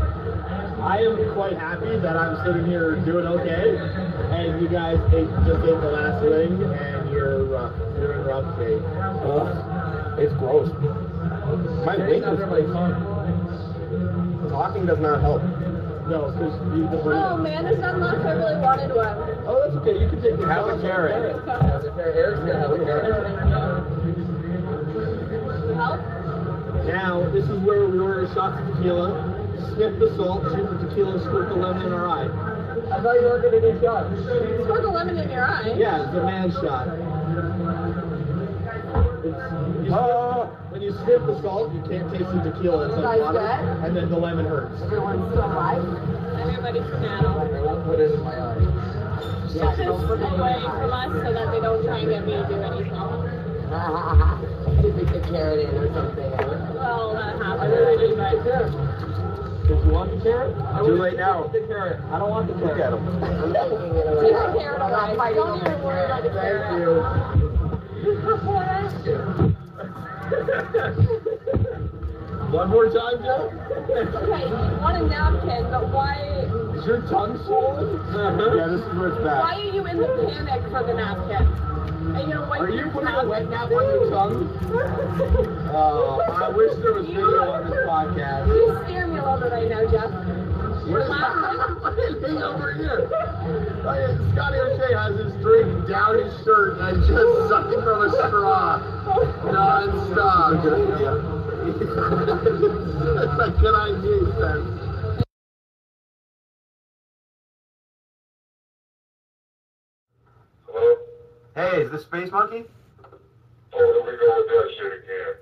I 0.80 1.02
am 1.02 1.18
quite 1.34 1.58
happy 1.58 1.98
that 2.00 2.16
I'm 2.16 2.38
sitting 2.46 2.66
here 2.66 2.96
doing 3.04 3.26
okay, 3.26 3.76
and 4.32 4.62
you 4.62 4.68
guys 4.70 5.00
ate, 5.12 5.28
just 5.46 5.62
ate 5.66 5.82
the 5.82 5.92
last 5.92 6.22
wing, 6.24 6.64
and 6.64 7.10
you're 7.10 7.46
rough. 7.46 7.74
You're 7.98 8.14
in 8.14 8.26
rough 8.26 8.46
shape. 8.58 8.82
Ugh, 9.26 10.20
it's 10.20 10.34
gross. 10.38 10.70
My 11.84 11.98
wing 11.98 12.24
under 12.24 12.46
my 12.46 12.58
is 12.60 12.72
tongue. 12.72 14.50
talking 14.50 14.86
does 14.86 15.00
not 15.00 15.22
help. 15.22 15.42
No, 16.08 16.32
because 16.32 16.56
you 16.78 16.88
the 16.88 17.02
Oh 17.04 17.36
man, 17.38 17.66
there's 17.66 17.80
none 17.80 18.00
left. 18.00 18.24
I 18.26 18.32
really 18.32 18.62
wanted 18.62 18.96
one. 18.96 19.18
Oh, 19.46 19.60
that's 19.66 19.76
okay. 19.84 20.00
You 20.00 20.08
can 20.10 20.22
take 20.22 20.38
the 20.38 20.48
Have 20.48 20.68
a 20.68 20.80
carrot. 20.80 21.44
Eric's 22.00 22.40
gonna 22.40 22.60
have 22.60 22.72
a 22.72 22.80
carrot. 22.86 23.77
Now, 26.88 27.28
this 27.32 27.44
is 27.44 27.60
where 27.68 27.86
we 27.88 28.00
order 28.00 28.28
shots 28.34 28.60
of 28.62 28.76
tequila, 28.78 29.12
sniff 29.76 30.00
the 30.00 30.16
salt, 30.16 30.44
shoot 30.56 30.64
the 30.72 30.88
tequila, 30.88 31.20
squirt 31.28 31.50
the 31.50 31.56
lemon 31.56 31.86
in 31.88 31.94
our 31.94 32.08
eye. 32.08 32.28
I 32.96 33.02
thought 33.04 33.20
you 33.20 33.28
were 33.28 33.42
gonna 33.44 33.60
do 33.60 33.76
shots. 33.84 34.08
Squirt 34.64 34.82
the 34.84 34.90
lemon 34.90 35.18
in 35.18 35.30
your 35.30 35.44
eye. 35.44 35.74
Yeah, 35.76 36.08
it's 36.08 36.16
a 36.16 36.24
man 36.24 36.52
shot. 36.64 36.88
It's, 39.28 39.86
you 39.86 39.92
Oh, 39.94 40.48
When 40.72 40.82
you 40.82 40.92
sniff 41.04 41.22
the 41.28 41.36
salt, 41.42 41.74
you 41.74 41.82
can't 41.92 42.08
taste 42.12 42.32
the 42.32 42.40
tequila. 42.52 42.88
It's 42.88 42.96
You 42.96 43.04
like 43.04 43.20
water, 43.20 43.40
good? 43.44 43.84
and 43.84 43.92
then 43.98 44.10
the 44.10 44.18
lemon 44.18 44.46
hurts. 44.46 44.82
Everyone's 44.84 45.28
still 45.32 45.44
alive? 45.44 45.84
Everybody 46.40 46.80
from 46.88 47.02
now. 47.04 47.44
I 47.44 47.62
won't 47.68 47.84
put 47.84 48.00
it 48.00 48.12
in 48.16 48.24
my 48.24 48.32
eye. 48.32 48.56
Yeah, 49.52 49.76
Keep 49.76 49.88
this 49.92 50.06
put 50.08 50.20
it 50.24 50.32
away 50.40 50.56
from 50.64 50.92
us 50.94 51.12
so 51.12 51.34
that 51.36 51.52
they 51.52 51.60
don't 51.60 51.84
try 51.84 52.00
and 52.00 52.08
get 52.10 52.24
me 52.26 52.32
to 52.40 52.48
do 52.48 52.56
anything. 52.64 53.27
Eye. 53.76 54.38
Stick 54.80 54.96
the 55.12 55.20
carrot 55.30 55.60
in 55.68 55.76
or 55.76 55.88
something. 55.94 56.32
Well, 56.76 57.14
that 57.14 57.42
I 57.42 57.66
really 57.66 57.98
didn't 57.98 58.44
get. 58.44 58.72
Did 59.68 59.84
you 59.84 59.92
want 59.92 60.12
the 60.16 60.22
carrot? 60.24 60.56
I 60.56 60.80
Too 60.80 60.96
late 60.96 61.18
now. 61.18 61.48
The 61.48 61.60
carrot. 61.68 62.00
I 62.12 62.20
don't 62.20 62.30
want 62.30 62.48
the 62.48 62.54
look 62.56 62.80
at 62.80 62.94
him. 62.94 63.04
I'm 63.04 63.54
taking 63.60 63.96
it 63.96 64.08
Take 64.22 64.32
the 64.32 64.60
carrot 64.60 64.82
away. 64.82 65.34
Don't 65.36 65.60
even 65.60 65.84
worry 65.84 66.06
about 66.06 66.24
the 66.24 66.30
Thank 66.32 66.80
you. 66.80 67.04
One 72.52 72.70
more 72.70 72.86
time, 72.88 73.20
Joe. 73.24 73.52
Okay, 73.92 74.48
you 74.48 74.80
want 74.80 74.96
a 74.96 75.08
napkin, 75.08 75.68
but 75.70 75.92
why 75.92 76.16
Is 76.80 76.86
your 76.86 77.02
tongue 77.10 77.38
swollen? 77.46 78.00
Yeah, 78.16 78.68
this 78.72 78.80
is 78.80 78.96
where 78.96 79.10
it's 79.12 79.20
bad. 79.24 79.44
why 79.44 79.60
are 79.60 79.70
you 79.76 79.86
in 79.86 79.98
the 79.98 80.08
panic 80.08 80.64
for 80.72 80.84
the 80.88 80.94
napkin? 80.94 81.44
And 82.18 82.30
you're 82.30 82.70
you 82.70 82.90
putting 82.90 83.10
a 83.10 83.28
wet 83.28 83.48
nap 83.50 83.70
on 83.70 83.84
your 83.84 84.10
tongue? 84.10 84.50
Oh, 85.72 86.20
I 86.28 86.50
wish 86.50 86.74
there 86.82 86.94
was 86.94 87.06
video 87.06 87.52
on 87.52 87.70
this 87.70 87.78
podcast. 87.86 88.48
You 88.48 88.80
scare 88.86 89.08
me 89.08 89.20
a 89.20 89.24
little 89.24 89.40
bit 89.40 89.52
right 89.52 89.70
now, 89.70 89.86
Jeff. 89.92 90.10
You're 90.88 91.08
laughing. 91.08 91.60
Anything 92.10 92.42
over 92.42 92.74
here. 92.74 93.10
Oh, 93.12 93.86
like, 93.86 94.18
Scotty 94.34 94.58
O'Shea 94.58 94.94
has 94.94 95.14
his 95.20 95.34
drink 95.44 95.88
down 95.88 96.18
his 96.18 96.34
shirt 96.44 96.80
and 96.80 97.06
just 97.06 97.50
sucking 97.50 97.82
from 97.84 98.02
a 98.02 98.10
straw 98.10 98.82
non-stop. 99.46 100.64
That's 100.64 100.74
a 103.46 103.54
good 103.62 103.76
idea, 103.76 104.20
Spencer. 104.34 104.87
Hey, 111.58 111.82
is 111.82 111.90
this 111.90 112.04
Space 112.04 112.32
Monkey? 112.32 112.66
Oh, 113.74 114.04
here 114.06 114.14
we 114.14 114.20
go 114.20 114.38
with 114.38 114.48
that 114.48 114.76
shit 114.78 114.94
again. 114.94 115.34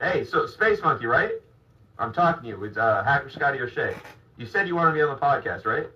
Hey, 0.00 0.24
so 0.24 0.46
Space 0.46 0.80
Monkey, 0.80 1.06
right? 1.06 1.32
I'm 1.98 2.12
talking 2.12 2.44
to 2.44 2.48
you. 2.50 2.64
It's 2.64 2.76
uh, 2.76 3.02
Hacker 3.02 3.28
Scotty 3.30 3.60
O'Shea. 3.60 3.96
You 4.36 4.46
said 4.46 4.68
you 4.68 4.76
wanted 4.76 4.92
to 4.92 4.94
be 4.94 5.02
on 5.02 5.08
the 5.08 5.20
podcast, 5.20 5.64
right? 5.66 5.88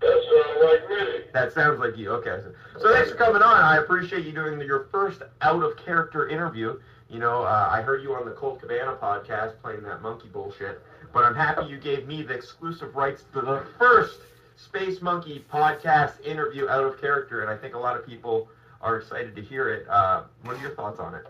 That 0.00 0.10
sounds 0.10 0.64
like 0.64 0.90
me. 0.90 1.20
That 1.32 1.52
sounds 1.52 1.78
like 1.78 1.96
you. 1.96 2.10
Okay. 2.14 2.42
So, 2.74 2.80
so 2.80 2.92
thanks 2.92 3.12
for 3.12 3.16
coming 3.16 3.42
on. 3.42 3.62
I 3.62 3.76
appreciate 3.76 4.26
you 4.26 4.32
doing 4.32 4.60
your 4.62 4.88
first 4.90 5.22
out 5.40 5.62
of 5.62 5.76
character 5.76 6.28
interview. 6.28 6.76
You 7.08 7.20
know, 7.20 7.42
uh, 7.42 7.68
I 7.70 7.82
heard 7.82 8.02
you 8.02 8.12
on 8.12 8.24
the 8.24 8.32
Colt 8.32 8.60
Cabana 8.60 8.96
podcast 9.00 9.62
playing 9.62 9.84
that 9.84 10.02
monkey 10.02 10.30
bullshit, 10.32 10.82
but 11.12 11.24
I'm 11.24 11.36
happy 11.36 11.66
you 11.66 11.78
gave 11.78 12.08
me 12.08 12.24
the 12.24 12.34
exclusive 12.34 12.96
rights 12.96 13.22
to 13.34 13.40
the 13.40 13.64
first 13.78 14.18
Space 14.56 15.00
Monkey 15.00 15.44
podcast 15.48 16.20
interview 16.24 16.68
out 16.68 16.84
of 16.84 17.00
character, 17.00 17.42
and 17.42 17.48
I 17.48 17.56
think 17.56 17.76
a 17.76 17.78
lot 17.78 17.96
of 17.96 18.04
people 18.04 18.48
are 18.80 18.96
excited 18.96 19.34
to 19.36 19.42
hear 19.42 19.70
it. 19.70 19.88
Uh, 19.88 20.24
what 20.42 20.56
are 20.56 20.60
your 20.60 20.74
thoughts 20.74 21.00
on 21.00 21.14
it? 21.14 21.26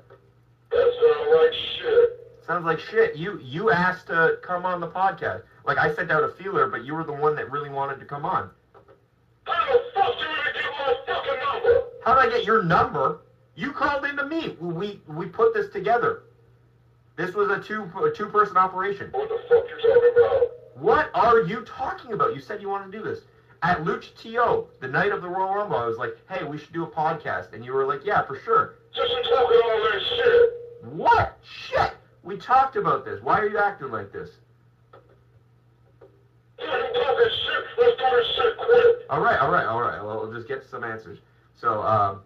That 0.71 0.93
sounds 1.01 1.29
like 1.35 1.53
shit. 1.53 2.45
Sounds 2.47 2.65
like 2.65 2.79
shit. 2.79 3.17
You 3.17 3.41
you 3.43 3.71
asked 3.71 4.07
to 4.09 4.39
come 4.43 4.65
on 4.65 4.81
the 4.81 4.89
podcast. 4.89 5.43
Like 5.65 5.79
I 5.79 5.95
sent 5.95 6.11
out 6.11 6.23
a 6.23 6.29
feeler, 6.29 6.69
but 6.69 6.85
you 6.85 6.95
were 6.95 7.05
the 7.05 7.13
one 7.13 7.35
that 7.37 7.51
really 7.51 7.71
wanted 7.71 7.99
to 8.01 8.05
come 8.05 8.25
on. 8.25 8.51
How 9.45 9.73
the 9.73 9.81
fuck 9.95 10.15
you 10.19 10.53
get 10.55 10.65
my 10.79 10.95
fucking 11.07 11.41
number? 11.41 11.83
How 12.05 12.15
did 12.15 12.33
I 12.33 12.37
get 12.37 12.45
your 12.45 12.63
number? 12.63 13.21
You 13.57 13.73
called 13.73 14.05
into 14.05 14.27
me. 14.27 14.57
We 14.61 15.01
we 15.09 15.27
put 15.27 15.55
this 15.55 15.73
together. 15.73 16.23
This 17.17 17.35
was 17.35 17.51
a 17.51 17.61
two 17.61 17.91
a 18.05 18.11
two 18.11 18.27
person 18.27 18.57
operation. 18.57 19.09
What 19.13 19.29
the 19.29 19.39
fuck 19.49 19.65
you 19.69 19.95
talking 19.95 20.13
about? 20.17 20.51
What 20.77 21.11
are 21.15 21.41
you 21.41 21.63
talking 21.63 22.13
about? 22.13 22.35
You 22.35 22.41
said 22.41 22.61
you 22.61 22.69
wanted 22.69 22.93
to 22.93 22.99
do 22.99 23.03
this. 23.03 23.21
At 23.63 23.85
Lucha 23.85 24.15
TO, 24.21 24.67
the 24.81 24.89
night 24.89 25.13
of 25.13 25.23
the 25.23 25.29
Royal 25.29 25.55
Rumble, 25.55 25.77
I 25.77 25.87
was 25.87 25.99
like, 25.99 26.17
hey, 26.31 26.45
we 26.45 26.59
should 26.59 26.73
do 26.73 26.85
a 26.85 26.91
podcast. 26.91 27.53
And 27.53 27.65
you 27.65 27.73
were 27.73 27.87
like, 27.87 28.05
yeah, 28.05 28.23
for 28.23 28.39
sure. 28.41 28.75
Just 28.95 29.11
talking 29.11 29.61
all 29.65 29.81
that 29.81 30.01
shit. 30.17 30.93
What? 30.93 31.39
Shit! 31.69 31.93
We 32.23 32.37
talked 32.37 32.77
about 32.77 33.05
this. 33.05 33.23
Why 33.23 33.41
are 33.41 33.49
you 33.49 33.59
acting 33.59 33.91
like 33.91 34.13
this? 34.13 34.31
Yeah, 36.59 36.67
talking 36.67 37.27
shit. 37.29 37.65
Let's 37.79 37.97
do 37.97 38.05
this 38.17 38.27
shit 38.37 38.57
quick. 38.59 38.97
All 39.11 39.21
right, 39.21 39.41
all 39.41 39.51
right, 39.51 39.67
all 39.67 39.81
right. 39.81 40.03
Well, 40.03 40.21
we'll 40.21 40.33
just 40.33 40.49
get 40.49 40.65
some 40.65 40.85
answers. 40.85 41.19
So, 41.55 41.83
um, 41.83 42.21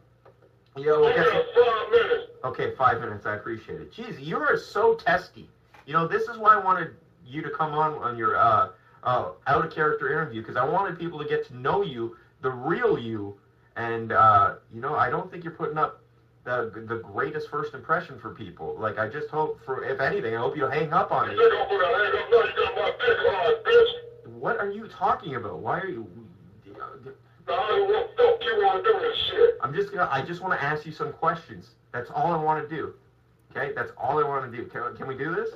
you 0.77 0.87
know, 0.87 1.01
we'll 1.01 1.15
get 1.15 1.27
some... 1.27 1.43
five 1.55 1.91
minutes. 1.91 2.31
Okay, 2.45 2.75
five 2.77 3.01
minutes. 3.01 3.27
I 3.27 3.37
appreciate 3.37 3.81
it. 3.81 3.93
Jeez, 3.93 4.25
you 4.25 4.37
are 4.39 4.57
so 4.57 4.95
testy. 4.95 5.49
You 5.87 5.93
know, 5.93 6.07
this 6.07 6.29
is 6.29 6.39
why 6.39 6.55
I 6.55 6.65
wanted 6.65 6.95
you 7.27 7.43
to 7.43 7.51
come 7.51 7.73
on 7.73 7.95
on 7.95 8.17
your 8.17 8.37
uh, 8.37 8.71
uh, 9.05 9.31
out 9.47 9.65
of 9.65 9.73
character 9.73 10.09
interview 10.09 10.43
because 10.43 10.57
I 10.57 10.65
wanted 10.65 10.99
people 10.99 11.19
to 11.19 11.29
get 11.29 11.47
to 11.49 11.57
know 11.57 11.83
you, 11.83 12.17
the 12.43 12.51
real 12.51 12.99
you, 12.99 13.37
and 13.77 14.13
uh, 14.13 14.57
you 14.73 14.81
know, 14.81 14.95
I 14.95 15.11
don't 15.11 15.31
think 15.31 15.45
you're 15.45 15.55
putting 15.55 15.79
up 15.79 16.03
the 16.45 16.85
the 16.89 16.97
greatest 16.97 17.49
first 17.51 17.75
impression 17.75 18.19
for 18.19 18.35
people. 18.35 18.77
Like, 18.79 18.99
I 18.99 19.09
just 19.09 19.29
hope 19.29 19.61
for, 19.65 19.85
if 19.85 20.01
anything, 20.01 20.35
I 20.35 20.39
hope 20.39 20.57
you 20.57 20.65
hang 20.67 20.93
up 20.93 21.13
on 21.13 21.31
bitch. 23.67 24.39
What 24.39 24.59
are 24.59 24.71
you 24.71 24.89
talking 24.89 25.37
about? 25.37 25.61
Why 25.61 25.81
are 25.81 25.89
you? 25.89 26.09
I'm 29.63 29.75
just 29.75 29.93
gonna. 29.93 30.09
I 30.11 30.25
just 30.25 30.41
want 30.41 30.59
to 30.59 30.65
ask 30.65 30.87
you 30.87 30.93
some 30.93 31.13
questions. 31.13 31.71
That's 31.93 32.11
all 32.11 32.33
I 32.33 32.43
want 32.43 32.69
to 32.69 32.75
do. 32.75 32.95
Okay, 33.51 33.73
that's 33.75 33.91
all 33.99 34.19
I 34.25 34.29
want 34.29 34.51
to 34.51 34.57
do. 34.57 34.65
Can, 34.69 34.97
can 34.97 35.07
we 35.07 35.17
do 35.17 35.35
this? 35.35 35.51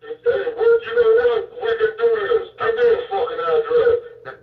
Hey, 0.00 0.08
what, 0.54 0.82
you 0.86 0.94
know 0.94 1.10
what? 1.18 1.42
Do. 1.98 2.06
Give 2.58 2.74
me 2.74 2.82
the 2.82 3.02
fucking 3.10 3.40
address. 3.40 4.38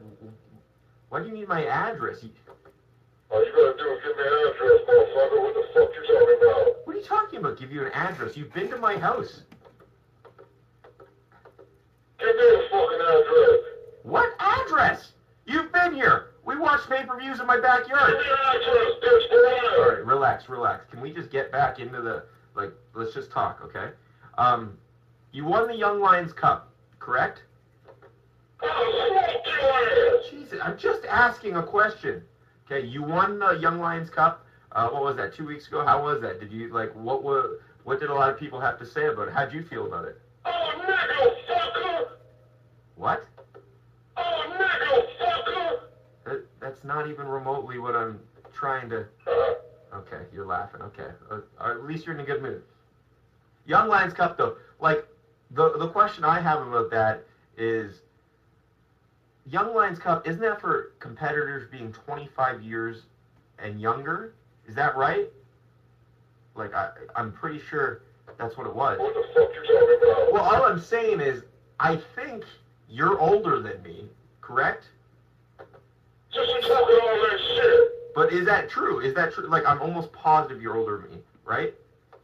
Why 1.09 1.19
do 1.21 1.25
you 1.27 1.33
need 1.33 1.47
my 1.47 1.65
address? 1.65 2.23
You, 2.23 2.29
All 3.31 3.43
you 3.45 3.51
gotta 3.51 3.77
do 3.77 3.89
is 3.91 3.99
give 4.03 4.17
me 4.17 4.23
an 4.23 4.33
address, 4.49 4.81
motherfucker. 4.87 5.39
What 5.41 5.53
the 5.53 5.63
fuck 5.73 5.89
you 5.95 6.03
talking 6.07 6.37
about? 6.41 6.85
what 6.85 6.95
are 6.95 6.99
you 6.99 7.05
talking 7.05 7.39
about? 7.39 7.59
Give 7.59 7.71
you 7.71 7.85
an 7.85 7.91
address? 7.93 8.35
You've 8.35 8.53
been 8.53 8.69
to 8.69 8.77
my 8.77 8.97
house. 8.97 9.41
Give 12.19 12.27
me 12.27 12.33
the 12.41 12.67
fucking 12.71 13.01
address. 13.01 13.59
What 14.03 14.33
address? 14.39 15.11
You've 15.45 15.71
been 15.71 15.93
here. 15.93 16.27
We 16.43 16.57
watched 16.57 16.89
pay-per-views 16.89 17.39
in 17.39 17.47
my 17.47 17.55
Give 17.55 17.63
backyard. 17.63 18.13
me 18.13 18.19
an 18.19 18.55
address, 18.55 18.91
bitch, 19.03 19.29
for 19.29 19.81
All 19.81 19.89
right, 19.89 20.05
relax, 20.05 20.49
relax. 20.49 20.85
Can 20.91 21.01
we 21.01 21.11
just 21.13 21.31
get 21.31 21.51
back 21.51 21.79
into 21.79 22.01
the 22.01 22.25
like? 22.55 22.71
Let's 22.93 23.13
just 23.13 23.31
talk, 23.31 23.61
okay? 23.63 23.91
Um, 24.37 24.77
you 25.35 25.43
won 25.43 25.67
the 25.67 25.75
Young 25.75 25.99
Lions 25.99 26.31
Cup, 26.31 26.71
correct? 26.97 27.41
Jesus, 30.29 30.59
I'm 30.63 30.77
just 30.77 31.03
asking 31.03 31.57
a 31.57 31.63
question. 31.63 32.23
Okay, 32.65 32.87
you 32.87 33.03
won 33.03 33.37
the 33.39 33.59
Young 33.59 33.81
Lions 33.81 34.09
Cup. 34.09 34.45
Uh, 34.71 34.87
what 34.87 35.03
was 35.03 35.17
that? 35.17 35.35
Two 35.35 35.45
weeks 35.45 35.67
ago. 35.67 35.85
How 35.85 36.01
was 36.01 36.21
that? 36.21 36.39
Did 36.39 36.53
you 36.53 36.73
like? 36.73 36.93
What 36.95 37.21
were? 37.21 37.59
What 37.83 37.99
did 37.99 38.11
a 38.11 38.13
lot 38.13 38.29
of 38.29 38.39
people 38.39 38.61
have 38.61 38.79
to 38.79 38.85
say 38.85 39.07
about 39.07 39.27
it? 39.27 39.33
How'd 39.33 39.51
you 39.51 39.61
feel 39.63 39.85
about 39.87 40.05
it? 40.05 40.21
Oh, 40.45 40.71
nigga, 40.77 41.35
fucker! 41.49 42.07
What? 42.95 43.25
Oh, 44.15 44.55
nigga, 44.57 45.05
fucker! 45.19 45.79
That, 46.23 46.45
that's 46.61 46.85
not 46.85 47.09
even 47.09 47.27
remotely 47.27 47.77
what 47.77 47.93
I'm 47.93 48.21
trying 48.53 48.89
to. 48.89 49.05
Okay, 49.93 50.23
you're 50.33 50.45
laughing. 50.45 50.81
Okay, 50.81 51.09
uh, 51.29 51.41
at 51.59 51.83
least 51.83 52.05
you're 52.05 52.15
in 52.15 52.21
a 52.21 52.25
good 52.25 52.41
mood. 52.41 52.63
Young 53.65 53.89
Lions 53.89 54.13
Cup, 54.13 54.37
though, 54.37 54.55
like 54.79 55.05
the 55.51 55.77
the 55.77 55.87
question 55.87 56.23
I 56.23 56.39
have 56.41 56.65
about 56.67 56.89
that 56.91 57.23
is, 57.57 58.01
Young 59.45 59.73
Lions 59.73 59.99
Cup 59.99 60.27
isn't 60.27 60.41
that 60.41 60.59
for 60.59 60.93
competitors 60.99 61.69
being 61.71 61.91
25 61.91 62.61
years 62.61 63.03
and 63.59 63.79
younger? 63.79 64.33
Is 64.67 64.75
that 64.75 64.95
right? 64.95 65.27
Like 66.55 66.73
I, 66.73 66.89
I'm 67.15 67.31
pretty 67.31 67.59
sure 67.59 68.01
that's 68.37 68.57
what 68.57 68.67
it 68.67 68.75
was. 68.75 68.99
What 68.99 69.13
the 69.13 69.23
fuck 69.33 69.49
you 69.53 69.79
talking 69.79 70.11
about? 70.11 70.33
Well, 70.33 70.43
all 70.43 70.63
I'm 70.63 70.79
saying 70.79 71.21
is, 71.21 71.43
I 71.79 71.99
think 72.15 72.43
you're 72.89 73.19
older 73.19 73.61
than 73.61 73.81
me, 73.83 74.09
correct? 74.41 74.85
Just 76.33 76.67
talking 76.67 76.99
all 77.01 77.27
that 77.29 77.39
shit. 77.39 77.89
But 78.15 78.33
is 78.33 78.45
that 78.45 78.69
true? 78.69 78.99
Is 78.99 79.13
that 79.15 79.33
true? 79.33 79.47
Like, 79.47 79.65
I'm 79.65 79.81
almost 79.81 80.11
positive 80.11 80.61
you're 80.61 80.75
older 80.77 80.97
than 80.97 81.17
me, 81.17 81.23
right? 81.43 81.73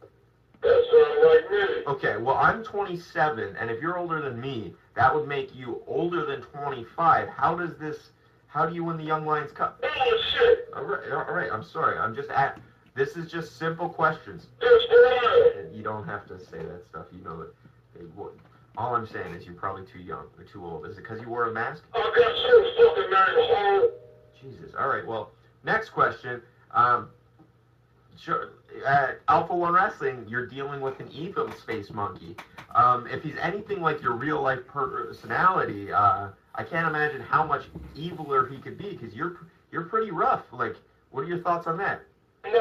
like 0.00 0.10
me. 0.10 0.51
Okay, 0.64 2.16
well, 2.16 2.36
I'm 2.36 2.62
27, 2.64 3.56
and 3.56 3.70
if 3.70 3.80
you're 3.80 3.98
older 3.98 4.20
than 4.20 4.40
me, 4.40 4.74
that 4.94 5.14
would 5.14 5.26
make 5.26 5.54
you 5.54 5.82
older 5.86 6.24
than 6.24 6.40
25. 6.42 7.28
How 7.28 7.54
does 7.54 7.76
this, 7.76 8.10
how 8.46 8.66
do 8.66 8.74
you 8.74 8.84
win 8.84 8.96
the 8.96 9.04
Young 9.04 9.26
Lions 9.26 9.52
Cup? 9.52 9.82
Oh, 9.82 10.22
shit. 10.32 10.70
All 10.74 10.84
right, 10.84 11.12
all 11.12 11.34
right, 11.34 11.50
I'm 11.52 11.64
sorry. 11.64 11.98
I'm 11.98 12.14
just 12.14 12.30
at, 12.30 12.60
this 12.94 13.16
is 13.16 13.30
just 13.30 13.58
simple 13.58 13.88
questions. 13.88 14.46
You 15.72 15.82
don't 15.82 16.06
have 16.06 16.26
to 16.28 16.38
say 16.38 16.58
that 16.58 16.84
stuff. 16.88 17.06
You 17.12 17.24
know 17.24 17.38
that 17.40 17.54
they 17.94 18.04
would. 18.14 18.32
All 18.76 18.94
I'm 18.94 19.06
saying 19.06 19.34
is 19.34 19.44
you're 19.44 19.54
probably 19.54 19.84
too 19.84 19.98
young 19.98 20.26
or 20.38 20.44
too 20.44 20.64
old. 20.64 20.86
Is 20.86 20.96
it 20.96 21.02
because 21.02 21.20
you 21.20 21.28
wore 21.28 21.50
a 21.50 21.52
mask? 21.52 21.82
I 21.94 21.98
got 21.98 22.36
your 22.38 22.64
fucking 22.94 23.10
name. 23.10 23.90
Jesus. 24.40 24.74
All 24.78 24.88
right. 24.88 25.04
Well, 25.06 25.32
next 25.64 25.90
question. 25.90 26.40
Um, 26.70 27.08
sure. 28.22 28.50
At 28.86 29.20
Alpha 29.28 29.54
One 29.54 29.74
Wrestling, 29.74 30.24
you're 30.28 30.46
dealing 30.46 30.80
with 30.80 30.98
an 31.00 31.08
evil 31.10 31.50
space 31.52 31.90
monkey. 31.90 32.36
Um, 32.74 33.06
if 33.06 33.22
he's 33.22 33.36
anything 33.40 33.80
like 33.80 34.02
your 34.02 34.14
real 34.14 34.40
life 34.40 34.66
personality, 34.66 35.92
uh, 35.92 36.28
I 36.54 36.64
can't 36.64 36.86
imagine 36.86 37.20
how 37.20 37.44
much 37.44 37.64
eviler 37.96 38.50
he 38.50 38.58
could 38.58 38.78
be 38.78 38.96
because 38.96 39.14
you're 39.14 39.36
you're 39.70 39.84
pretty 39.84 40.10
rough. 40.10 40.42
Like, 40.52 40.76
what 41.10 41.22
are 41.22 41.26
your 41.28 41.42
thoughts 41.42 41.66
on 41.66 41.76
that? 41.78 42.02
Okay. 42.44 42.54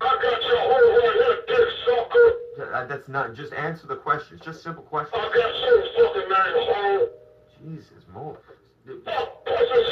I 0.00 0.18
got 0.22 0.42
your 0.42 0.58
whole 0.58 0.98
right 0.98 1.40
dick 1.46 1.68
sucker. 1.86 2.32
Uh, 2.74 2.84
That's 2.86 3.08
not 3.08 3.34
just 3.34 3.52
answer 3.52 3.86
the 3.86 3.96
questions. 3.96 4.40
Just 4.44 4.62
simple 4.62 4.82
questions. 4.82 5.14
I 5.16 5.28
got 5.28 5.60
your 5.60 5.82
fucking 5.96 6.30
hoe. 6.30 7.08
Jesus, 7.58 8.04
Mo. 8.12 8.36
Fuck, 9.04 9.44
pussy 9.44 9.82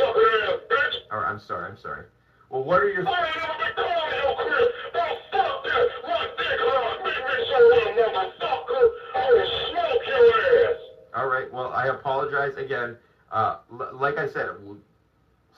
bitch. 0.70 0.94
All 1.10 1.18
right. 1.20 1.30
I'm 1.30 1.40
sorry. 1.40 1.70
I'm 1.70 1.76
sorry. 1.78 2.04
Well, 2.50 2.62
what 2.62 2.82
are 2.82 2.88
your 2.88 3.06
I 3.06 3.26
ain't 3.26 3.36
never 3.36 3.58
been 3.58 3.74
calling 3.76 4.16
your 4.16 4.34
crib. 4.34 4.68
Well, 4.94 5.16
fuck 5.30 5.64
that. 5.64 5.88
My 6.04 6.26
dick 6.38 6.60
hard. 6.60 6.98
Make 7.04 7.24
me 7.24 7.44
so 7.50 7.58
well, 7.68 7.90
motherfucker. 7.94 8.88
I 9.14 9.32
will 9.32 9.50
smoke 9.70 10.06
your 10.06 10.70
ass. 10.70 10.76
All 11.14 11.26
right. 11.26 11.52
Well, 11.52 11.70
I 11.72 11.86
apologize 11.88 12.54
again. 12.56 12.96
Uh, 13.30 13.56
l- 13.70 13.88
like 13.92 14.16
I 14.18 14.26
said, 14.26 14.48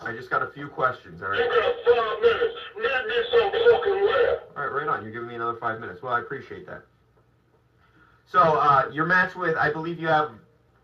I 0.03 0.12
just 0.12 0.31
got 0.31 0.43
a 0.43 0.47
few 0.47 0.69
questions. 0.69 1.23
All 1.23 1.35
You 1.35 1.41
right. 1.43 1.49
got 1.49 1.75
five 1.85 2.21
minutes. 2.23 2.55
Meet 2.77 3.07
me 3.07 3.15
some 3.31 3.51
fucking 3.71 4.03
where. 4.03 4.39
All 4.57 4.62
right. 4.62 4.73
Right 4.73 4.89
on. 4.89 5.03
You're 5.03 5.12
giving 5.12 5.29
me 5.29 5.35
another 5.37 5.55
five 5.55 5.79
minutes. 5.79 6.03
Well, 6.03 6.12
I 6.12 6.19
appreciate 6.19 6.67
that. 6.67 6.83
So, 8.27 8.41
uh, 8.41 8.89
your 8.91 9.05
match 9.05 9.35
with, 9.35 9.57
I 9.57 9.71
believe 9.71 9.99
you 9.99 10.07
have 10.09 10.31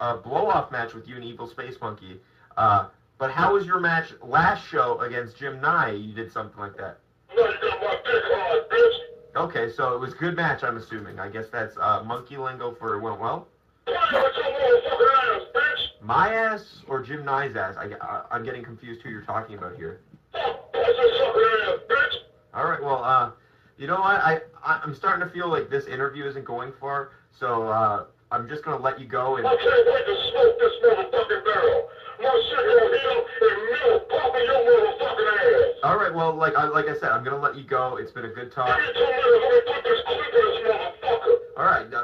a 0.01 0.15
blow-off 0.15 0.71
match 0.71 0.95
with 0.95 1.07
you 1.09 1.15
and 1.17 1.25
Evil 1.25 1.47
Space 1.47 1.81
Monkey. 1.81 2.19
Uh, 2.57 2.87
but 3.19 3.31
how 3.31 3.55
was 3.55 3.67
your 3.67 3.81
match 3.81 4.13
last 4.23 4.67
show 4.69 5.01
against 5.01 5.37
Jim 5.37 5.61
Nye? 5.61 5.93
You 5.93 6.15
did 6.15 6.33
something 6.33 6.61
like 6.61 6.77
that. 6.77 6.99
Okay, 9.37 9.71
so 9.71 9.95
it 9.95 10.01
was 10.01 10.15
good 10.15 10.35
match. 10.35 10.63
I'm 10.63 10.77
assuming. 10.77 11.19
I 11.19 11.29
guess 11.29 11.47
that's 11.53 11.77
uh, 11.77 12.03
monkey 12.05 12.37
lingo 12.39 12.75
for 12.75 12.95
it 12.97 13.01
went 13.01 13.21
well. 13.21 13.49
My 16.01 16.33
ass 16.35 16.83
or 16.89 17.03
Jim 17.03 17.25
Nye's 17.25 17.57
ass? 17.57 17.75
I, 17.77 17.91
I, 18.01 18.23
I'm 18.31 18.45
getting 18.45 18.63
confused 18.63 19.03
who 19.03 19.11
you're 19.11 19.23
talking 19.23 19.59
about 19.59 19.77
here. 19.77 20.01
All 22.55 22.65
right. 22.65 22.83
Well, 22.83 23.05
uh, 23.05 23.33
you 23.77 23.87
know 23.87 24.01
what? 24.01 24.17
I, 24.23 24.41
I 24.65 24.81
I'm 24.83 24.95
starting 24.95 25.27
to 25.27 25.33
feel 25.33 25.49
like 25.49 25.69
this 25.69 25.87
interview 25.87 26.25
isn't 26.25 26.45
going 26.45 26.73
far, 26.81 27.11
so 27.39 27.69
uh, 27.69 28.05
I'm 28.31 28.49
just 28.49 28.65
gonna 28.65 28.83
let 28.83 28.99
you 28.99 29.07
go. 29.07 29.37
And 29.37 29.45
wait 29.45 29.59
to 29.59 30.17
smoke 30.31 30.59
this 30.59 30.73
motherfucking 30.83 31.45
barrel. 31.45 31.86
My 32.27 32.35
shit 32.51 32.59
gonna 32.59 32.91
heat 32.91 33.07
up 33.07 33.25
and 33.41 33.59
milk 33.71 34.09
popping 34.11 34.47
your 34.51 34.61
motherfucking 34.67 35.31
ass. 35.31 35.79
all 35.85 35.97
right. 35.97 36.13
Well, 36.13 36.35
like 36.35 36.57
I 36.57 36.67
like 36.67 36.89
I 36.89 36.95
said, 36.99 37.11
I'm 37.11 37.23
gonna 37.23 37.39
let 37.39 37.55
you 37.57 37.63
go. 37.65 37.97
It's 37.99 38.11
been 38.11 38.25
a 38.25 38.29
good 38.35 38.51
talk. 38.53 38.67
Give 38.67 38.83
me 38.83 38.93
two 38.95 39.07
minutes. 39.07 39.31
Let 39.31 39.53
me 39.55 39.61
put 39.71 39.85
this 39.85 40.01
clip 40.07 40.35
in 40.35 40.43
this 40.43 40.59
motherfucker. 40.67 41.35
All 41.57 41.65
right. 41.65 41.87
Uh, 41.95 42.03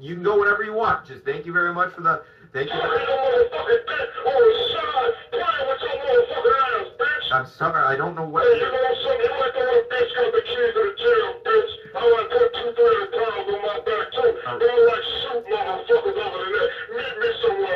you 0.00 0.14
can 0.14 0.24
go 0.24 0.38
whenever 0.40 0.64
you 0.64 0.72
want. 0.74 1.06
Just 1.06 1.24
thank 1.24 1.46
you 1.46 1.52
very 1.52 1.72
much 1.72 1.92
for 1.94 2.00
the 2.02 2.22
thank 2.52 2.68
you. 2.70 2.74
Sucking 2.74 3.06
your 3.06 3.18
motherfucking 3.22 3.82
dick 3.86 4.10
on 4.26 4.40
the 4.42 4.52
side. 4.74 5.12
Playing 5.30 5.66
with 5.70 5.80
your 5.86 5.96
motherfucking 6.02 6.58
ass, 6.58 6.86
bitch. 6.98 7.32
I'm 7.32 7.46
sorry. 7.46 7.84
I 7.86 7.96
don't 7.96 8.16
know 8.16 8.26
what. 8.26 8.42
Hey, 8.42 8.58
you 8.58 8.66
know 8.66 8.94
something? 9.04 9.20
You 9.22 9.30
like 9.38 9.54
the 9.54 9.60
little 9.62 9.86
bitch 9.94 10.10
got 10.16 10.32
the 10.34 10.42
keys 10.42 10.72
to 10.74 10.80
the 10.90 10.94
jail, 10.98 11.30
bitch. 11.46 11.70
I 11.94 12.02
like 12.02 12.28
put 12.34 12.48
two 12.58 12.70
thirty 12.74 13.06
pounds 13.14 13.46
on 13.46 13.60
my 13.62 13.78
back 13.86 14.06
too. 14.10 14.30
They 14.58 14.66
don't 14.66 14.86
like 14.90 15.04
shoot 15.22 15.42
motherfuckers 15.46 16.18
over 16.18 16.38
the 16.42 16.50
neck. 16.50 16.69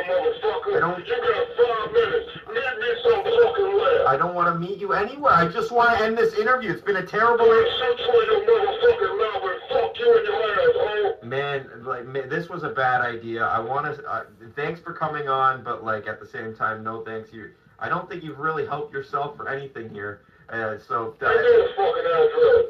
Meet 0.07 0.21
me 0.23 0.39
somewhere, 0.41 0.61
motherfucker. 0.61 0.75
I 0.75 0.79
don't- 0.79 1.07
You 1.07 1.15
got 1.15 1.47
five 1.57 1.91
minutes. 1.93 2.29
Meet 2.47 2.79
me 2.79 2.89
some 3.03 3.23
fucking 3.23 3.75
where. 3.75 4.07
I 4.07 4.17
don't 4.17 4.33
want 4.35 4.53
to 4.53 4.59
meet 4.59 4.79
you 4.79 4.93
anywhere. 4.93 5.33
I 5.33 5.47
just 5.47 5.71
want 5.71 5.97
to 5.97 6.03
end 6.03 6.17
this 6.17 6.33
interview. 6.37 6.71
It's 6.71 6.81
been 6.81 6.97
a 6.97 7.05
terrible. 7.05 7.45
I'm 7.45 7.65
shoot 7.65 7.99
you 7.99 8.21
in 8.21 8.27
your 8.29 8.59
motherfucking 8.59 9.17
mouth 9.17 9.43
and 9.43 9.61
fuck 9.69 9.99
you 9.99 10.17
in 10.19 10.25
your 10.25 11.15
ass. 11.15 11.23
Man, 11.23 11.69
like 11.83 12.05
man, 12.05 12.29
this 12.29 12.49
was 12.49 12.63
a 12.63 12.69
bad 12.69 13.01
idea. 13.01 13.45
I 13.45 13.59
want 13.59 13.85
to. 13.95 14.05
Uh, 14.07 14.23
thanks 14.55 14.79
for 14.79 14.93
coming 14.93 15.27
on, 15.27 15.63
but 15.63 15.83
like 15.83 16.07
at 16.07 16.19
the 16.19 16.25
same 16.27 16.55
time, 16.55 16.83
no 16.83 17.01
thanks. 17.03 17.33
You, 17.33 17.49
I 17.79 17.89
don't 17.89 18.07
think 18.09 18.23
you've 18.23 18.39
really 18.39 18.65
helped 18.65 18.93
yourself 18.93 19.35
for 19.35 19.49
anything 19.49 19.89
here. 19.89 20.21
Uh, 20.49 20.77
so 20.87 21.15
Give 21.19 21.29
me 21.29 21.35
the 21.35 21.69
fucking 21.75 22.05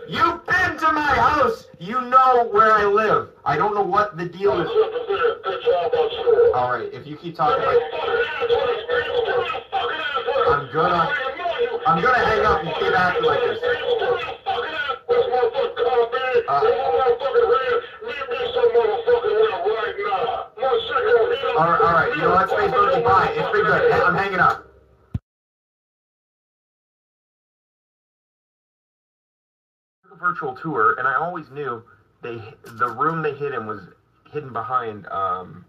you've 0.08 0.46
been 0.46 0.78
to 0.80 0.92
my 0.94 1.14
house. 1.16 1.68
You 1.80 2.02
know 2.02 2.48
where 2.52 2.72
I 2.72 2.86
live. 2.86 3.30
I 3.44 3.58
don't 3.58 3.76
know 3.76 3.84
what 3.84 4.16
the 4.18 4.26
deal 4.26 4.60
is. 4.62 4.68
clip 4.70 4.94
is 4.94 5.08
there, 5.08 5.36
bitch. 5.44 5.64
How 5.66 5.88
about 5.88 6.12
yours? 6.14 6.52
All 6.56 6.72
right, 6.72 6.90
if 6.94 7.06
you 7.06 7.18
keep 7.18 7.36
talking 7.36 7.64
like 7.66 7.76
the 7.78 7.86
fucking 7.92 8.16
address, 8.16 8.80
bitch. 8.88 9.06
Give 9.06 9.28
me 9.28 9.44
the 9.44 9.62
fucking 9.72 10.00
address. 10.00 10.48
I'm 10.48 10.72
gonna- 10.72 10.96
I 10.96 11.06
don't 11.06 11.20
even 11.20 11.38
know 11.38 11.60
you. 11.60 11.84
I'm 11.86 12.02
gonna 12.02 12.24
hang 12.26 12.46
up 12.46 12.60
and 12.64 12.74
keep 12.76 12.94
acting 13.00 13.24
like 13.26 13.40
this. 13.44 13.60
Give 13.60 13.70
me 13.70 13.76
the 13.76 14.40
fucking 14.46 14.72
address. 14.72 14.98
This 15.10 15.26
motherfucking 15.26 15.76
car, 15.76 16.00
man. 16.16 16.36
Uh, 16.48 16.60
This 16.64 16.80
motherfucking 16.80 17.48
red. 17.52 17.76
Meet 18.08 18.26
me 18.32 18.40
some 18.56 18.70
motherfucking 18.72 19.36
where 19.36 19.76
right 19.76 19.96
now. 20.00 20.48
My 20.56 20.80
shit 20.80 21.02
gonna 21.04 21.36
heat 21.36 21.44
up. 21.44 21.60
all 21.60 21.68
right, 21.70 21.82
all 21.82 21.94
right. 21.94 22.10
You 22.16 22.22
know 22.24 22.30
what, 22.40 22.50
Space 22.50 22.72
Monkey? 22.72 23.02
Bye. 23.04 23.34
It's 23.36 23.52
been 23.52 23.66
good. 23.68 23.92
I'm 23.92 24.16
hanging 24.16 24.40
up. 24.40 24.64
Virtual 30.20 30.56
tour, 30.56 30.96
and 30.98 31.08
I 31.08 31.16
always 31.16 31.50
knew 31.50 31.84
they 32.22 32.42
the 32.64 32.90
room 32.90 33.22
they 33.22 33.34
hid 33.34 33.54
in 33.54 33.66
was 33.66 33.82
hidden 34.32 34.52
behind 34.54 35.08
um, 35.08 35.66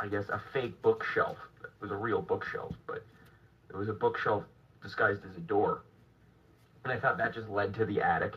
I 0.00 0.06
guess, 0.06 0.28
a 0.28 0.40
fake 0.52 0.80
bookshelf. 0.82 1.36
It 1.62 1.70
was 1.80 1.90
a 1.90 1.96
real 1.96 2.22
bookshelf, 2.22 2.74
but 2.86 3.04
it 3.68 3.76
was 3.76 3.88
a 3.88 3.92
bookshelf 3.92 4.44
disguised 4.82 5.24
as 5.28 5.36
a 5.36 5.40
door. 5.40 5.82
And 6.84 6.92
I 6.92 6.98
thought 6.98 7.18
that 7.18 7.34
just 7.34 7.48
led 7.48 7.74
to 7.74 7.84
the 7.84 8.00
attic. 8.00 8.34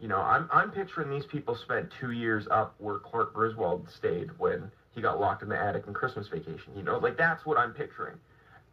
You 0.00 0.08
know, 0.08 0.20
I'm 0.20 0.48
I'm 0.52 0.70
picturing 0.70 1.10
these 1.10 1.26
people 1.26 1.54
spent 1.54 1.92
two 2.00 2.12
years 2.12 2.46
up 2.50 2.74
where 2.78 2.98
Clark 2.98 3.34
Griswold 3.34 3.88
stayed 3.90 4.30
when 4.38 4.70
he 4.92 5.00
got 5.00 5.20
locked 5.20 5.42
in 5.42 5.48
the 5.48 5.58
attic 5.58 5.84
in 5.86 5.92
Christmas 5.92 6.28
vacation. 6.28 6.72
You 6.76 6.82
know, 6.82 6.98
like 6.98 7.16
that's 7.16 7.44
what 7.44 7.58
I'm 7.58 7.72
picturing. 7.72 8.16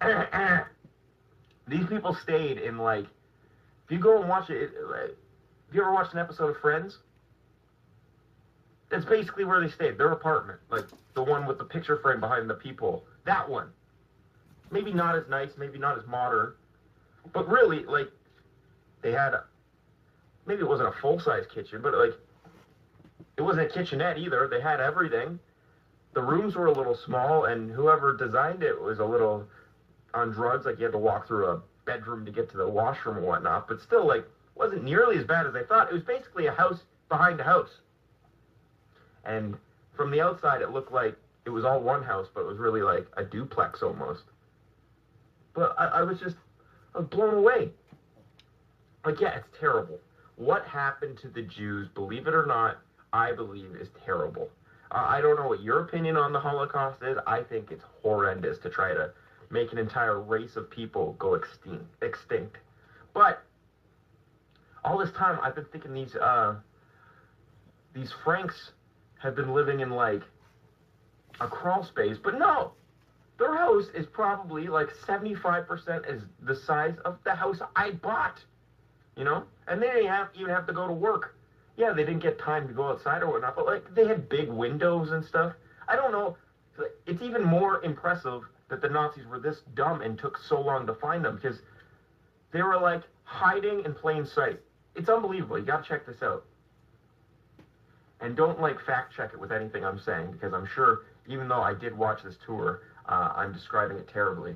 these 1.67 1.85
people 1.87 2.13
stayed 2.13 2.57
in 2.57 2.77
like, 2.77 3.07
if 3.85 3.91
you 3.91 3.99
go 3.99 4.19
and 4.19 4.27
watch 4.27 4.49
it, 4.49 4.71
have 4.73 5.75
you 5.75 5.81
ever 5.81 5.93
watched 5.93 6.13
an 6.13 6.19
episode 6.19 6.49
of 6.49 6.57
Friends? 6.57 6.97
That's 8.89 9.05
basically 9.05 9.45
where 9.45 9.59
they 9.59 9.69
stayed. 9.69 9.97
Their 9.97 10.11
apartment, 10.11 10.59
like 10.69 10.85
the 11.13 11.23
one 11.23 11.45
with 11.45 11.57
the 11.57 11.63
picture 11.63 11.97
frame 11.97 12.19
behind 12.19 12.49
the 12.49 12.55
people. 12.55 13.05
That 13.25 13.47
one. 13.49 13.69
Maybe 14.71 14.91
not 14.91 15.15
as 15.15 15.23
nice, 15.29 15.51
maybe 15.57 15.77
not 15.77 15.97
as 15.97 16.05
modern, 16.07 16.53
but 17.33 17.47
really, 17.47 17.83
like, 17.83 18.11
they 19.01 19.11
had. 19.11 19.33
A, 19.33 19.43
maybe 20.45 20.61
it 20.61 20.67
wasn't 20.67 20.89
a 20.89 20.99
full 21.01 21.19
size 21.19 21.45
kitchen, 21.53 21.81
but 21.81 21.93
like, 21.93 22.13
it 23.37 23.41
wasn't 23.41 23.69
a 23.69 23.73
kitchenette 23.73 24.17
either. 24.17 24.47
They 24.47 24.61
had 24.61 24.79
everything. 24.79 25.39
The 26.13 26.21
rooms 26.21 26.55
were 26.55 26.67
a 26.67 26.71
little 26.71 26.95
small, 26.95 27.45
and 27.45 27.69
whoever 27.69 28.15
designed 28.15 28.63
it 28.63 28.79
was 28.79 28.99
a 28.99 29.05
little 29.05 29.45
on 30.13 30.31
drugs. 30.31 30.65
Like 30.65 30.79
you 30.79 30.85
had 30.85 30.93
to 30.93 30.97
walk 30.97 31.27
through 31.27 31.47
a 31.47 31.61
bedroom 31.85 32.25
to 32.25 32.31
get 32.31 32.49
to 32.51 32.57
the 32.57 32.67
washroom 32.67 33.17
and 33.17 33.25
whatnot. 33.25 33.67
But 33.67 33.81
still, 33.81 34.05
like, 34.05 34.25
wasn't 34.55 34.83
nearly 34.83 35.17
as 35.17 35.25
bad 35.25 35.45
as 35.45 35.55
I 35.55 35.63
thought. 35.63 35.89
It 35.89 35.93
was 35.93 36.03
basically 36.03 36.47
a 36.47 36.51
house 36.51 36.79
behind 37.09 37.39
a 37.39 37.43
house. 37.43 37.69
And 39.23 39.55
from 39.95 40.11
the 40.11 40.21
outside, 40.21 40.61
it 40.61 40.71
looked 40.71 40.91
like 40.91 41.15
it 41.45 41.49
was 41.49 41.65
all 41.65 41.81
one 41.81 42.03
house, 42.03 42.27
but 42.33 42.41
it 42.41 42.47
was 42.47 42.57
really 42.57 42.81
like 42.81 43.07
a 43.17 43.23
duplex 43.23 43.81
almost. 43.81 44.23
But 45.53 45.75
I, 45.77 45.85
I 45.85 46.01
was 46.03 46.19
just 46.19 46.35
I 46.93 46.99
was 46.99 47.07
blown 47.07 47.33
away. 47.33 47.69
Like, 49.05 49.21
yeah, 49.21 49.35
it's 49.35 49.47
terrible. 49.59 49.99
What 50.35 50.65
happened 50.65 51.17
to 51.19 51.29
the 51.29 51.43
Jews, 51.43 51.87
believe 51.93 52.27
it 52.27 52.33
or 52.33 52.45
not, 52.45 52.79
I 53.13 53.31
believe 53.31 53.75
is 53.79 53.89
terrible. 54.03 54.49
Uh, 54.91 55.05
I 55.07 55.21
don't 55.21 55.37
know 55.37 55.47
what 55.47 55.61
your 55.61 55.81
opinion 55.81 56.17
on 56.17 56.33
the 56.33 56.39
Holocaust 56.39 57.01
is. 57.03 57.17
I 57.25 57.41
think 57.43 57.71
it's 57.71 57.83
horrendous 58.01 58.57
to 58.59 58.69
try 58.69 58.93
to 58.93 59.11
make 59.49 59.71
an 59.71 59.77
entire 59.77 60.19
race 60.19 60.55
of 60.55 60.69
people 60.69 61.13
go 61.19 61.35
extinct. 61.35 61.85
extinct. 62.01 62.57
But 63.13 63.43
all 64.83 64.97
this 64.97 65.11
time, 65.11 65.39
I've 65.41 65.55
been 65.55 65.65
thinking 65.65 65.93
these 65.93 66.15
uh, 66.15 66.55
these 67.93 68.13
Franks 68.23 68.71
have 69.19 69.35
been 69.35 69.53
living 69.53 69.79
in 69.79 69.89
like 69.89 70.21
a 71.39 71.47
crawl 71.47 71.83
space, 71.83 72.17
but 72.21 72.37
no, 72.37 72.73
their 73.37 73.55
house 73.55 73.85
is 73.93 74.05
probably 74.05 74.67
like 74.67 74.89
75% 75.07 76.05
as 76.05 76.21
the 76.41 76.55
size 76.55 76.95
of 77.03 77.17
the 77.23 77.33
house 77.35 77.59
I 77.75 77.91
bought. 77.91 78.43
You 79.17 79.23
know, 79.23 79.43
and 79.67 79.81
they 79.81 79.87
didn't 79.87 80.07
have, 80.07 80.27
even 80.35 80.49
have 80.49 80.67
to 80.67 80.73
go 80.73 80.87
to 80.87 80.93
work. 80.93 81.35
Yeah, 81.77 81.93
they 81.93 82.03
didn't 82.03 82.21
get 82.21 82.37
time 82.37 82.67
to 82.67 82.73
go 82.73 82.87
outside 82.89 83.23
or 83.23 83.31
whatnot, 83.31 83.55
but 83.55 83.65
like 83.65 83.95
they 83.95 84.07
had 84.07 84.27
big 84.29 84.49
windows 84.49 85.11
and 85.11 85.23
stuff. 85.23 85.53
I 85.87 85.95
don't 85.95 86.11
know. 86.11 86.37
It's 87.05 87.21
even 87.21 87.43
more 87.43 87.83
impressive 87.83 88.41
that 88.69 88.81
the 88.81 88.89
Nazis 88.89 89.25
were 89.25 89.39
this 89.39 89.61
dumb 89.73 90.01
and 90.01 90.17
took 90.17 90.37
so 90.37 90.59
long 90.59 90.85
to 90.87 90.93
find 90.93 91.23
them 91.23 91.35
because 91.35 91.61
they 92.51 92.61
were 92.61 92.77
like 92.77 93.01
hiding 93.23 93.83
in 93.85 93.93
plain 93.93 94.25
sight. 94.25 94.59
It's 94.95 95.09
unbelievable. 95.09 95.57
You 95.57 95.65
gotta 95.65 95.83
check 95.83 96.05
this 96.05 96.21
out. 96.23 96.45
And 98.21 98.35
don't 98.35 98.59
like 98.59 98.79
fact 98.85 99.13
check 99.15 99.31
it 99.33 99.39
with 99.39 99.51
anything 99.51 99.83
I'm 99.83 99.99
saying 99.99 100.31
because 100.31 100.53
I'm 100.53 100.65
sure, 100.65 101.01
even 101.27 101.47
though 101.47 101.61
I 101.61 101.73
did 101.73 101.95
watch 101.95 102.23
this 102.23 102.37
tour, 102.45 102.81
uh, 103.07 103.33
I'm 103.35 103.51
describing 103.51 103.97
it 103.97 104.07
terribly. 104.07 104.55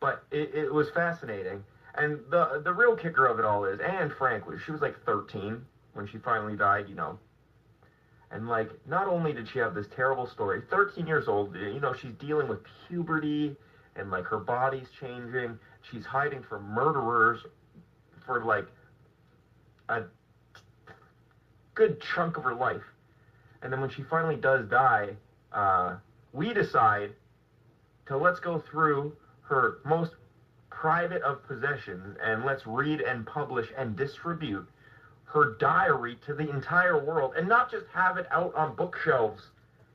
But 0.00 0.24
it, 0.30 0.54
it 0.54 0.72
was 0.72 0.90
fascinating. 0.90 1.64
And 1.94 2.20
the 2.30 2.60
the 2.62 2.72
real 2.72 2.94
kicker 2.96 3.26
of 3.26 3.38
it 3.38 3.44
all 3.44 3.64
is 3.64 3.80
Anne 3.80 4.10
Frank 4.10 4.46
was 4.46 4.60
she 4.60 4.72
was 4.72 4.80
like 4.80 5.02
13 5.04 5.64
when 5.94 6.06
she 6.06 6.18
finally 6.18 6.54
died, 6.54 6.88
you 6.88 6.94
know. 6.94 7.18
And 8.30 8.48
like, 8.48 8.70
not 8.86 9.06
only 9.06 9.32
did 9.32 9.48
she 9.48 9.58
have 9.58 9.74
this 9.74 9.86
terrible 9.94 10.26
story, 10.26 10.62
13 10.70 11.06
years 11.06 11.28
old, 11.28 11.54
you 11.56 11.80
know, 11.80 11.94
she's 11.94 12.12
dealing 12.12 12.48
with 12.48 12.60
puberty 12.86 13.56
and 13.96 14.10
like 14.10 14.24
her 14.26 14.38
body's 14.38 14.88
changing. 15.00 15.58
She's 15.90 16.04
hiding 16.04 16.42
from 16.42 16.64
murderers 16.64 17.40
for 18.26 18.44
like 18.44 18.66
a 19.88 20.02
good 21.74 22.00
chunk 22.00 22.36
of 22.36 22.44
her 22.44 22.54
life. 22.54 22.82
And 23.62 23.72
then 23.72 23.80
when 23.80 23.90
she 23.90 24.02
finally 24.02 24.36
does 24.36 24.66
die, 24.68 25.16
uh, 25.52 25.96
we 26.32 26.52
decide 26.52 27.12
to 28.06 28.16
let's 28.16 28.40
go 28.40 28.58
through 28.70 29.16
her 29.42 29.78
most 29.84 30.12
private 30.70 31.22
of 31.22 31.42
possessions 31.46 32.16
and 32.22 32.44
let's 32.44 32.66
read 32.66 33.00
and 33.00 33.26
publish 33.26 33.68
and 33.76 33.96
distribute 33.96 34.68
her 35.28 35.56
diary 35.58 36.16
to 36.26 36.34
the 36.34 36.48
entire 36.48 37.04
world 37.04 37.34
and 37.36 37.46
not 37.46 37.70
just 37.70 37.84
have 37.92 38.16
it 38.16 38.26
out 38.30 38.54
on 38.54 38.74
bookshelves, 38.74 39.50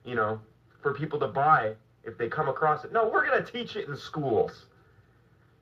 you 0.05 0.15
know, 0.15 0.39
for 0.81 0.93
people 0.93 1.19
to 1.19 1.27
buy 1.27 1.73
if 2.03 2.18
they 2.18 2.27
come 2.27 2.47
across 2.47 2.84
it. 2.84 2.93
No, 2.93 3.07
we're 3.07 3.26
going 3.26 3.43
to 3.43 3.51
teach 3.51 3.76
it 3.76 3.88
in 3.88 3.97
schools. 3.97 4.65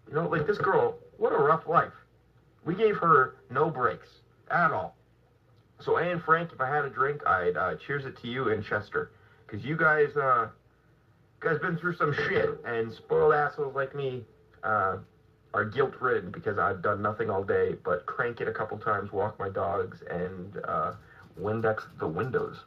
You 0.08 0.16
know, 0.16 0.28
like 0.28 0.46
this 0.46 0.58
girl, 0.58 0.98
what 1.18 1.32
a 1.32 1.38
rough 1.38 1.68
life. 1.68 1.94
We 2.66 2.76
gave 2.76 2.98
her 2.98 3.36
no 3.50 3.70
breaks 3.70 4.10
at 4.50 4.72
all. 4.72 4.96
So, 5.80 5.98
Anne 5.98 6.20
Frank, 6.20 6.52
if 6.54 6.60
I 6.60 6.68
had 6.68 6.86
a 6.86 6.90
drink, 6.90 7.26
I'd 7.26 7.58
uh, 7.58 7.76
cheers 7.76 8.06
it 8.06 8.18
to 8.22 8.28
you 8.28 8.50
in 8.50 8.62
Chester. 8.62 9.12
Because 9.48 9.66
you 9.66 9.76
guys, 9.76 10.16
uh, 10.16 10.50
guys 11.40 11.60
been 11.60 11.78
through 11.78 11.96
some 11.96 12.14
shit, 12.14 12.60
and 12.66 12.92
spoiled 12.92 13.34
assholes 13.34 13.74
like 13.74 13.96
me 13.96 14.24
uh, 14.64 14.98
are 15.54 15.66
guilt 15.66 15.94
ridden 16.00 16.32
because 16.32 16.58
I've 16.58 16.82
done 16.82 17.02
nothing 17.02 17.30
all 17.30 17.44
day 17.44 17.76
but 17.84 18.06
crank 18.06 18.42
it 18.42 18.48
a 18.48 18.54
couple 18.54 18.78
times, 18.78 19.12
walk 19.12 19.38
my 19.40 19.50
dogs, 19.50 20.02
and 20.10 20.58
uh, 20.66 20.94
Windex 21.40 21.84
the 22.00 22.08
windows. 22.08 22.64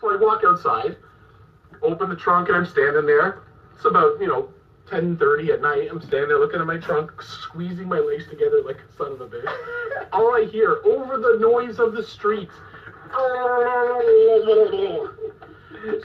So 0.00 0.12
I 0.12 0.16
walk 0.16 0.42
outside, 0.44 0.96
open 1.80 2.08
the 2.08 2.16
trunk, 2.16 2.48
and 2.48 2.56
I'm 2.56 2.66
standing 2.66 3.06
there. 3.06 3.42
It's 3.76 3.84
about, 3.84 4.20
you 4.20 4.26
know, 4.26 4.48
10.30 4.90 5.50
at 5.54 5.62
night. 5.62 5.88
I'm 5.90 6.00
standing 6.00 6.28
there 6.28 6.40
looking 6.40 6.60
at 6.60 6.66
my 6.66 6.78
trunk, 6.78 7.22
squeezing 7.22 7.88
my 7.88 8.00
legs 8.00 8.26
together 8.28 8.62
like 8.64 8.78
a 8.78 8.96
son 8.96 9.12
of 9.12 9.20
a 9.20 9.28
bitch. 9.28 9.48
All 10.12 10.34
I 10.34 10.46
hear 10.50 10.80
over 10.84 11.18
the 11.18 11.38
noise 11.40 11.78
of 11.78 11.92
the 11.94 12.02
streets. 12.02 12.52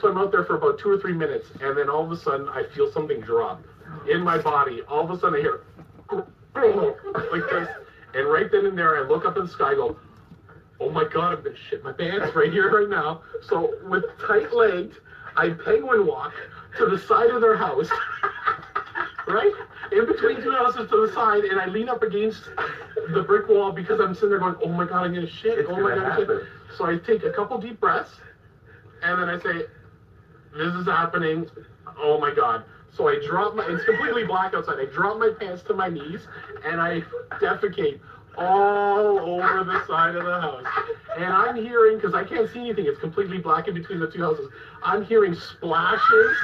So 0.00 0.08
I'm 0.08 0.18
out 0.18 0.32
there 0.32 0.44
for 0.44 0.56
about 0.56 0.78
two 0.78 0.90
or 0.90 0.98
three 0.98 1.12
minutes, 1.12 1.50
and 1.60 1.76
then 1.76 1.88
all 1.88 2.04
of 2.04 2.10
a 2.10 2.16
sudden 2.16 2.48
I 2.48 2.64
feel 2.74 2.90
something 2.90 3.20
drop 3.20 3.62
in 4.08 4.22
my 4.22 4.38
body. 4.38 4.82
All 4.88 5.04
of 5.04 5.10
a 5.10 5.18
sudden 5.18 5.38
I 5.38 5.40
hear 5.40 5.60
like 6.10 7.50
this, 7.50 7.68
and 8.14 8.26
right 8.28 8.50
then 8.50 8.66
and 8.66 8.76
there 8.76 8.96
I 8.96 9.08
look 9.08 9.24
up 9.24 9.36
in 9.36 9.44
the 9.44 9.48
sky, 9.48 9.74
go, 9.74 9.96
"Oh 10.80 10.90
my 10.90 11.04
God, 11.04 11.38
I'm 11.38 11.44
gonna 11.44 11.56
shit 11.56 11.84
my 11.84 11.92
pants 11.92 12.34
right 12.34 12.50
here, 12.50 12.70
right 12.70 12.88
now." 12.88 13.22
So 13.42 13.74
with 13.84 14.04
tight 14.26 14.52
legs, 14.52 14.96
I 15.36 15.50
penguin 15.50 16.06
walk 16.06 16.32
to 16.78 16.86
the 16.86 16.98
side 16.98 17.30
of 17.30 17.40
their 17.40 17.56
house, 17.56 17.88
right 19.28 19.52
in 19.92 20.06
between 20.06 20.42
two 20.42 20.52
houses 20.52 20.88
to 20.90 21.06
the 21.06 21.12
side, 21.12 21.44
and 21.44 21.60
I 21.60 21.66
lean 21.66 21.88
up 21.88 22.02
against 22.02 22.50
the 23.12 23.22
brick 23.22 23.48
wall 23.48 23.72
because 23.72 24.00
I'm 24.00 24.14
sitting 24.14 24.30
there 24.30 24.38
going, 24.40 24.56
"Oh 24.62 24.72
my 24.72 24.84
God, 24.84 25.04
I'm 25.04 25.14
gonna 25.14 25.28
shit." 25.28 25.58
It's 25.58 25.68
oh 25.70 25.80
my 25.80 25.94
God, 25.94 26.04
happen. 26.04 26.26
shit." 26.26 26.48
So 26.76 26.86
I 26.86 26.98
take 26.98 27.24
a 27.24 27.30
couple 27.30 27.58
deep 27.58 27.80
breaths, 27.80 28.20
and 29.02 29.20
then 29.20 29.28
I 29.28 29.38
say, 29.38 29.66
"This 30.56 30.74
is 30.74 30.86
happening." 30.86 31.48
Oh 31.98 32.18
my 32.18 32.32
God. 32.34 32.64
So 32.90 33.08
I 33.08 33.18
drop 33.24 33.54
my, 33.54 33.64
it's 33.68 33.84
completely 33.84 34.24
black 34.24 34.54
outside. 34.54 34.78
I 34.80 34.86
drop 34.86 35.18
my 35.18 35.30
pants 35.30 35.62
to 35.64 35.74
my 35.74 35.88
knees 35.88 36.26
and 36.64 36.80
I 36.80 37.02
defecate 37.40 38.00
all 38.36 39.18
over 39.18 39.64
the 39.64 39.86
side 39.86 40.14
of 40.14 40.24
the 40.24 40.40
house. 40.40 40.64
And 41.16 41.32
I'm 41.32 41.56
hearing, 41.56 41.96
because 41.96 42.14
I 42.14 42.24
can't 42.24 42.50
see 42.52 42.60
anything, 42.60 42.86
it's 42.86 42.98
completely 42.98 43.38
black 43.38 43.68
in 43.68 43.74
between 43.74 44.00
the 44.00 44.10
two 44.10 44.22
houses. 44.22 44.50
I'm 44.82 45.04
hearing 45.04 45.34
splashes, 45.34 46.36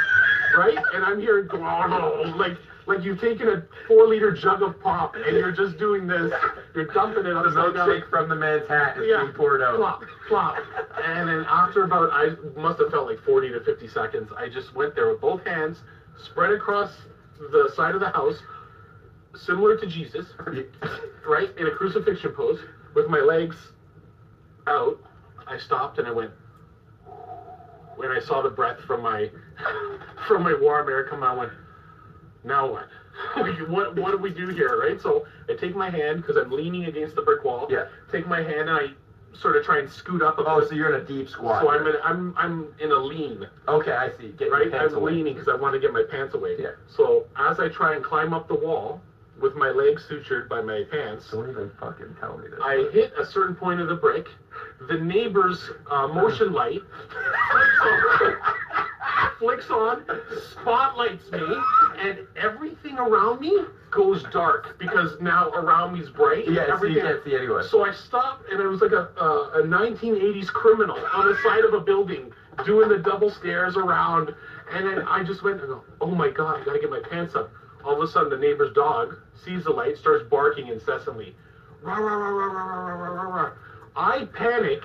right? 0.56 0.78
And 0.92 1.04
I'm 1.04 1.20
hearing, 1.20 1.48
like, 2.36 2.56
like 2.86 3.02
you've 3.02 3.20
taken 3.20 3.48
a 3.48 3.62
four 3.88 4.06
liter 4.06 4.32
jug 4.32 4.62
of 4.62 4.80
pop 4.80 5.14
and 5.14 5.36
you're 5.36 5.52
just 5.52 5.78
doing 5.78 6.06
this. 6.06 6.32
You're 6.74 6.86
dumping 6.86 7.26
it 7.26 7.32
on 7.32 7.44
The 7.44 7.50
milkshake 7.50 8.10
from 8.10 8.28
the 8.28 8.34
man's 8.34 8.68
hat 8.68 8.98
is 8.98 9.06
being 9.06 9.32
poured 9.32 9.62
out. 9.62 9.76
Plop, 9.76 10.02
plop. 10.28 10.56
And 11.04 11.28
then 11.28 11.44
after 11.48 11.84
about, 11.84 12.10
I 12.12 12.30
must 12.60 12.80
have 12.80 12.90
felt 12.90 13.06
like 13.08 13.20
40 13.24 13.52
to 13.52 13.60
50 13.60 13.88
seconds, 13.88 14.30
I 14.36 14.48
just 14.48 14.74
went 14.74 14.94
there 14.94 15.10
with 15.10 15.20
both 15.20 15.44
hands, 15.46 15.78
spread 16.22 16.52
across 16.52 16.92
the 17.38 17.72
side 17.74 17.94
of 17.94 18.00
the 18.00 18.10
house, 18.10 18.36
similar 19.34 19.76
to 19.78 19.86
Jesus, 19.86 20.26
right, 21.26 21.50
in 21.56 21.66
a 21.66 21.70
crucifixion 21.70 22.32
pose, 22.32 22.60
with 22.94 23.08
my 23.08 23.20
legs 23.20 23.56
out. 24.66 24.98
I 25.46 25.58
stopped 25.58 25.98
and 25.98 26.06
I 26.08 26.12
went, 26.12 26.30
when 27.96 28.10
I 28.10 28.20
saw 28.20 28.42
the 28.42 28.50
breath 28.50 28.80
from 28.86 29.02
my, 29.02 29.30
from 30.28 30.42
my 30.42 30.54
warm 30.60 30.88
air 30.88 31.04
come 31.08 31.22
out, 31.22 31.36
I 31.36 31.38
went, 31.38 31.52
now 32.44 32.70
what? 32.70 32.88
What 33.68 33.96
what 33.96 34.10
do 34.10 34.18
we 34.18 34.30
do 34.30 34.48
here, 34.48 34.78
right? 34.80 35.00
So 35.00 35.26
I 35.48 35.54
take 35.54 35.74
my 35.76 35.88
hand 35.88 36.22
because 36.22 36.36
I'm 36.36 36.50
leaning 36.50 36.86
against 36.86 37.14
the 37.14 37.22
brick 37.22 37.44
wall. 37.44 37.66
Yeah. 37.70 37.86
Take 38.10 38.26
my 38.26 38.42
hand 38.42 38.68
and 38.68 38.70
I 38.70 38.88
sort 39.36 39.56
of 39.56 39.64
try 39.64 39.78
and 39.78 39.90
scoot 39.90 40.22
up 40.22 40.38
a 40.38 40.42
oh, 40.42 40.44
bit. 40.60 40.64
Oh, 40.64 40.68
so 40.68 40.74
you're 40.74 40.94
in 40.94 41.00
a 41.00 41.04
deep 41.04 41.28
squat. 41.28 41.62
So 41.62 41.70
I'm 41.70 41.86
in, 41.86 41.94
I'm 42.04 42.34
I'm 42.36 42.74
in 42.80 42.90
a 42.90 42.98
lean. 42.98 43.46
Okay, 43.68 43.92
I 43.92 44.10
see. 44.18 44.28
Get 44.28 44.48
your 44.48 44.70
right, 44.70 44.74
I'm 44.74 44.94
away. 44.94 45.12
leaning 45.12 45.34
because 45.34 45.48
I 45.48 45.56
want 45.56 45.74
to 45.74 45.80
get 45.80 45.92
my 45.92 46.04
pants 46.08 46.34
away. 46.34 46.56
Yeah. 46.58 46.70
So 46.88 47.26
as 47.36 47.60
I 47.60 47.68
try 47.68 47.94
and 47.94 48.04
climb 48.04 48.32
up 48.34 48.48
the 48.48 48.54
wall 48.54 49.00
with 49.40 49.54
my 49.54 49.70
legs 49.70 50.06
sutured 50.08 50.48
by 50.48 50.60
my 50.60 50.84
pants, 50.90 51.30
Don't 51.30 51.50
even 51.50 51.70
fucking 51.80 52.16
tell 52.20 52.38
me 52.38 52.48
this. 52.48 52.60
I 52.62 52.88
hit 52.92 53.12
a 53.18 53.26
certain 53.26 53.54
point 53.54 53.80
of 53.80 53.88
the 53.88 53.96
brick. 53.96 54.28
The 54.88 54.98
neighbor's 54.98 55.70
uh, 55.90 56.08
motion 56.08 56.52
light 56.52 56.82
flicks 59.38 59.70
on, 59.70 60.04
spotlights 60.52 61.30
me, 61.30 61.40
and 61.98 62.18
everything 62.36 62.98
around 62.98 63.40
me 63.40 63.64
goes 63.90 64.24
dark 64.32 64.78
because 64.78 65.20
now 65.20 65.50
around 65.50 65.92
me's 65.92 66.08
bright. 66.10 66.48
Yeah, 66.50 66.78
so 66.78 66.86
you 66.86 67.00
can't 67.00 67.22
see 67.24 67.36
anywhere. 67.36 67.62
So 67.62 67.84
I 67.84 67.92
stopped, 67.92 68.50
and 68.50 68.60
it 68.60 68.66
was 68.66 68.80
like 68.80 68.92
a, 68.92 69.08
a, 69.20 69.60
a 69.60 69.62
1980s 69.62 70.48
criminal 70.48 70.98
on 71.12 71.28
the 71.28 71.36
side 71.42 71.64
of 71.64 71.74
a 71.74 71.80
building 71.80 72.32
doing 72.64 72.88
the 72.88 72.98
double 72.98 73.30
stairs 73.30 73.76
around. 73.76 74.34
And 74.72 74.86
then 74.86 75.06
I 75.06 75.22
just 75.22 75.42
went 75.42 75.60
and 75.60 75.68
go, 75.68 75.84
oh 76.00 76.14
my 76.14 76.30
god, 76.30 76.60
I 76.60 76.64
gotta 76.64 76.80
get 76.80 76.90
my 76.90 77.02
pants 77.10 77.34
up. 77.34 77.50
All 77.84 78.00
of 78.00 78.08
a 78.08 78.10
sudden, 78.10 78.30
the 78.30 78.38
neighbor's 78.38 78.74
dog 78.74 79.16
sees 79.44 79.64
the 79.64 79.70
light, 79.70 79.98
starts 79.98 80.24
barking 80.28 80.68
incessantly. 80.68 81.36
Rah, 81.82 81.96
rah, 81.96 82.14
rah, 82.14 82.28
rah, 82.30 82.46
rah, 82.46 82.64
rah, 82.64 82.94
rah, 82.94 83.22
rah, 83.22 83.42
rah. 83.42 83.52
I 83.96 84.24
panic. 84.34 84.82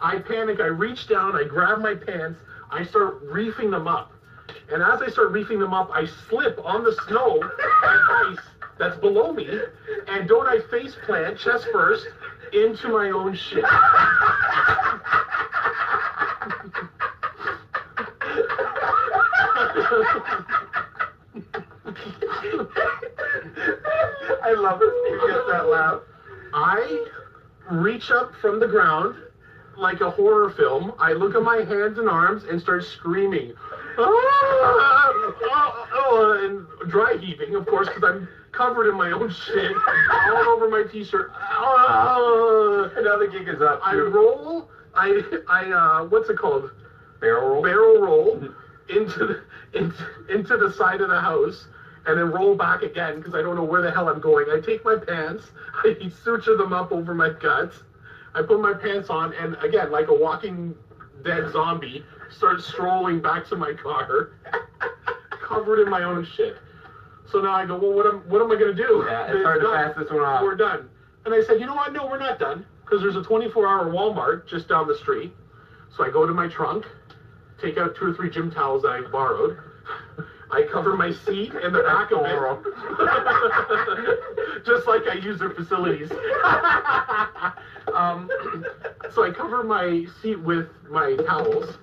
I 0.00 0.18
panic. 0.18 0.60
I 0.60 0.66
reach 0.66 1.08
down. 1.08 1.36
I 1.36 1.44
grab 1.44 1.80
my 1.80 1.94
pants. 1.94 2.40
I 2.70 2.84
start 2.84 3.24
reefing 3.30 3.70
them 3.70 3.86
up. 3.86 4.12
And 4.70 4.82
as 4.82 5.00
I 5.02 5.08
start 5.08 5.32
reefing 5.32 5.58
them 5.58 5.74
up, 5.74 5.90
I 5.92 6.06
slip 6.28 6.58
on 6.64 6.84
the 6.84 6.92
snow 7.06 7.40
and 7.42 8.36
ice 8.38 8.44
that's 8.78 8.98
below 8.98 9.32
me. 9.32 9.48
And 10.08 10.28
don't 10.28 10.46
I 10.46 10.60
face 10.70 10.96
plant 11.04 11.38
chest 11.38 11.66
first 11.72 12.06
into 12.52 12.88
my 12.88 13.10
own 13.10 13.34
shit. 13.34 13.64
I 24.44 24.54
love 24.56 24.80
it. 24.82 24.92
You 25.10 25.20
get 25.28 25.46
that 25.48 25.68
laugh. 25.68 26.00
I 26.54 27.06
reach 27.70 28.10
up 28.10 28.34
from 28.40 28.60
the 28.60 28.66
ground 28.66 29.16
like 29.76 30.00
a 30.00 30.10
horror 30.10 30.50
film. 30.50 30.92
I 30.98 31.12
look 31.12 31.34
at 31.34 31.42
my 31.42 31.58
hands 31.58 31.98
and 31.98 32.08
arms 32.08 32.44
and 32.44 32.60
start 32.60 32.84
screaming. 32.84 33.54
"Ah! 33.98 35.12
Oh, 35.44 35.88
oh," 35.92 36.38
and 36.42 36.90
dry 36.90 37.16
heaving, 37.16 37.54
of 37.54 37.66
course, 37.66 37.88
because 37.88 38.04
I'm 38.04 38.28
covered 38.52 38.88
in 38.88 38.96
my 38.96 39.10
own 39.12 39.30
shit 39.30 39.72
all 40.26 40.48
over 40.48 40.68
my 40.68 40.84
t-shirt. 40.90 41.32
Ah! 41.34 42.90
Now 43.00 43.16
the 43.16 43.28
gig 43.28 43.48
is 43.48 43.62
up. 43.62 43.80
I 43.82 43.96
roll. 43.96 44.70
I 44.94 45.22
I 45.48 45.70
uh, 45.70 46.04
what's 46.04 46.28
it 46.28 46.38
called? 46.38 46.70
Barrel 47.20 47.48
roll. 47.48 47.62
Barrel 47.62 48.00
roll 48.00 48.48
into 48.88 49.26
the 49.26 49.42
into, 49.78 50.06
into 50.28 50.56
the 50.56 50.70
side 50.72 51.00
of 51.00 51.08
the 51.08 51.20
house. 51.20 51.66
And 52.04 52.18
then 52.18 52.32
roll 52.32 52.56
back 52.56 52.82
again 52.82 53.18
because 53.18 53.34
I 53.34 53.42
don't 53.42 53.54
know 53.54 53.62
where 53.64 53.80
the 53.80 53.90
hell 53.90 54.08
I'm 54.08 54.20
going. 54.20 54.46
I 54.50 54.60
take 54.60 54.84
my 54.84 54.96
pants, 54.96 55.44
I 55.84 56.10
suture 56.24 56.56
them 56.56 56.72
up 56.72 56.90
over 56.92 57.14
my 57.14 57.30
guts. 57.30 57.76
I 58.34 58.42
put 58.42 58.60
my 58.60 58.72
pants 58.72 59.10
on, 59.10 59.34
and 59.34 59.56
again, 59.62 59.90
like 59.90 60.08
a 60.08 60.14
walking 60.14 60.74
dead 61.22 61.52
zombie, 61.52 62.04
start 62.30 62.62
strolling 62.62 63.20
back 63.20 63.46
to 63.48 63.56
my 63.56 63.74
car, 63.74 64.30
covered 65.30 65.80
in 65.82 65.90
my 65.90 66.02
own 66.02 66.24
shit. 66.24 66.56
So 67.30 67.40
now 67.40 67.52
I 67.52 67.66
go, 67.66 67.78
well, 67.78 67.92
what 67.92 68.06
am 68.06 68.20
what 68.28 68.42
am 68.42 68.50
I 68.50 68.56
gonna 68.56 68.74
do? 68.74 69.04
Yeah, 69.06 69.32
it's 69.32 69.44
hard 69.44 69.60
to 69.62 69.68
pass 69.68 69.96
this 69.96 70.10
one 70.10 70.20
off. 70.20 70.42
We're 70.42 70.54
done. 70.54 70.88
And 71.24 71.34
I 71.34 71.42
said, 71.42 71.60
you 71.60 71.66
know 71.66 71.74
what? 71.74 71.92
No, 71.92 72.06
we're 72.06 72.18
not 72.18 72.38
done 72.38 72.66
because 72.84 73.00
there's 73.00 73.16
a 73.16 73.26
24-hour 73.26 73.90
Walmart 73.90 74.46
just 74.46 74.68
down 74.68 74.86
the 74.86 74.96
street. 74.96 75.32
So 75.96 76.04
I 76.04 76.10
go 76.10 76.26
to 76.26 76.34
my 76.34 76.48
trunk, 76.48 76.84
take 77.60 77.78
out 77.78 77.96
two 77.96 78.06
or 78.06 78.14
three 78.14 78.28
gym 78.28 78.50
towels 78.50 78.82
that 78.82 78.90
I 78.90 79.00
borrowed. 79.02 79.58
I 80.52 80.64
cover 80.70 80.94
my 80.96 81.10
seat 81.10 81.54
and 81.54 81.74
the 81.74 81.82
back 81.82 82.12
of 82.12 82.26
it, 82.26 82.36
just 84.66 84.86
like 84.86 85.08
I 85.08 85.14
use 85.14 85.38
their 85.38 85.50
facilities. 85.50 86.10
um, 87.94 88.28
so 89.14 89.24
I 89.24 89.30
cover 89.34 89.64
my 89.64 90.06
seat 90.20 90.38
with 90.40 90.68
my 90.90 91.16
towels, 91.26 91.78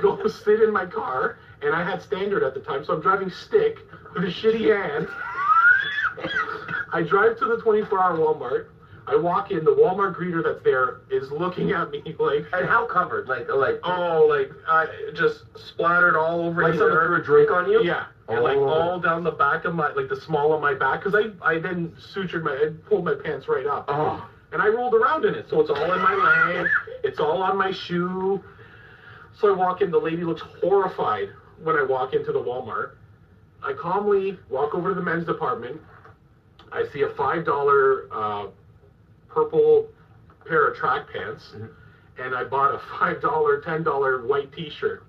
go 0.00 0.26
sit 0.28 0.62
in 0.62 0.72
my 0.72 0.86
car, 0.86 1.38
and 1.60 1.74
I 1.74 1.84
had 1.84 2.00
standard 2.00 2.42
at 2.42 2.54
the 2.54 2.60
time, 2.60 2.86
so 2.86 2.94
I'm 2.94 3.02
driving 3.02 3.30
stick 3.30 3.80
with 4.14 4.24
a 4.24 4.28
shitty 4.28 4.74
hand. 4.74 5.08
I 6.94 7.02
drive 7.02 7.38
to 7.40 7.44
the 7.44 7.56
24-hour 7.56 8.16
Walmart. 8.16 8.68
I 9.08 9.14
walk 9.16 9.50
in. 9.52 9.64
The 9.64 9.70
Walmart 9.74 10.16
greeter 10.16 10.42
that's 10.42 10.62
there 10.64 11.00
is 11.10 11.30
looking 11.30 11.70
at 11.72 11.90
me 11.90 12.02
like. 12.18 12.44
And 12.52 12.68
how 12.68 12.86
covered? 12.86 13.28
Like, 13.28 13.48
like, 13.48 13.78
Oh, 13.84 14.26
like 14.26 14.50
I 14.68 14.86
just 15.14 15.44
splattered 15.56 16.16
all 16.16 16.40
over 16.40 16.62
like 16.62 16.74
someone 16.74 16.90
threw 16.92 17.16
a 17.20 17.22
drink 17.22 17.50
on 17.50 17.70
you? 17.70 17.82
Yeah, 17.84 18.06
and 18.28 18.42
like 18.42 18.56
Oh. 18.56 18.68
all 18.68 19.00
down 19.00 19.22
the 19.22 19.30
back 19.30 19.64
of 19.64 19.74
my, 19.74 19.92
like 19.92 20.08
the 20.08 20.20
small 20.20 20.52
of 20.54 20.60
my 20.60 20.74
back, 20.74 21.04
because 21.04 21.14
I 21.14 21.30
I 21.46 21.58
then 21.58 21.94
sutured 22.14 22.42
my, 22.42 22.52
I 22.52 22.70
pulled 22.88 23.04
my 23.04 23.14
pants 23.14 23.46
right 23.48 23.66
up, 23.66 23.84
Oh. 23.88 24.28
and 24.52 24.60
I 24.60 24.68
rolled 24.68 24.94
around 24.94 25.24
in 25.24 25.34
it, 25.34 25.46
so 25.48 25.60
it's 25.60 25.70
all 25.70 25.92
in 25.92 26.00
my 26.00 26.14
leg, 26.54 26.66
it's 27.04 27.20
all 27.20 27.42
on 27.42 27.56
my 27.56 27.70
shoe. 27.72 28.42
So 29.38 29.48
I 29.52 29.56
walk 29.56 29.82
in. 29.82 29.90
The 29.90 29.98
lady 30.00 30.24
looks 30.24 30.42
horrified 30.62 31.28
when 31.62 31.76
I 31.76 31.82
walk 31.82 32.14
into 32.14 32.32
the 32.32 32.40
Walmart. 32.40 32.92
I 33.62 33.72
calmly 33.74 34.38
walk 34.48 34.74
over 34.74 34.88
to 34.90 34.94
the 34.94 35.02
men's 35.02 35.26
department. 35.26 35.80
I 36.72 36.86
see 36.92 37.02
a 37.02 37.10
five 37.10 37.44
dollar 37.44 38.08
uh, 38.12 38.46
purple 39.36 39.86
pair 40.48 40.68
of 40.68 40.76
track 40.76 41.06
pants, 41.12 41.52
mm-hmm. 41.54 42.22
and 42.22 42.34
I 42.34 42.44
bought 42.44 42.74
a 42.74 42.80
five 42.98 43.20
dollar, 43.20 43.60
ten 43.60 43.82
dollar 43.82 44.26
white 44.26 44.50
T-shirt. 44.52 45.04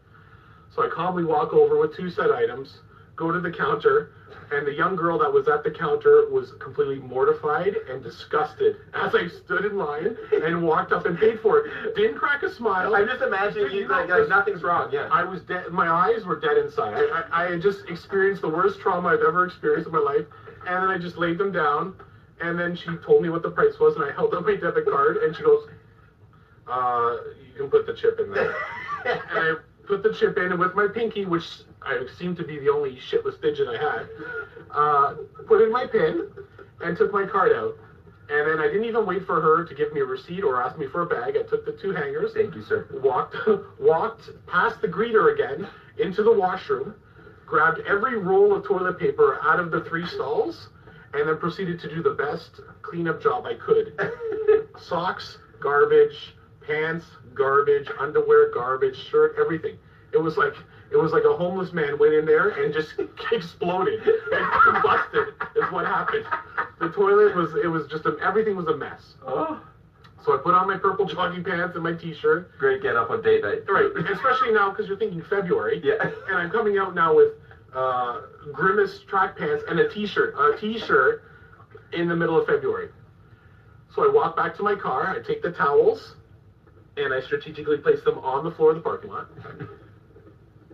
So 0.75 0.85
I 0.85 0.89
calmly 0.89 1.23
walk 1.23 1.53
over 1.53 1.79
with 1.79 1.95
two 1.95 2.11
set 2.11 2.29
items, 2.29 2.79
go 3.15 3.31
to 3.31 3.39
the 3.39 3.51
counter, 3.51 4.11
and 4.51 4.67
the 4.67 4.73
young 4.73 4.95
girl 4.95 5.17
that 5.19 5.31
was 5.31 5.47
at 5.47 5.63
the 5.63 5.71
counter 5.71 6.29
was 6.29 6.51
completely 6.59 6.99
mortified 6.99 7.75
and 7.89 8.03
disgusted 8.03 8.75
as 8.93 9.15
I 9.15 9.27
stood 9.27 9.63
in 9.65 9.77
line 9.77 10.17
and 10.31 10.61
walked 10.61 10.91
up 10.91 11.05
and 11.05 11.17
paid 11.17 11.39
for 11.39 11.59
it. 11.59 11.95
Didn't 11.95 12.17
crack 12.17 12.43
a 12.43 12.53
smile. 12.53 12.95
I'm 12.95 13.07
just 13.07 13.21
imagining 13.21 13.71
you 13.71 13.87
like, 13.87 14.09
like 14.09 14.27
nothing's 14.27 14.63
wrong. 14.63 14.89
Yeah. 14.91 15.09
I 15.11 15.23
was 15.23 15.41
dead. 15.43 15.71
My 15.71 15.89
eyes 15.89 16.25
were 16.25 16.39
dead 16.39 16.57
inside. 16.57 16.95
I, 16.95 17.23
I, 17.31 17.45
I 17.45 17.51
had 17.51 17.61
just 17.61 17.79
experienced 17.89 18.41
the 18.41 18.49
worst 18.49 18.79
trauma 18.81 19.09
I've 19.09 19.21
ever 19.21 19.45
experienced 19.45 19.87
in 19.87 19.93
my 19.93 19.99
life, 19.99 20.25
and 20.67 20.83
then 20.83 20.89
I 20.89 20.97
just 20.97 21.17
laid 21.17 21.37
them 21.37 21.51
down. 21.51 21.95
And 22.39 22.59
then 22.59 22.75
she 22.75 22.89
told 23.05 23.23
me 23.23 23.29
what 23.29 23.41
the 23.41 23.49
price 23.49 23.79
was, 23.79 23.95
and 23.95 24.05
I 24.05 24.11
held 24.11 24.33
up 24.33 24.45
my 24.45 24.55
debit 24.55 24.85
card, 24.85 25.17
and 25.17 25.35
she 25.35 25.43
goes, 25.43 25.67
uh, 26.67 27.17
"You 27.53 27.61
can 27.61 27.69
put 27.69 27.85
the 27.85 27.93
chip 27.93 28.19
in 28.19 28.31
there." 28.31 28.55
and 29.05 29.19
I 29.33 29.55
put 29.87 30.03
the 30.03 30.13
chip 30.13 30.37
in, 30.37 30.51
and 30.51 30.59
with 30.59 30.75
my 30.75 30.87
pinky, 30.87 31.25
which 31.25 31.61
I 31.81 32.05
seemed 32.17 32.37
to 32.37 32.43
be 32.43 32.59
the 32.59 32.69
only 32.69 32.97
shitless 32.97 33.41
digit 33.41 33.67
I 33.67 33.77
had, 33.77 34.09
uh, 34.71 35.15
put 35.47 35.61
in 35.61 35.71
my 35.71 35.87
pin, 35.87 36.29
and 36.81 36.97
took 36.97 37.11
my 37.11 37.25
card 37.25 37.53
out. 37.53 37.75
And 38.29 38.45
then 38.45 38.59
I 38.59 38.67
didn't 38.67 38.83
even 38.83 39.05
wait 39.05 39.25
for 39.25 39.39
her 39.39 39.63
to 39.63 39.73
give 39.73 39.93
me 39.93 40.01
a 40.01 40.05
receipt 40.05 40.43
or 40.43 40.61
ask 40.61 40.77
me 40.77 40.87
for 40.87 41.03
a 41.03 41.05
bag. 41.05 41.37
I 41.37 41.43
took 41.43 41.65
the 41.65 41.71
two 41.71 41.93
hangers. 41.93 42.33
Thank 42.33 42.55
you, 42.55 42.61
sir. 42.61 42.87
Walked, 43.01 43.37
walked 43.79 44.29
past 44.47 44.81
the 44.81 44.87
greeter 44.87 45.33
again 45.33 45.67
into 45.97 46.23
the 46.23 46.33
washroom, 46.33 46.93
grabbed 47.45 47.79
every 47.87 48.17
roll 48.17 48.53
of 48.53 48.65
toilet 48.65 48.99
paper 48.99 49.39
out 49.43 49.59
of 49.61 49.71
the 49.71 49.81
three 49.81 50.05
stalls, 50.05 50.67
and 51.13 51.27
then 51.27 51.37
proceeded 51.37 51.79
to 51.81 51.89
do 51.89 52.03
the 52.03 52.11
best 52.11 52.61
cleanup 52.81 53.21
job 53.21 53.45
I 53.45 53.55
could. 53.55 53.97
Socks, 54.79 55.39
garbage, 55.59 56.35
pants, 56.65 57.05
garbage, 57.33 57.87
underwear, 57.99 58.51
garbage, 58.53 58.97
shirt, 59.09 59.35
everything. 59.39 59.77
It 60.13 60.17
was 60.17 60.37
like 60.37 60.53
it 60.91 60.97
was 60.97 61.11
like 61.11 61.23
a 61.25 61.35
homeless 61.35 61.73
man 61.73 61.99
went 61.99 62.13
in 62.13 62.25
there 62.25 62.49
and 62.49 62.73
just 62.73 62.93
exploded 63.31 63.99
and 64.05 64.45
combusted 64.63 65.33
is 65.55 65.71
what 65.71 65.85
happened. 65.85 66.25
The 66.79 66.89
toilet 66.89 67.35
was 67.35 67.53
it 67.55 67.67
was 67.67 67.87
just 67.87 68.05
a, 68.05 68.17
everything 68.21 68.55
was 68.55 68.67
a 68.67 68.77
mess. 68.77 69.15
Oh. 69.25 69.61
So 70.25 70.33
I 70.33 70.37
put 70.37 70.53
on 70.53 70.67
my 70.67 70.77
purple 70.77 71.05
jogging 71.05 71.43
pants 71.43 71.75
and 71.75 71.83
my 71.83 71.93
t-shirt. 71.93 72.57
Great 72.59 72.81
get 72.81 72.97
up 72.97 73.09
on 73.09 73.21
date 73.21 73.43
night. 73.43 73.63
Right, 73.69 73.89
especially 74.11 74.51
now 74.51 74.71
because 74.71 74.87
you're 74.87 74.97
thinking 74.97 75.23
February. 75.23 75.81
Yeah. 75.83 76.11
And 76.27 76.37
I'm 76.37 76.49
coming 76.49 76.77
out 76.77 76.93
now 76.95 77.15
with 77.15 77.33
uh, 77.73 78.21
Grimace 78.51 79.01
track 79.07 79.37
pants 79.37 79.63
and 79.67 79.79
a 79.79 79.89
t-shirt, 79.89 80.35
a 80.37 80.57
t-shirt 80.59 81.23
in 81.93 82.07
the 82.07 82.15
middle 82.15 82.39
of 82.39 82.47
February. 82.47 82.89
So 83.93 84.07
I 84.07 84.13
walk 84.13 84.35
back 84.35 84.55
to 84.57 84.63
my 84.63 84.75
car. 84.75 85.15
I 85.15 85.25
take 85.25 85.41
the 85.41 85.51
towels, 85.51 86.15
and 86.97 87.13
I 87.13 87.21
strategically 87.21 87.77
place 87.77 88.03
them 88.03 88.17
on 88.19 88.43
the 88.43 88.51
floor 88.51 88.71
of 88.71 88.75
the 88.75 88.81
parking 88.81 89.11
lot 89.11 89.27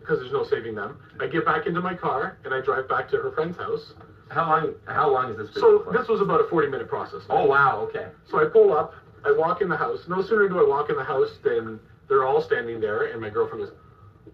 because 0.03 0.19
there's 0.19 0.33
no 0.33 0.43
saving 0.43 0.75
them. 0.75 0.97
I 1.19 1.27
get 1.27 1.45
back 1.45 1.65
into 1.65 1.81
my 1.81 1.95
car 1.95 2.37
and 2.43 2.53
I 2.53 2.59
drive 2.59 2.89
back 2.89 3.09
to 3.11 3.17
her 3.17 3.31
friend's 3.31 3.57
house. 3.57 3.93
How 4.29 4.47
long? 4.47 4.73
How 4.85 5.11
long 5.11 5.31
is 5.31 5.37
this? 5.37 5.53
So 5.55 5.83
for? 5.83 5.93
this 5.93 6.07
was 6.07 6.21
about 6.21 6.41
a 6.41 6.49
40 6.49 6.67
minute 6.67 6.89
process. 6.89 7.21
Oh 7.29 7.45
wow. 7.45 7.79
Okay. 7.89 8.07
So 8.29 8.45
I 8.45 8.49
pull 8.49 8.73
up, 8.73 8.93
I 9.25 9.31
walk 9.31 9.61
in 9.61 9.69
the 9.69 9.77
house. 9.77 10.05
No 10.07 10.21
sooner 10.21 10.49
do 10.49 10.59
I 10.59 10.67
walk 10.67 10.89
in 10.89 10.95
the 10.95 11.03
house 11.03 11.37
than 11.43 11.79
they're 12.09 12.25
all 12.25 12.41
standing 12.41 12.79
there, 12.79 13.11
and 13.11 13.21
my 13.21 13.29
girlfriend 13.29 13.65
goes, 13.65 13.73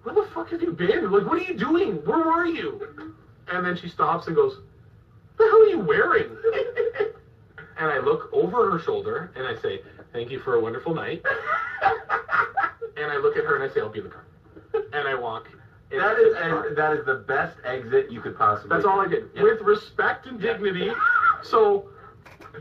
"Where 0.03 0.15
the 0.15 0.23
fuck 0.33 0.49
have 0.51 0.61
you 0.61 0.71
been? 0.71 1.11
Like, 1.11 1.25
what 1.25 1.39
are 1.39 1.51
you 1.51 1.57
doing? 1.57 1.95
Where 2.05 2.31
are 2.31 2.45
you?" 2.45 3.15
And 3.47 3.65
then 3.65 3.75
she 3.75 3.89
stops 3.89 4.27
and 4.27 4.35
goes, 4.35 4.59
"The 5.37 5.43
hell 5.45 5.61
are 5.61 5.65
you 5.65 5.79
wearing?" 5.79 6.37
and 7.77 7.89
I 7.91 7.99
look 7.99 8.29
over 8.33 8.69
her 8.71 8.79
shoulder 8.79 9.31
and 9.35 9.47
I 9.47 9.55
say, 9.61 9.81
Thank 10.11 10.31
you 10.31 10.39
for 10.39 10.55
a 10.55 10.59
wonderful 10.59 10.93
night. 10.93 11.23
and 12.97 13.11
I 13.11 13.17
look 13.17 13.37
at 13.37 13.45
her 13.45 13.55
and 13.55 13.63
I 13.69 13.73
say, 13.73 13.79
I'll 13.79 13.89
be 13.89 13.99
in 13.99 14.05
the 14.05 14.11
car. 14.11 14.25
And 14.93 15.07
I 15.07 15.15
walk. 15.15 15.47
That 15.91 16.19
is 16.19 16.75
that 16.75 16.97
is 16.97 17.05
the 17.05 17.15
best 17.27 17.57
exit 17.63 18.11
you 18.11 18.21
could 18.21 18.37
possibly. 18.37 18.69
That's 18.69 18.85
all 18.85 18.99
I 18.99 19.07
did. 19.07 19.33
With 19.41 19.61
respect 19.61 20.27
and 20.27 20.39
dignity. 20.39 20.91
So 21.41 21.89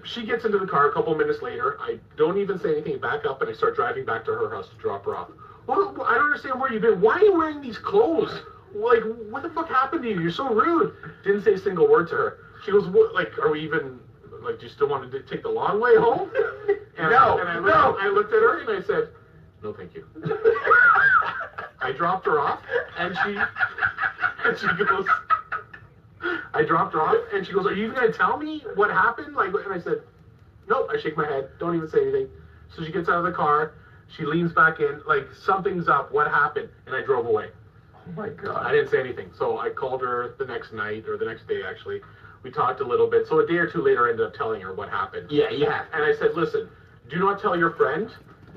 she 0.04 0.24
gets 0.24 0.44
into 0.44 0.58
the 0.58 0.66
car 0.66 0.88
a 0.88 0.92
couple 0.92 1.14
minutes 1.14 1.42
later. 1.42 1.76
I 1.80 1.98
don't 2.16 2.38
even 2.38 2.58
say 2.58 2.72
anything, 2.72 2.98
back 2.98 3.26
up, 3.26 3.42
and 3.42 3.50
I 3.50 3.52
start 3.52 3.76
driving 3.76 4.06
back 4.06 4.24
to 4.26 4.32
her 4.32 4.48
house 4.50 4.68
to 4.68 4.76
drop 4.76 5.04
her 5.04 5.16
off. 5.16 5.28
Well, 5.68 5.94
I 6.06 6.14
don't 6.14 6.24
understand 6.24 6.58
where 6.58 6.72
you've 6.72 6.82
been. 6.82 7.00
Why 7.00 7.16
are 7.16 7.22
you 7.22 7.36
wearing 7.36 7.60
these 7.60 7.76
clothes? 7.76 8.32
Like, 8.74 9.02
what 9.30 9.42
the 9.42 9.50
fuck 9.50 9.68
happened 9.68 10.02
to 10.02 10.08
you? 10.08 10.20
You're 10.20 10.30
so 10.30 10.52
rude. 10.52 10.94
Didn't 11.22 11.42
say 11.44 11.52
a 11.54 11.58
single 11.58 11.86
word 11.86 12.08
to 12.08 12.14
her. 12.14 12.38
She 12.64 12.72
goes, 12.72 12.88
what, 12.88 13.14
like, 13.14 13.38
are 13.38 13.50
we 13.50 13.60
even, 13.60 14.00
like, 14.42 14.58
do 14.58 14.66
you 14.66 14.72
still 14.72 14.88
want 14.88 15.10
to 15.12 15.22
take 15.22 15.42
the 15.42 15.50
long 15.50 15.80
way 15.80 15.94
home? 15.96 16.30
And, 16.98 17.12
No, 17.12 17.38
and 17.38 17.48
I, 17.48 17.54
looked, 17.60 17.68
no. 17.68 17.96
I 18.00 18.08
looked 18.08 18.32
at 18.32 18.42
her 18.42 18.58
and 18.58 18.70
I 18.70 18.84
said, 18.84 19.10
no, 19.62 19.72
thank 19.72 19.94
you. 19.94 20.04
I 21.80 21.92
dropped 21.92 22.26
her 22.26 22.40
off, 22.40 22.60
and 22.98 23.16
she, 23.24 23.38
and 24.44 24.58
she 24.58 24.84
goes, 24.84 25.06
I 26.54 26.64
dropped 26.64 26.94
her 26.94 27.00
off, 27.00 27.16
and 27.32 27.46
she 27.46 27.52
goes, 27.52 27.66
"Are 27.66 27.72
you 27.72 27.84
even 27.84 27.94
gonna 27.94 28.12
tell 28.12 28.36
me 28.36 28.64
what 28.74 28.90
happened?" 28.90 29.36
Like, 29.36 29.50
and 29.54 29.72
I 29.72 29.78
said, 29.78 30.02
"Nope." 30.68 30.90
I 30.92 30.98
shake 30.98 31.16
my 31.16 31.24
head. 31.24 31.50
Don't 31.60 31.76
even 31.76 31.88
say 31.88 32.02
anything. 32.02 32.28
So 32.74 32.84
she 32.84 32.90
gets 32.90 33.08
out 33.08 33.18
of 33.18 33.24
the 33.24 33.32
car. 33.32 33.74
She 34.16 34.24
leans 34.24 34.52
back 34.52 34.80
in, 34.80 35.00
like 35.06 35.28
something's 35.34 35.88
up. 35.88 36.12
What 36.12 36.28
happened? 36.28 36.68
And 36.86 36.94
I 36.96 37.02
drove 37.02 37.26
away. 37.26 37.48
Oh 38.08 38.12
my 38.12 38.28
god. 38.30 38.66
I 38.66 38.72
didn't 38.72 38.90
say 38.90 39.00
anything. 39.00 39.30
So 39.36 39.58
I 39.58 39.70
called 39.70 40.00
her 40.00 40.34
the 40.38 40.46
next 40.46 40.72
night 40.72 41.06
or 41.06 41.16
the 41.16 41.26
next 41.26 41.46
day 41.46 41.62
actually. 41.62 42.00
We 42.42 42.50
talked 42.50 42.80
a 42.80 42.84
little 42.86 43.08
bit. 43.08 43.26
So 43.26 43.40
a 43.40 43.46
day 43.46 43.56
or 43.56 43.70
two 43.70 43.82
later, 43.82 44.06
I 44.06 44.10
ended 44.10 44.26
up 44.26 44.34
telling 44.34 44.60
her 44.62 44.72
what 44.72 44.88
happened. 44.88 45.30
Yeah, 45.30 45.50
yeah. 45.50 45.84
And 45.92 46.04
I 46.04 46.14
said, 46.14 46.34
"Listen, 46.34 46.68
do 47.10 47.18
not 47.18 47.40
tell 47.40 47.58
your 47.58 47.70
friend 47.72 48.10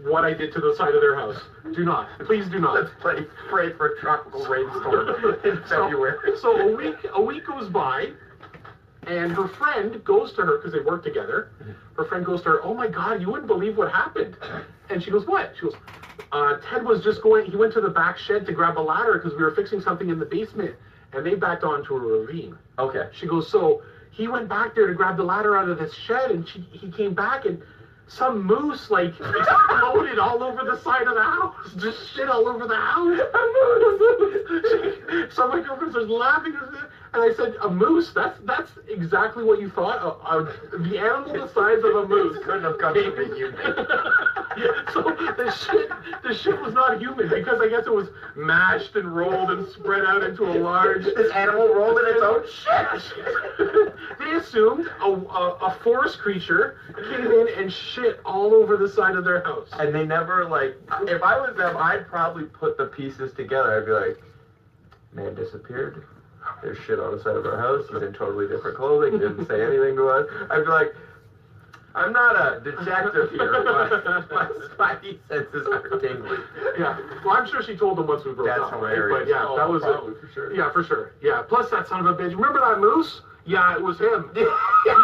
what 0.04 0.24
I 0.24 0.34
did 0.34 0.54
to 0.54 0.60
the 0.60 0.76
side 0.76 0.94
of 0.94 1.02
their 1.02 1.16
house. 1.16 1.42
Do 1.74 1.84
not. 1.84 2.08
Please 2.20 2.48
do 2.48 2.60
not." 2.60 2.76
Let's 2.76 2.92
pray, 3.00 3.26
pray 3.50 3.74
for 3.74 3.88
a 3.88 4.00
tropical 4.00 4.46
rainstorm 4.46 5.10
in 5.44 5.62
February. 5.64 6.18
So, 6.38 6.56
so 6.56 6.70
a 6.70 6.76
week 6.76 6.96
a 7.14 7.22
week 7.22 7.46
goes 7.48 7.70
by, 7.70 8.12
and 9.08 9.32
her 9.32 9.48
friend 9.48 10.02
goes 10.04 10.32
to 10.34 10.46
her 10.46 10.58
because 10.58 10.74
they 10.74 10.80
work 10.80 11.04
together. 11.04 11.50
Her 11.98 12.06
friend 12.06 12.24
goes 12.24 12.44
to 12.44 12.50
her, 12.50 12.64
"Oh 12.64 12.76
my 12.76 12.88
God, 12.88 13.20
you 13.20 13.32
wouldn't 13.32 13.48
believe 13.48 13.78
what 13.78 13.92
happened." 13.92 14.38
And 14.92 15.02
she 15.02 15.10
goes, 15.10 15.26
"What?" 15.26 15.54
She 15.56 15.64
goes, 15.64 15.76
uh, 16.32 16.58
"Ted 16.70 16.84
was 16.86 17.04
just 17.04 17.22
going. 17.22 17.50
He 17.50 17.56
went 17.56 17.74
to 17.74 17.82
the 17.82 17.90
back 17.90 18.18
shed 18.18 18.46
to 18.46 18.52
grab 18.52 18.78
a 18.78 18.82
ladder 18.82 19.14
because 19.14 19.38
we 19.38 19.44
were 19.44 19.52
fixing 19.52 19.82
something 19.82 20.10
in 20.10 20.20
the 20.20 20.26
basement, 20.26 20.76
and 21.14 21.26
they 21.26 21.36
backed 21.36 21.64
onto 21.64 21.96
a 21.96 22.00
ravine." 22.00 22.58
Okay. 22.78 23.08
She 23.14 23.26
goes, 23.26 23.50
"So 23.50 23.84
he 24.12 24.28
went 24.28 24.50
back 24.50 24.76
there 24.76 24.88
to 24.88 24.94
grab 24.94 25.18
the 25.18 25.24
ladder 25.24 25.56
out 25.56 25.70
of 25.70 25.80
the 25.80 25.90
shed, 25.92 26.32
and 26.32 26.48
she, 26.48 26.60
he 26.72 26.92
came 26.92 27.14
back 27.14 27.46
and." 27.46 27.62
Some 28.08 28.44
moose 28.46 28.90
like 28.92 29.14
exploded 29.18 30.20
all 30.20 30.44
over 30.44 30.66
the 30.66 30.78
side 30.82 31.08
of 31.08 31.16
the 31.16 31.24
house, 31.24 31.74
just 31.78 32.14
shit 32.14 32.28
all 32.28 32.46
over 32.46 32.68
the 32.68 32.76
house. 32.76 33.18
so 35.34 35.48
my 35.48 35.62
girlfriend 35.62 35.94
starts 35.94 36.10
laughing, 36.10 36.54
and 37.14 37.22
I 37.22 37.34
said, 37.34 37.56
"A 37.62 37.70
moose? 37.70 38.12
That's 38.14 38.40
that's 38.46 38.72
exactly 38.88 39.44
what 39.44 39.60
you 39.60 39.70
thought? 39.70 40.02
A, 40.02 40.38
a, 40.38 40.78
the 40.78 40.98
animal 40.98 41.34
the 41.34 41.48
size 41.54 41.84
of 41.84 41.96
a 41.96 42.08
moose 42.08 42.38
couldn't 42.44 42.64
have 42.64 42.78
come 42.78 42.94
from 42.94 43.20
a 43.20 43.36
human." 43.36 43.58
so 44.94 45.02
the 45.38 45.52
shit, 45.52 45.90
the 46.24 46.34
shit 46.34 46.60
was 46.62 46.74
not 46.74 47.00
human 47.00 47.28
because 47.30 47.60
I 47.60 47.68
guess 47.68 47.86
it 47.86 47.94
was 47.94 48.08
mashed 48.36 48.96
and 48.96 49.14
rolled 49.14 49.52
and 49.52 49.68
spread 49.68 50.06
out 50.06 50.24
into 50.24 50.44
a 50.44 50.56
large. 50.56 51.04
This 51.04 51.32
animal 51.34 51.74
rolled 51.74 52.00
in 52.00 52.06
its 52.08 52.22
own 52.22 52.46
shit. 52.48 53.94
they 54.20 54.32
assumed 54.32 54.88
a, 55.02 55.06
a, 55.06 55.58
a 55.64 55.80
forest 55.84 56.20
creature 56.20 56.78
came 56.96 57.32
in 57.32 57.48
and 57.58 57.72
shit 57.72 58.22
all 58.26 58.54
over 58.54 58.78
the 58.78 58.88
side 58.88 59.16
of 59.16 59.26
their 59.26 59.42
house. 59.44 59.68
And 59.74 59.94
they 59.94 60.06
never 60.06 60.46
like. 60.46 60.78
If 61.02 61.22
I 61.24 61.40
was 61.40 61.56
them, 61.58 61.76
I'd 61.78 62.08
probably 62.08 62.46
put 62.46 62.78
the 62.78 62.86
pieces 62.86 63.34
together. 63.34 63.80
I'd 63.80 63.86
be 63.86 63.92
like, 63.92 64.24
man 65.14 65.36
disappeared. 65.36 66.06
There's 66.62 66.78
shit 66.86 67.00
on 67.00 67.16
the 67.18 67.24
side 67.24 67.36
of 67.36 67.46
our 67.46 67.58
house. 67.58 67.86
He's 67.92 68.02
in 68.02 68.14
totally 68.14 68.48
different 68.48 68.78
clothing. 68.78 69.20
Didn't 69.20 69.48
say 69.48 69.64
anything 69.64 69.96
to 69.96 70.08
us. 70.10 70.28
I'd 70.50 70.64
be 70.66 70.70
like, 70.70 70.96
I'm 71.94 72.14
not 72.14 72.36
a 72.36 72.62
detective 72.62 73.32
here, 73.32 73.52
but 73.66 74.32
my 74.32 74.48
spidey 74.78 75.18
senses 75.28 75.68
are 75.68 76.00
tingling. 76.00 76.40
Yeah, 76.80 76.98
well, 77.26 77.36
I'm 77.36 77.50
sure 77.50 77.62
she 77.64 77.76
told 77.76 78.00
him 78.00 78.08
once 78.08 78.24
we 78.24 78.32
broke 78.34 78.48
That's 78.48 78.62
up. 78.62 78.72
right? 78.74 78.94
hilarious. 78.96 79.20
But 79.26 79.28
yeah, 79.28 79.46
Oh, 79.46 79.58
that 79.58 79.68
was 79.70 79.82
probably, 79.84 80.14
it. 80.14 80.22
for 80.22 80.28
sure. 80.34 80.54
Yeah, 80.54 80.72
for 80.72 80.84
sure. 80.84 81.12
Yeah. 81.22 81.42
Plus 81.50 81.70
that 81.72 81.88
son 81.90 82.06
of 82.06 82.06
a 82.06 82.14
bitch. 82.22 82.32
Remember 82.34 82.62
that 82.62 82.80
moose? 82.80 83.22
Yeah, 83.46 83.76
it 83.76 83.82
was 83.82 84.00
him. 84.00 84.32
He 84.36 84.42
shit 84.88 84.98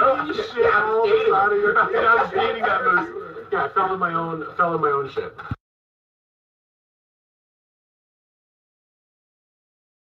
all 0.74 1.08
the 1.08 1.28
side 1.30 1.52
of 1.52 1.58
your. 1.58 1.74
Yeah, 1.74 2.08
I 2.08 2.22
was 2.24 2.32
dating 2.32 2.64
that 2.64 2.84
moose. 2.84 3.24
Yeah, 3.52 3.66
I 3.66 3.70
fell 3.70 3.94
in 3.94 4.00
my 4.00 4.14
own 4.14 4.46
fell 4.56 4.74
in 4.76 4.82
my 4.82 4.90
own 4.90 5.10
shit. 5.12 5.34